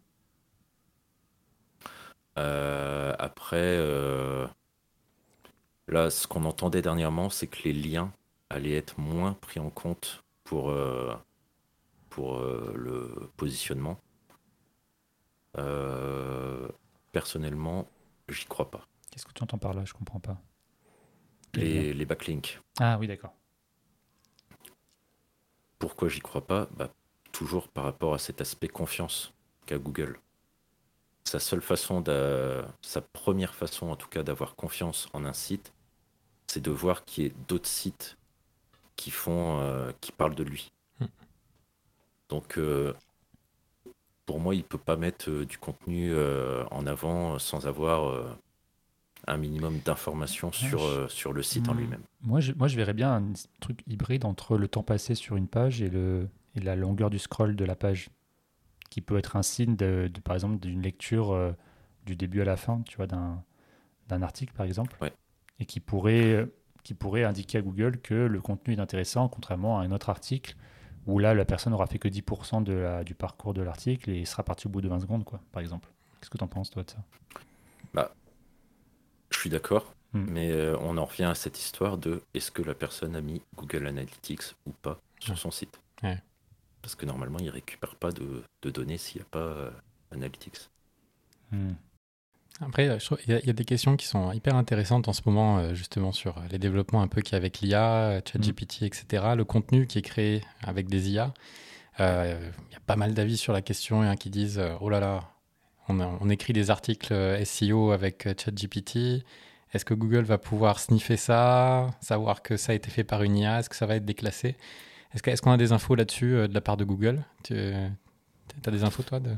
Après, 3.19 3.77
là, 5.87 6.09
ce 6.09 6.27
qu'on 6.27 6.43
entendait 6.45 6.81
dernièrement, 6.81 7.29
c'est 7.29 7.47
que 7.47 7.63
les 7.63 7.73
liens 7.73 8.11
allaient 8.49 8.75
être 8.75 8.99
moins 8.99 9.33
pris 9.33 9.59
en 9.59 9.69
compte 9.69 10.23
pour, 10.43 10.73
pour 12.09 12.37
euh, 12.37 12.73
le 12.75 13.29
positionnement. 13.37 13.99
Personnellement, 17.11 17.87
j'y 18.29 18.45
crois 18.45 18.69
pas. 18.69 18.87
Qu'est-ce 19.11 19.25
que 19.25 19.33
tu 19.33 19.43
entends 19.43 19.57
par 19.57 19.73
là? 19.73 19.83
Je 19.85 19.93
comprends 19.93 20.19
pas. 20.19 20.37
Les, 21.53 21.93
les 21.93 22.05
backlinks. 22.05 22.59
Ah 22.79 22.97
oui, 22.99 23.07
d'accord. 23.07 23.33
Pourquoi 25.79 26.09
j'y 26.09 26.19
crois 26.19 26.45
pas? 26.45 26.67
Bah, 26.75 26.89
Toujours 27.31 27.67
par 27.67 27.83
rapport 27.83 28.13
à 28.15 28.17
cet 28.17 28.41
aspect 28.41 28.67
confiance 28.67 29.31
qu'a 29.67 29.77
Google. 29.77 30.19
Sa 31.25 31.39
seule 31.39 31.61
façon, 31.61 32.01
d'a- 32.01 32.67
sa 32.81 33.01
première 33.01 33.53
façon 33.53 33.89
en 33.89 33.95
tout 33.95 34.07
cas 34.07 34.23
d'avoir 34.23 34.55
confiance 34.55 35.07
en 35.13 35.23
un 35.23 35.33
site, 35.33 35.71
c'est 36.47 36.61
de 36.61 36.71
voir 36.71 37.05
qu'il 37.05 37.23
y 37.23 37.27
ait 37.27 37.33
d'autres 37.47 37.67
sites 37.67 38.17
qui 38.95 39.11
font, 39.11 39.59
euh, 39.59 39.91
qui 40.01 40.11
parlent 40.11 40.35
de 40.35 40.43
lui. 40.43 40.71
Hmm. 40.99 41.05
Donc, 42.29 42.57
euh, 42.57 42.93
pour 44.27 44.39
moi, 44.39 44.53
il 44.53 44.63
peut 44.63 44.77
pas 44.77 44.97
mettre 44.97 45.31
euh, 45.31 45.45
du 45.45 45.57
contenu 45.57 46.11
euh, 46.11 46.63
en 46.69 46.85
avant 46.85 47.39
sans 47.39 47.65
avoir 47.65 48.09
euh, 48.09 48.29
un 49.27 49.37
minimum 49.37 49.79
d'informations 49.85 50.51
sur, 50.51 50.79
je- 50.81 50.85
euh, 50.85 51.07
sur 51.07 51.33
le 51.33 51.43
site 51.43 51.69
en 51.69 51.73
Hmm. 51.73 51.77
lui-même. 51.79 52.03
Moi 52.23 52.39
je, 52.41 52.51
moi, 52.53 52.67
je 52.67 52.75
verrais 52.75 52.93
bien 52.93 53.13
un 53.15 53.23
truc 53.61 53.81
hybride 53.87 54.25
entre 54.25 54.57
le 54.57 54.67
temps 54.67 54.83
passé 54.83 55.15
sur 55.15 55.37
une 55.37 55.47
page 55.47 55.81
et, 55.81 55.89
le, 55.89 56.27
et 56.55 56.59
la 56.59 56.75
longueur 56.75 57.09
du 57.09 57.19
scroll 57.19 57.55
de 57.55 57.65
la 57.65 57.75
page, 57.75 58.09
qui 58.89 59.01
peut 59.01 59.17
être 59.17 59.35
un 59.37 59.43
signe, 59.43 59.75
de, 59.75 60.09
de- 60.13 60.21
par 60.21 60.35
exemple, 60.35 60.57
d'une 60.59 60.81
lecture 60.81 61.31
euh, 61.33 61.53
du 62.05 62.15
début 62.15 62.41
à 62.41 62.45
la 62.45 62.57
fin, 62.57 62.81
tu 62.83 62.97
vois, 62.97 63.07
d'un 63.07 63.43
d'un 64.09 64.21
article, 64.23 64.53
par 64.53 64.65
exemple, 64.65 64.97
Ouais. 65.01 65.13
et 65.59 65.65
qui 65.65 65.79
pourrait, 65.81 66.47
qui 66.83 66.93
pourrait 66.95 67.23
indiquer 67.25 67.59
à 67.59 67.61
Google 67.61 67.99
que 68.01 68.13
le 68.15 68.41
contenu 68.41 68.75
est 68.75 68.79
intéressant, 68.79 69.29
contrairement 69.29 69.79
à 69.79 69.83
un 69.83 69.91
autre 69.91 70.09
article, 70.09 70.55
où 71.07 71.17
là, 71.19 71.33
la 71.33 71.45
personne 71.45 71.73
aura 71.73 71.87
fait 71.87 71.99
que 71.99 72.07
10% 72.07 72.61
de 72.63 72.73
la, 72.73 73.03
du 73.03 73.15
parcours 73.15 73.53
de 73.53 73.61
l'article 73.61 74.11
et 74.11 74.25
sera 74.25 74.43
partie 74.43 74.67
au 74.67 74.69
bout 74.69 74.81
de 74.81 74.87
20 74.89 74.99
secondes, 74.99 75.23
quoi, 75.23 75.39
par 75.51 75.61
exemple. 75.61 75.89
Qu'est-ce 76.19 76.29
que 76.29 76.37
tu 76.37 76.43
en 76.43 76.47
penses, 76.47 76.69
toi, 76.69 76.83
de 76.83 76.89
ça? 76.91 76.97
Je 79.29 79.39
suis 79.39 79.49
d'accord, 79.49 79.93
Hmm. 80.13 80.25
mais 80.29 80.51
euh, 80.51 80.77
on 80.79 80.97
en 80.97 81.03
revient 81.03 81.25
à 81.25 81.35
cette 81.35 81.59
histoire 81.59 81.97
de 81.97 82.23
est-ce 82.33 82.49
que 82.49 82.61
la 82.61 82.73
personne 82.73 83.13
a 83.15 83.21
mis 83.21 83.41
Google 83.57 83.87
Analytics 83.87 84.55
ou 84.65 84.71
pas 84.71 85.01
sur 85.19 85.37
son 85.37 85.51
site? 85.51 85.81
Ouais. 86.01 86.17
Parce 86.81 86.95
que 86.95 87.05
normalement, 87.05 87.39
il 87.39 87.47
ne 87.47 87.51
récupère 87.51 87.95
pas 87.95 88.13
de, 88.13 88.41
de 88.61 88.69
données 88.69 88.97
s'il 88.97 89.17
n'y 89.21 89.23
a 89.23 89.29
pas 89.29 89.39
euh, 89.39 89.69
Analytics. 90.11 90.69
Hmm. 91.51 91.73
Après, 92.61 92.89
il 93.27 93.33
y, 93.33 93.49
a 93.49 93.53
des 93.53 93.65
questions 93.65 93.95
qui 93.97 94.07
sont 94.07 94.31
hyper 94.31 94.55
intéressantes 94.55 95.07
en 95.07 95.13
ce 95.13 95.21
moment, 95.25 95.59
euh, 95.59 95.73
justement, 95.75 96.11
sur 96.11 96.41
les 96.49 96.57
développements 96.57 97.03
un 97.03 97.07
peu 97.07 97.21
qu'il 97.21 97.33
y 97.33 97.35
a 97.35 97.37
avec 97.37 97.61
l'IA, 97.61 98.21
ChatGPT, 98.25 98.83
etc. 98.83 99.33
Le 99.35 99.45
contenu 99.45 99.85
qui 99.85 99.99
est 99.99 100.03
créé 100.03 100.41
avec 100.63 100.87
des 100.89 101.11
IA. 101.11 101.33
Euh, 101.99 102.49
il 102.69 102.73
y 102.73 102.75
a 102.75 102.79
pas 102.85 102.95
mal 102.95 103.13
d'avis 103.13 103.37
sur 103.37 103.53
la 103.53 103.61
question 103.61 104.01
hein, 104.01 104.15
qui 104.15 104.31
disent 104.31 104.57
euh, 104.57 104.75
Oh 104.81 104.89
là 104.89 104.99
là, 104.99 105.19
on, 105.87 105.99
on, 105.99 106.29
écrit 106.29 106.53
des 106.53 106.71
articles 106.71 107.13
SEO 107.45 107.91
avec 107.91 108.27
ChatGPT. 108.37 109.23
Est-ce 109.73 109.85
que 109.85 109.93
Google 109.93 110.23
va 110.23 110.39
pouvoir 110.39 110.79
sniffer 110.79 111.17
ça, 111.17 111.91
savoir 112.01 112.41
que 112.41 112.57
ça 112.57 112.71
a 112.71 112.75
été 112.75 112.89
fait 112.89 113.03
par 113.03 113.21
une 113.21 113.37
IA 113.37 113.59
Est-ce 113.59 113.69
que 113.69 113.75
ça 113.75 113.85
va 113.85 113.97
être 113.97 114.05
déclassé? 114.05 114.55
Est-ce 115.13 115.41
qu'on 115.41 115.51
a 115.51 115.57
des 115.57 115.73
infos 115.73 115.93
là-dessus 115.93 116.47
de 116.47 116.53
la 116.53 116.61
part 116.61 116.77
de 116.77 116.85
Google? 116.85 117.23
Tu 117.43 117.55
as 117.55 118.71
des 118.71 118.83
infos, 118.83 119.03
toi, 119.03 119.19
de, 119.19 119.31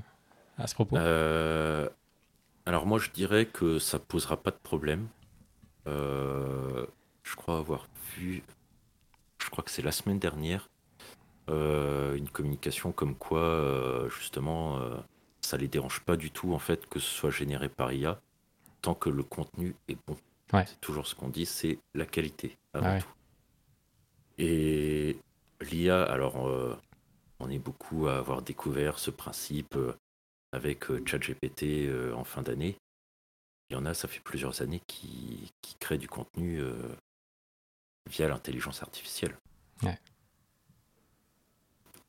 à 0.58 0.68
ce 0.68 0.74
propos? 0.74 0.96
Alors 2.70 2.86
moi 2.86 3.00
je 3.00 3.10
dirais 3.10 3.48
que 3.48 3.80
ça 3.80 3.98
posera 3.98 4.38
pas 4.38 4.52
de 4.52 4.60
problème. 4.62 5.08
Euh, 5.88 6.86
je 7.24 7.36
crois 7.36 7.58
avoir 7.58 7.88
vu, 8.16 8.44
je 9.42 9.50
crois 9.50 9.64
que 9.64 9.72
c'est 9.72 9.82
la 9.82 9.92
semaine 9.92 10.20
dernière, 10.20 10.70
euh, 11.50 12.14
une 12.14 12.30
communication 12.30 12.92
comme 12.92 13.16
quoi 13.16 13.42
euh, 13.42 14.08
justement 14.10 14.80
ça 15.42 15.58
les 15.58 15.68
dérange 15.68 16.02
pas 16.02 16.16
du 16.16 16.30
tout 16.30 16.54
en 16.54 16.60
fait 16.60 16.86
que 16.88 17.00
ce 17.00 17.10
soit 17.10 17.32
généré 17.32 17.70
par 17.70 17.92
IA 17.92 18.22
tant 18.84 18.94
que 18.94 19.10
le 19.10 19.24
contenu 19.24 19.76
est 19.88 19.98
bon. 20.06 20.16
C'est 20.54 20.80
toujours 20.80 21.08
ce 21.08 21.16
qu'on 21.16 21.30
dit, 21.30 21.48
c'est 21.48 21.80
la 21.96 22.06
qualité 22.06 22.56
avant 22.76 23.00
tout. 23.00 23.14
Et 24.38 25.18
l'IA, 25.60 26.04
alors 26.04 26.36
on 27.40 27.50
est 27.50 27.58
beaucoup 27.58 28.08
à 28.08 28.18
avoir 28.18 28.44
découvert 28.44 29.00
ce 29.00 29.10
principe 29.10 29.76
avec 30.52 30.90
euh, 30.90 31.04
ChatGPT 31.06 31.64
euh, 31.88 32.14
en 32.14 32.24
fin 32.24 32.42
d'année. 32.42 32.78
Il 33.70 33.74
y 33.74 33.76
en 33.76 33.86
a, 33.86 33.94
ça 33.94 34.08
fait 34.08 34.20
plusieurs 34.20 34.62
années, 34.62 34.82
qui, 34.88 35.52
créent 35.80 35.98
du 35.98 36.10
contenu 36.10 36.60
euh, 36.60 36.74
via 38.10 38.28
l'intelligence 38.28 38.82
artificielle. 38.82 39.38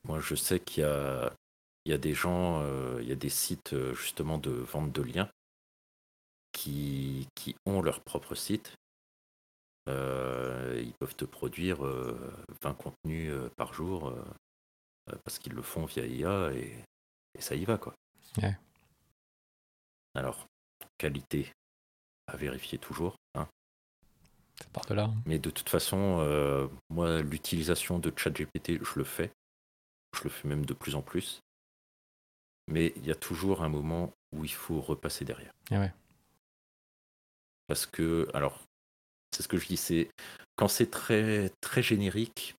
Moi, 0.03 0.19
je 0.19 0.35
sais 0.35 0.59
qu'il 0.59 0.81
y 0.81 0.85
a, 0.85 1.31
il 1.85 1.91
y 1.91 1.95
a 1.95 1.97
des 1.97 2.13
gens, 2.13 2.63
il 2.99 3.07
y 3.07 3.11
a 3.11 3.15
des 3.15 3.29
sites 3.29 3.75
justement 3.93 4.39
de 4.39 4.49
vente 4.49 4.91
de 4.91 5.03
liens 5.03 5.29
qui, 6.51 7.27
qui 7.35 7.55
ont 7.65 7.81
leur 7.81 8.01
propre 8.01 8.33
site. 8.33 8.73
ils 9.87 10.93
peuvent 10.99 11.15
te 11.15 11.25
produire 11.25 11.83
20 11.83 12.73
contenus 12.73 13.31
par 13.55 13.73
jour 13.73 14.13
parce 15.23 15.37
qu'ils 15.37 15.53
le 15.53 15.61
font 15.61 15.85
via 15.85 16.05
IA 16.05 16.51
et, 16.53 16.75
et 17.37 17.41
ça 17.41 17.55
y 17.55 17.63
va 17.63 17.77
quoi. 17.77 17.93
Alors, 20.15 20.47
qualité 20.97 21.51
à 22.27 22.37
vérifier 22.37 22.77
toujours. 22.77 23.15
Hein. 23.35 23.47
Ça 24.61 24.69
part 24.73 24.85
de 24.85 24.93
là. 24.93 25.03
Hein. 25.05 25.21
Mais 25.25 25.39
de 25.39 25.49
toute 25.49 25.69
façon, 25.69 26.19
euh, 26.19 26.67
moi, 26.89 27.21
l'utilisation 27.21 27.99
de 27.99 28.11
ChatGPT, 28.15 28.83
je 28.83 28.99
le 28.99 29.03
fais. 29.03 29.31
Je 30.15 30.23
le 30.23 30.29
fais 30.29 30.47
même 30.47 30.65
de 30.65 30.73
plus 30.73 30.95
en 30.95 31.01
plus. 31.01 31.41
Mais 32.67 32.93
il 32.97 33.05
y 33.05 33.11
a 33.11 33.15
toujours 33.15 33.63
un 33.63 33.69
moment 33.69 34.13
où 34.33 34.45
il 34.45 34.53
faut 34.53 34.81
repasser 34.81 35.25
derrière. 35.25 35.51
Ah 35.71 35.87
Parce 37.67 37.85
que, 37.85 38.29
alors, 38.33 38.61
c'est 39.31 39.43
ce 39.43 39.47
que 39.47 39.57
je 39.57 39.67
dis, 39.67 39.77
c'est 39.77 40.09
quand 40.55 40.67
c'est 40.67 40.91
très 40.91 41.51
très 41.61 41.81
générique, 41.81 42.55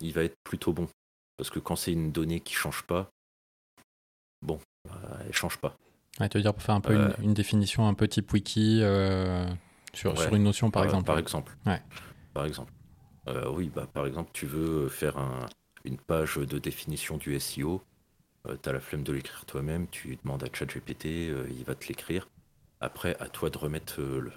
il 0.00 0.12
va 0.12 0.24
être 0.24 0.36
plutôt 0.44 0.72
bon. 0.72 0.88
Parce 1.36 1.50
que 1.50 1.58
quand 1.58 1.76
c'est 1.76 1.92
une 1.92 2.10
donnée 2.10 2.40
qui 2.40 2.54
change 2.54 2.82
pas, 2.84 3.10
bon, 4.42 4.60
elle 5.26 5.34
change 5.34 5.58
pas. 5.58 5.76
tu 6.18 6.38
veux 6.38 6.42
dire 6.42 6.54
pour 6.54 6.62
faire 6.62 6.74
un 6.74 6.80
peu 6.80 6.94
une, 6.94 7.30
euh, 7.30 7.34
définition 7.34 7.86
un 7.88 7.94
peu 7.94 8.08
type 8.08 8.32
wiki 8.32 8.80
euh, 8.82 9.46
sur, 9.92 10.18
sur, 10.18 10.34
une 10.34 10.44
notion 10.44 10.70
par 10.70 10.84
exemple 10.84 11.04
Par 11.04 11.18
exemple. 11.18 11.56
Ouais. 11.66 11.82
Par 12.34 12.44
exemple. 12.44 12.72
oui, 13.52 13.70
bah, 13.74 13.86
par 13.92 14.06
exemple, 14.06 14.30
tu 14.32 14.46
veux 14.46 14.88
faire 14.88 15.18
un, 15.18 15.46
une 15.84 15.98
page 15.98 16.36
de 16.36 16.58
définition 16.58 17.16
du 17.16 17.38
SEO. 17.38 17.82
tu 18.62 18.68
as 18.68 18.72
la 18.72 18.80
flemme 18.80 19.02
de 19.02 19.12
l'écrire 19.12 19.44
toi-même, 19.44 19.86
tu 19.88 20.16
demandes 20.22 20.42
à 20.44 20.48
ChatGPT, 20.52 21.04
il 21.06 21.64
va 21.66 21.74
te 21.74 21.88
l'écrire. 21.88 22.28
Après, 22.80 23.16
à 23.18 23.28
toi 23.28 23.50
de 23.50 23.58
remettre 23.58 24.00
le, 24.00 24.32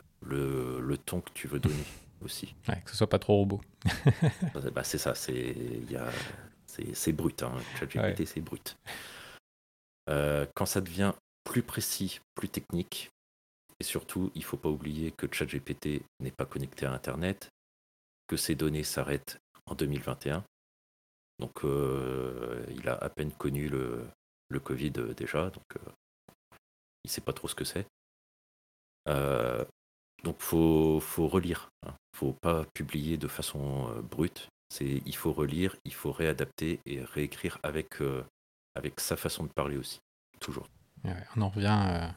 le, 0.81 0.97
ton 0.97 1.21
que 1.21 1.29
tu 1.33 1.47
veux 1.47 1.59
donner 1.67 1.85
aussi. 2.23 2.55
Ouais, 2.67 2.81
que 2.83 2.91
ce 2.91 2.97
soit 2.97 3.09
pas 3.09 3.19
trop 3.19 3.35
robot. 3.35 3.61
bah, 4.73 4.83
c'est 4.83 4.97
ça, 4.97 5.15
c'est 5.15 5.55
c'est 6.93 7.11
brut. 7.11 7.43
Hein. 7.43 7.53
ChatGPT, 7.79 8.25
c'est 8.25 8.41
brut. 8.41 8.77
Euh, 10.11 10.45
quand 10.55 10.65
ça 10.65 10.81
devient 10.81 11.13
plus 11.45 11.63
précis, 11.63 12.19
plus 12.35 12.49
technique, 12.49 13.09
et 13.79 13.83
surtout, 13.83 14.29
il 14.35 14.39
ne 14.39 14.45
faut 14.45 14.57
pas 14.57 14.69
oublier 14.69 15.11
que 15.11 15.25
ChatGPT 15.31 16.03
n'est 16.19 16.31
pas 16.31 16.45
connecté 16.45 16.85
à 16.85 16.91
Internet, 16.91 17.49
que 18.27 18.35
ses 18.35 18.55
données 18.55 18.83
s'arrêtent 18.83 19.39
en 19.65 19.73
2021. 19.73 20.43
Donc, 21.39 21.63
euh, 21.63 22.63
il 22.69 22.87
a 22.89 22.95
à 22.95 23.09
peine 23.09 23.31
connu 23.31 23.69
le, 23.69 24.05
Covid 24.63 24.91
euh, 24.97 25.13
déjà, 25.13 25.49
donc 25.49 25.63
il 25.75 27.07
ne 27.07 27.09
sait 27.09 27.21
pas 27.21 27.33
trop 27.33 27.47
ce 27.47 27.55
que 27.55 27.63
c'est. 27.63 27.87
donc, 30.23 30.35
faut, 30.39 30.99
faut 30.99 31.27
relire. 31.27 31.69
Il 31.83 31.89
hein. 31.89 31.95
ne 32.13 32.17
faut 32.17 32.33
pas 32.33 32.65
publier 32.73 33.17
de 33.17 33.27
façon 33.27 33.89
brute. 34.01 34.49
il 34.81 35.15
faut 35.15 35.31
relire, 35.31 35.77
il 35.85 35.93
faut 35.93 36.11
réadapter 36.11 36.79
et 36.85 37.01
réécrire 37.01 37.57
avec 37.63 38.01
avec 38.75 38.99
sa 38.99 39.17
façon 39.17 39.43
de 39.43 39.49
parler 39.49 39.77
aussi, 39.77 39.99
toujours. 40.39 40.67
on 41.35 41.41
en 41.41 41.49
revient 41.49 41.79
euh, 41.87 42.07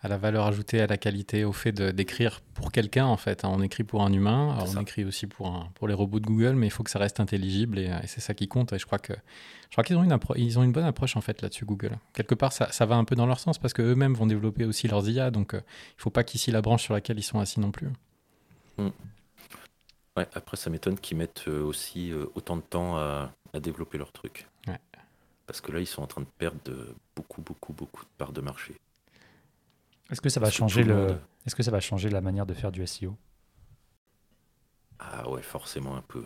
à 0.00 0.08
la 0.08 0.16
valeur 0.16 0.46
ajoutée, 0.46 0.80
à 0.80 0.86
la 0.86 0.96
qualité, 0.96 1.44
au 1.44 1.52
fait 1.52 1.72
d'écrire 1.72 2.40
pour 2.54 2.70
quelqu'un 2.70 3.06
en 3.06 3.16
fait. 3.16 3.44
Hein. 3.44 3.50
On 3.52 3.62
écrit 3.62 3.82
pour 3.82 4.02
un 4.02 4.12
humain, 4.12 4.56
on 4.60 4.80
écrit 4.80 5.04
aussi 5.04 5.26
pour, 5.26 5.48
un, 5.48 5.68
pour 5.74 5.88
les 5.88 5.94
robots 5.94 6.20
de 6.20 6.26
Google, 6.26 6.54
mais 6.54 6.66
il 6.66 6.70
faut 6.70 6.84
que 6.84 6.90
ça 6.90 7.00
reste 7.00 7.18
intelligible 7.18 7.78
et, 7.78 7.90
c'est 8.06 8.20
ça 8.20 8.34
qui 8.34 8.46
compte. 8.46 8.72
Et 8.72 8.78
je 8.78 8.86
crois 8.86 8.98
que 8.98 9.12
je 9.12 9.74
crois 9.74 9.84
qu'ils 9.84 9.96
ont 9.96 10.04
une 10.04 10.16
ils 10.36 10.58
ont 10.58 10.62
une 10.62 10.72
bonne 10.72 10.84
approche 10.84 11.16
en 11.16 11.20
fait 11.20 11.42
là-dessus 11.42 11.64
Google. 11.64 11.98
Quelque 12.12 12.34
part, 12.34 12.52
ça, 12.52 12.70
ça, 12.70 12.86
va 12.86 12.94
un 12.94 13.04
peu 13.04 13.16
dans 13.16 13.26
leur 13.26 13.40
sens 13.40 13.58
parce 13.58 13.74
que 13.74 13.82
eux-mêmes 13.82 14.14
vont 14.14 14.26
développer 14.26 14.64
aussi 14.64 14.86
leurs 14.86 15.08
IA, 15.08 15.30
donc 15.30 15.54
euh, 15.54 15.58
il 15.58 15.98
ne 15.98 16.02
faut 16.02 16.10
pas 16.10 16.22
qu'ici 16.22 16.52
la 16.52 16.62
branche 16.62 16.84
sur 16.84 16.94
laquelle 16.94 17.18
ils 17.18 17.24
sont 17.24 17.40
assis 17.40 17.58
non 17.58 17.72
plus. 17.72 17.88
Hmm. 18.78 18.90
Ouais, 20.16 20.26
après, 20.34 20.56
ça 20.56 20.70
m'étonne 20.70 20.98
qu'ils 20.98 21.16
mettent 21.16 21.44
euh, 21.48 21.62
aussi 21.62 22.12
autant 22.34 22.56
de 22.56 22.62
temps 22.62 22.96
à, 22.96 23.32
à 23.52 23.60
développer 23.60 23.98
leur 23.98 24.12
truc. 24.12 24.46
Parce 25.48 25.62
que 25.62 25.72
là, 25.72 25.80
ils 25.80 25.86
sont 25.86 26.02
en 26.02 26.06
train 26.06 26.20
de 26.20 26.26
perdre 26.36 26.60
beaucoup, 27.16 27.40
beaucoup, 27.40 27.72
beaucoup 27.72 28.04
de 28.04 28.10
parts 28.18 28.32
de 28.32 28.42
marché. 28.42 28.74
Est-ce 30.10 30.20
que 30.20 30.28
ça 30.28 30.40
va 30.40 30.50
changer 30.50 30.84
le... 30.84 31.16
Est-ce 31.46 31.56
que 31.56 31.62
ça 31.62 31.70
va 31.70 31.80
changer 31.80 32.10
la 32.10 32.20
manière 32.20 32.44
de 32.44 32.52
faire 32.52 32.70
du 32.70 32.86
SEO 32.86 33.16
Ah 34.98 35.26
ouais, 35.30 35.40
forcément 35.40 35.96
un 35.96 36.02
peu. 36.02 36.22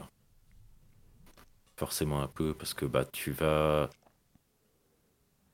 Forcément 1.77 2.20
un 2.20 2.27
peu, 2.27 2.53
parce 2.53 2.75
que 2.75 2.85
bah 2.85 3.05
tu 3.05 3.31
vas, 3.31 3.89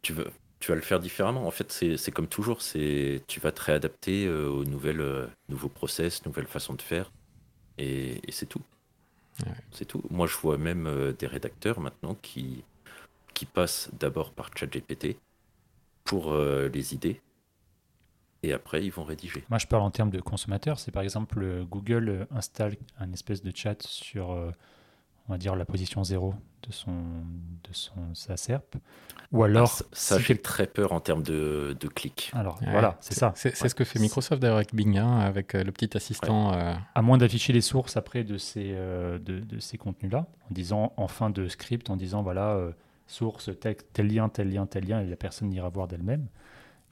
tu 0.00 0.14
vas, 0.14 0.24
tu 0.60 0.70
vas 0.70 0.74
le 0.74 0.80
faire 0.80 0.98
différemment. 0.98 1.46
En 1.46 1.50
fait, 1.50 1.70
c'est 1.70 2.10
comme 2.10 2.26
toujours, 2.26 2.62
c'est 2.62 3.22
tu 3.26 3.38
vas 3.38 3.52
te 3.52 3.60
réadapter 3.60 4.24
euh, 4.24 4.48
aux 4.48 4.64
nouvelles, 4.64 5.02
euh, 5.02 5.26
nouveaux 5.50 5.68
process, 5.68 6.24
nouvelles 6.24 6.46
façons 6.46 6.72
de 6.72 6.80
faire, 6.80 7.12
et, 7.76 8.22
c'est 8.30 8.48
tout. 8.48 8.62
C'est 9.72 9.84
tout. 9.84 10.02
Moi, 10.10 10.26
je 10.26 10.36
vois 10.38 10.56
même 10.56 10.86
euh, 10.86 11.12
des 11.12 11.26
rédacteurs 11.26 11.80
maintenant 11.80 12.16
qui 12.22 12.64
qui 13.38 13.46
passe 13.46 13.88
d'abord 13.92 14.32
par 14.32 14.50
ChatGPT 14.52 15.16
pour 16.02 16.32
euh, 16.32 16.68
les 16.74 16.92
idées 16.92 17.20
et 18.42 18.52
après 18.52 18.84
ils 18.84 18.90
vont 18.90 19.04
rédiger. 19.04 19.44
Moi 19.48 19.58
je 19.60 19.68
parle 19.68 19.84
en 19.84 19.92
termes 19.92 20.10
de 20.10 20.20
consommateurs, 20.20 20.80
c'est 20.80 20.90
par 20.90 21.04
exemple 21.04 21.40
euh, 21.40 21.64
Google 21.64 22.08
euh, 22.08 22.24
installe 22.34 22.74
un 22.98 23.12
espèce 23.12 23.44
de 23.44 23.52
chat 23.54 23.80
sur 23.80 24.30
on 24.30 25.32
va 25.32 25.38
dire 25.38 25.54
la 25.54 25.64
position 25.64 26.02
zéro 26.02 26.34
de 26.66 26.72
son 26.72 26.90
de 27.62 27.72
son 27.72 28.12
sa 28.12 28.36
SERP 28.36 28.76
ou 29.30 29.44
alors 29.44 29.78
ah, 29.82 29.84
ça, 29.92 30.18
fait 30.18 30.34
très 30.34 30.66
peur 30.66 30.92
en 30.92 30.98
termes 31.00 31.22
de, 31.22 31.76
de 31.78 31.86
clics. 31.86 32.32
Alors 32.34 32.58
voilà, 32.62 32.96
c'est 32.98 33.14
ça. 33.14 33.34
C'est 33.36 33.54
ce 33.54 33.74
que 33.74 33.84
fait 33.84 34.00
Microsoft 34.00 34.42
d'ailleurs 34.42 34.56
avec 34.56 34.74
Bing, 34.74 34.98
hein, 34.98 35.18
avec 35.20 35.52
le 35.52 35.70
petit 35.70 35.96
assistant. 35.96 36.50
À 36.94 37.02
moins 37.02 37.18
d'afficher 37.18 37.52
les 37.52 37.60
sources 37.60 37.96
après 37.96 38.24
de 38.24 38.36
ces 38.36 38.72
de, 38.72 39.18
de, 39.20 39.60
ces 39.60 39.78
contenus 39.78 40.10
là, 40.10 40.26
en 40.50 40.54
disant 40.54 40.92
en 40.96 41.06
fin 41.06 41.30
de 41.30 41.46
script, 41.46 41.88
en 41.90 41.96
disant 41.96 42.22
voilà 42.22 42.72
source, 43.08 43.50
tel, 43.60 43.76
lien, 44.06 44.28
tel 44.28 44.52
lien, 44.52 44.66
tel 44.66 44.86
lien, 44.86 45.00
et 45.00 45.06
la 45.06 45.16
personne 45.16 45.52
ira 45.52 45.68
voir 45.68 45.88
d'elle-même. 45.88 46.26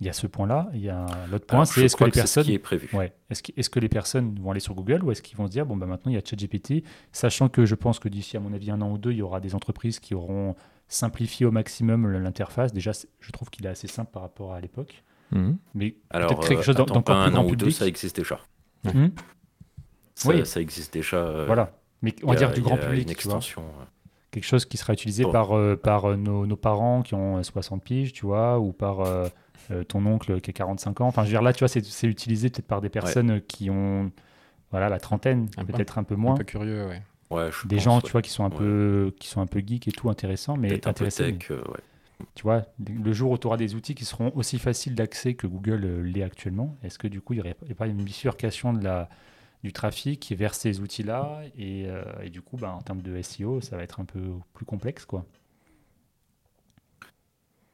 Il 0.01 0.07
y 0.07 0.11
a 0.11 0.13
ce 0.13 0.27
point-là. 0.27 0.69
Il 0.75 0.81
y 0.81 0.91
a 0.91 1.07
l'autre 1.31 1.47
point, 1.47 1.65
c'est 1.65 1.85
est-ce 1.85 1.97
que 1.97 2.05
les 2.05 2.11
personnes, 2.11 2.51
est 2.51 2.59
prévu. 2.59 2.91
Ouais, 2.93 3.15
est-ce 3.31 3.43
que, 3.43 3.53
est 3.57 3.69
que, 3.69 3.81
les 3.81 3.89
personnes 3.89 4.39
vont 4.41 4.51
aller 4.51 4.61
sur 4.61 4.75
Google 4.75 5.03
ou 5.03 5.11
est-ce 5.11 5.23
qu'ils 5.23 5.39
vont 5.39 5.47
se 5.47 5.53
dire 5.53 5.65
bon 5.65 5.77
bah 5.77 5.87
maintenant 5.87 6.11
il 6.11 6.15
y 6.15 6.19
a 6.19 6.23
ChatGPT, 6.23 6.85
sachant 7.13 7.49
que 7.49 7.65
je 7.65 7.75
pense 7.75 7.99
que 7.99 8.09
d'ici 8.09 8.37
à 8.37 8.41
mon 8.41 8.53
avis 8.53 8.71
un 8.71 8.83
an 8.83 8.91
ou 8.91 8.99
deux, 8.99 9.13
il 9.13 9.19
y 9.19 9.23
aura 9.23 9.41
des 9.41 9.55
entreprises 9.55 9.99
qui 9.99 10.15
auront 10.15 10.55
simplifié 10.89 11.47
au 11.47 11.51
maximum 11.51 12.11
l'interface. 12.11 12.73
Déjà, 12.73 12.93
je 13.21 13.33
trouve 13.33 13.49
qu'il 13.49 13.65
est 13.67 13.71
assez 13.71 13.89
simple 13.89 14.11
par 14.13 14.23
rapport 14.23 14.53
à 14.53 14.61
l'époque. 14.61 15.03
Mhm. 15.33 15.57
Mais 15.75 15.97
alors 16.11 16.39
quelque 16.41 16.63
chose 16.63 16.77
dans 16.77 17.03
un 17.07 17.35
an 17.35 17.45
ou 17.47 17.57
deux, 17.57 17.71
ça 17.71 17.87
existe 17.87 18.17
déjà. 18.17 18.41
Mhm. 18.85 19.13
Ça, 20.15 20.29
oui. 20.29 20.47
ça 20.47 20.61
existe 20.61 20.93
déjà. 20.93 21.17
Euh, 21.17 21.47
voilà. 21.47 21.73
Mais 22.03 22.15
on 22.23 22.29
va 22.29 22.37
dire 22.37 22.53
du 22.53 22.61
grand 22.61 22.77
public. 22.77 23.05
Une 23.05 23.11
extension 23.11 23.63
quelque 24.41 24.45
chose 24.49 24.67
qui 24.67 24.77
sera 24.77 24.93
utilisé 24.93 25.25
par, 25.25 25.57
euh, 25.57 25.77
par 25.77 26.05
euh, 26.11 26.17
nos, 26.17 26.45
nos 26.47 26.57
parents 26.57 27.03
qui 27.03 27.15
ont 27.15 27.39
euh, 27.39 27.43
60 27.43 27.83
piges, 27.83 28.13
tu 28.13 28.27
vois, 28.27 28.59
ou 28.61 28.73
par 28.73 29.01
euh, 29.01 29.29
euh, 29.71 29.83
ton 29.83 30.05
oncle 30.05 30.41
qui 30.43 30.51
a 30.51 30.53
45 30.53 31.01
ans. 31.01 31.07
Enfin, 31.07 31.23
je 31.23 31.29
veux 31.29 31.33
dire, 31.33 31.43
là, 31.43 31.53
tu 31.55 31.61
vois, 31.61 31.69
c'est 31.69 31.83
c'est 31.85 32.07
utilisé 32.07 32.51
peut-être 32.51 32.67
par 32.67 32.81
des 32.83 32.91
personnes 32.91 33.41
qui 33.41 33.71
ont 33.71 34.11
voilà, 34.71 34.89
la 34.91 34.99
trentaine, 35.01 35.49
Un 35.57 35.65
peu- 35.65 35.73
peut-être 35.73 35.97
un 35.99 36.03
peu 36.05 36.15
Un 36.15 36.19
moins. 36.19 36.35
peu 36.35 36.45
curieux, 36.45 36.87
ouais. 36.87 37.03
Ouais, 37.31 37.49
je 37.51 37.67
Des 37.67 37.77
pense, 37.77 37.85
gens, 37.85 37.97
ouais. 37.97 38.03
tu 38.03 38.13
vois, 38.13 38.21
qui 38.23 38.31
sont 38.31 38.45
un 38.45 38.51
Ouais. 38.51 38.57
peu 38.59 39.15
qui 39.19 39.29
sont 39.29 39.41
un 39.41 39.47
peu 39.47 39.61
geeks 39.67 39.89
et 39.89 39.93
tout, 39.93 40.11
intéressants, 40.11 40.57
mais 40.57 40.69
un 40.87 40.93
mais- 41.01 41.09
tech, 41.11 41.51
euh, 41.51 41.57
ouais. 41.57 41.81
tu 42.35 42.43
vois, 42.43 42.63
le 42.87 43.13
jour 43.13 43.31
où 43.33 43.39
tu 43.39 43.47
auras 43.47 43.57
des 43.57 43.75
outils 43.75 43.95
qui 43.95 44.05
seront 44.05 44.33
aussi 44.35 44.59
faciles 44.59 44.95
d'accès 44.95 45.33
que 45.35 45.47
Google 45.47 45.85
euh, 45.85 46.03
l'est 46.03 46.23
actuellement, 46.23 46.77
est-ce 46.83 46.99
que 46.99 47.09
du 47.09 47.21
coup, 47.23 47.33
il 47.33 47.37
n'y 47.37 47.41
aurait 47.41 47.55
pas 47.77 47.87
une 47.87 48.03
bifurcation 48.03 48.73
de 48.75 48.85
la, 48.85 49.09
du 49.67 49.73
trafic 49.73 50.33
vers 50.37 50.55
ces 50.55 50.81
outils-là 50.81 51.43
et, 51.57 51.87
euh, 51.89 52.05
et 52.23 52.31
du 52.31 52.43
coup, 52.43 52.57
bah, 52.59 52.73
en 52.73 52.83
termes 52.83 53.03
de 53.03 53.17
SEO, 53.17 53.61
ça 53.61 53.77
va 53.77 53.83
être 53.83 54.01
un 54.01 54.05
peu 54.05 54.21
plus 54.55 54.65
complexe, 54.67 55.05
quoi. 55.05 55.27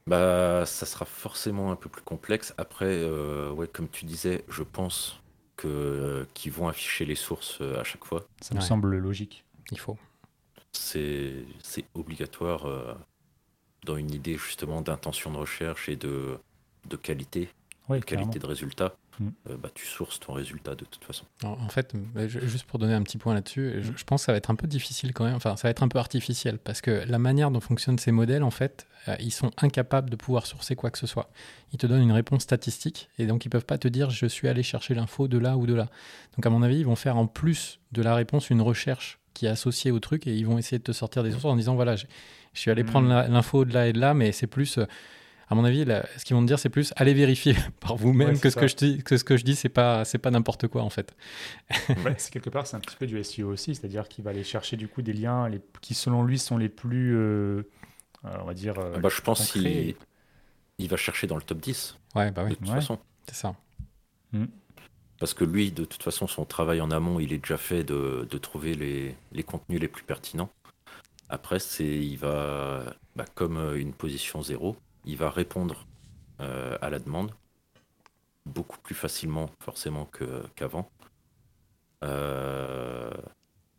Bah, 0.07 0.65
ça 0.65 0.85
sera 0.85 1.05
forcément 1.05 1.71
un 1.71 1.75
peu 1.77 1.89
plus 1.89 2.01
complexe. 2.01 2.53
Après, 2.57 2.85
euh, 2.87 3.51
ouais, 3.51 3.67
comme 3.67 3.89
tu 3.89 4.05
disais, 4.05 4.43
je 4.49 4.63
pense 4.63 5.21
que 5.55 5.67
euh, 5.67 6.25
qu'ils 6.33 6.51
vont 6.51 6.67
afficher 6.67 7.05
les 7.05 7.15
sources 7.15 7.61
euh, 7.61 7.79
à 7.79 7.83
chaque 7.83 8.03
fois. 8.05 8.25
Ça 8.41 8.53
me 8.53 8.59
Ouais. 8.59 8.61
semble 8.61 8.95
logique. 8.99 9.43
Il 9.71 9.79
faut. 9.79 9.97
C'est 10.73 11.45
c'est 11.63 11.85
obligatoire 11.93 12.65
euh, 12.67 12.93
dans 13.85 13.97
une 13.97 14.11
idée 14.11 14.37
justement 14.37 14.81
d'intention 14.81 15.31
de 15.31 15.37
recherche 15.37 15.89
et 15.89 15.95
de, 15.97 16.37
de 16.85 16.97
qualité, 16.97 17.49
Oui, 17.89 18.01
de 18.01 18.05
qualité 18.05 18.39
de 18.39 18.47
résultat. 18.47 18.95
Mm. 19.19 19.27
Euh, 19.49 19.57
bah, 19.57 19.69
tu 19.73 19.85
sources 19.85 20.19
ton 20.19 20.33
résultat 20.33 20.75
de 20.75 20.85
toute 20.85 21.03
façon. 21.03 21.25
En, 21.43 21.49
en 21.51 21.69
fait, 21.69 21.93
je- 22.15 22.39
juste 22.47 22.65
pour 22.65 22.79
donner 22.79 22.93
un 22.93 23.01
petit 23.03 23.17
point 23.17 23.33
là-dessus, 23.33 23.73
je, 23.81 23.91
Mm. 23.91 23.93
je 23.97 24.03
pense 24.05 24.21
que 24.21 24.25
ça 24.25 24.31
va 24.31 24.37
être 24.37 24.49
un 24.51 24.55
peu 24.55 24.67
difficile 24.67 25.13
quand 25.13 25.25
même, 25.25 25.35
enfin 25.35 25.55
ça 25.55 25.67
va 25.67 25.71
être 25.71 25.83
un 25.83 25.87
peu 25.87 25.99
artificiel, 25.99 26.57
parce 26.57 26.81
que 26.81 27.03
la 27.07 27.19
manière 27.19 27.51
dont 27.51 27.59
fonctionnent 27.59 27.99
ces 27.99 28.11
modèles, 28.11 28.43
en 28.43 28.51
fait, 28.51 28.87
euh, 29.07 29.15
ils 29.19 29.31
sont 29.31 29.51
incapables 29.61 30.09
de 30.09 30.15
pouvoir 30.15 30.45
sourcer 30.45 30.75
quoi 30.75 30.89
que 30.89 30.97
ce 30.97 31.07
soit. 31.07 31.29
Ils 31.73 31.77
te 31.77 31.85
donnent 31.87 32.01
une 32.03 32.11
réponse 32.11 32.41
statistique, 32.43 33.09
et 33.19 33.25
donc 33.27 33.45
ils 33.45 33.49
peuvent 33.49 33.65
pas 33.65 33.77
te 33.77 33.87
dire 33.87 34.09
je 34.09 34.25
suis 34.25 34.47
allé 34.47 34.63
chercher 34.63 34.93
l'info 34.95 35.27
de 35.27 35.37
là 35.37 35.57
ou 35.57 35.65
de 35.67 35.73
là. 35.73 35.89
Donc 36.35 36.45
à 36.45 36.49
mon 36.49 36.63
avis, 36.63 36.77
ils 36.79 36.85
vont 36.85 36.95
faire 36.95 37.17
en 37.17 37.27
plus 37.27 37.79
de 37.91 38.01
la 38.01 38.15
réponse 38.15 38.49
une 38.49 38.61
recherche 38.61 39.19
qui 39.33 39.45
est 39.45 39.49
associée 39.49 39.91
au 39.91 39.99
truc, 39.99 40.27
et 40.27 40.35
ils 40.35 40.45
vont 40.45 40.57
essayer 40.57 40.77
de 40.79 40.83
te 40.83 40.91
sortir 40.91 41.23
des 41.23 41.31
sources 41.31 41.45
en 41.45 41.55
disant 41.55 41.75
voilà, 41.75 41.95
je 41.95 42.05
suis 42.53 42.69
allé 42.71 42.83
Mm. 42.83 42.87
prendre 42.87 43.07
l'info 43.09 43.65
de 43.65 43.73
là 43.73 43.87
et 43.87 43.93
de 43.93 43.99
là, 43.99 44.13
mais 44.13 44.31
c'est 44.31 44.47
plus... 44.47 44.77
euh, 44.77 44.85
à 45.53 45.55
mon 45.55 45.63
avis, 45.65 45.85
là, 45.85 46.05
ce 46.17 46.25
qu'ils 46.25 46.35
vont 46.35 46.41
te 46.41 46.47
dire, 46.47 46.59
c'est 46.59 46.69
plus 46.69 46.93
allez 46.95 47.13
vérifier 47.13 47.55
par 47.79 47.95
vous-même 47.95 48.29
Ouais, 48.33 48.39
que, 48.39 48.49
ce 48.49 48.55
que 48.55 48.67
je 48.67 48.75
dis, 48.75 49.03
que 49.03 49.17
ce 49.17 49.23
que 49.23 49.37
je 49.37 49.43
dis, 49.45 49.55
c'est 49.55 49.69
pas, 49.69 50.03
c'est 50.03 50.17
pas 50.17 50.31
n'importe 50.31 50.67
quoi 50.67 50.81
en 50.83 50.89
fait. 50.89 51.15
Ouais, 52.03 52.15
c'est 52.17 52.31
quelque 52.31 52.49
part, 52.49 52.67
c'est 52.67 52.75
un 52.75 52.79
petit 52.79 52.95
peu 52.97 53.05
du 53.07 53.23
SEO 53.23 53.49
aussi, 53.51 53.75
c'est-à-dire 53.75 54.07
qu'il 54.09 54.23
va 54.23 54.31
aller 54.31 54.43
chercher 54.43 54.77
du 54.77 54.87
coup 54.87 55.01
des 55.01 55.13
liens 55.13 55.47
les, 55.47 55.61
qui, 55.81 55.93
selon 55.93 56.23
lui, 56.23 56.39
sont 56.39 56.57
les 56.57 56.69
plus, 56.69 57.15
euh, 57.15 57.63
euh, 58.25 58.37
on 58.41 58.45
va 58.45 58.53
dire, 58.53 58.77
euh, 58.79 58.93
Ah 58.95 58.99
bah, 58.99 59.09
je 59.09 59.21
pense 59.21 59.51
qu'il 59.51 59.95
il 60.79 60.89
va 60.89 60.97
chercher 60.97 61.27
dans 61.27 61.35
le 61.35 61.43
top 61.43 61.59
10 61.59 61.97
Ouais, 62.15 62.31
bah 62.31 62.43
oui, 62.43 62.51
de 62.51 62.55
toute 62.55 62.67
Ouais. 62.67 62.75
façon. 62.75 62.99
c'est 63.27 63.35
ça. 63.35 63.55
Parce 65.19 65.33
que 65.33 65.43
lui, 65.45 65.71
de 65.71 65.85
toute 65.85 66.03
façon, 66.03 66.27
son 66.27 66.43
travail 66.43 66.81
en 66.81 66.91
amont, 66.91 67.19
il 67.19 67.31
est 67.31 67.37
déjà 67.37 67.57
fait 67.57 67.83
de, 67.83 68.27
de 68.29 68.37
trouver 68.37 68.73
les, 68.73 69.15
les 69.31 69.43
contenus 69.43 69.79
les 69.79 69.87
plus 69.87 70.03
pertinents. 70.03 70.49
Après, 71.29 71.59
c'est, 71.59 71.85
il 71.85 72.17
va, 72.17 72.95
bah, 73.15 73.25
comme 73.35 73.57
une 73.77 73.93
position 73.93 74.41
zéro, 74.41 74.75
il 75.05 75.17
va 75.17 75.29
répondre 75.29 75.85
euh, 76.39 76.77
à 76.81 76.89
la 76.89 76.99
demande 76.99 77.31
beaucoup 78.45 78.77
plus 78.79 78.95
facilement, 78.95 79.49
forcément, 79.59 80.09
qu'avant. 80.55 80.89
Euh, 82.03 83.11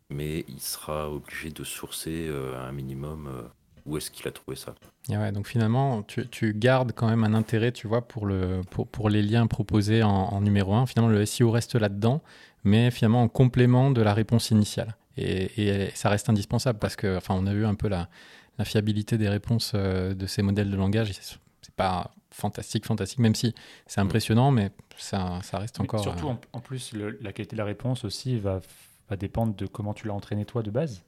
mais 0.09 0.43
il 0.47 0.59
sera 0.59 1.11
obligé 1.11 1.51
de 1.51 1.63
sourcer 1.63 2.27
euh, 2.27 2.59
un 2.67 2.71
minimum 2.71 3.49
où 3.85 3.97
est-ce 3.97 4.09
qu'il 4.09 4.27
a 4.27 4.31
trouvé 4.31 4.57
ça. 4.57 4.73
Ouais, 5.09 5.31
donc 5.31 5.47
finalement, 5.47 6.01
tu, 6.03 6.53
gardes 6.55 6.91
quand 6.93 7.07
même 7.07 7.23
un 7.23 7.35
intérêt, 7.35 7.71
tu 7.71 7.87
vois, 7.87 8.07
pour, 8.07 8.25
le, 8.25 8.61
pour, 8.71 8.87
pour 8.87 9.09
les 9.09 9.21
liens 9.21 9.45
proposés 9.45 10.01
en, 10.01 10.41
numéro 10.41 10.73
1. 10.73 10.87
Finalement, 10.87 11.11
le 11.11 11.23
SEO 11.25 11.51
reste 11.51 11.75
là-dedans, 11.75 12.23
mais 12.63 12.89
finalement 12.89 13.21
en 13.21 13.27
complément 13.27 13.91
de 13.91 14.01
la 14.01 14.15
réponse 14.15 14.49
initiale. 14.49 14.95
Et, 15.17 15.67
et 15.67 15.91
ça 15.93 16.09
reste 16.09 16.29
indispensable 16.29 16.79
parce 16.79 16.95
que, 16.95 17.17
enfin, 17.17 17.35
on 17.37 17.45
a 17.45 17.53
vu 17.53 17.65
un 17.65 17.75
peu 17.75 17.87
la, 17.87 18.09
la 18.57 18.65
fiabilité 18.65 19.17
des 19.17 19.29
réponses 19.29 19.71
euh, 19.75 20.13
de 20.13 20.25
ces 20.27 20.41
modèles 20.41 20.71
de 20.71 20.75
langage. 20.77 21.11
C'est 21.13 21.75
pas 21.75 22.11
fantastique, 22.31 22.85
fantastique, 22.85 23.19
même 23.19 23.35
si 23.35 23.53
c'est 23.87 24.01
impressionnant, 24.01 24.51
mais 24.51 24.71
ça, 24.97 25.39
ça 25.43 25.57
reste 25.59 25.79
Mais 25.79 25.85
encore. 25.85 26.01
surtout, 26.03 26.27
euh, 26.27 26.31
en, 26.31 26.39
en 26.53 26.59
plus, 26.61 26.93
le- 26.93 27.17
la 27.21 27.33
qualité 27.33 27.55
de 27.55 27.59
la 27.59 27.65
réponse 27.65 28.05
aussi 28.05 28.37
va, 28.37 28.61
va 29.09 29.15
dépendre 29.15 29.55
de 29.55 29.65
comment 29.67 29.93
tu 29.93 30.07
l'as 30.07 30.13
entraîné 30.13 30.45
toi 30.45 30.61
de 30.63 30.71
base. 30.71 31.03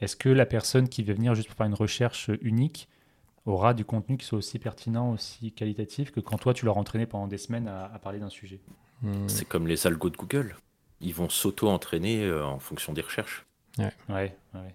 Est-ce 0.00 0.16
que 0.16 0.28
la 0.28 0.46
personne 0.46 0.88
qui 0.88 1.02
va 1.02 1.12
venir 1.14 1.34
juste 1.34 1.48
pour 1.48 1.56
faire 1.56 1.66
une 1.66 1.74
recherche 1.74 2.30
unique 2.40 2.88
aura 3.46 3.74
du 3.74 3.84
contenu 3.84 4.16
qui 4.16 4.26
soit 4.26 4.38
aussi 4.38 4.58
pertinent, 4.58 5.12
aussi 5.12 5.52
qualitatif 5.52 6.10
que 6.10 6.20
quand 6.20 6.38
toi 6.38 6.54
tu 6.54 6.64
l'as 6.66 6.72
entraîné 6.72 7.06
pendant 7.06 7.26
des 7.26 7.38
semaines 7.38 7.68
à, 7.68 7.84
à 7.86 7.98
parler 7.98 8.18
d'un 8.18 8.30
sujet? 8.30 8.60
Hmm, 9.02 9.28
C'est 9.28 9.46
comme 9.46 9.66
les 9.66 9.86
algos 9.86 10.10
de 10.10 10.16
Google. 10.16 10.56
Ils 11.00 11.14
vont 11.14 11.28
s'auto-entraîner 11.30 12.24
euh, 12.24 12.44
en 12.44 12.58
fonction 12.58 12.92
des 12.92 13.00
recherches. 13.00 13.46
Ouais, 13.78 13.92
ouais. 14.54 14.74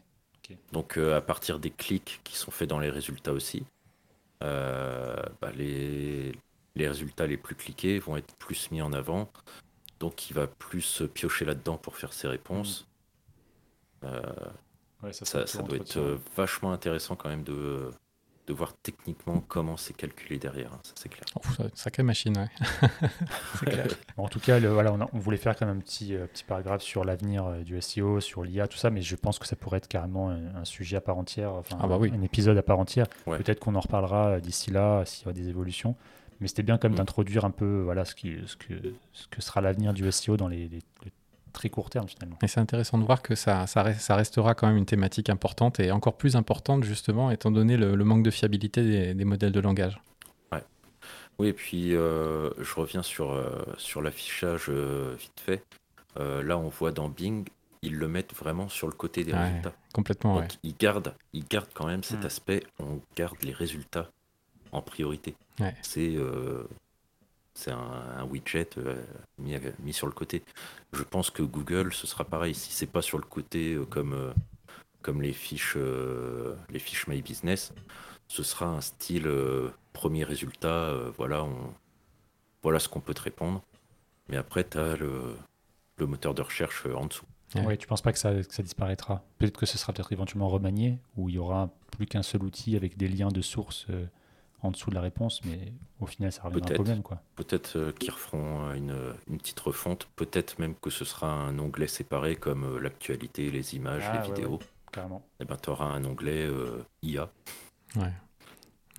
Donc 0.72 0.98
euh, 0.98 1.18
à 1.18 1.22
partir 1.22 1.60
des 1.60 1.72
clics 1.72 2.22
qui 2.24 2.36
sont 2.36 2.52
faits 2.52 2.70
dans 2.70 2.80
les 2.80 2.90
résultats 2.90 3.34
aussi, 3.34 3.66
euh, 4.44 5.16
bah, 5.42 5.52
les, 5.56 6.34
les 6.76 6.88
résultats 6.88 7.28
les 7.28 7.38
plus 7.38 7.56
cliqués 7.56 8.00
vont 8.00 8.18
être 8.18 8.36
plus 8.36 8.72
mis 8.72 8.82
en 8.82 8.94
avant. 8.94 9.30
Donc 10.00 10.30
il 10.30 10.34
va 10.34 10.48
plus 10.48 11.04
piocher 11.14 11.46
là-dedans 11.46 11.78
pour 11.78 11.98
faire 11.98 12.14
ses 12.14 12.28
réponses. 12.28 12.88
Euh, 14.04 14.22
Ouais, 15.04 15.14
ça, 15.14 15.44
doit 15.62 15.78
être 15.78 15.98
euh, 15.98 16.18
vachement 16.36 16.72
intéressant 16.72 17.16
quand 17.16 17.30
même 17.30 17.44
de, 17.44 17.92
de 18.48 18.54
voir 18.54 18.74
techniquement 18.84 19.44
comment 19.48 19.76
c'est 19.76 19.96
calculé 19.96 20.38
derrière, 20.38 20.72
hein, 20.74 20.80
ça 20.84 20.94
c'est 20.96 21.10
clair. 21.10 21.24
ça- 21.58 21.64
sacrée 21.74 22.04
machine, 22.04 22.38
ouais. 22.38 22.48
c'est 23.60 23.66
clair. 23.66 23.88
En 24.18 24.28
tout 24.28 24.40
cas, 24.40 24.60
le- 24.60 24.70
voilà, 24.70 24.94
on, 24.94 25.02
a- 25.02 25.10
on 25.14 25.18
voulait 25.20 25.38
faire 25.38 25.56
quand 25.56 25.66
même 25.66 25.78
un 25.78 25.80
petit, 25.80 26.14
euh, 26.16 26.28
petit 26.28 26.44
paragraphe 26.44 26.82
sur 26.82 27.04
l'avenir 27.06 27.46
euh, 27.46 27.62
du 27.64 27.80
SEO, 27.82 28.20
sur 28.22 28.44
l'IA, 28.44 28.68
tout 28.68 28.78
ça, 28.78 28.90
mais 28.92 29.02
je 29.02 29.16
pense 29.16 29.40
que 29.40 29.48
ça 29.48 29.56
pourrait 29.56 29.78
être 29.80 29.88
carrément 29.88 30.30
un, 30.30 30.56
un 30.56 30.66
sujet 30.66 30.98
à 30.98 31.02
part 31.02 31.18
entière, 31.18 31.52
enfin, 31.54 31.78
Ah 31.82 31.88
bah 31.88 31.98
oui. 32.00 32.12
un 32.16 32.22
épisode 32.22 32.58
à 32.58 32.64
part 32.64 32.80
entière. 32.80 33.08
Ouais. 33.26 33.38
Peut-être 33.38 33.60
qu'on 33.60 33.76
en 33.76 33.80
reparlera 33.82 34.28
euh, 34.28 34.40
d'ici 34.40 34.70
là, 34.72 35.04
s'il 35.06 35.26
y 35.28 35.30
a 35.30 35.34
des 35.34 35.50
évolutions. 35.50 35.96
Mais 36.42 36.48
c'était 36.50 36.64
bien 36.64 36.78
quand 36.78 36.88
même 36.90 36.96
Mm. 36.96 36.98
d'introduire 36.98 37.46
un 37.46 37.52
peu 37.52 37.82
voilà, 37.84 38.04
ce, 38.06 38.14
qui, 38.14 38.36
ce, 38.46 38.56
que, 38.58 38.74
ce 39.14 39.28
que 39.28 39.42
sera 39.42 39.62
l'avenir 39.62 39.94
du 39.94 40.10
SEO 40.12 40.36
dans 40.38 40.48
les, 40.50 40.68
les- 40.68 40.82
le 41.06 41.12
très 41.56 41.70
court 41.70 41.90
terme 41.90 42.08
finalement. 42.08 42.38
Et 42.44 42.48
c'est 42.48 42.60
intéressant 42.60 42.98
de 43.00 43.04
voir 43.04 43.22
que 43.24 43.34
ça, 43.34 43.66
ça, 43.66 43.82
reste- 43.82 44.02
ça 44.02 44.16
restera 44.16 44.54
quand 44.54 44.68
même 44.68 44.78
une 44.78 44.86
thématique 44.86 45.30
importante 45.30 45.80
et 45.80 45.92
encore 45.92 46.16
plus 46.18 46.36
importante 46.36 46.84
justement 46.84 47.32
étant 47.32 47.50
donné 47.52 47.76
le, 47.78 47.96
le 47.96 48.04
manque 48.06 48.22
de 48.24 48.30
fiabilité 48.32 48.84
des, 48.84 49.14
des 49.16 49.26
modèles 49.26 49.52
de 49.52 49.60
langage. 49.60 50.00
Oui, 51.38 51.50
et 51.50 51.54
puis 51.54 51.94
euh, 51.96 52.50
je 52.62 52.76
reviens 52.76 53.04
sur, 53.04 53.32
euh, 53.34 53.50
sur 53.78 54.02
l'affichage 54.02 54.68
euh, 54.70 55.16
vite 55.20 55.38
fait. 55.46 55.64
Euh, 56.18 56.42
là, 56.42 56.58
on 56.58 56.70
voit 56.70 56.94
dans 56.94 57.10
Bing, 57.10 57.46
ils 57.82 57.96
le 57.98 58.08
mettent 58.08 58.34
vraiment 58.34 58.70
sur 58.70 58.88
le 58.88 58.94
côté 58.94 59.26
des 59.26 59.34
Ouais. 59.34 59.44
résultats. 59.50 59.74
Complètement, 59.94 60.36
Donc 60.36 60.44
ouais. 60.44 60.58
ils 60.64 60.78
gardent, 60.78 61.14
ils 61.34 61.44
gardent 61.46 61.74
quand 61.74 61.88
même 61.88 62.04
cet 62.04 62.22
Mm. 62.24 62.26
aspect, 62.28 62.64
on 62.80 63.02
garde 63.18 63.36
les 63.44 63.52
résultats 63.52 64.10
en 64.72 64.82
priorité. 64.82 65.36
Ouais. 65.60 65.76
C'est 65.82 66.16
euh, 66.16 66.64
c'est 67.56 67.72
un, 67.72 68.04
un 68.18 68.24
widget 68.26 68.78
euh, 68.78 69.02
mis, 69.40 69.56
mis 69.80 69.94
sur 69.94 70.06
le 70.06 70.14
côté. 70.14 70.44
Je 70.94 71.02
pense 71.02 71.32
que 71.32 71.42
Google, 71.42 71.94
ce 71.94 72.06
sera 72.06 72.24
pareil. 72.24 72.54
Si 72.54 72.72
c'est 72.72 72.86
pas 72.86 73.02
sur 73.02 73.18
le 73.18 73.24
côté 73.24 73.74
euh, 73.74 73.86
comme, 73.86 74.14
euh, 74.14 74.34
comme 75.02 75.22
les 75.22 75.34
fiches, 75.34 75.76
euh, 75.78 76.56
les 76.70 76.80
fiches 76.80 77.08
My 77.08 77.22
Business, 77.22 77.74
ce 78.28 78.44
sera 78.44 78.68
un 78.68 78.82
style 78.82 79.28
euh, 79.28 79.70
premier 79.94 80.24
résultat. 80.24 80.68
euh, 80.68 81.12
voilà, 81.18 81.44
on, 81.44 81.74
voilà 82.62 82.80
ce 82.80 82.90
qu'on 82.90 83.02
peut 83.02 83.14
te 83.14 83.22
répondre. 83.22 83.64
Mais 84.28 84.38
après, 84.38 84.68
tu 84.68 84.78
as 84.78 84.96
le, 84.96 85.36
le 85.98 86.06
moteur 86.06 86.34
de 86.34 86.42
recherche 86.42 86.84
euh, 86.86 86.96
en 86.96 87.06
dessous. 87.08 87.26
Ouais. 87.54 87.66
Ouais, 87.66 87.78
tu 87.78 87.88
penses 87.88 88.02
pas 88.02 88.12
que 88.12 88.20
ça, 88.20 88.34
que 88.34 88.54
ça 88.54 88.64
disparaîtra? 88.64 89.24
Peut-être 89.38 89.58
que 89.58 89.66
ce 89.66 89.78
sera 89.78 89.94
peut-être 89.94 90.12
éventuellement 90.12 90.50
remanié, 90.50 90.98
où 91.16 91.30
il 91.30 91.36
y 91.36 91.38
aura 91.38 91.70
plus 91.92 92.06
qu'un 92.08 92.24
seul 92.24 92.44
outil 92.44 92.76
avec 92.76 92.98
des 92.98 93.08
liens 93.08 93.30
de 93.30 93.42
source 93.42 93.86
euh, 93.92 94.06
en 94.66 94.72
dessous 94.72 94.90
de 94.90 94.96
la 94.96 95.02
réponse, 95.02 95.42
mais 95.46 95.72
au 96.00 96.06
final, 96.06 96.32
ça 96.32 96.44
reviendra 96.44 96.68
Peut-être. 96.68 96.80
au 96.82 96.84
même. 96.84 97.02
Quoi. 97.04 97.22
Peut-être 97.36 97.78
euh, 97.78 97.92
qu'ils 97.94 98.12
referont 98.12 98.74
une, 98.74 98.96
une 99.30 99.38
petite 99.38 99.60
refonte. 99.60 100.08
Peut-être 100.16 100.60
même 100.60 100.76
que 100.76 100.90
ce 100.90 101.06
sera 101.06 101.32
un 101.32 101.58
onglet 101.60 101.88
séparé 101.88 102.36
comme 102.36 102.64
euh, 102.64 102.80
l'actualité, 102.80 103.50
les 103.52 103.76
images, 103.76 104.04
Ah, 104.08 104.14
les 104.22 104.30
ouais, 104.30 104.36
vidéos. 104.36 104.60
Carrément. 104.92 105.26
Et 105.40 105.46
ben, 105.46 105.58
tu 105.62 105.70
auras 105.70 105.86
un 105.86 106.04
onglet 106.06 106.46
euh, 106.46 106.84
IA. 107.04 107.30
Ouais. 107.96 108.12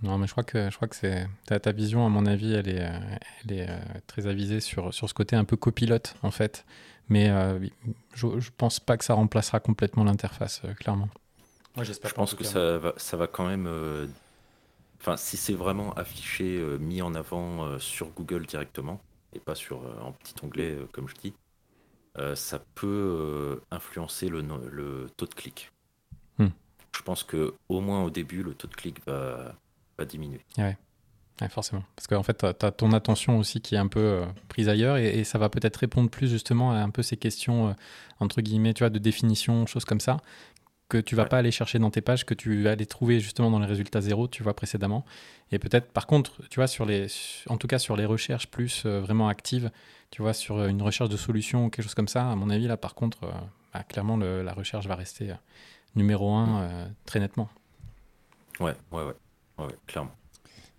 Non, 0.03 0.19
mais 0.19 0.27
je 0.27 0.33
crois 0.33 0.45
que, 0.45 0.69
je 0.71 0.77
crois 0.77 0.89
que 0.89 0.97
c'est 0.97 1.27
ta, 1.47 1.59
ta 1.59 1.73
vision, 1.73 2.05
à 2.05 2.11
mon 2.11 2.27
avis, 2.27 2.53
elle 2.53 2.69
est, 2.69 2.83
euh, 2.83 2.99
elle 3.45 3.53
est 3.53 3.71
euh, 3.71 3.79
très 4.07 4.27
avisée 4.27 4.61
sur, 4.61 4.93
sur 4.93 5.09
ce 5.09 5.15
côté 5.15 5.37
un 5.37 5.45
peu 5.45 5.57
copilote, 5.57 6.17
en 6.23 6.31
fait. 6.31 6.67
Mais 7.09 7.31
euh, 7.31 7.59
je, 8.15 8.39
je 8.41 8.51
pense 8.57 8.79
pas 8.79 8.99
que 8.99 9.05
ça 9.05 9.15
remplacera 9.15 9.59
complètement 9.61 10.05
l'interface, 10.05 10.61
euh, 10.65 10.75
clairement. 10.75 11.09
Moi, 11.77 11.85
j'espère 11.85 12.11
Je 12.11 12.15
pense 12.15 12.35
que 12.35 12.45
ça 12.45 12.79
va, 12.79 12.93
ça 12.97 13.17
va 13.17 13.27
quand 13.27 13.47
même. 13.47 13.67
Enfin, 15.01 15.17
si 15.17 15.37
c'est 15.37 15.55
vraiment 15.55 15.93
affiché, 15.95 16.59
euh, 16.59 16.79
mis 16.79 17.03
en 17.03 17.15
avant 17.15 17.65
euh, 17.65 17.79
sur 17.79 18.09
Google 18.11 18.47
directement, 18.47 19.01
et 19.35 19.39
pas 19.39 19.55
sur 19.55 19.83
euh, 19.83 20.01
en 20.03 20.13
petit 20.13 20.35
onglet, 20.43 20.77
comme 20.93 21.09
je 21.09 21.15
dis, 21.15 21.35
ça 22.35 22.59
peut 22.75 23.61
influencer 23.71 24.31
le, 24.31 25.07
taux 25.19 25.27
de 25.27 25.35
clic. 25.35 25.71
Hmm. 26.39 26.49
je 26.97 27.03
pense 27.03 27.23
que 27.23 27.53
au 27.69 27.81
moins 27.81 28.05
au 28.05 28.11
début, 28.11 28.43
le 28.43 28.55
taux 28.55 28.69
de 28.69 28.75
clic 28.75 29.05
va, 29.07 29.55
va 29.99 30.05
diminuer. 30.07 30.41
Ouais. 30.57 30.79
Ouais, 31.43 31.51
forcément. 31.51 31.85
Parce 31.95 32.07
qu'en 32.07 32.23
fait, 32.23 32.39
tu 32.39 32.65
as 32.65 32.73
ton 32.73 32.93
attention 32.93 33.39
aussi 33.39 33.61
qui 33.61 33.75
est 33.75 33.79
un 33.79 33.89
peu 33.89 34.23
prise 34.49 34.71
ailleurs 34.71 34.97
et, 34.97 35.19
et 35.19 35.25
ça 35.25 35.37
va 35.37 35.51
peut-être 35.51 35.77
répondre 35.77 36.09
plus 36.09 36.31
justement 36.31 36.73
à 36.73 36.77
un 36.77 36.89
peu 36.89 37.03
ces 37.03 37.19
questions, 37.19 37.77
entre 38.19 38.41
guillemets, 38.41 38.73
tu 38.73 38.83
vois, 38.83 38.89
de 38.89 38.99
définition, 38.99 39.67
choses 39.67 39.85
comme 39.85 40.01
ça, 40.01 40.17
que 40.89 40.99
tu 40.99 41.17
vas 41.17 41.25
Ouais. 41.25 41.29
pas 41.29 41.39
aller 41.39 41.51
chercher 41.51 41.79
dans 41.79 41.91
tes 41.91 42.01
pages, 42.01 42.25
que 42.25 42.35
tu 42.35 42.63
vas 42.63 42.71
aller 42.73 42.87
trouver 42.87 43.19
justement 43.21 43.51
dans 43.51 43.59
les 43.59 43.67
résultats 43.67 44.01
zéro, 44.01 44.29
tu 44.29 44.43
vois, 44.43 44.55
précédemment. 44.55 45.05
Et 45.51 45.59
peut-être, 45.59 45.91
par 45.93 46.07
contre, 46.07 46.47
tu 46.49 46.57
vois, 46.61 46.67
sur 46.69 46.87
les, 46.87 47.07
en 47.49 47.57
tout 47.57 47.67
cas 47.67 47.79
sur 47.79 47.97
les 47.97 48.05
recherches 48.05 48.47
plus 48.49 48.85
euh, 48.87 49.01
vraiment 49.01 49.29
actives, 49.29 49.71
tu 50.11 50.23
vois, 50.23 50.33
sur 50.33 50.57
euh, 50.59 50.69
une 50.69 50.83
recherche 50.83 51.11
de 51.11 51.17
solution 51.17 51.67
ou 51.67 51.71
quelque 51.71 51.85
chose 51.85 51.95
comme 51.95 52.09
ça, 52.09 52.31
à 52.31 52.37
mon 52.37 52.51
avis, 52.51 52.67
là, 52.69 52.77
par 52.77 52.95
contre, 52.95 53.25
euh, 53.25 53.33
bah, 53.75 53.83
clairement, 53.83 54.17
le- 54.17 54.43
la 54.43 54.53
recherche 54.53 54.87
va 54.87 54.95
rester 54.95 55.31
euh, 55.31 55.35
numéro 55.97 56.33
un 56.35 56.63
euh, 56.63 56.87
très 57.05 57.19
nettement. 57.21 57.49
Ouais, 58.61 58.75
ouais, 58.93 59.03
ouais, 59.03 59.15
ouais, 59.59 59.65
ouais, 59.67 59.77
clairement. 59.87 60.13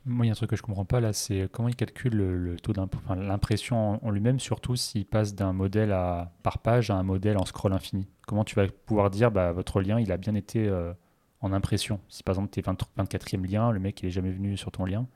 Moi, 0.07 0.25
il 0.25 0.29
y 0.29 0.31
a 0.31 0.33
un 0.33 0.35
truc 0.35 0.49
que 0.51 0.55
je 0.55 0.61
comprends 0.61 0.85
pas 0.85 1.01
là, 1.01 1.11
c'est 1.11 1.49
comment 1.51 1.67
il 1.67 1.75
calcule 1.75 2.15
le, 2.15 2.37
le 2.37 2.57
taux 2.57 2.71
l'impression 3.09 3.95
en, 4.03 4.07
en 4.07 4.09
lui-même, 4.11 4.39
surtout 4.39 4.75
s'il 4.77 5.05
passe 5.05 5.35
d'un 5.35 5.51
modèle 5.51 5.91
à, 5.91 6.31
par 6.43 6.59
page 6.59 6.89
à 6.89 6.95
un 6.95 7.03
modèle 7.03 7.37
en 7.37 7.43
scroll 7.45 7.73
infini. 7.73 8.07
Comment 8.25 8.45
tu 8.45 8.55
vas 8.55 8.67
pouvoir 8.69 9.09
dire, 9.09 9.31
bah, 9.31 9.51
votre 9.51 9.81
lien, 9.81 9.99
il 9.99 10.11
a 10.13 10.17
bien 10.17 10.33
été 10.35 10.65
euh, 10.67 10.93
en 11.41 11.51
impression? 11.51 11.99
Si 12.07 12.23
par 12.23 12.33
exemple, 12.35 12.51
tu 12.53 12.59
es 12.61 12.63
24e 12.63 13.45
lien, 13.45 13.71
le 13.71 13.79
mec, 13.79 14.01
il 14.01 14.07
est 14.07 14.11
jamais 14.11 14.31
venu 14.31 14.55
sur 14.55 14.71
ton 14.71 14.85
lien, 14.85 15.07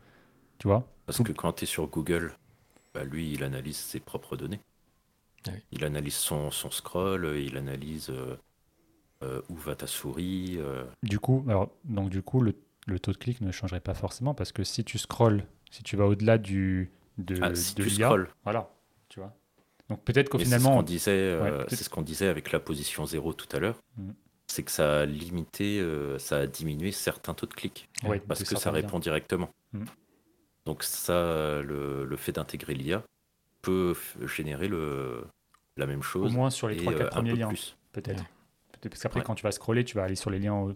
tu 0.59 0.67
vois? 0.67 0.87
Parce 1.05 1.19
Tout- 1.19 1.21
que 1.21 1.31
quand 1.31 1.53
tu 1.53 1.65
es 1.65 1.67
sur 1.67 1.85
Google, 1.85 2.33
bah, 2.93 3.03
lui, 3.03 3.33
il 3.33 3.43
analyse 3.43 3.77
ses 3.77 3.99
propres 3.99 4.37
données. 4.37 4.61
Ah 5.47 5.51
oui. 5.53 5.61
Il 5.71 5.83
analyse 5.85 6.13
son, 6.17 6.51
son 6.51 6.69
scroll, 6.69 7.35
il 7.39 7.57
analyse 7.57 8.11
euh, 8.11 8.37
euh, 9.23 9.41
où 9.49 9.55
va 9.55 9.75
ta 9.75 9.87
souris. 9.87 10.57
euh, 10.59 10.85
Du 11.03 11.19
coup, 11.19 11.43
alors, 11.47 11.71
donc 11.85 12.09
du 12.09 12.21
coup, 12.21 12.41
le, 12.41 12.55
le 12.87 12.99
taux 12.99 13.11
de 13.11 13.17
clic 13.17 13.41
ne 13.41 13.51
changerait 13.51 13.79
pas 13.79 13.93
forcément 13.93 14.33
parce 14.33 14.51
que 14.51 14.63
si 14.63 14.83
tu 14.83 14.97
scrolls, 14.97 15.43
si 15.69 15.83
tu 15.83 15.95
vas 15.95 16.05
au-delà 16.05 16.37
du 16.37 16.91
de, 17.17 17.37
ah, 17.41 17.53
si 17.55 17.75
de 17.75 17.83
tu 17.83 17.89
l'IA, 17.89 18.07
scrolls. 18.07 18.29
voilà, 18.43 18.69
tu 19.09 19.19
vois. 19.19 19.33
Donc 19.89 20.03
peut-être 20.03 20.29
qu'au 20.29 20.37
Mais 20.37 20.45
c'est 20.45 20.51
ce 20.51 20.55
finalement, 20.57 20.77
qu'on 20.77 20.83
disait, 20.83 21.11
euh, 21.11 21.59
Ouais, 21.59 21.65
c'est 21.69 21.83
ce 21.83 21.89
qu'on 21.89 22.01
disait 22.01 22.27
avec 22.27 22.51
la 22.51 22.59
position 22.59 23.05
0 23.05 23.33
tout 23.33 23.53
à 23.55 23.59
l'heure. 23.59 23.77
Mhm. 23.97 24.13
C'est 24.47 24.63
que 24.63 24.71
ça 24.71 25.01
a 25.01 25.05
limité, 25.05 25.79
euh, 25.79 26.17
ça 26.19 26.37
a 26.39 26.47
diminué 26.47 26.91
certains 26.91 27.33
taux 27.33 27.45
de 27.45 27.53
clic. 27.53 27.89
ouais, 28.05 28.19
parce 28.19 28.43
que 28.43 28.55
ça 28.57 28.71
répond 28.71 28.99
directement. 28.99 29.49
Mhm. 29.73 29.85
Donc 30.65 30.83
ça, 30.83 31.61
le, 31.61 32.05
le 32.05 32.15
fait 32.17 32.31
d'intégrer 32.33 32.73
l'IA 32.73 33.03
peut 33.61 33.95
générer 34.27 34.67
le, 34.67 35.23
la 35.77 35.85
même 35.87 35.99
au 35.99 36.03
chose 36.03 36.33
moins 36.33 36.49
sur 36.49 36.67
les 36.67 36.75
et 36.77 36.85
3-4 36.85 37.01
euh, 37.01 37.07
premiers 37.09 37.33
liens. 37.35 37.47
plus. 37.49 37.75
Peut-être. 37.91 38.21
Ouais. 38.21 38.89
Parce 38.89 39.01
qu'après, 39.01 39.19
Ouais. 39.19 39.25
quand 39.25 39.35
tu 39.35 39.43
vas 39.43 39.51
scroller, 39.51 39.83
tu 39.83 39.95
vas 39.97 40.03
aller 40.03 40.15
sur 40.15 40.29
les 40.31 40.39
liens 40.39 40.53
au- 40.55 40.75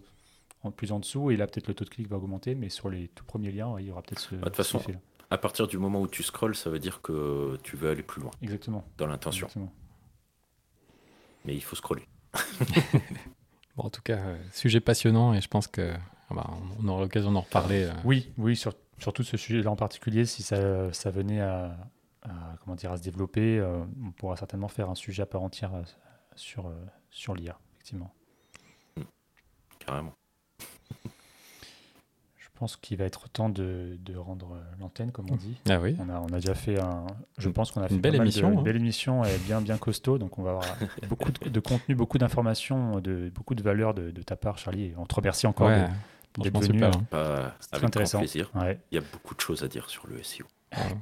en 0.65 0.71
plus 0.71 0.91
en 0.91 0.99
dessous, 0.99 1.31
et 1.31 1.37
là, 1.37 1.47
peut-être 1.47 1.67
le 1.67 1.73
taux 1.73 1.85
de 1.85 1.89
clic 1.89 2.07
va 2.07 2.17
augmenter, 2.17 2.55
mais 2.55 2.69
sur 2.69 2.89
les 2.89 3.07
tout 3.09 3.23
premiers 3.25 3.51
liens, 3.51 3.75
il 3.79 3.85
y 3.87 3.91
aura 3.91 4.01
peut-être 4.01 4.19
ce, 4.19 4.35
Bah, 4.35 4.49
de 4.49 4.55
toute 4.55 4.65
ce 4.65 4.77
façon. 4.77 4.91
À 5.29 5.37
partir 5.37 5.67
du 5.67 5.77
moment 5.77 6.01
où 6.01 6.07
tu 6.07 6.21
scrolles, 6.23 6.55
ça 6.55 6.69
veut 6.69 6.79
dire 6.79 7.01
que 7.01 7.57
tu 7.63 7.75
veux 7.77 7.89
aller 7.89 8.03
plus 8.03 8.21
loin 8.21 8.31
Exactement. 8.41 8.83
dans 8.97 9.07
l'intention. 9.07 9.47
exactement. 9.47 9.73
Mais 11.45 11.55
il 11.55 11.61
faut 11.63 11.75
scroller. 11.75 12.07
Bon, 13.75 13.83
en 13.83 13.89
tout 13.89 14.01
cas, 14.01 14.17
euh, 14.17 14.37
sujet 14.53 14.79
passionnant 14.79 15.33
et 15.33 15.41
je 15.41 15.49
pense 15.49 15.67
que 15.67 15.93
ah 16.29 16.33
bah, 16.33 16.49
on 16.79 16.87
aura 16.87 17.01
l'occasion 17.01 17.31
d'en 17.33 17.41
reparler. 17.41 17.83
euh, 17.83 17.91
Oui, 18.05 18.31
oui, 18.37 18.55
sur, 18.55 18.73
surtout 18.99 19.21
ce 19.23 19.35
sujet-là 19.35 19.69
en 19.69 19.75
particulier, 19.75 20.25
si 20.25 20.43
ça, 20.43 20.93
ça 20.93 21.11
venait 21.11 21.41
à, 21.41 21.75
à, 22.21 22.29
comment 22.63 22.77
dire, 22.77 22.93
à 22.93 22.97
se 22.97 23.03
développer, 23.03 23.59
euh, 23.59 23.83
on 24.01 24.11
pourra 24.11 24.37
certainement 24.37 24.69
faire 24.69 24.89
un 24.89 24.95
sujet 24.95 25.23
à 25.23 25.25
part 25.25 25.41
entière 25.43 25.73
sur, 26.37 26.71
sur 27.09 27.35
l'IA, 27.35 27.59
effectivement. 27.73 28.13
Carrément. 29.79 30.13
Je 32.56 32.60
pense 32.61 32.77
qu'il 32.77 32.95
va 32.98 33.03
être 33.03 33.27
temps 33.27 33.49
de, 33.49 33.98
de 33.99 34.15
rendre 34.15 34.56
l'antenne, 34.80 35.11
comme 35.11 35.26
on 35.30 35.36
dit. 35.36 35.57
Ah 35.69 35.77
oui. 35.82 35.98
On 35.99 36.07
a, 36.07 36.22
on 36.22 36.27
a 36.27 36.40
déjà 36.40 36.53
fait 36.56 36.80
un. 36.80 37.06
Je 37.38 37.49
pense 37.49 37.69
qu'on 37.69 37.82
a 37.82 37.90
fait 37.90 37.95
Une 37.95 37.99
belle 37.99 38.14
de- 38.14 38.18
émission, 38.22 38.49
une 38.53 38.60
hein. 38.60 38.61
belle 38.61 38.77
émission 38.77 39.26
et 39.26 39.38
bien, 39.40 39.60
bien 39.60 39.77
costaud. 39.77 40.18
Donc, 40.18 40.40
on 40.40 40.41
va 40.44 40.52
avoir 40.52 40.65
beaucoup 41.10 41.34
de, 41.34 41.49
de 41.49 41.60
contenu, 41.60 41.95
beaucoup 41.95 42.18
d'informations, 42.18 43.02
de, 43.02 43.30
beaucoup 43.36 43.56
de 43.56 43.61
valeur 43.61 43.94
de, 43.94 44.10
de 44.10 44.22
ta 44.22 44.38
part, 44.38 44.57
Charlie. 44.57 44.84
Et 44.86 44.94
on 44.98 45.06
te 45.06 45.15
remercie 45.15 45.48
encore 45.48 45.68
Ouais, 45.68 45.82
de- 46.38 46.44
d'être 46.44 46.53
franchement 46.53 46.60
venu. 46.61 46.80
super. 46.80 46.90
hein. 46.98 47.02
hein. 47.02 47.06
Pas 47.10 47.56
C'est 47.60 47.68
très 47.72 47.76
avec 47.76 47.82
grand 47.82 47.88
intéressant. 47.88 48.19
plaisir. 48.19 48.52
Ouais. 48.56 48.80
Il 48.91 48.95
y 48.95 48.99
a 48.99 49.03
beaucoup 49.11 49.36
de 49.36 49.41
choses 49.41 49.61
à 49.61 49.68
dire 49.68 49.90
sur 49.90 50.07
le 50.07 50.23
SEO. 50.23 50.45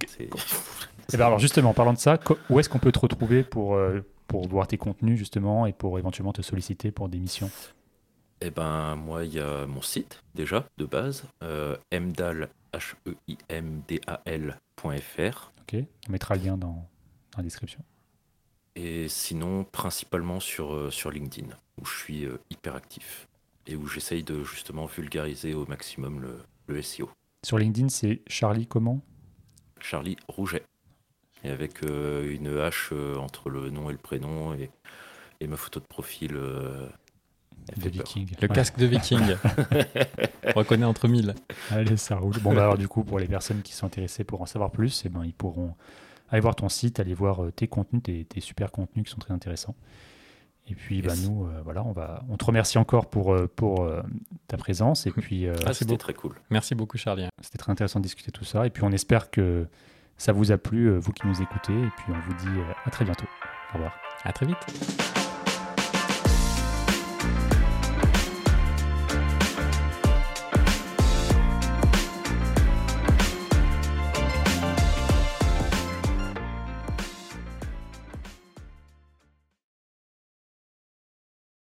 C'est- 0.07 0.23
Et 0.23 1.17
ben 1.17 1.27
alors, 1.27 1.37
justement, 1.37 1.69
en 1.69 1.73
parlant 1.75 1.93
de 1.93 1.99
ça, 1.99 2.17
où 2.49 2.59
est-ce 2.59 2.67
qu'on 2.67 2.79
peut 2.79 2.91
te 2.91 2.97
retrouver 2.99 3.43
pour, 3.43 3.75
euh, 3.75 4.01
pour 4.27 4.47
voir 4.47 4.65
tes 4.65 4.77
contenus, 4.77 5.19
justement, 5.19 5.67
et 5.67 5.71
pour 5.73 5.99
éventuellement 5.99 6.33
te 6.33 6.41
solliciter 6.41 6.89
pour 6.89 7.09
des 7.09 7.19
missions? 7.19 7.51
Eh 8.45 8.51
ben, 8.51 8.97
moi, 8.97 9.23
il 9.23 9.33
y 9.35 9.39
a 9.39 9.65
mon 9.65 9.81
site, 9.81 10.21
déjà, 10.35 10.67
de 10.77 10.83
base, 10.83 11.23
euh, 11.43 11.77
mdal, 11.93 12.49
E 12.73 12.77
H-E-I-M-D-A-L.fr. 12.77 13.51
Ok 15.61 15.75
On 16.09 16.11
mettra 16.11 16.35
le 16.35 16.41
lien 16.43 16.57
dans, 16.57 16.73
dans 17.31 17.37
la 17.37 17.43
description. 17.43 17.79
Et 18.75 19.07
sinon, 19.07 19.63
principalement 19.63 20.41
sur, 20.41 20.73
euh, 20.73 20.91
sur 20.91 21.09
LinkedIn, 21.09 21.47
où 21.79 21.85
je 21.85 21.97
suis 21.97 22.25
euh, 22.25 22.37
hyper 22.49 22.75
actif 22.75 23.29
et 23.65 23.77
où 23.77 23.87
j'essaye 23.87 24.23
de 24.23 24.43
justement 24.43 24.87
vulgariser 24.87 25.53
au 25.53 25.65
maximum 25.65 26.19
le, 26.19 26.43
le 26.67 26.81
SEO. 26.81 27.09
Sur 27.45 27.57
LinkedIn, 27.57 27.87
c'est 27.87 28.23
Charlie 28.27 28.67
comment? 28.67 28.99
Charlie 29.79 30.17
Rouget. 30.27 30.65
Et 31.45 31.49
avec 31.49 31.81
euh, 31.85 32.29
une 32.29 32.49
H 32.49 32.89
euh, 32.91 33.15
entre 33.15 33.49
le 33.49 33.69
nom 33.69 33.89
et 33.89 33.93
le 33.93 33.99
prénom 33.99 34.53
et, 34.53 34.69
et 35.39 35.47
ma 35.47 35.55
photo 35.55 35.79
de 35.79 35.85
profil. 35.85 36.37
Peur. 37.63 37.91
Viking. 37.91 38.29
Le 38.41 38.47
Ouais. 38.47 38.53
casque 38.55 38.77
de 38.77 38.85
viking. 38.85 39.19
On 40.47 40.51
reconnaît 40.59 40.85
entre 40.85 41.07
mille. 41.07 41.33
Allez, 41.71 41.97
ça 41.97 42.15
roule. 42.15 42.37
Bon, 42.41 42.53
bah 42.53 42.63
alors, 42.63 42.77
du 42.77 42.87
coup, 42.87 43.03
pour 43.03 43.19
les 43.19 43.27
personnes 43.27 43.61
qui 43.61 43.73
sont 43.73 43.85
intéressées 43.87 44.23
pour 44.23 44.41
en 44.41 44.45
savoir 44.45 44.71
plus, 44.71 45.03
eh 45.05 45.09
ben, 45.09 45.23
ils 45.25 45.33
pourront 45.33 45.75
aller 46.29 46.41
voir 46.41 46.55
ton 46.55 46.69
site, 46.69 46.99
aller 46.99 47.13
voir 47.13 47.43
euh, 47.43 47.51
tes 47.51 47.67
contenus, 47.67 48.01
tes, 48.03 48.25
tes 48.25 48.41
super 48.41 48.71
contenus 48.71 49.05
qui 49.05 49.11
sont 49.11 49.19
très 49.19 49.33
intéressants. 49.33 49.75
Et 50.67 50.75
puis, 50.75 51.01
bah, 51.01 51.13
nous, 51.23 51.45
euh, 51.45 51.61
voilà, 51.63 51.83
on, 51.83 51.91
va, 51.91 52.23
on 52.29 52.37
te 52.37 52.45
remercie 52.45 52.77
encore 52.77 53.09
pour, 53.09 53.33
euh, 53.33 53.51
pour 53.53 53.83
euh, 53.83 54.01
ta 54.47 54.55
présence. 54.55 55.05
Et 55.05 55.11
puis, 55.11 55.45
euh, 55.45 55.55
Ah, 55.65 55.73
c'était 55.73 55.97
très 55.97 56.13
cool. 56.13 56.35
Merci 56.49 56.73
beaucoup, 56.73 56.97
Charlie. 56.97 57.27
c'était 57.41 57.57
très 57.57 57.71
intéressant 57.71 57.99
de 57.99 58.03
discuter 58.05 58.31
tout 58.31 58.45
ça. 58.45 58.65
Et 58.65 58.69
puis, 58.69 58.83
on 58.83 58.91
espère 58.93 59.29
que 59.29 59.67
ça 60.17 60.31
vous 60.31 60.51
a 60.53 60.57
plu, 60.57 60.95
vous 60.97 61.11
qui 61.11 61.27
nous 61.27 61.41
écoutez. 61.41 61.73
Et 61.73 61.89
puis, 61.97 62.05
on 62.13 62.19
vous 62.19 62.33
dit 62.45 62.59
à 62.85 62.89
très 62.91 63.03
bientôt. 63.03 63.25
Au 63.71 63.73
revoir. 63.73 63.93
À 64.23 64.31
très 64.31 64.45
vite. 64.45 65.22